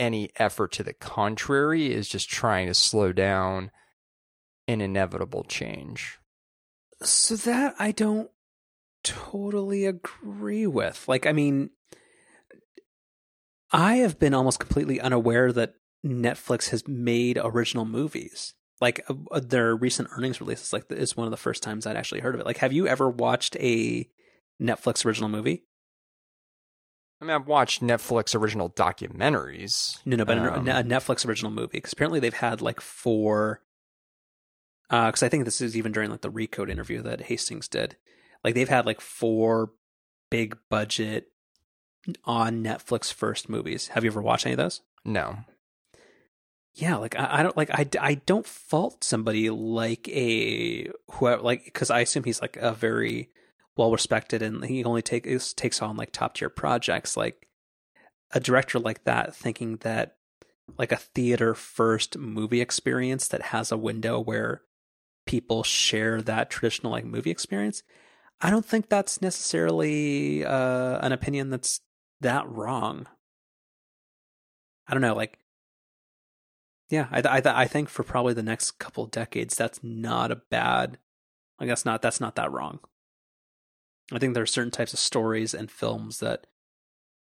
any 0.01 0.31
effort 0.37 0.73
to 0.73 0.83
the 0.83 0.93
contrary 0.93 1.93
is 1.93 2.09
just 2.09 2.29
trying 2.29 2.67
to 2.69 2.75
slow 2.75 3.13
down 3.13 3.71
an 4.67 4.81
inevitable 4.81 5.45
change. 5.45 6.19
So 7.03 7.37
that 7.37 7.75
I 7.79 7.93
don't 7.93 8.31
totally 9.03 9.87
agree 9.87 10.67
with. 10.67 11.07
Like, 11.09 11.27
I 11.27 11.33
mean, 11.33 11.71
I 13.73 13.97
have 13.97 14.19
been 14.19 14.35
almost 14.35 14.61
completely 14.61 15.01
unaware 15.01 15.53
that 15.53 15.75
Netflix 16.05 16.71
has 16.71 16.87
made 16.87 17.39
original 17.43 17.85
movies 17.85 18.55
like 18.81 19.05
uh, 19.09 19.15
uh, 19.31 19.41
their 19.41 19.75
recent 19.75 20.09
earnings 20.13 20.41
releases 20.41 20.73
like 20.73 20.91
is 20.91 21.17
one 21.17 21.27
of 21.27 21.31
the 21.31 21.37
first 21.37 21.63
times 21.63 21.87
I'd 21.87 21.97
actually 21.97 22.21
heard 22.21 22.35
of 22.35 22.41
it. 22.41 22.47
Like, 22.47 22.59
have 22.59 22.73
you 22.73 22.87
ever 22.87 23.09
watched 23.09 23.57
a 23.57 24.09
Netflix 24.61 25.05
original 25.05 25.29
movie? 25.29 25.65
I 27.21 27.25
mean, 27.25 27.35
I've 27.35 27.49
watched 27.49 27.83
Netflix 27.83 28.35
original 28.35 28.71
documentaries. 28.71 29.99
No, 30.05 30.17
no, 30.17 30.25
but 30.25 30.39
um, 30.39 30.69
a 30.69 30.85
Netflix 30.85 31.27
original 31.27 31.51
movie 31.51 31.79
because 31.79 31.93
apparently 31.93 32.21
they've 32.21 32.33
had 32.35 32.61
like 32.61 32.81
four. 32.81 33.63
Because 34.89 35.23
uh, 35.23 35.27
I 35.27 35.29
think 35.29 35.45
this 35.45 35.61
is 35.61 35.77
even 35.77 35.93
during 35.93 36.11
like 36.11 36.23
the 36.23 36.31
Recode 36.31 36.71
interview 36.71 37.03
that 37.03 37.23
Hastings 37.23 37.69
did. 37.69 37.97
Like 38.45 38.55
they've 38.55 38.69
had 38.69 38.87
like 38.87 39.01
four 39.01 39.73
big 40.31 40.57
budget 40.71 41.27
on 42.25 42.63
Netflix 42.63 43.13
first 43.13 43.49
movies. 43.49 43.89
Have 43.89 44.05
you 44.05 44.11
ever 44.11 44.23
watched 44.23 44.47
any 44.47 44.55
of 44.55 44.59
those? 44.59 44.81
No 45.05 45.39
yeah, 46.75 46.97
like 46.97 47.19
I, 47.19 47.41
I, 47.41 47.43
don't 47.43 47.57
like 47.57 47.71
I, 47.71 47.89
I 48.01 48.15
don't 48.15 48.47
fault 48.47 49.03
somebody 49.03 49.51
like 49.51 50.09
a 50.09 50.91
whoever 51.13 51.43
like 51.43 51.65
because 51.65 51.91
I 51.91 52.01
assume 52.01 52.25
he's 52.25 52.41
like 52.41 52.57
a 52.57 52.73
very 52.73 53.31
well 53.77 53.93
respected 53.93 54.43
and 54.43 54.65
he 54.65 54.85
only 54.85 55.03
takes 55.03 55.53
takes 55.53 55.83
on 55.83 55.97
like 55.97 56.13
top 56.13 56.35
tier 56.35 56.49
projects 56.49 57.17
like 57.17 57.49
a 58.33 58.41
director 58.41 58.79
like 58.79 59.05
that 59.05 59.35
thinking 59.35 59.77
that 59.79 60.17
like 60.77 60.93
a 60.93 60.97
theater 60.97 61.55
first 61.55 62.19
movie 62.19 62.61
experience 62.61 63.29
that 63.29 63.43
has 63.43 63.73
a 63.73 63.77
window 63.77 64.21
where 64.21 64.63
people 65.29 65.63
share 65.63 66.21
that 66.23 66.51
traditional 66.51 66.91
like 66.93 67.05
movie 67.05 67.31
experience, 67.31 67.83
I 68.41 68.51
don't 68.51 68.65
think 68.65 68.89
that's 68.89 69.23
necessarily 69.23 70.45
uh, 70.45 70.99
an 71.01 71.13
opinion 71.13 71.51
that's 71.51 71.81
that 72.21 72.49
wrong. 72.49 73.07
I 74.89 74.95
don't 74.95 75.03
know, 75.03 75.15
like, 75.15 75.39
yeah, 76.91 77.09
I 77.11 77.21
I 77.21 77.63
I 77.63 77.67
think 77.67 77.89
for 77.89 78.03
probably 78.03 78.35
the 78.35 78.43
next 78.43 78.73
couple 78.79 79.07
decades, 79.07 79.57
that's 79.57 79.81
not 79.83 80.31
a 80.31 80.37
bad. 80.51 80.99
Like 81.61 81.69
that's 81.69 81.85
not 81.85 82.03
that's 82.03 82.21
not 82.21 82.37
that 82.37 82.53
wrong. 82.53 82.81
I 84.13 84.19
think 84.19 84.35
there 84.35 84.43
are 84.43 84.47
certain 84.47 84.71
types 84.71 84.93
of 84.93 84.99
stories 84.99 85.53
and 85.53 85.71
films 85.71 86.21
that 86.21 86.47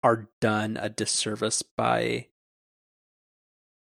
are 0.03 0.29
done 0.39 0.77
a 0.79 0.89
disservice 0.89 1.61
by 1.61 2.27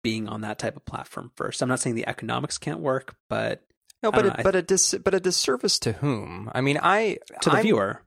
being 0.02 0.28
on 0.28 0.40
that 0.40 0.58
type 0.58 0.76
of 0.76 0.84
platform 0.84 1.30
first. 1.36 1.62
I'm 1.62 1.68
not 1.68 1.80
saying 1.80 1.96
the 1.96 2.08
economics 2.08 2.56
can't 2.56 2.80
work, 2.80 3.16
but 3.28 3.62
no, 4.02 4.10
but 4.10 4.26
a, 4.26 4.42
but 4.42 4.56
a 4.56 4.62
dis, 4.62 4.94
but 5.04 5.14
a 5.14 5.20
disservice 5.20 5.78
to 5.80 5.92
whom? 5.92 6.50
I 6.54 6.60
mean, 6.60 6.78
I 6.82 7.18
to 7.42 7.50
the 7.50 7.56
I'm, 7.56 7.62
viewer, 7.62 8.02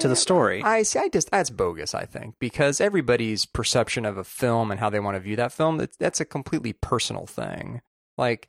to 0.00 0.08
the 0.08 0.16
story. 0.16 0.62
I 0.62 0.82
see. 0.82 0.98
I 0.98 1.08
just 1.08 1.30
that's 1.30 1.50
bogus. 1.50 1.94
I 1.94 2.04
think 2.04 2.36
because 2.38 2.80
everybody's 2.80 3.46
perception 3.46 4.04
of 4.04 4.16
a 4.16 4.24
film 4.24 4.70
and 4.70 4.80
how 4.80 4.90
they 4.90 5.00
want 5.00 5.16
to 5.16 5.20
view 5.20 5.36
that 5.36 5.52
film 5.52 5.84
that's 5.98 6.20
a 6.20 6.24
completely 6.24 6.72
personal 6.72 7.26
thing. 7.26 7.80
Like, 8.18 8.48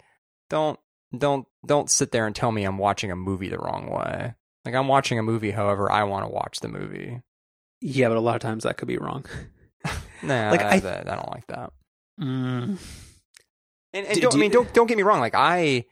don't 0.49 0.79
don't 1.17 1.47
don't 1.65 1.89
sit 1.89 2.11
there 2.11 2.25
and 2.25 2.35
tell 2.35 2.51
me 2.51 2.63
I'm 2.63 2.77
watching 2.77 3.11
a 3.11 3.15
movie 3.15 3.49
the 3.49 3.57
wrong 3.57 3.89
way. 3.89 4.33
Like 4.65 4.75
I'm 4.75 4.87
watching 4.87 5.19
a 5.19 5.23
movie 5.23 5.51
however 5.51 5.91
I 5.91 6.03
want 6.03 6.25
to 6.25 6.31
watch 6.31 6.59
the 6.59 6.67
movie. 6.67 7.21
Yeah, 7.81 8.07
but 8.07 8.17
a 8.17 8.21
lot 8.21 8.35
of 8.35 8.41
times 8.41 8.63
that 8.63 8.77
could 8.77 8.87
be 8.87 8.97
wrong. 8.97 9.25
nah, 10.23 10.51
like 10.51 10.61
I, 10.61 10.75
I, 10.75 10.75
I, 10.75 11.15
don't 11.15 11.31
like 11.31 11.47
that. 11.47 11.73
Mm. 12.19 12.77
And, 13.93 14.07
and 14.07 14.15
do, 14.15 14.21
don't, 14.21 14.31
do 14.31 14.37
I 14.37 14.39
mean 14.39 14.51
don't 14.51 14.73
don't 14.73 14.87
get 14.87 14.97
me 14.97 15.03
wrong. 15.03 15.19
Like 15.19 15.35
I 15.35 15.85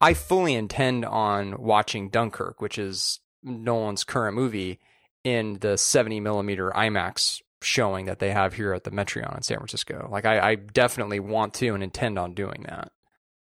I 0.00 0.14
fully 0.14 0.54
intend 0.54 1.04
on 1.04 1.60
watching 1.62 2.10
Dunkirk, 2.10 2.60
which 2.60 2.78
is 2.78 3.20
Nolan's 3.42 4.04
current 4.04 4.34
movie, 4.34 4.80
in 5.26 5.54
the 5.54 5.76
70 5.76 6.20
millimeter 6.20 6.70
IMAX 6.70 7.42
showing 7.60 8.06
that 8.06 8.20
they 8.20 8.30
have 8.30 8.54
here 8.54 8.72
at 8.72 8.84
the 8.84 8.92
Metreon 8.92 9.36
in 9.36 9.42
San 9.42 9.58
Francisco. 9.58 10.08
Like, 10.08 10.24
I, 10.24 10.50
I 10.50 10.54
definitely 10.54 11.18
want 11.18 11.52
to 11.54 11.74
and 11.74 11.82
intend 11.82 12.16
on 12.16 12.32
doing 12.32 12.64
that. 12.68 12.92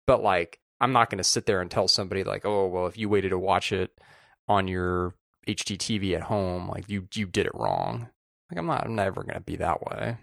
But, 0.08 0.24
like, 0.24 0.60
I'm 0.82 0.94
not 0.94 1.12
going 1.12 1.20
to 1.20 1.24
sit 1.24 1.46
there 1.46 1.62
and 1.62 1.70
tell 1.70 1.88
somebody, 1.88 2.24
like, 2.24 2.44
oh, 2.44 2.66
well, 2.66 2.88
if 2.88 2.98
you 2.98 3.08
waited 3.08 3.30
to 3.30 3.38
watch 3.38 3.72
it 3.72 3.92
on 4.48 4.68
your 4.68 5.14
HDTV 5.48 6.16
at 6.16 6.24
home, 6.24 6.68
like, 6.68 6.90
you, 6.90 7.08
you 7.14 7.28
did 7.28 7.46
it 7.46 7.54
wrong. 7.54 8.10
Like, 8.50 8.58
I'm 8.58 8.66
not, 8.66 8.84
I'm 8.84 8.96
never 8.96 9.22
going 9.22 9.36
to 9.36 9.42
be 9.42 9.58
that 9.58 9.86
way 9.86 10.18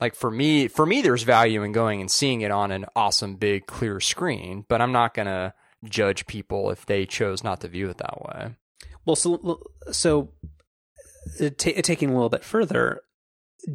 like 0.00 0.16
for 0.16 0.30
me 0.30 0.66
for 0.66 0.84
me 0.84 1.02
there's 1.02 1.22
value 1.22 1.62
in 1.62 1.70
going 1.70 2.00
and 2.00 2.10
seeing 2.10 2.40
it 2.40 2.50
on 2.50 2.72
an 2.72 2.84
awesome 2.96 3.36
big 3.36 3.64
clear 3.66 4.00
screen 4.00 4.64
but 4.68 4.80
i'm 4.80 4.90
not 4.90 5.14
going 5.14 5.26
to 5.26 5.54
judge 5.84 6.26
people 6.26 6.68
if 6.70 6.84
they 6.84 7.06
chose 7.06 7.44
not 7.44 7.60
to 7.60 7.68
view 7.68 7.88
it 7.88 7.98
that 7.98 8.20
way 8.20 8.56
well 9.06 9.16
so 9.16 9.60
so 9.90 10.32
uh, 11.40 11.50
t- 11.56 11.80
taking 11.82 12.10
a 12.10 12.12
little 12.12 12.28
bit 12.28 12.44
further 12.44 13.00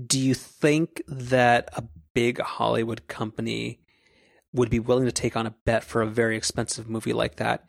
do 0.06 0.19
you 0.19 0.34
think 0.34 1.01
that 1.07 1.69
a 1.73 1.84
big 2.14 2.39
hollywood 2.39 3.07
company 3.07 3.80
would 4.53 4.69
be 4.69 4.80
willing 4.80 5.06
to 5.06 5.11
take 5.11 5.35
on 5.35 5.45
a 5.45 5.56
bet 5.65 5.84
for 5.84 6.01
a 6.01 6.07
very 6.07 6.35
expensive 6.35 6.89
movie 6.89 7.14
like 7.14 7.35
that 7.35 7.65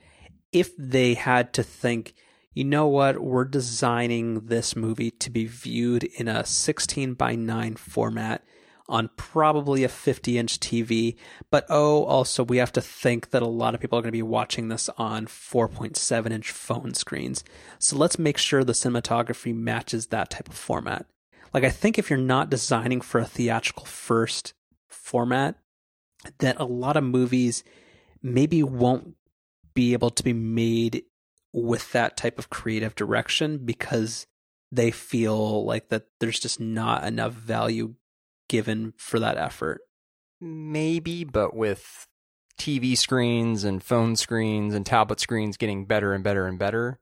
if 0.53 0.77
they 0.77 1.15
had 1.15 1.53
to 1.53 1.63
think 1.63 2.15
you 2.53 2.65
know 2.65 2.89
what? 2.89 3.23
We're 3.23 3.45
designing 3.45 4.47
this 4.47 4.75
movie 4.75 5.13
to 5.13 5.31
be 5.31 5.47
viewed 5.47 6.05
in 6.05 6.27
a 6.27 6.45
16 6.45 7.15
by 7.15 7.37
9 7.37 7.77
format 7.77 8.45
on 8.91 9.09
probably 9.17 9.85
a 9.85 9.89
50 9.89 10.37
inch 10.37 10.59
TV. 10.61 11.17
But 11.51 11.65
oh, 11.69 12.05
also, 12.05 12.45
we 12.45 12.59
have 12.59 12.73
to 12.73 12.83
think 12.83 13.31
that 13.31 13.43
a 13.43 13.47
lot 13.47 13.75
of 13.75 13.81
people 13.81 13.99
are 13.99 14.03
going 14.03 14.13
to 14.13 14.13
be 14.13 14.23
watching 14.23 14.69
this 14.69 14.91
on 14.99 15.27
4.7 15.27 16.31
inch 16.31 16.51
phone 16.51 16.95
screens. 16.95 17.45
So 17.79 17.97
let's 17.97 18.19
make 18.19 18.37
sure 18.37 18.65
the 18.65 18.73
cinematography 18.73 19.55
matches 19.55 20.09
that 20.09 20.31
type 20.31 20.49
of 20.49 20.55
format. 20.55 21.07
Like, 21.55 21.65
I 21.65 21.71
think 21.71 21.99
if 21.99 22.11
you're 22.11 22.19
not 22.19 22.51
designing 22.51 23.01
for 23.01 23.21
a 23.21 23.25
theatrical 23.25 23.87
first 23.87 24.55
format, 24.89 25.57
that 26.39 26.61
a 26.61 26.65
lot 26.65 26.97
of 26.97 27.05
movies 27.05 27.65
maybe 28.23 28.63
won't 28.63 29.15
be 29.75 29.93
able 29.93 30.11
to 30.11 30.23
be 30.23 30.33
made 30.33 31.05
with 31.53 31.91
that 31.93 32.17
type 32.17 32.39
of 32.39 32.51
creative 32.51 32.95
direction 32.95 33.59
because 33.65 34.27
they 34.73 34.91
feel 34.91 35.65
like 35.65 35.89
that 35.89 36.07
there's 36.21 36.39
just 36.39 36.61
not 36.61 37.05
enough 37.05 37.33
value 37.33 37.95
given 38.51 38.93
for 38.97 39.21
that 39.21 39.39
effort. 39.39 39.81
Maybe, 40.41 41.23
but 41.23 41.55
with 41.55 42.09
TV 42.59 42.99
screens 42.99 43.63
and 43.63 43.83
phone 43.83 44.17
screens 44.17 44.75
and 44.75 44.85
tablet 44.85 45.21
screens 45.21 45.57
getting 45.57 45.87
better 45.87 46.13
and 46.13 46.25
better 46.25 46.47
and 46.47 46.59
better, 46.59 46.99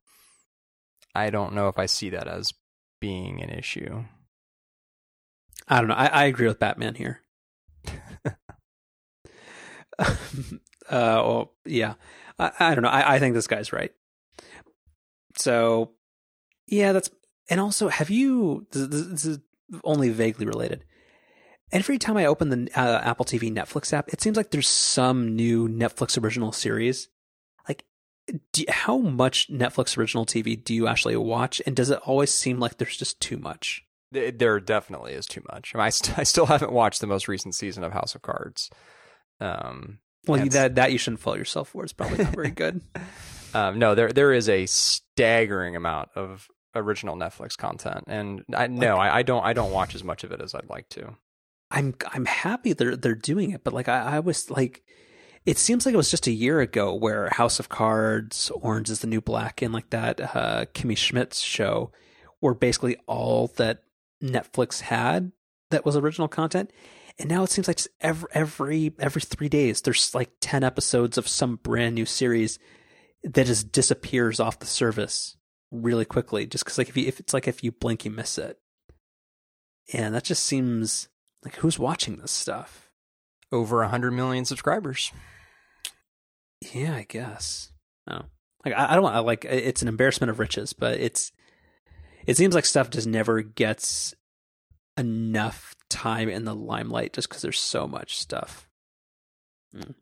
I 1.14 1.30
don't 1.30 1.54
know 1.54 1.68
if 1.68 1.78
I 1.78 1.86
see 1.86 2.10
that 2.10 2.28
as 2.28 2.52
being 3.00 3.42
an 3.42 3.48
issue. 3.48 4.04
I 5.66 5.78
don't 5.78 5.88
know. 5.88 5.94
I, 5.94 6.06
I 6.06 6.24
agree 6.24 6.46
with 6.46 6.58
Batman 6.58 6.94
here. 6.94 7.22
uh, 9.98 10.12
well, 10.88 11.54
yeah. 11.64 11.94
I, 12.38 12.52
I 12.60 12.74
don't 12.74 12.82
know. 12.82 12.90
I, 12.90 13.14
I 13.14 13.18
think 13.18 13.34
this 13.34 13.46
guy's 13.46 13.72
right. 13.72 13.92
So, 15.38 15.92
yeah, 16.66 16.92
that's 16.92 17.10
and 17.48 17.58
also 17.58 17.88
have 17.88 18.10
you? 18.10 18.66
This, 18.70 18.86
this 18.88 19.24
is 19.24 19.38
only 19.84 20.10
vaguely 20.10 20.44
related. 20.46 20.84
Every 21.70 21.98
time 21.98 22.16
I 22.16 22.26
open 22.26 22.48
the 22.48 22.70
uh, 22.74 23.00
Apple 23.00 23.24
TV 23.24 23.52
Netflix 23.52 23.92
app, 23.92 24.08
it 24.08 24.20
seems 24.20 24.36
like 24.36 24.50
there's 24.50 24.68
some 24.68 25.36
new 25.36 25.68
Netflix 25.68 26.22
original 26.22 26.52
series. 26.52 27.08
Like, 27.68 27.84
do, 28.52 28.64
how 28.68 28.98
much 28.98 29.48
Netflix 29.50 29.98
original 29.98 30.24
TV 30.24 30.62
do 30.62 30.74
you 30.74 30.86
actually 30.86 31.16
watch? 31.16 31.60
And 31.66 31.76
does 31.76 31.90
it 31.90 32.00
always 32.04 32.32
seem 32.32 32.58
like 32.58 32.78
there's 32.78 32.96
just 32.96 33.20
too 33.20 33.36
much? 33.36 33.84
There 34.10 34.58
definitely 34.58 35.12
is 35.12 35.26
too 35.26 35.42
much. 35.52 35.72
I, 35.74 35.78
mean, 35.78 35.84
I, 35.84 35.90
st- 35.90 36.18
I 36.18 36.22
still 36.22 36.46
haven't 36.46 36.72
watched 36.72 37.02
the 37.02 37.06
most 37.06 37.28
recent 37.28 37.54
season 37.54 37.84
of 37.84 37.92
House 37.92 38.14
of 38.14 38.22
Cards. 38.22 38.70
Um, 39.38 39.98
well, 40.26 40.44
that 40.48 40.76
that 40.76 40.92
you 40.92 40.98
shouldn't 40.98 41.20
fault 41.20 41.38
yourself 41.38 41.68
for. 41.68 41.84
It's 41.84 41.92
probably 41.92 42.24
not 42.24 42.34
very 42.34 42.50
good. 42.50 42.80
Um, 43.54 43.78
no, 43.78 43.94
there 43.94 44.12
there 44.12 44.34
is 44.34 44.46
a 44.50 44.66
staggering 44.66 45.74
amount 45.74 46.10
of 46.14 46.48
original 46.74 47.16
Netflix 47.16 47.56
content, 47.56 48.04
and 48.06 48.44
I 48.54 48.66
no, 48.66 48.96
like, 48.96 49.10
I, 49.10 49.18
I, 49.18 49.22
don't 49.22 49.42
I 49.42 49.52
don't 49.54 49.72
watch 49.72 49.94
as 49.94 50.04
much 50.04 50.22
of 50.22 50.32
it 50.32 50.42
as 50.42 50.54
I'd 50.54 50.68
like 50.68 50.86
to. 50.90 51.16
I'm 51.70 51.94
I'm 52.12 52.24
happy 52.24 52.72
they're 52.72 52.96
they're 52.96 53.14
doing 53.14 53.50
it, 53.50 53.62
but 53.64 53.74
like 53.74 53.88
I, 53.88 54.16
I 54.16 54.20
was 54.20 54.50
like, 54.50 54.82
it 55.44 55.58
seems 55.58 55.84
like 55.84 55.92
it 55.92 55.98
was 55.98 56.10
just 56.10 56.26
a 56.26 56.32
year 56.32 56.60
ago 56.60 56.94
where 56.94 57.28
House 57.30 57.60
of 57.60 57.68
Cards, 57.68 58.50
Orange 58.54 58.90
is 58.90 59.00
the 59.00 59.06
New 59.06 59.20
Black, 59.20 59.60
and 59.62 59.72
like 59.72 59.90
that 59.90 60.20
uh, 60.20 60.64
Kimmy 60.74 60.96
Schmidt's 60.96 61.40
show 61.40 61.92
were 62.40 62.54
basically 62.54 62.96
all 63.06 63.48
that 63.56 63.82
Netflix 64.22 64.80
had 64.80 65.32
that 65.70 65.84
was 65.84 65.96
original 65.96 66.28
content. 66.28 66.72
And 67.18 67.28
now 67.28 67.42
it 67.42 67.50
seems 67.50 67.68
like 67.68 67.80
every 68.00 68.28
every 68.32 68.94
every 68.98 69.22
three 69.22 69.48
days 69.48 69.82
there's 69.82 70.14
like 70.14 70.30
ten 70.40 70.62
episodes 70.62 71.18
of 71.18 71.28
some 71.28 71.56
brand 71.56 71.96
new 71.96 72.06
series 72.06 72.58
that 73.24 73.46
just 73.46 73.72
disappears 73.72 74.40
off 74.40 74.60
the 74.60 74.66
service 74.66 75.36
really 75.70 76.04
quickly 76.04 76.46
just 76.46 76.64
because 76.64 76.78
like 76.78 76.88
if 76.88 76.96
you 76.96 77.06
if 77.06 77.20
it's 77.20 77.34
like 77.34 77.48
if 77.48 77.62
you 77.62 77.70
blink 77.70 78.04
you 78.04 78.10
miss 78.10 78.38
it 78.38 78.58
and 79.92 80.14
that 80.14 80.24
just 80.24 80.44
seems 80.44 81.08
like 81.44 81.56
who's 81.56 81.78
watching 81.78 82.16
this 82.16 82.32
stuff? 82.32 82.90
Over 83.51 83.78
100 83.78 84.10
million 84.12 84.44
subscribers. 84.44 85.12
Yeah 86.73 86.94
i 86.94 87.06
guess. 87.09 87.73
Oh. 88.10 88.23
Like 88.65 88.74
i, 88.74 88.93
I 88.93 88.94
don't 88.94 89.05
want 89.05 89.27
like 89.27 89.44
it's 89.44 89.82
an 89.82 89.89
embarrassment 89.89 90.31
of 90.31 90.39
riches 90.39 90.73
but 90.73 90.98
it's 91.01 91.32
it 92.27 92.36
seems 92.36 92.55
like 92.55 92.66
stuff 92.66 92.90
just 92.90 93.06
never 93.06 93.40
gets 93.40 94.15
enough 94.98 95.74
time 95.89 96.28
in 96.28 96.44
the 96.44 96.55
limelight 96.55 97.15
just 97.15 97.28
because 97.28 97.40
there's 97.40 97.60
so 97.60 97.86
much 97.86 98.19
stuff. 98.19 98.69
Mm. 99.74 99.94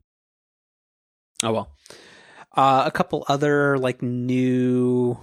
oh 1.42 1.52
well. 1.52 1.72
Uh, 2.56 2.84
a 2.86 2.90
couple 2.90 3.24
other 3.28 3.78
like 3.78 4.00
new, 4.00 5.18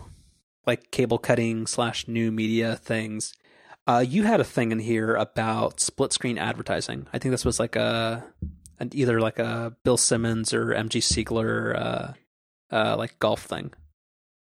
like 0.68 0.92
cable 0.92 1.18
cutting 1.18 1.66
slash 1.66 2.08
new 2.08 2.32
media 2.32 2.76
things. 2.76 3.34
Uh, 3.86 4.04
you 4.08 4.24
had 4.24 4.40
a 4.40 4.46
thing 4.46 4.72
in 4.72 4.80
here 4.80 5.16
about 5.16 5.80
split 5.80 6.14
screen 6.14 6.38
advertising. 6.38 7.08
I 7.12 7.20
think 7.20 7.32
this 7.32 7.44
was 7.44 7.60
like 7.60 7.76
a, 7.76 8.24
an, 8.80 8.92
either 8.94 9.20
like 9.20 9.40
a 9.40 9.76
Bill 9.84 9.98
Simmons 9.98 10.54
or 10.54 10.68
MG 10.68 11.02
Siegler, 11.02 11.78
uh, 11.78 12.14
uh, 12.72 12.98
like 12.98 13.20
golf 13.20 13.44
thing. 13.44 13.74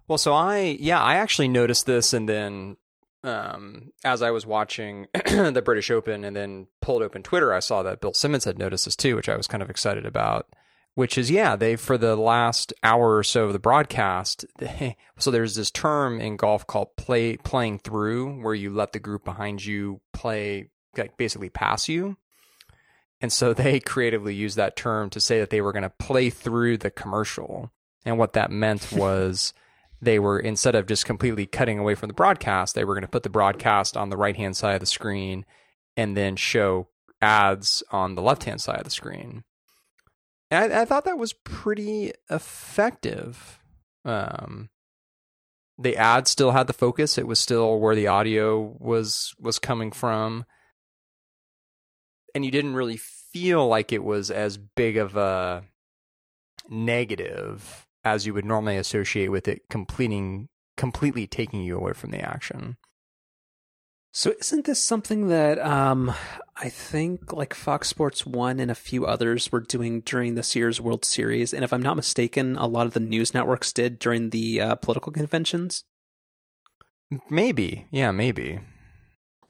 Well, 0.08 0.18
so 0.18 0.34
I, 0.34 0.78
yeah, 0.80 1.02
I 1.02 1.16
actually 1.16 1.48
noticed 1.48 1.86
this, 1.86 2.14
and 2.14 2.28
then 2.28 2.78
um, 3.24 3.92
as 4.04 4.22
I 4.22 4.32
was 4.32 4.46
watching 4.46 5.08
the 5.14 5.62
British 5.64 5.92
Open, 5.92 6.24
and 6.26 6.36
then 6.36 6.68
pulled 6.82 7.02
open 7.02 7.24
Twitter, 7.24 7.54
I 7.54 7.60
saw 7.60 7.84
that 7.84 8.02
Bill 8.02 8.14
Simmons 8.14 8.46
had 8.46 8.58
noticed 8.58 8.86
this 8.86 8.96
too, 8.96 9.16
which 9.16 9.30
I 9.30 9.38
was 9.38 9.48
kind 9.48 9.64
of 9.64 9.70
excited 9.70 10.06
about 10.06 10.48
which 10.96 11.18
is 11.18 11.32
yeah 11.32 11.56
they 11.56 11.76
for 11.76 11.98
the 11.98 12.16
last 12.16 12.74
hour 12.84 13.18
or 13.18 13.24
so 13.24 13.46
of 13.46 13.54
the 13.54 13.60
broadcast 13.60 14.46
they, 14.58 14.98
so 15.18 15.32
there's 15.32 15.56
this 15.56 15.72
term 15.72 16.20
in 16.20 16.36
golf 16.38 16.68
called 16.68 16.96
play 16.98 17.38
playing 17.38 17.80
through 17.80 18.42
where 18.42 18.56
you 18.56 18.70
let 18.70 18.94
the 18.94 19.00
group 19.00 19.24
behind 19.24 19.64
you 19.64 20.02
play 20.14 20.70
like 20.98 21.18
basically 21.18 21.50
pass 21.50 21.88
you 21.88 22.18
And 23.22 23.32
so 23.32 23.54
they 23.56 23.80
creatively 23.80 24.34
used 24.34 24.58
that 24.58 24.76
term 24.76 25.10
to 25.12 25.20
say 25.20 25.40
that 25.40 25.50
they 25.50 25.62
were 25.62 25.72
going 25.74 25.84
to 25.84 25.90
play 25.90 26.30
through 26.30 26.78
the 26.78 26.92
commercial. 26.92 27.72
And 28.06 28.18
what 28.18 28.34
that 28.34 28.52
meant 28.52 28.92
was 28.94 29.54
they 30.02 30.20
were, 30.20 30.40
instead 30.40 30.76
of 30.76 30.88
just 30.88 31.06
completely 31.06 31.46
cutting 31.46 31.80
away 31.80 31.96
from 31.96 32.08
the 32.08 32.14
broadcast, 32.14 32.76
they 32.76 32.86
were 32.86 32.94
going 32.94 33.02
to 33.02 33.08
put 33.10 33.24
the 33.24 33.30
broadcast 33.30 33.98
on 33.98 34.10
the 34.10 34.18
right 34.18 34.36
hand 34.36 34.56
side 34.56 34.76
of 34.76 34.80
the 34.80 34.86
screen 34.86 35.46
and 35.98 36.16
then 36.16 36.36
show 36.36 36.88
ads 37.22 37.84
on 37.92 38.16
the 38.16 38.22
left 38.22 38.46
hand 38.46 38.62
side 38.62 38.78
of 38.78 38.86
the 38.86 38.90
screen. 38.90 39.44
I, 40.52 40.82
I 40.82 40.86
thought 40.86 41.06
that 41.06 41.18
was 41.18 41.34
pretty 41.34 42.14
effective. 42.30 43.60
Um, 44.06 44.70
the 45.78 45.96
ad 45.96 46.28
still 46.28 46.52
had 46.52 46.68
the 46.68 46.74
focus; 46.74 47.18
it 47.18 47.28
was 47.28 47.40
still 47.40 47.80
where 47.80 47.96
the 47.96 48.08
audio 48.08 48.76
was 48.80 49.34
was 49.40 49.60
coming 49.60 49.92
from, 49.92 50.46
and 52.34 52.44
you 52.44 52.52
didn't 52.52 52.76
really 52.76 52.98
feel 52.98 53.68
like 53.68 53.94
it 53.94 54.04
was 54.04 54.32
as 54.32 54.58
big 54.58 54.98
of 54.98 55.16
a 55.16 55.64
negative 56.68 57.88
as 58.04 58.26
you 58.26 58.34
would 58.34 58.46
normally 58.46 58.78
associate 58.78 59.30
with 59.30 59.48
it 59.48 59.62
completing 59.70 60.48
completely 60.78 61.28
taking 61.28 61.62
you 61.62 61.76
away 61.76 61.94
from 61.94 62.12
the 62.12 62.20
action. 62.20 62.78
So 64.12 64.34
isn't 64.40 64.66
this 64.66 64.82
something 64.82 65.28
that 65.28 65.60
um, 65.60 66.14
I 66.58 66.70
think 66.70 67.32
like 67.32 67.54
Fox 67.54 67.88
Sports 67.88 68.26
One 68.26 68.60
and 68.60 68.72
a 68.72 68.76
few 68.76 69.06
others 69.06 69.52
were 69.52 69.60
doing 69.60 70.02
during 70.02 70.36
this 70.36 70.56
year's 70.56 70.82
World 70.82 71.06
Series, 71.06 71.54
and 71.54 71.64
if 71.64 71.72
I'm 71.72 71.82
not 71.82 71.96
mistaken, 71.96 72.56
a 72.56 72.66
lot 72.66 72.88
of 72.88 72.94
the 72.94 73.00
news 73.00 73.34
networks 73.34 73.72
did 73.72 74.00
during 74.00 74.32
the 74.32 74.62
uh, 74.62 74.76
political 74.76 75.12
conventions. 75.12 75.84
Maybe, 77.30 77.88
yeah, 77.92 78.12
maybe. 78.12 78.60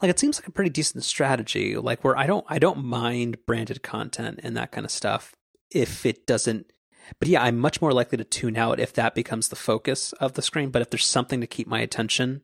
Like 0.01 0.11
it 0.11 0.19
seems 0.19 0.39
like 0.39 0.47
a 0.47 0.51
pretty 0.51 0.69
decent 0.69 1.03
strategy. 1.03 1.75
Like 1.75 2.03
where 2.03 2.17
I 2.17 2.25
don't, 2.25 2.45
I 2.47 2.59
don't 2.59 2.83
mind 2.83 3.45
branded 3.45 3.83
content 3.83 4.39
and 4.43 4.55
that 4.55 4.71
kind 4.71 4.85
of 4.85 4.91
stuff 4.91 5.35
if 5.71 6.05
it 6.05 6.25
doesn't. 6.25 6.71
But 7.19 7.27
yeah, 7.27 7.43
I'm 7.43 7.57
much 7.57 7.81
more 7.81 7.91
likely 7.91 8.17
to 8.17 8.23
tune 8.23 8.55
out 8.55 8.79
if 8.79 8.93
that 8.93 9.15
becomes 9.15 9.49
the 9.49 9.55
focus 9.55 10.13
of 10.13 10.33
the 10.33 10.41
screen. 10.41 10.69
But 10.69 10.81
if 10.81 10.89
there's 10.89 11.05
something 11.05 11.41
to 11.41 11.47
keep 11.47 11.67
my 11.67 11.79
attention 11.79 12.43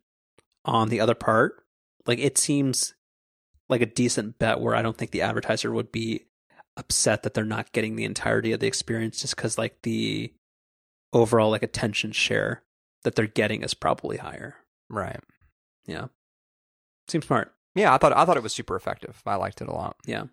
on 0.66 0.90
the 0.90 1.00
other 1.00 1.16
part, 1.16 1.62
like 2.06 2.20
it 2.20 2.38
seems 2.38 2.94
like 3.70 3.82
a 3.82 3.86
decent 3.88 4.38
bet 4.38 4.60
where 4.60 4.76
I 4.76 4.82
don't 4.82 4.98
think 4.98 5.12
the 5.12 5.22
advertiser 5.22 5.72
would 5.72 5.92
be 5.92 6.26
upset 6.78 7.24
that 7.24 7.34
they're 7.34 7.44
not 7.44 7.72
getting 7.72 7.96
the 7.96 8.04
entirety 8.04 8.52
of 8.52 8.60
the 8.60 8.68
experience 8.68 9.22
just 9.22 9.36
because 9.36 9.58
like 9.58 9.82
the 9.84 10.34
overall 11.14 11.50
like 11.50 11.64
attention 11.64 12.12
share 12.12 12.64
that 13.04 13.16
they're 13.16 13.28
getting 13.28 13.64
is 13.64 13.74
probably 13.74 14.18
higher. 14.18 14.56
Right. 14.90 15.20
Yeah. 15.86 16.08
Seems 17.08 17.26
smart. 17.26 17.54
Yeah, 17.76 17.94
I 17.94 17.98
thought 17.98 18.16
I 18.16 18.26
thought 18.26 18.38
it 18.38 18.44
was 18.44 18.54
super 18.54 18.76
effective. 18.76 19.22
I 19.26 19.36
liked 19.36 19.62
it 19.62 19.68
a 19.68 19.74
lot. 19.74 19.96
Yeah. 20.06 20.26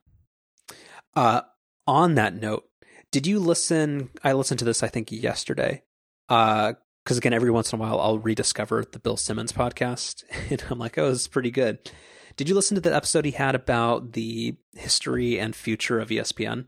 Uh 1.14 1.42
on 1.86 2.14
that 2.14 2.34
note, 2.34 2.64
did 3.10 3.26
you 3.26 3.38
listen 3.38 4.10
I 4.22 4.32
listened 4.32 4.58
to 4.60 4.64
this 4.64 4.82
I 4.82 4.88
think 4.88 5.12
yesterday. 5.12 5.82
Uh 6.28 6.74
because 7.04 7.18
again, 7.18 7.32
every 7.32 7.50
once 7.50 7.72
in 7.72 7.78
a 7.78 7.82
while 7.82 8.00
I'll 8.00 8.18
rediscover 8.18 8.84
the 8.84 8.98
Bill 8.98 9.16
Simmons 9.16 9.52
podcast, 9.52 10.24
and 10.50 10.62
I'm 10.70 10.78
like, 10.78 10.98
oh, 10.98 11.10
this 11.10 11.22
is 11.22 11.28
pretty 11.28 11.50
good. 11.50 11.90
Did 12.36 12.48
you 12.48 12.54
listen 12.54 12.74
to 12.76 12.80
the 12.80 12.94
episode 12.94 13.24
he 13.24 13.32
had 13.32 13.54
about 13.54 14.12
the 14.12 14.56
history 14.74 15.38
and 15.38 15.54
future 15.54 16.00
of 16.00 16.08
ESPN? 16.08 16.66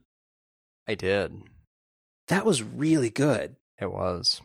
I 0.86 0.94
did. 0.94 1.42
That 2.28 2.44
was 2.44 2.62
really 2.62 3.10
good. 3.10 3.56
It 3.80 3.90
was. 3.90 4.42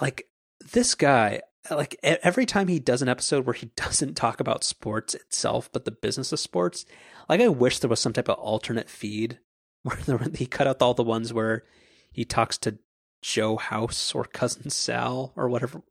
Like 0.00 0.26
this 0.72 0.94
guy, 0.94 1.40
like 1.70 1.96
every 2.02 2.46
time 2.46 2.68
he 2.68 2.78
does 2.78 3.02
an 3.02 3.08
episode 3.08 3.46
where 3.46 3.54
he 3.54 3.66
doesn't 3.76 4.14
talk 4.14 4.40
about 4.40 4.64
sports 4.64 5.14
itself, 5.14 5.70
but 5.72 5.84
the 5.84 5.90
business 5.90 6.32
of 6.32 6.40
sports, 6.40 6.84
like 7.28 7.40
I 7.40 7.48
wish 7.48 7.78
there 7.78 7.90
was 7.90 8.00
some 8.00 8.12
type 8.12 8.28
of 8.28 8.38
alternate 8.38 8.90
feed 8.90 9.38
where 9.82 9.98
he 10.34 10.46
cut 10.46 10.66
out 10.66 10.82
all 10.82 10.94
the 10.94 11.02
ones 11.02 11.32
where 11.32 11.64
he 12.12 12.24
talks 12.24 12.58
to 12.58 12.78
Joe 13.22 13.56
House 13.56 14.14
or 14.14 14.24
Cousin 14.24 14.68
Sal 14.68 15.32
or 15.36 15.48
whatever. 15.48 15.82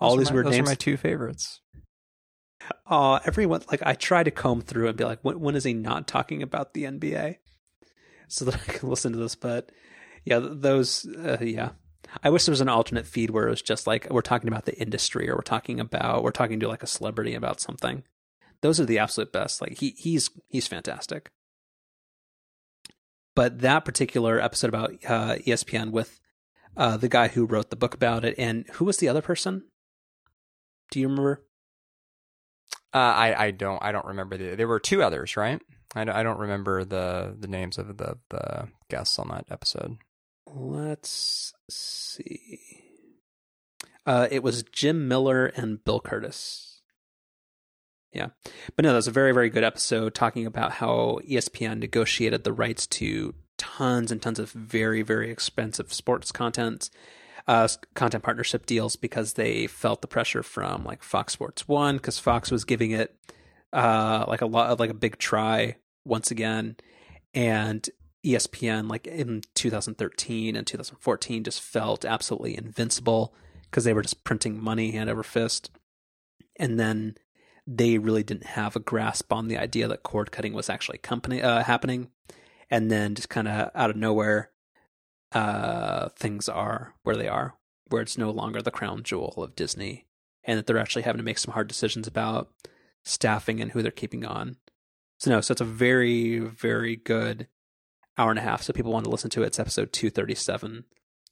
All 0.00 0.16
those 0.16 0.26
these 0.26 0.30
my, 0.30 0.34
weird 0.34 0.46
those 0.46 0.52
names. 0.52 0.68
are 0.68 0.70
my 0.72 0.74
two 0.74 0.96
favorites. 0.96 1.60
Uh, 2.86 3.20
everyone 3.24 3.62
like 3.70 3.82
I 3.84 3.94
try 3.94 4.22
to 4.22 4.30
comb 4.30 4.62
through 4.62 4.88
and 4.88 4.96
be 4.96 5.04
like, 5.04 5.20
when, 5.22 5.40
when 5.40 5.56
is 5.56 5.64
he 5.64 5.74
not 5.74 6.08
talking 6.08 6.42
about 6.42 6.74
the 6.74 6.84
NBA, 6.84 7.36
so 8.28 8.44
that 8.46 8.54
I 8.68 8.72
can 8.72 8.88
listen 8.88 9.12
to 9.12 9.18
this. 9.18 9.34
But 9.34 9.70
yeah, 10.24 10.40
those 10.40 11.06
uh, 11.06 11.38
yeah. 11.40 11.70
I 12.24 12.30
wish 12.30 12.44
there 12.44 12.52
was 12.52 12.60
an 12.60 12.68
alternate 12.68 13.06
feed 13.06 13.30
where 13.30 13.46
it 13.46 13.50
was 13.50 13.62
just 13.62 13.86
like 13.86 14.08
we're 14.10 14.22
talking 14.22 14.48
about 14.48 14.64
the 14.64 14.76
industry 14.76 15.28
or 15.28 15.36
we're 15.36 15.42
talking 15.42 15.78
about 15.78 16.24
we're 16.24 16.32
talking 16.32 16.58
to 16.60 16.68
like 16.68 16.82
a 16.82 16.88
celebrity 16.88 17.34
about 17.34 17.60
something. 17.60 18.02
Those 18.62 18.80
are 18.80 18.84
the 18.84 18.98
absolute 18.98 19.32
best. 19.32 19.60
Like 19.60 19.78
he 19.78 19.94
he's 19.96 20.30
he's 20.48 20.66
fantastic. 20.66 21.30
But 23.36 23.60
that 23.60 23.84
particular 23.84 24.40
episode 24.40 24.68
about 24.68 24.90
uh, 25.06 25.36
ESPN 25.36 25.92
with 25.92 26.19
uh, 26.76 26.96
the 26.96 27.08
guy 27.08 27.28
who 27.28 27.46
wrote 27.46 27.70
the 27.70 27.76
book 27.76 27.94
about 27.94 28.24
it, 28.24 28.34
and 28.38 28.66
who 28.74 28.84
was 28.84 28.98
the 28.98 29.08
other 29.08 29.22
person? 29.22 29.64
Do 30.90 31.00
you 31.00 31.08
remember? 31.08 31.42
Uh, 32.92 32.98
I 32.98 33.46
I 33.46 33.50
don't 33.52 33.82
I 33.82 33.92
don't 33.92 34.06
remember 34.06 34.36
the, 34.36 34.56
there 34.56 34.66
were 34.66 34.80
two 34.80 35.02
others 35.02 35.36
right 35.36 35.60
I 35.94 36.04
don't, 36.04 36.14
I 36.14 36.22
don't 36.22 36.38
remember 36.38 36.84
the 36.84 37.34
the 37.38 37.48
names 37.48 37.78
of 37.78 37.96
the 37.96 38.18
the 38.28 38.68
guests 38.88 39.18
on 39.18 39.28
that 39.28 39.46
episode. 39.50 39.98
Let's 40.46 41.52
see. 41.68 42.60
Uh, 44.06 44.28
it 44.30 44.42
was 44.42 44.62
Jim 44.62 45.08
Miller 45.08 45.46
and 45.46 45.84
Bill 45.84 46.00
Curtis. 46.00 46.80
Yeah, 48.12 48.28
but 48.74 48.84
no, 48.84 48.90
that 48.90 48.96
was 48.96 49.08
a 49.08 49.12
very 49.12 49.32
very 49.32 49.50
good 49.50 49.64
episode 49.64 50.14
talking 50.14 50.46
about 50.46 50.72
how 50.72 51.20
ESPN 51.28 51.78
negotiated 51.78 52.44
the 52.44 52.52
rights 52.52 52.86
to 52.88 53.34
tons 53.60 54.10
and 54.10 54.22
tons 54.22 54.38
of 54.38 54.50
very 54.52 55.02
very 55.02 55.30
expensive 55.30 55.92
sports 55.92 56.32
content 56.32 56.88
uh, 57.46 57.68
content 57.94 58.22
partnership 58.22 58.64
deals 58.64 58.96
because 58.96 59.34
they 59.34 59.66
felt 59.66 60.02
the 60.02 60.08
pressure 60.08 60.42
from 60.42 60.84
like 60.84 61.02
Fox 61.02 61.32
Sports 61.32 61.68
One 61.68 61.96
because 61.96 62.18
Fox 62.18 62.50
was 62.50 62.64
giving 62.64 62.92
it 62.92 63.14
uh, 63.72 64.24
like 64.28 64.40
a 64.40 64.46
lot 64.46 64.70
of 64.70 64.80
like 64.80 64.90
a 64.90 64.94
big 64.94 65.18
try 65.18 65.76
once 66.04 66.30
again, 66.30 66.76
and 67.34 67.88
ESPN 68.24 68.88
like 68.88 69.06
in 69.06 69.42
2013 69.54 70.56
and 70.56 70.66
2014 70.66 71.44
just 71.44 71.60
felt 71.60 72.04
absolutely 72.04 72.56
invincible 72.56 73.34
because 73.64 73.84
they 73.84 73.94
were 73.94 74.02
just 74.02 74.24
printing 74.24 74.62
money 74.62 74.92
hand 74.92 75.10
over 75.10 75.22
fist, 75.22 75.70
and 76.56 76.78
then 76.78 77.16
they 77.66 77.98
really 77.98 78.22
didn't 78.22 78.46
have 78.46 78.76
a 78.76 78.80
grasp 78.80 79.32
on 79.32 79.48
the 79.48 79.58
idea 79.58 79.88
that 79.88 80.02
cord 80.02 80.32
cutting 80.32 80.52
was 80.52 80.70
actually 80.70 80.98
company 80.98 81.42
uh, 81.42 81.62
happening, 81.62 82.10
and 82.70 82.90
then 82.90 83.14
just 83.14 83.28
kind 83.28 83.48
of 83.48 83.70
out 83.74 83.90
of 83.90 83.96
nowhere 83.96 84.50
uh, 85.32 86.08
things 86.10 86.48
are 86.48 86.94
where 87.02 87.16
they 87.16 87.28
are, 87.28 87.54
where 87.88 88.02
it's 88.02 88.18
no 88.18 88.30
longer 88.30 88.62
the 88.62 88.70
crown 88.70 89.02
jewel 89.02 89.34
of 89.36 89.56
Disney, 89.56 90.06
and 90.44 90.58
that 90.58 90.66
they're 90.66 90.78
actually 90.78 91.02
having 91.02 91.18
to 91.18 91.24
make 91.24 91.38
some 91.38 91.52
hard 91.52 91.68
decisions 91.68 92.06
about 92.06 92.50
staffing 93.04 93.60
and 93.60 93.72
who 93.72 93.82
they're 93.82 93.90
keeping 93.90 94.24
on. 94.24 94.56
So 95.18 95.30
no, 95.30 95.40
so 95.40 95.52
it's 95.52 95.60
a 95.60 95.66
very, 95.66 96.38
very 96.38 96.96
good 96.96 97.48
hour 98.16 98.30
and 98.30 98.38
a 98.38 98.42
half. 98.42 98.62
So 98.62 98.72
people 98.72 98.92
want 98.92 99.04
to 99.04 99.10
listen 99.10 99.30
to 99.30 99.42
it. 99.42 99.48
It's 99.48 99.58
episode 99.58 99.92
two 99.92 100.10
thirty 100.10 100.34
seven 100.34 100.84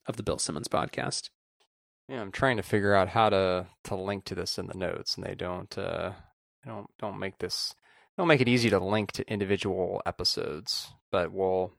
of 0.06 0.16
the 0.16 0.22
Bill 0.22 0.38
Simmons 0.38 0.68
podcast. 0.68 1.30
Yeah, 2.08 2.20
I'm 2.20 2.32
trying 2.32 2.56
to 2.56 2.62
figure 2.62 2.94
out 2.94 3.08
how 3.08 3.28
to 3.28 3.66
to 3.84 3.94
link 3.94 4.24
to 4.24 4.34
this 4.34 4.58
in 4.58 4.66
the 4.66 4.74
notes, 4.74 5.16
and 5.16 5.24
they 5.24 5.34
don't 5.34 5.76
uh, 5.76 6.12
they 6.64 6.70
don't 6.70 6.88
don't 6.98 7.18
make 7.18 7.38
this 7.38 7.74
don't 8.18 8.28
make 8.28 8.40
it 8.40 8.48
easy 8.48 8.68
to 8.68 8.80
link 8.80 9.12
to 9.12 9.30
individual 9.30 10.02
episodes. 10.04 10.92
But 11.10 11.32
we'll 11.32 11.72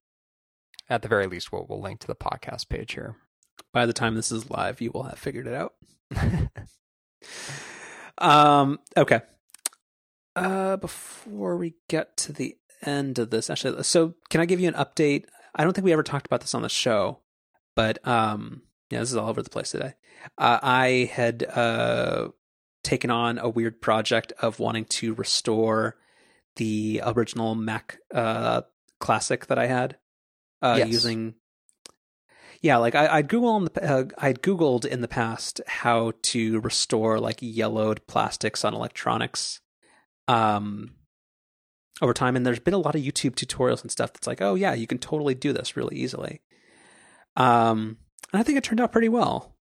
at 0.90 1.04
the 1.04 1.08
very 1.08 1.28
least 1.28 1.52
we'll 1.52 1.68
we'll 1.70 1.82
link 1.82 2.00
to 2.00 2.08
the 2.08 2.16
podcast 2.16 2.70
page 2.70 2.94
here. 2.94 3.18
By 3.74 3.86
the 3.86 3.94
time 3.94 4.16
this 4.16 4.32
is 4.32 4.50
live, 4.50 4.82
you 4.82 4.90
will 4.92 5.04
have 5.04 5.20
figured 5.20 5.46
it 5.46 5.54
out. 5.54 5.74
um. 8.18 8.80
Okay. 8.98 9.22
Uh. 10.36 10.78
Before 10.78 11.58
we 11.58 11.76
get 11.90 12.16
to 12.18 12.34
the 12.34 12.56
end 12.84 13.20
of 13.20 13.30
this, 13.30 13.50
actually, 13.50 13.84
so 13.84 14.16
can 14.30 14.42
I 14.42 14.46
give 14.46 14.62
you 14.62 14.70
an 14.70 14.74
update? 14.74 15.26
I 15.54 15.64
don't 15.64 15.74
think 15.74 15.86
we 15.86 15.94
ever 15.94 16.04
talked 16.04 16.26
about 16.26 16.42
this 16.42 16.56
on 16.56 16.64
the 16.64 16.70
show, 16.70 17.20
but 17.76 18.06
um. 18.08 18.64
Yeah, 18.90 19.02
this 19.02 19.12
is 19.12 19.18
all 19.18 19.30
over 19.30 19.44
the 19.44 19.52
place 19.52 19.70
today. 19.70 19.94
Uh, 20.36 20.58
I 20.64 21.12
had 21.14 21.44
uh 21.44 22.30
taken 22.84 23.12
on 23.12 23.38
a 23.38 23.48
weird 23.48 23.82
project 23.82 24.32
of 24.40 24.58
wanting 24.58 24.86
to 24.86 25.14
restore 25.14 25.98
the 26.56 27.02
original 27.06 27.56
Mac 27.56 27.98
uh 28.14 28.62
classic 29.00 29.48
that 29.48 29.58
I 29.60 29.68
had 29.68 29.98
uh, 30.62 30.76
Yes. 30.78 30.90
using. 30.90 31.36
Yeah, 32.62 32.78
like 32.78 32.96
I, 32.96 33.08
I'd 33.08 33.30
Google 33.30 33.56
in 33.58 33.64
the, 33.66 33.84
uh, 33.84 34.04
I'd 34.18 34.42
Googled 34.42 34.86
in 34.86 35.00
the 35.00 35.08
past 35.08 35.62
how 35.66 36.12
to 36.24 36.60
restore 36.60 37.18
like 37.18 37.38
yellowed 37.40 38.06
plastics 38.08 38.66
on 38.66 38.74
electronics, 38.74 39.62
um, 40.28 40.96
over 42.02 42.14
time, 42.14 42.36
and 42.36 42.46
there's 42.46 42.60
been 42.60 42.74
a 42.74 42.78
lot 42.78 42.96
of 42.96 43.02
YouTube 43.02 43.36
tutorials 43.36 43.82
and 43.82 43.90
stuff 43.92 44.12
that's 44.12 44.28
like, 44.28 44.42
oh 44.42 44.56
yeah, 44.56 44.74
you 44.74 44.88
can 44.88 44.98
totally 44.98 45.36
do 45.36 45.54
this 45.54 45.78
really 45.78 45.96
easily. 45.96 46.42
Um, 47.38 47.98
and 48.34 48.40
I 48.42 48.44
think 48.44 48.58
it 48.58 48.64
turned 48.66 48.82
out 48.82 48.92
pretty 48.92 49.10
well. 49.10 49.56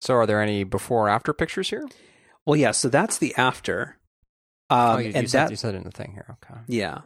So, 0.00 0.14
are 0.14 0.26
there 0.26 0.42
any 0.42 0.64
before 0.64 1.06
or 1.06 1.08
after 1.08 1.32
pictures 1.32 1.70
here? 1.70 1.88
Well, 2.44 2.56
yeah, 2.56 2.72
so 2.72 2.88
that's 2.88 3.18
the 3.18 3.32
after, 3.36 3.98
um, 4.70 4.96
oh, 4.96 4.98
you, 4.98 5.12
and 5.14 5.22
you 5.22 5.28
said, 5.28 5.46
that 5.46 5.50
you 5.50 5.56
said 5.56 5.74
in 5.74 5.84
the 5.84 5.90
thing 5.90 6.12
here. 6.12 6.36
Okay. 6.44 6.60
Yeah. 6.66 7.00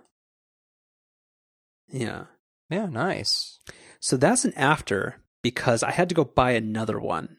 Yeah. 1.89 2.25
Yeah, 2.71 2.87
nice. 2.87 3.59
So 4.01 4.17
that's 4.17 4.45
an 4.45 4.53
after 4.57 5.23
because 5.43 5.83
I 5.83 5.93
had 5.93 6.09
to 6.09 6.15
go 6.15 6.25
buy 6.25 6.53
another 6.53 6.99
one 6.99 7.37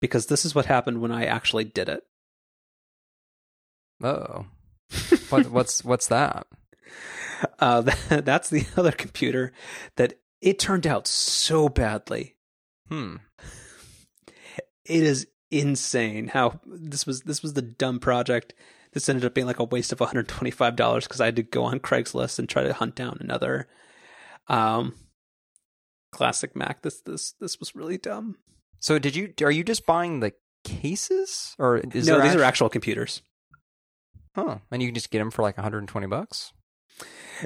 because 0.00 0.26
this 0.26 0.44
is 0.44 0.54
what 0.54 0.66
happened 0.66 1.00
when 1.00 1.12
I 1.12 1.24
actually 1.24 1.64
did 1.64 1.88
it. 1.88 2.02
Oh, 4.02 4.46
what, 5.30 5.50
what's 5.50 5.84
what's 5.84 6.08
that? 6.08 6.46
Uh, 7.58 7.80
that, 8.08 8.24
that's 8.24 8.50
the 8.50 8.66
other 8.76 8.92
computer 8.92 9.52
that 9.96 10.14
it 10.40 10.58
turned 10.58 10.86
out 10.86 11.06
so 11.06 11.68
badly. 11.68 12.36
Hmm. 12.88 13.16
It 14.84 15.02
is 15.02 15.26
insane 15.50 16.28
how 16.28 16.60
this 16.66 17.06
was 17.06 17.20
this 17.22 17.42
was 17.42 17.54
the 17.54 17.62
dumb 17.62 17.98
project. 17.98 18.54
This 18.94 19.08
ended 19.08 19.24
up 19.24 19.34
being 19.34 19.46
like 19.46 19.58
a 19.58 19.64
waste 19.64 19.92
of 19.92 19.98
$125 19.98 21.02
because 21.02 21.20
I 21.20 21.26
had 21.26 21.36
to 21.36 21.42
go 21.42 21.64
on 21.64 21.80
Craigslist 21.80 22.38
and 22.38 22.48
try 22.48 22.62
to 22.62 22.72
hunt 22.72 22.94
down 22.94 23.18
another 23.20 23.68
um 24.48 24.94
classic 26.12 26.54
Mac. 26.56 26.82
This 26.82 27.00
this 27.02 27.32
this 27.40 27.58
was 27.58 27.74
really 27.74 27.98
dumb. 27.98 28.36
So 28.78 28.98
did 28.98 29.16
you? 29.16 29.32
Are 29.42 29.50
you 29.50 29.64
just 29.64 29.86
buying 29.86 30.20
the 30.20 30.32
cases, 30.64 31.54
or 31.58 31.78
is 31.78 32.06
no, 32.06 32.14
there 32.14 32.22
these 32.22 32.32
act- 32.32 32.40
are 32.40 32.44
actual 32.44 32.68
computers. 32.68 33.22
Huh. 34.34 34.58
And 34.70 34.82
you 34.82 34.88
can 34.88 34.94
just 34.94 35.10
get 35.10 35.18
them 35.20 35.30
for 35.30 35.42
like 35.42 35.56
120 35.56 36.06
bucks. 36.08 36.52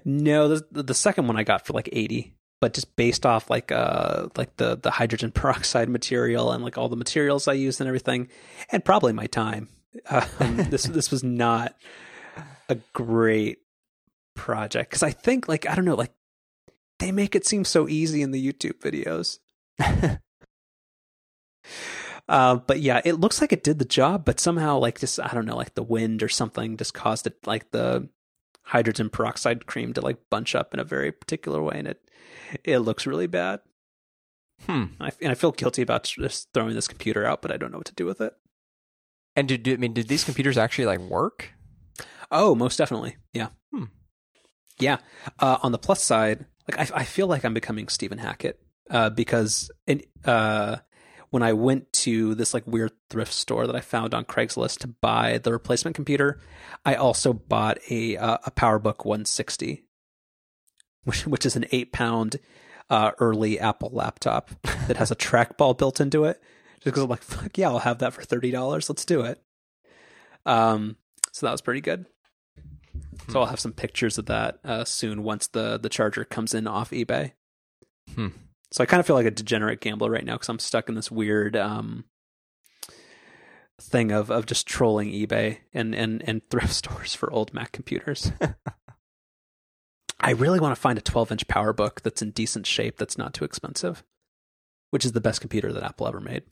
No, 0.05 0.49
the 0.49 0.83
the 0.83 0.95
second 0.95 1.27
one 1.27 1.37
I 1.37 1.43
got 1.43 1.67
for 1.67 1.73
like 1.73 1.89
80, 1.93 2.35
but 2.61 2.75
just 2.75 2.95
based 2.97 3.27
off 3.27 3.51
like 3.51 3.73
uh 3.73 4.29
like 4.37 4.57
the 4.57 4.77
the 4.77 4.91
hydrogen 4.91 5.31
peroxide 5.35 5.89
material 5.89 6.53
and 6.53 6.65
like 6.65 6.79
all 6.79 6.89
the 6.89 6.97
materials 6.97 7.49
I 7.49 7.55
used 7.55 7.81
and 7.81 7.89
everything, 7.89 8.29
and 8.71 8.85
probably 8.85 9.13
my 9.13 9.27
time. 9.27 9.69
Um, 10.09 10.57
this 10.71 10.83
this 10.99 11.11
was 11.11 11.25
not 11.25 11.75
a 12.69 12.77
great 12.93 13.59
project 14.35 14.91
because 14.91 15.03
I 15.03 15.11
think 15.11 15.49
like 15.49 15.69
I 15.69 15.75
don't 15.75 15.85
know 15.85 15.95
like 15.95 16.13
they 16.99 17.13
make 17.13 17.35
it 17.35 17.47
seem 17.47 17.65
so 17.65 17.89
easy 17.89 18.23
in 18.23 18.31
the 18.31 18.53
YouTube 18.53 18.81
videos. 18.81 19.39
Uh, 22.29 22.57
but 22.57 22.81
yeah, 22.81 23.01
it 23.05 23.15
looks 23.15 23.41
like 23.41 23.53
it 23.53 23.65
did 23.65 23.79
the 23.79 23.87
job, 23.87 24.25
but 24.25 24.39
somehow 24.39 24.79
like 24.79 25.01
just 25.01 25.19
I 25.19 25.29
don't 25.29 25.47
know, 25.47 25.57
like 25.57 25.75
the 25.75 25.83
wind 25.83 26.23
or 26.23 26.29
something 26.29 26.77
just 26.77 26.93
caused 26.93 27.27
it 27.27 27.35
like 27.47 27.71
the 27.71 28.09
hydrogen 28.65 29.09
peroxide 29.09 29.65
cream 29.67 29.95
to 29.95 30.03
like 30.03 30.19
bunch 30.31 30.55
up 30.55 30.75
in 30.75 30.81
a 30.81 30.85
very 30.85 31.11
particular 31.11 31.63
way, 31.63 31.77
and 31.79 31.89
it 31.89 32.03
it 32.65 32.79
looks 32.81 33.07
really 33.07 33.27
bad. 33.27 33.61
Hmm. 34.67 34.85
I, 35.01 35.11
and 35.23 35.31
I 35.31 35.35
feel 35.35 35.53
guilty 35.53 35.83
about 35.83 36.05
just 36.05 36.49
throwing 36.53 36.75
this 36.75 36.89
computer 36.89 37.25
out, 37.25 37.41
but 37.41 37.51
I 37.51 37.57
don't 37.57 37.73
know 37.73 37.79
what 37.79 37.87
to 37.87 37.95
do 37.95 38.05
with 38.05 38.21
it. 38.21 38.35
And 39.39 39.47
did 39.47 39.69
I 39.69 39.77
mean 39.77 39.93
did 39.93 40.09
these 40.09 40.25
computers 40.25 40.59
actually 40.59 40.87
like 40.87 40.99
work? 40.99 41.53
Oh, 42.33 42.57
most 42.57 42.77
definitely, 42.77 43.17
yeah, 43.33 43.51
Hmm. 43.73 43.85
yeah. 44.81 44.97
Uh, 45.39 45.59
on 45.63 45.71
the 45.71 45.79
plus 45.79 46.03
side, 46.03 46.45
like 46.69 46.91
I, 46.91 47.01
I 47.03 47.05
feel 47.05 47.29
like 47.29 47.45
I'm 47.45 47.55
becoming 47.55 47.87
Stephen 47.87 48.19
Hackett 48.19 48.61
uh, 48.91 49.11
because 49.11 49.71
in, 49.87 50.03
uh, 50.25 50.79
when 51.31 51.45
I 51.45 51.53
went 51.53 51.93
to 52.05 52.35
this 52.35 52.53
like 52.53 52.67
weird 52.67 52.91
thrift 53.11 53.33
store 53.33 53.69
that 53.69 53.77
I 53.77 53.81
found 53.81 54.13
on 54.13 54.25
Craigslist 54.25 54.81
to 54.81 54.89
buy 54.89 55.39
the 55.39 55.53
replacement 55.53 55.95
computer, 55.95 56.41
I 56.85 56.97
also 56.97 57.33
bought 57.33 57.79
a 57.91 58.17
uh, 58.17 58.39
a 58.45 58.51
PowerBook 58.51 59.05
160, 59.05 59.85
which 61.05 61.29
which 61.29 61.47
is 61.47 61.55
an 61.55 61.65
eight 61.71 61.93
pound 61.93 62.41
uh, 62.91 63.13
early 63.21 63.61
Apple 63.61 63.91
laptop 63.93 64.51
that 64.89 64.97
has 64.97 65.13
a 65.13 65.17
trackball 65.17 65.79
built 65.79 66.01
into 66.01 66.25
it. 66.25 66.43
Just 66.79 66.85
because 66.85 67.03
I'm 67.03 67.11
like, 67.11 67.23
fuck 67.23 67.57
yeah, 67.59 67.69
I'll 67.69 67.81
have 67.81 67.99
that 67.99 68.13
for 68.13 68.23
thirty 68.23 68.51
dollars. 68.51 68.89
Let's 68.89 69.05
do 69.05 69.23
it. 69.23 69.43
Um, 70.47 70.97
so 71.33 71.47
that 71.47 71.53
was 71.53 71.61
pretty 71.61 71.81
good. 71.81 72.07
So 73.29 73.41
I'll 73.41 73.47
have 73.47 73.61
some 73.61 73.73
pictures 73.73 74.17
of 74.17 74.27
that 74.27 74.59
uh, 74.65 74.85
soon 74.85 75.23
once 75.23 75.49
the 75.49 75.79
the 75.79 75.89
charger 75.91 76.25
comes 76.25 76.55
in 76.55 76.67
off 76.67 76.91
eBay. 76.91 77.33
Hmm. 78.15 78.29
So 78.73 78.83
I 78.83 78.87
kind 78.87 79.01
of 79.01 79.07
feel 79.07 79.17
like 79.17 79.27
a 79.27 79.31
degenerate 79.31 79.81
gambler 79.81 80.11
right 80.11 80.25
now 80.25 80.35
because 80.35 80.49
I'm 80.49 80.59
stuck 80.59 80.89
in 80.89 80.95
this 80.95 81.11
weird 81.11 81.57
um, 81.57 82.05
thing 83.81 84.13
of 84.13 84.31
of 84.31 84.47
just 84.47 84.67
trolling 84.67 85.11
eBay 85.11 85.59
and 85.75 85.95
and 85.95 86.23
and 86.27 86.43
thrift 86.51 86.73
stores 86.75 87.15
for 87.15 87.31
old 87.33 87.53
Mac 87.53 87.73
computers. 87.73 88.33
I 90.21 90.33
really 90.33 90.59
want 90.59 90.75
to 90.75 90.81
find 90.81 90.99
a 90.99 91.03
12 91.03 91.33
inch 91.33 91.47
PowerBook 91.47 92.01
that's 92.03 92.23
in 92.23 92.33
decent 92.33 92.67
shape 92.67 92.97
that's 92.99 93.17
not 93.19 93.35
too 93.35 93.45
expensive, 93.45 94.03
which 94.91 95.05
is 95.05 95.13
the 95.13 95.21
best 95.21 95.41
computer 95.41 95.73
that 95.73 95.85
Apple 95.85 96.09
ever 96.09 96.21
made, 96.21 96.43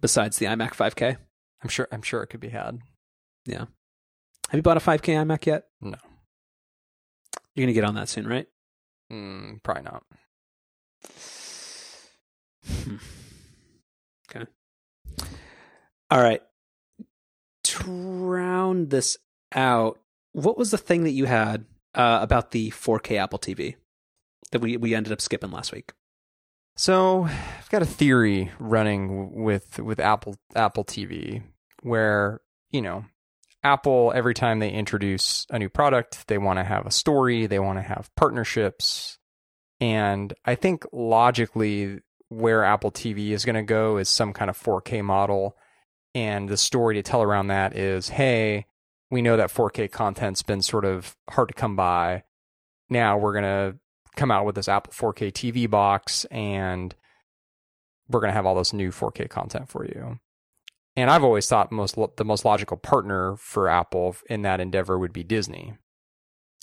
besides 0.00 0.38
the 0.38 0.46
iMac 0.46 0.72
5K. 0.72 1.16
I'm 1.62 1.68
sure 1.68 1.88
I'm 1.90 2.02
sure 2.02 2.22
it 2.22 2.28
could 2.28 2.40
be 2.40 2.50
had. 2.50 2.80
Yeah. 3.46 3.66
Have 4.48 4.58
you 4.58 4.62
bought 4.62 4.76
a 4.76 4.80
5K 4.80 5.14
iMac 5.24 5.46
yet? 5.46 5.64
No. 5.80 5.96
You're 7.54 7.66
gonna 7.66 7.72
get 7.72 7.84
on 7.84 7.94
that 7.94 8.08
soon, 8.08 8.26
right? 8.26 8.46
Mm, 9.12 9.62
probably 9.62 9.84
not. 9.84 10.02
Hmm. 12.66 12.96
Okay. 14.30 14.46
All 16.10 16.20
right. 16.20 16.42
To 17.64 17.90
round 17.90 18.90
this 18.90 19.16
out, 19.54 19.98
what 20.32 20.58
was 20.58 20.70
the 20.70 20.78
thing 20.78 21.04
that 21.04 21.10
you 21.10 21.26
had 21.26 21.64
uh, 21.94 22.18
about 22.22 22.50
the 22.50 22.70
4K 22.70 23.16
Apple 23.18 23.38
TV 23.38 23.76
that 24.52 24.60
we, 24.60 24.76
we 24.76 24.94
ended 24.94 25.12
up 25.12 25.20
skipping 25.20 25.50
last 25.50 25.72
week? 25.72 25.92
So 26.76 27.24
I've 27.24 27.70
got 27.70 27.82
a 27.82 27.86
theory 27.86 28.50
running 28.58 29.42
with 29.44 29.78
with 29.78 30.00
Apple 30.00 30.36
Apple 30.56 30.84
TV 30.84 31.42
where 31.82 32.40
you 32.70 32.82
know 32.82 33.04
Apple 33.62 34.12
every 34.14 34.34
time 34.34 34.58
they 34.58 34.70
introduce 34.70 35.46
a 35.50 35.58
new 35.58 35.68
product 35.68 36.26
they 36.26 36.38
want 36.38 36.58
to 36.58 36.64
have 36.64 36.86
a 36.86 36.90
story 36.90 37.46
they 37.46 37.60
want 37.60 37.78
to 37.78 37.82
have 37.82 38.10
partnerships. 38.16 39.18
And 39.80 40.34
I 40.44 40.56
think 40.56 40.84
logically 40.92 42.00
where 42.28 42.64
Apple 42.64 42.90
TV 42.90 43.30
is 43.30 43.44
going 43.44 43.54
to 43.54 43.62
go 43.62 43.98
is 43.98 44.08
some 44.08 44.32
kind 44.32 44.50
of 44.50 44.60
4K 44.60 45.04
model. 45.04 45.56
And 46.14 46.48
the 46.48 46.56
story 46.56 46.94
to 46.94 47.02
tell 47.02 47.22
around 47.22 47.48
that 47.48 47.76
is 47.76 48.08
hey 48.08 48.66
we 49.10 49.22
know 49.22 49.36
that 49.36 49.52
4K 49.52 49.92
content's 49.92 50.42
been 50.42 50.60
sort 50.60 50.84
of 50.84 51.16
hard 51.30 51.48
to 51.48 51.54
come 51.54 51.76
by. 51.76 52.24
Now 52.90 53.16
we're 53.16 53.32
going 53.32 53.44
to 53.44 53.78
come 54.16 54.30
out 54.30 54.44
with 54.44 54.54
this 54.54 54.68
Apple 54.68 54.92
4K 54.92 55.32
TV 55.32 55.68
box 55.68 56.24
and 56.26 56.94
we're 58.08 58.20
going 58.20 58.30
to 58.30 58.34
have 58.36 58.46
all 58.46 58.54
this 58.54 58.72
new 58.72 58.90
4K 58.90 59.28
content 59.28 59.68
for 59.68 59.84
you. 59.84 60.18
And 60.96 61.10
I've 61.10 61.24
always 61.24 61.48
thought 61.48 61.72
most 61.72 61.96
the 62.16 62.24
most 62.24 62.44
logical 62.44 62.76
partner 62.76 63.36
for 63.36 63.68
Apple 63.68 64.16
in 64.30 64.42
that 64.42 64.60
endeavor 64.60 64.98
would 64.98 65.12
be 65.12 65.24
Disney. 65.24 65.74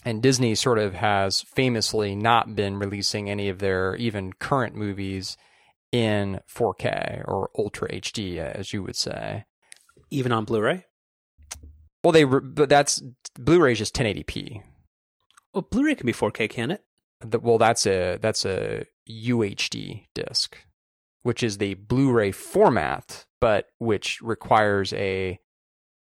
And 0.06 0.24
Disney 0.24 0.56
sort 0.56 0.80
of 0.80 0.94
has 0.94 1.42
famously 1.42 2.16
not 2.16 2.56
been 2.56 2.80
releasing 2.80 3.30
any 3.30 3.50
of 3.50 3.60
their 3.60 3.96
even 3.96 4.34
current 4.34 4.76
movies 4.76 5.38
in 5.92 6.40
4K 6.50 7.24
or 7.28 7.50
Ultra 7.58 7.90
HD 7.90 8.38
as 8.38 8.72
you 8.72 8.84
would 8.84 8.96
say. 8.96 9.46
Even 10.10 10.32
on 10.32 10.46
Blu-ray? 10.46 10.86
Well 12.04 12.14
they 12.14 12.26
re- 12.26 12.40
but 12.42 12.70
that's 12.70 13.02
Blu-ray 13.38 13.74
is 13.74 13.80
just 13.80 13.96
1080p. 13.96 14.64
Well, 15.54 15.68
Blu-ray 15.70 15.96
can 15.96 16.06
be 16.06 16.14
4K, 16.14 16.50
can 16.50 16.72
it? 16.72 16.84
The, 17.22 17.40
well, 17.40 17.58
that's 17.58 17.86
a 17.86 18.18
that's 18.22 18.46
a 18.46 18.86
UHD 19.10 20.08
disc, 20.14 20.58
which 21.24 21.44
is 21.44 21.58
the 21.58 21.76
Blu-ray 21.76 22.32
format, 22.32 23.26
but 23.40 23.68
which 23.80 24.22
requires 24.22 24.94
a 24.94 25.40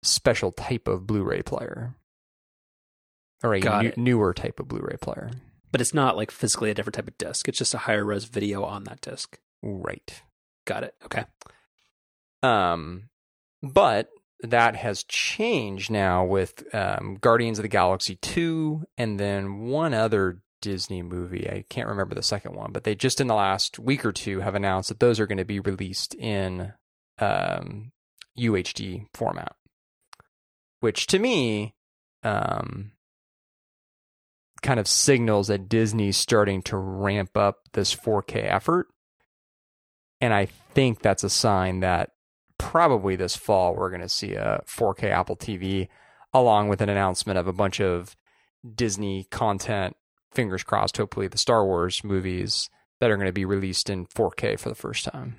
special 0.03 0.51
type 0.51 0.87
of 0.87 1.07
Blu-ray 1.07 1.41
player 1.41 1.95
or 3.43 3.53
a 3.53 3.59
new, 3.59 3.93
newer 3.97 4.33
type 4.33 4.59
of 4.59 4.67
Blu-ray 4.67 4.97
player. 5.01 5.31
But 5.71 5.81
it's 5.81 5.93
not 5.93 6.17
like 6.17 6.31
physically 6.31 6.71
a 6.71 6.73
different 6.73 6.95
type 6.95 7.07
of 7.07 7.17
disc. 7.17 7.47
It's 7.47 7.57
just 7.57 7.73
a 7.73 7.79
higher 7.79 8.05
res 8.05 8.25
video 8.25 8.63
on 8.63 8.85
that 8.85 9.01
disc. 9.01 9.37
Right. 9.61 10.21
Got 10.65 10.83
it. 10.83 10.95
Okay. 11.05 11.25
Um, 12.41 13.09
but 13.61 14.09
that 14.41 14.75
has 14.75 15.03
changed 15.03 15.91
now 15.91 16.23
with 16.23 16.63
um, 16.73 17.17
Guardians 17.19 17.59
of 17.59 17.63
the 17.63 17.69
Galaxy 17.69 18.15
2 18.15 18.85
and 18.97 19.19
then 19.19 19.61
one 19.61 19.93
other 19.93 20.39
Disney 20.61 21.01
movie. 21.01 21.49
I 21.49 21.65
can't 21.69 21.87
remember 21.87 22.15
the 22.15 22.23
second 22.23 22.55
one, 22.55 22.71
but 22.71 22.83
they 22.83 22.95
just 22.95 23.21
in 23.21 23.27
the 23.27 23.35
last 23.35 23.79
week 23.79 24.05
or 24.05 24.11
two 24.11 24.41
have 24.41 24.55
announced 24.55 24.89
that 24.89 24.99
those 24.99 25.19
are 25.19 25.27
going 25.27 25.37
to 25.37 25.45
be 25.45 25.59
released 25.59 26.13
in 26.15 26.73
um, 27.19 27.91
UHD 28.37 29.07
format, 29.13 29.55
which 30.79 31.07
to 31.07 31.19
me 31.19 31.75
um, 32.23 32.91
kind 34.61 34.79
of 34.79 34.87
signals 34.87 35.47
that 35.47 35.69
Disney's 35.69 36.17
starting 36.17 36.61
to 36.63 36.77
ramp 36.77 37.37
up 37.37 37.59
this 37.73 37.95
4K 37.95 38.51
effort. 38.51 38.87
And 40.19 40.33
I 40.33 40.45
think 40.45 41.01
that's 41.01 41.23
a 41.23 41.29
sign 41.29 41.81
that 41.81 42.11
probably 42.57 43.15
this 43.15 43.35
fall 43.35 43.75
we're 43.75 43.89
going 43.89 44.01
to 44.01 44.09
see 44.09 44.33
a 44.33 44.61
4K 44.67 45.11
Apple 45.11 45.35
TV 45.35 45.87
along 46.33 46.67
with 46.69 46.81
an 46.81 46.89
announcement 46.89 47.37
of 47.37 47.47
a 47.47 47.53
bunch 47.53 47.79
of 47.79 48.15
Disney 48.75 49.25
content, 49.25 49.95
fingers 50.37 50.63
crossed, 50.63 50.97
hopefully 50.97 51.27
the 51.27 51.37
Star 51.37 51.65
Wars 51.65 52.03
movies 52.03 52.69
that 52.99 53.09
are 53.09 53.17
going 53.17 53.25
to 53.25 53.33
be 53.33 53.43
released 53.43 53.89
in 53.89 54.05
4K 54.05 54.59
for 54.59 54.69
the 54.69 54.75
first 54.75 55.03
time. 55.03 55.35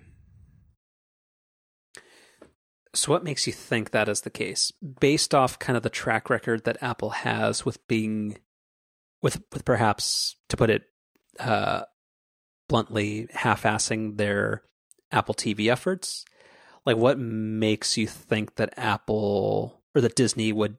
So, 2.95 3.12
what 3.12 3.23
makes 3.23 3.47
you 3.47 3.53
think 3.53 3.93
that 3.93 4.09
is 4.09 4.23
the 4.23 4.31
case? 4.31 4.73
Based 5.01 5.37
off 5.37 5.61
kind 5.61 5.77
of 5.77 5.85
the 5.85 5.89
track 5.89 6.29
record 6.29 6.65
that 6.65 6.83
Apple 6.83 7.11
has 7.11 7.65
with 7.65 7.87
being 7.87 8.39
with 9.23 9.41
with 9.53 9.65
perhaps 9.65 10.35
to 10.49 10.57
put 10.57 10.69
it 10.69 10.83
uh, 11.39 11.83
bluntly, 12.69 13.29
half-assing 13.31 14.16
their 14.16 14.62
Apple 15.12 15.35
TV 15.35 15.70
efforts. 15.70 16.25
Like, 16.85 16.97
what 16.97 17.20
makes 17.20 17.97
you 17.97 18.09
think 18.09 18.57
that 18.57 18.75
Apple 18.77 19.81
or 19.95 20.01
that 20.01 20.16
Disney 20.16 20.53
would 20.53 20.77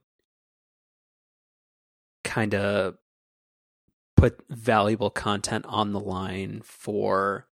kind 2.25 2.53
of 2.53 2.97
put 4.19 4.43
valuable 4.49 5.09
content 5.09 5.65
on 5.67 5.93
the 5.93 5.99
line 5.99 6.61
for 6.63 7.47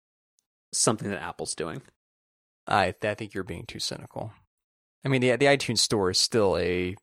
something 0.71 1.09
that 1.09 1.21
Apple's 1.21 1.55
doing? 1.55 1.81
I 2.67 2.93
I 3.03 3.13
think 3.13 3.33
you're 3.33 3.43
being 3.43 3.65
too 3.65 3.79
cynical. 3.79 4.31
I 5.05 5.09
mean, 5.09 5.21
the 5.21 5.35
the 5.35 5.45
iTunes 5.45 5.79
Store 5.79 6.09
is 6.09 6.17
still 6.17 6.57
a 6.57 6.95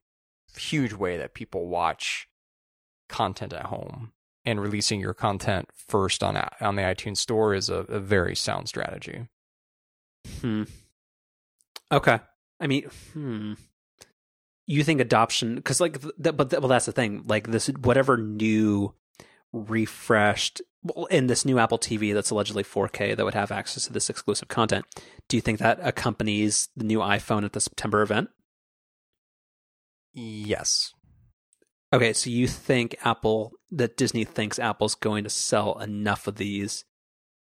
huge 0.57 0.93
way 0.93 1.17
that 1.19 1.35
people 1.35 1.69
watch 1.69 2.29
content 3.09 3.53
at 3.53 3.67
home, 3.67 4.13
and 4.45 4.61
releasing 4.61 5.01
your 5.01 5.15
content 5.15 5.69
first 5.75 6.23
on 6.23 6.37
on 6.61 6.77
the 6.77 6.83
iTunes 6.83 7.19
Store 7.19 7.55
is 7.55 7.69
a, 7.69 7.81
a 7.89 8.01
very 8.01 8.35
sound 8.35 8.69
strategy. 8.69 9.29
Hmm. 10.41 10.65
Okay. 11.93 12.21
I 12.61 12.67
mean, 12.67 12.85
hmm. 13.13 13.55
You 14.67 14.85
think 14.85 15.01
adoption 15.01 15.57
because 15.57 15.81
like, 15.81 16.01
but 16.17 16.53
well, 16.53 16.69
that's 16.69 16.87
the 16.87 16.93
thing. 16.93 17.25
Like 17.27 17.49
this, 17.49 17.67
whatever 17.67 18.17
new, 18.17 18.95
refreshed, 19.53 20.63
in 21.11 21.27
this 21.27 21.45
new 21.45 21.59
Apple 21.59 21.79
TV 21.79 22.15
that's 22.15 22.31
allegedly 22.31 22.65
4K 22.65 23.17
that 23.17 23.25
would 23.25 23.35
have 23.35 23.53
access 23.53 23.87
to 23.87 23.93
this 23.93 24.11
exclusive 24.11 24.49
content. 24.49 24.85
Do 25.29 25.37
you 25.37 25.41
think 25.41 25.59
that 25.59 25.79
accompanies 25.83 26.69
the 26.77 26.85
new 26.85 26.99
iPhone 26.99 27.45
at 27.45 27.53
the 27.53 27.61
September 27.61 28.03
event? 28.03 28.31
Yes. 30.13 30.93
Okay, 31.93 32.13
so 32.13 32.31
you 32.31 32.47
think 32.47 32.97
Apple 33.05 33.53
that 33.71 33.97
Disney 33.97 34.25
thinks 34.25 34.59
Apple's 34.59 34.95
going 34.95 35.25
to 35.25 35.31
sell 35.31 35.79
enough 35.79 36.27
of 36.27 36.37
these 36.37 36.85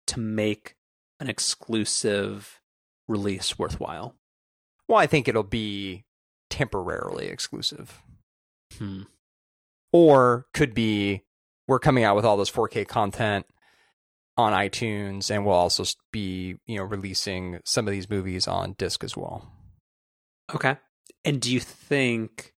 to 0.08 0.20
make 0.20 0.76
an 1.20 1.30
exclusive 1.30 2.60
release 3.08 3.58
worthwhile? 3.58 4.16
Well, 4.88 4.98
I 4.98 5.08
think 5.08 5.28
it'll 5.28 5.44
be 5.44 6.06
temporarily 6.50 7.28
exclusive. 7.28 8.02
Hmm. 8.78 9.04
Or 9.94 10.48
could 10.54 10.74
be 10.74 11.24
we're 11.72 11.80
coming 11.80 12.04
out 12.04 12.18
with 12.18 12.26
all 12.26 12.36
this 12.36 12.52
4K 12.52 12.86
content 12.86 13.46
on 14.36 14.52
iTunes 14.52 15.32
and 15.32 15.46
we'll 15.46 15.56
also 15.56 15.86
be, 16.12 16.58
you 16.66 16.76
know, 16.76 16.84
releasing 16.84 17.62
some 17.64 17.88
of 17.88 17.94
these 17.94 18.10
movies 18.10 18.46
on 18.46 18.74
disc 18.74 19.06
as 19.06 19.16
well. 19.16 19.50
Okay. 20.54 20.76
And 21.24 21.40
do 21.40 21.50
you 21.50 21.62
think 21.62 22.52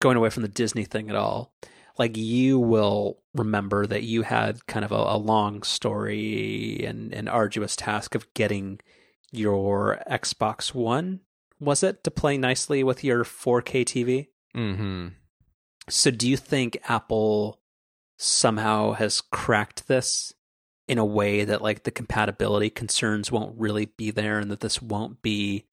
going 0.00 0.16
away 0.16 0.30
from 0.30 0.44
the 0.44 0.48
Disney 0.48 0.86
thing 0.86 1.10
at 1.10 1.14
all, 1.14 1.52
like 1.98 2.16
you 2.16 2.58
will 2.58 3.18
remember 3.34 3.86
that 3.86 4.04
you 4.04 4.22
had 4.22 4.66
kind 4.66 4.82
of 4.82 4.92
a, 4.92 4.94
a 4.94 5.18
long 5.18 5.62
story 5.62 6.82
and 6.86 7.12
an 7.12 7.28
arduous 7.28 7.76
task 7.76 8.14
of 8.14 8.32
getting 8.32 8.80
your 9.30 10.02
Xbox 10.10 10.72
One, 10.72 11.20
was 11.60 11.82
it, 11.82 12.02
to 12.04 12.10
play 12.10 12.38
nicely 12.38 12.82
with 12.82 13.04
your 13.04 13.24
4K 13.24 13.84
TV? 13.84 14.28
Mm-hmm. 14.56 15.08
So 15.90 16.10
do 16.10 16.26
you 16.26 16.38
think 16.38 16.78
Apple 16.88 17.60
somehow 18.18 18.92
has 18.92 19.20
cracked 19.20 19.88
this 19.88 20.34
in 20.88 20.98
a 20.98 21.04
way 21.04 21.44
that 21.44 21.62
like 21.62 21.84
the 21.84 21.90
compatibility 21.90 22.70
concerns 22.70 23.30
won't 23.30 23.58
really 23.58 23.86
be 23.86 24.10
there 24.10 24.38
and 24.38 24.50
that 24.50 24.60
this 24.60 24.82
won't 24.82 25.22
be 25.22 25.66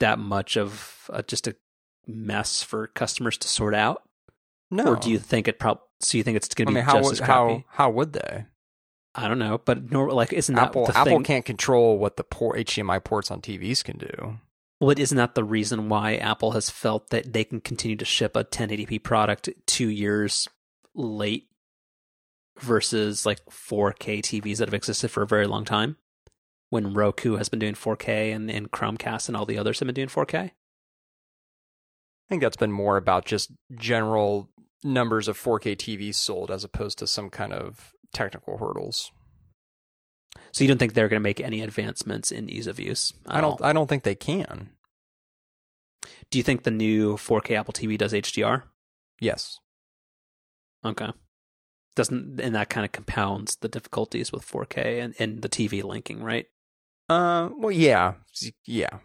that 0.00 0.18
much 0.18 0.56
of 0.56 1.10
a, 1.12 1.22
just 1.22 1.46
a 1.46 1.56
mess 2.06 2.62
for 2.62 2.86
customers 2.88 3.36
to 3.38 3.48
sort 3.48 3.74
out? 3.74 4.02
No. 4.70 4.86
Or 4.86 4.96
do 4.96 5.10
you 5.10 5.18
think 5.18 5.48
it 5.48 5.58
probably? 5.58 5.82
So 6.00 6.18
you 6.18 6.24
think 6.24 6.36
it's 6.36 6.52
going 6.54 6.66
to 6.66 6.72
be 6.72 6.76
mean, 6.76 6.84
how 6.84 6.94
just 6.94 7.04
would, 7.04 7.12
as 7.12 7.20
crappy? 7.20 7.64
how 7.68 7.84
how 7.84 7.90
would 7.90 8.12
they? 8.12 8.46
I 9.14 9.28
don't 9.28 9.38
know, 9.38 9.58
but 9.64 9.90
nor 9.90 10.10
like 10.10 10.32
isn't 10.32 10.54
that 10.54 10.68
Apple 10.68 10.90
Apple 10.90 11.04
thing? 11.04 11.24
can't 11.24 11.44
control 11.44 11.98
what 11.98 12.16
the 12.16 12.24
port 12.24 12.58
HDMI 12.58 13.02
ports 13.02 13.30
on 13.30 13.40
TVs 13.40 13.84
can 13.84 13.98
do. 13.98 14.38
Well, 14.80 14.98
isn't 14.98 15.16
that 15.16 15.34
the 15.34 15.44
reason 15.44 15.88
why 15.88 16.16
Apple 16.16 16.50
has 16.50 16.68
felt 16.68 17.10
that 17.10 17.32
they 17.32 17.44
can 17.44 17.60
continue 17.60 17.96
to 17.96 18.04
ship 18.04 18.36
a 18.36 18.44
1080p 18.44 19.02
product 19.02 19.48
two 19.66 19.88
years 19.88 20.48
late 20.94 21.46
versus 22.60 23.26
like 23.26 23.44
4K 23.46 24.20
TVs 24.20 24.58
that 24.58 24.68
have 24.68 24.74
existed 24.74 25.10
for 25.10 25.22
a 25.22 25.26
very 25.26 25.46
long 25.46 25.64
time? 25.64 25.96
When 26.70 26.94
Roku 26.94 27.36
has 27.36 27.48
been 27.48 27.60
doing 27.60 27.74
4K 27.74 28.34
and, 28.34 28.50
and 28.50 28.70
Chromecast 28.70 29.28
and 29.28 29.36
all 29.36 29.46
the 29.46 29.58
others 29.58 29.78
have 29.80 29.86
been 29.86 29.94
doing 29.94 30.08
4K? 30.08 30.34
I 30.36 30.52
think 32.28 32.42
that's 32.42 32.56
been 32.56 32.72
more 32.72 32.96
about 32.96 33.26
just 33.26 33.52
general 33.76 34.48
numbers 34.82 35.28
of 35.28 35.38
4K 35.38 35.76
TVs 35.76 36.14
sold 36.14 36.50
as 36.50 36.64
opposed 36.64 36.98
to 36.98 37.06
some 37.06 37.30
kind 37.30 37.52
of 37.52 37.92
technical 38.12 38.58
hurdles. 38.58 39.12
So 40.52 40.64
you 40.64 40.68
don't 40.68 40.78
think 40.78 40.94
they're 40.94 41.08
going 41.08 41.20
to 41.20 41.24
make 41.24 41.40
any 41.40 41.60
advancements 41.60 42.30
in 42.32 42.48
ease 42.48 42.66
of 42.66 42.80
use? 42.80 43.12
I 43.26 43.40
don't 43.40 43.60
all? 43.60 43.66
I 43.66 43.72
don't 43.72 43.88
think 43.88 44.02
they 44.02 44.14
can. 44.14 44.70
Do 46.30 46.38
you 46.38 46.42
think 46.42 46.62
the 46.62 46.70
new 46.70 47.14
4K 47.16 47.56
Apple 47.58 47.72
TV 47.72 47.96
does 47.96 48.12
HDR? 48.12 48.62
Yes. 49.20 49.58
Okay. 50.84 51.10
Doesn't 51.96 52.40
and 52.40 52.54
that 52.54 52.70
kind 52.70 52.84
of 52.84 52.92
compounds 52.92 53.56
the 53.56 53.68
difficulties 53.68 54.32
with 54.32 54.46
4K 54.46 55.02
and, 55.02 55.14
and 55.18 55.42
the 55.42 55.48
TV 55.48 55.82
linking, 55.82 56.22
right? 56.22 56.46
Uh 57.08 57.50
well 57.56 57.70
yeah. 57.70 58.14
Yeah. 58.66 58.98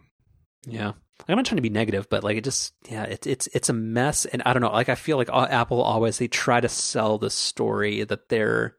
Yeah. 0.66 0.94
I'm 1.28 1.36
not 1.36 1.46
trying 1.46 1.58
to 1.58 1.62
be 1.62 1.70
negative, 1.70 2.08
but 2.10 2.24
like 2.24 2.38
it 2.38 2.44
just 2.44 2.74
yeah, 2.90 3.04
it's 3.04 3.28
it's 3.28 3.48
it's 3.48 3.70
a 3.70 3.74
mess 3.74 4.26
and 4.26 4.42
I 4.46 4.54
don't 4.54 4.62
know, 4.62 4.72
like 4.72 4.90
I 4.90 4.96
feel 4.96 5.18
like 5.18 5.30
Apple 5.30 5.82
always 5.82 6.18
they 6.18 6.28
try 6.28 6.60
to 6.62 6.70
sell 6.70 7.18
the 7.18 7.30
story 7.30 8.04
that 8.04 8.30
they're 8.30 8.78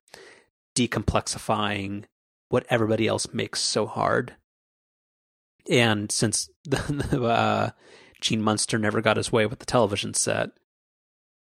decomplexifying 0.74 2.04
what 2.48 2.66
everybody 2.68 3.06
else 3.06 3.32
makes 3.32 3.60
so 3.60 3.86
hard. 3.86 4.36
And 5.68 6.10
since 6.10 6.48
the, 6.64 7.22
uh, 7.22 7.70
Gene 8.20 8.42
Munster 8.42 8.78
never 8.78 9.00
got 9.00 9.16
his 9.16 9.32
way 9.32 9.46
with 9.46 9.60
the 9.60 9.66
television 9.66 10.14
set, 10.14 10.50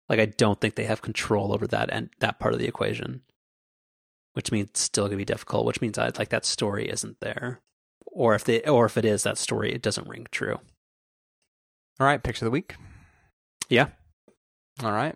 like 0.09 0.19
I 0.19 0.25
don't 0.25 0.59
think 0.59 0.75
they 0.75 0.85
have 0.85 1.01
control 1.01 1.53
over 1.53 1.67
that 1.67 1.89
and 1.91 2.09
that 2.19 2.39
part 2.39 2.53
of 2.53 2.59
the 2.59 2.67
equation, 2.67 3.21
which 4.33 4.51
means 4.51 4.69
it's 4.69 4.81
still 4.81 5.05
gonna 5.05 5.17
be 5.17 5.25
difficult. 5.25 5.65
Which 5.65 5.81
means 5.81 5.97
I 5.97 6.11
like 6.17 6.29
that 6.29 6.45
story 6.45 6.89
isn't 6.89 7.19
there, 7.19 7.61
or 8.05 8.35
if 8.35 8.43
they 8.43 8.61
or 8.63 8.85
if 8.85 8.97
it 8.97 9.05
is 9.05 9.23
that 9.23 9.37
story, 9.37 9.73
it 9.73 9.81
doesn't 9.81 10.07
ring 10.07 10.27
true. 10.31 10.59
All 11.99 12.07
right, 12.07 12.21
picks 12.23 12.41
of 12.41 12.45
the 12.45 12.51
week. 12.51 12.75
Yeah, 13.69 13.89
All 14.83 14.91
right. 14.91 15.15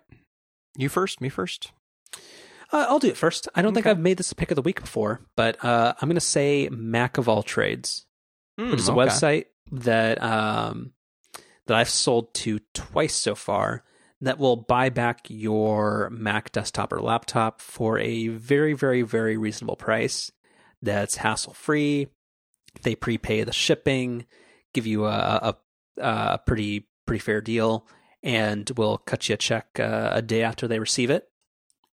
You 0.76 0.88
first, 0.88 1.20
me 1.20 1.28
first. 1.28 1.72
uh, 2.72 2.86
I'll 2.88 2.98
do 2.98 3.08
it 3.08 3.16
first. 3.16 3.48
I 3.54 3.62
don't 3.62 3.74
think 3.74 3.86
I've 3.86 3.98
made 3.98 4.16
this 4.16 4.32
a 4.32 4.34
pick 4.34 4.50
of 4.50 4.56
the 4.56 4.62
week 4.62 4.80
before, 4.80 5.20
but 5.36 5.62
uh, 5.64 5.94
I'm 6.00 6.08
gonna 6.08 6.20
say 6.20 6.68
Mac 6.70 7.18
of 7.18 7.28
all 7.28 7.42
trades. 7.42 8.06
which 8.56 8.80
is 8.80 8.88
a 8.88 8.92
okay. 8.92 9.00
website 9.00 9.44
that 9.72 10.22
um, 10.22 10.92
that 11.66 11.76
I've 11.76 11.88
sold 11.88 12.32
to 12.34 12.60
twice 12.74 13.14
so 13.14 13.34
far. 13.34 13.82
That 14.24 14.38
will 14.38 14.56
buy 14.56 14.88
back 14.88 15.26
your 15.28 16.08
Mac 16.10 16.50
desktop 16.50 16.94
or 16.94 17.00
laptop 17.02 17.60
for 17.60 17.98
a 17.98 18.28
very, 18.28 18.72
very, 18.72 19.02
very 19.02 19.36
reasonable 19.36 19.76
price. 19.76 20.32
That's 20.80 21.16
hassle 21.16 21.52
free. 21.52 22.08
They 22.82 22.94
prepay 22.94 23.44
the 23.44 23.52
shipping, 23.52 24.24
give 24.72 24.86
you 24.86 25.04
a, 25.04 25.54
a, 25.98 26.02
a 26.02 26.38
pretty 26.38 26.88
pretty 27.04 27.20
fair 27.20 27.42
deal, 27.42 27.86
and 28.22 28.70
will 28.78 28.96
cut 28.96 29.28
you 29.28 29.34
a 29.34 29.36
check 29.36 29.78
uh, 29.78 30.12
a 30.14 30.22
day 30.22 30.42
after 30.42 30.66
they 30.66 30.78
receive 30.78 31.10
it. 31.10 31.28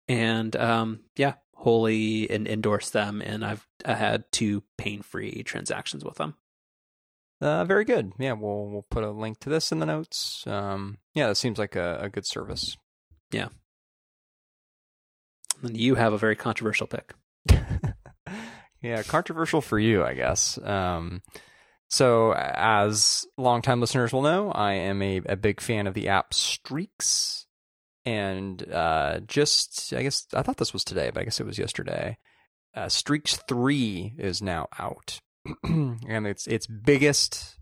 And 0.08 0.56
um, 0.56 1.02
yeah, 1.16 1.36
wholly 1.54 2.32
endorse 2.32 2.90
them. 2.90 3.22
And 3.22 3.46
I've 3.46 3.68
I 3.86 3.94
had 3.94 4.32
two 4.32 4.64
pain 4.80 5.04
free 5.04 5.44
transactions 5.44 6.04
with 6.04 6.16
them. 6.16 6.34
Uh, 7.42 7.66
very 7.66 7.86
good. 7.86 8.14
Yeah, 8.18 8.34
we'll 8.34 8.68
we'll 8.68 8.86
put 8.90 9.04
a 9.04 9.12
link 9.12 9.40
to 9.42 9.50
this 9.50 9.72
in 9.72 9.80
the 9.80 9.86
notes. 9.86 10.46
Um, 10.48 10.98
yeah, 11.14 11.28
that 11.28 11.36
seems 11.36 11.58
like 11.58 11.76
a, 11.76 12.00
a 12.02 12.10
good 12.10 12.26
service. 12.26 12.78
Yeah. 13.32 13.50
And 15.62 15.78
you 15.78 15.96
have 15.96 16.14
a 16.14 16.18
very 16.18 16.36
controversial 16.36 16.88
pick. 16.88 17.14
yeah, 18.82 19.04
controversial 19.04 19.62
for 19.62 19.80
you, 19.80 20.04
I 20.04 20.14
guess. 20.14 20.58
Um, 20.64 21.22
so, 21.90 22.34
as 22.34 23.26
longtime 23.38 23.80
listeners 23.80 24.12
will 24.12 24.22
know, 24.22 24.52
I 24.52 24.74
am 24.74 25.02
a, 25.02 25.22
a 25.26 25.36
big 25.36 25.62
fan 25.62 25.88
of 25.88 25.94
the 25.94 26.10
app 26.10 26.34
Streaks. 26.34 27.46
And 28.06 28.72
uh, 28.72 29.22
just, 29.22 29.94
I 29.94 30.04
guess, 30.04 30.28
I 30.34 30.44
thought 30.44 30.58
this 30.58 30.74
was 30.74 30.84
today, 30.84 31.10
but 31.14 31.22
I 31.22 31.24
guess 31.24 31.40
it 31.40 31.46
was 31.46 31.58
yesterday. 31.58 32.18
Uh, 32.76 32.90
Streaks 32.90 33.38
3 33.48 34.16
is 34.18 34.42
now 34.42 34.68
out. 34.78 35.22
and 35.64 36.28
it's 36.28 36.48
its 36.48 36.68
biggest 36.68 37.58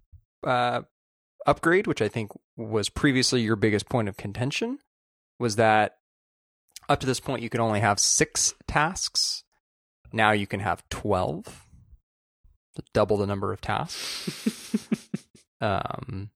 uh, 0.45 0.81
upgrade, 1.45 1.87
which 1.87 2.01
I 2.01 2.07
think 2.07 2.31
was 2.55 2.89
previously 2.89 3.41
your 3.41 3.55
biggest 3.55 3.89
point 3.89 4.09
of 4.09 4.17
contention, 4.17 4.79
was 5.39 5.55
that 5.55 5.97
up 6.89 6.99
to 6.99 7.07
this 7.07 7.19
point 7.19 7.41
you 7.41 7.49
could 7.49 7.59
only 7.59 7.79
have 7.79 7.99
six 7.99 8.53
tasks. 8.67 9.43
Now 10.11 10.31
you 10.31 10.47
can 10.47 10.59
have 10.59 10.87
12, 10.89 11.65
double 12.93 13.17
the 13.17 13.27
number 13.27 13.51
of 13.51 13.61
tasks. 13.61 14.77
um, 15.61 16.29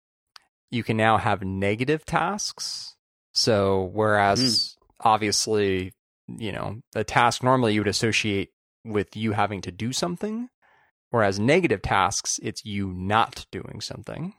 you 0.71 0.83
can 0.83 0.97
now 0.97 1.17
have 1.17 1.43
negative 1.43 2.05
tasks. 2.05 2.95
So, 3.33 3.91
whereas 3.93 4.75
obviously 4.99 5.93
you 6.27 6.51
know, 6.51 6.81
a 6.95 7.03
task 7.03 7.43
normally 7.43 7.73
you 7.73 7.81
would 7.81 7.87
associate 7.87 8.49
with 8.83 9.15
you 9.15 9.31
having 9.31 9.61
to 9.61 9.71
do 9.71 9.93
something, 9.93 10.49
whereas 11.11 11.39
negative 11.39 11.81
tasks, 11.81 12.39
it's 12.43 12.65
you 12.65 12.91
not 12.93 13.45
doing 13.51 13.81
something. 13.81 14.33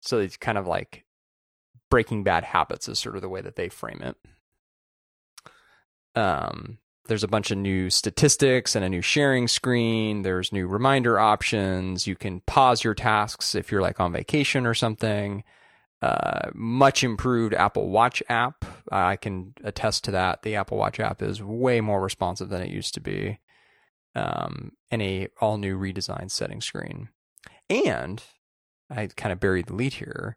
So 0.00 0.18
it's 0.18 0.36
kind 0.36 0.58
of 0.58 0.66
like 0.66 1.04
breaking 1.90 2.24
bad 2.24 2.44
habits 2.44 2.88
is 2.88 2.98
sort 2.98 3.16
of 3.16 3.22
the 3.22 3.28
way 3.28 3.40
that 3.40 3.56
they 3.56 3.68
frame 3.68 4.02
it. 4.02 4.16
Um, 6.16 6.78
there's 7.06 7.24
a 7.24 7.28
bunch 7.28 7.50
of 7.50 7.58
new 7.58 7.90
statistics 7.90 8.74
and 8.74 8.84
a 8.84 8.88
new 8.88 9.02
sharing 9.02 9.48
screen. 9.48 10.22
There's 10.22 10.52
new 10.52 10.66
reminder 10.66 11.18
options. 11.18 12.06
You 12.06 12.16
can 12.16 12.40
pause 12.40 12.82
your 12.82 12.94
tasks 12.94 13.54
if 13.54 13.70
you're 13.70 13.82
like 13.82 14.00
on 14.00 14.12
vacation 14.12 14.66
or 14.66 14.74
something. 14.74 15.44
Uh, 16.00 16.50
much 16.54 17.04
improved 17.04 17.54
Apple 17.54 17.88
Watch 17.88 18.22
app. 18.28 18.64
I 18.90 19.16
can 19.16 19.54
attest 19.62 20.04
to 20.04 20.10
that. 20.12 20.42
The 20.42 20.56
Apple 20.56 20.78
Watch 20.78 21.00
app 21.00 21.22
is 21.22 21.42
way 21.42 21.80
more 21.80 22.02
responsive 22.02 22.48
than 22.48 22.62
it 22.62 22.70
used 22.70 22.94
to 22.94 23.00
be. 23.00 23.38
Um, 24.14 24.72
and 24.90 25.02
a 25.02 25.28
all 25.40 25.58
new 25.58 25.78
redesigned 25.78 26.30
setting 26.30 26.60
screen. 26.60 27.08
And 27.68 28.22
I 28.88 29.08
kind 29.08 29.32
of 29.32 29.40
buried 29.40 29.66
the 29.66 29.74
lead 29.74 29.94
here. 29.94 30.36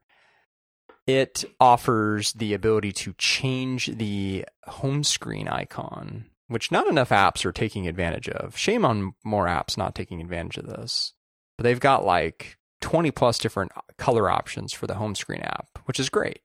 It 1.06 1.46
offers 1.60 2.34
the 2.34 2.54
ability 2.54 2.92
to 2.94 3.14
change 3.18 3.86
the 3.86 4.46
home 4.66 5.04
screen 5.04 5.48
icon 5.48 6.26
which 6.48 6.72
not 6.72 6.88
enough 6.88 7.10
apps 7.10 7.46
are 7.46 7.52
taking 7.52 7.88
advantage 7.88 8.30
of. 8.30 8.58
Shame 8.58 8.86
on 8.86 9.14
more 9.24 9.48
apps 9.48 9.78
not 9.78 9.96
taking 9.96 10.22
advantage 10.22 10.58
of 10.58 10.68
this. 10.68 11.14
But 11.58 11.64
they've 11.64 11.80
got 11.80 12.06
like 12.06 12.58
20 12.82 13.12
plus 13.12 13.38
different 13.38 13.72
color 13.98 14.30
options 14.30 14.74
for 14.74 14.88
the 14.88 14.96
home 14.96 15.16
screen 15.16 15.42
app, 15.42 15.80
which 15.86 16.00
is 16.00 16.10
great. 16.10 16.42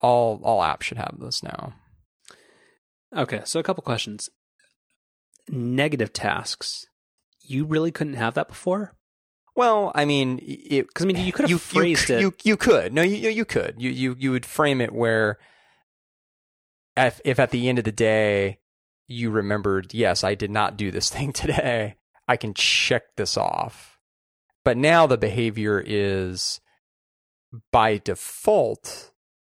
All 0.00 0.40
all 0.42 0.62
apps 0.62 0.82
should 0.82 0.96
have 0.96 1.16
this 1.18 1.42
now. 1.42 1.74
Okay, 3.14 3.42
so 3.44 3.60
a 3.60 3.62
couple 3.62 3.82
questions. 3.82 4.30
Negative 5.50 6.12
tasks. 6.12 6.86
You 7.40 7.64
really 7.64 7.90
couldn't 7.90 8.14
have 8.14 8.34
that 8.34 8.48
before? 8.48 8.94
Well, 9.56 9.90
I 9.94 10.04
mean, 10.04 10.36
because 10.36 11.04
I 11.04 11.06
mean, 11.06 11.16
you 11.16 11.32
could 11.32 11.42
have 11.42 11.50
you, 11.50 11.58
phrased 11.58 12.08
you, 12.08 12.16
it. 12.16 12.20
You 12.20 12.34
you 12.44 12.56
could 12.56 12.94
no, 12.94 13.02
you 13.02 13.28
you 13.30 13.44
could 13.44 13.74
you 13.78 13.90
you 13.90 14.16
you 14.18 14.30
would 14.30 14.46
frame 14.46 14.80
it 14.80 14.92
where 14.92 15.38
if 16.96 17.20
if 17.24 17.38
at 17.40 17.50
the 17.50 17.68
end 17.68 17.78
of 17.78 17.84
the 17.84 17.92
day 17.92 18.58
you 19.08 19.30
remembered, 19.30 19.92
yes, 19.92 20.22
I 20.22 20.34
did 20.34 20.50
not 20.50 20.76
do 20.76 20.90
this 20.90 21.10
thing 21.14 21.32
today. 21.32 21.96
I 22.28 22.36
can 22.36 22.54
check 22.54 23.16
this 23.16 23.36
off. 23.36 23.98
But 24.64 24.76
now 24.76 25.06
the 25.06 25.18
behavior 25.18 25.82
is 25.84 26.60
by 27.72 27.98
default, 27.98 29.10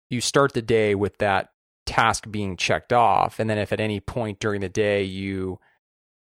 you 0.10 0.22
start 0.22 0.54
the 0.54 0.62
day 0.62 0.94
with 0.94 1.18
that 1.18 1.50
task 1.86 2.30
being 2.30 2.56
checked 2.56 2.94
off. 2.94 3.40
And 3.40 3.50
then 3.50 3.58
if 3.58 3.74
at 3.74 3.80
any 3.80 4.00
point 4.00 4.40
during 4.40 4.62
the 4.62 4.70
day 4.70 5.04
you 5.04 5.60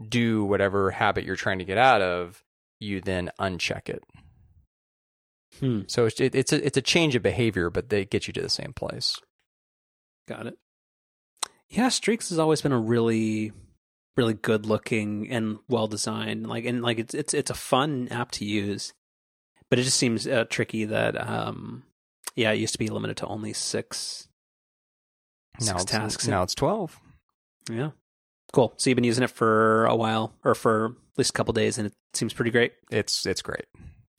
do 0.01 0.45
whatever 0.45 0.91
habit 0.91 1.23
you're 1.23 1.35
trying 1.35 1.59
to 1.59 1.65
get 1.65 1.77
out 1.77 2.01
of, 2.01 2.43
you 2.79 3.01
then 3.01 3.31
uncheck 3.39 3.89
it. 3.89 4.03
Hmm. 5.59 5.81
So 5.87 6.05
it's, 6.05 6.19
it, 6.19 6.33
it's 6.33 6.51
a 6.51 6.65
it's 6.65 6.77
a 6.77 6.81
change 6.81 7.15
of 7.15 7.21
behavior, 7.21 7.69
but 7.69 7.89
they 7.89 8.05
get 8.05 8.27
you 8.27 8.33
to 8.33 8.41
the 8.41 8.49
same 8.49 8.73
place. 8.73 9.19
Got 10.27 10.47
it. 10.47 10.57
Yeah, 11.69 11.89
Streaks 11.89 12.29
has 12.29 12.39
always 12.39 12.61
been 12.61 12.71
a 12.71 12.79
really, 12.79 13.51
really 14.17 14.33
good 14.33 14.65
looking 14.65 15.29
and 15.29 15.59
well 15.67 15.87
designed. 15.87 16.47
Like 16.47 16.65
and 16.65 16.81
like 16.81 16.99
it's 16.99 17.13
it's 17.13 17.33
it's 17.33 17.51
a 17.51 17.55
fun 17.55 18.07
app 18.09 18.31
to 18.31 18.45
use, 18.45 18.93
but 19.69 19.79
it 19.79 19.83
just 19.83 19.97
seems 19.97 20.27
uh, 20.27 20.45
tricky 20.49 20.85
that 20.85 21.19
um, 21.19 21.83
yeah, 22.35 22.51
it 22.51 22.59
used 22.59 22.73
to 22.73 22.79
be 22.79 22.89
limited 22.89 23.17
to 23.17 23.27
only 23.27 23.53
six. 23.53 24.27
Now 25.59 25.73
Six 25.77 25.83
it's, 25.83 25.91
tasks. 25.91 26.27
now 26.27 26.41
it's 26.41 26.55
twelve. 26.55 26.99
Yeah, 27.69 27.91
cool. 28.53 28.73
So 28.77 28.89
you've 28.89 28.95
been 28.95 29.03
using 29.03 29.23
it 29.25 29.29
for 29.31 29.85
a 29.85 29.95
while, 29.95 30.33
or 30.45 30.55
for 30.55 30.85
at 30.85 31.17
least 31.17 31.31
a 31.31 31.33
couple 31.33 31.51
days, 31.53 31.77
and 31.77 31.87
it 31.87 31.93
seems 32.13 32.33
pretty 32.33 32.51
great. 32.51 32.73
It's 32.89 33.25
it's 33.25 33.41
great. 33.41 33.65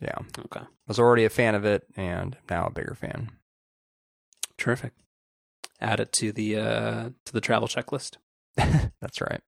Yeah, 0.01 0.19
Okay, 0.39 0.61
I 0.61 0.66
was 0.89 0.98
already 0.98 1.24
a 1.24 1.31
fan 1.31 1.55
of 1.55 1.65
it, 1.65 1.85
and 1.97 2.36
now 2.51 2.66
a 2.66 2.70
bigger 2.70 2.94
fan. 2.94 3.31
terrific. 4.59 4.93
Add 5.81 6.01
it 6.01 6.12
to 6.15 6.32
the 6.32 6.56
uh, 6.59 7.11
to 7.24 7.32
the 7.32 7.40
travel 7.40 7.69
checklist. 7.69 8.16
That's 8.56 9.20
right. 9.20 9.40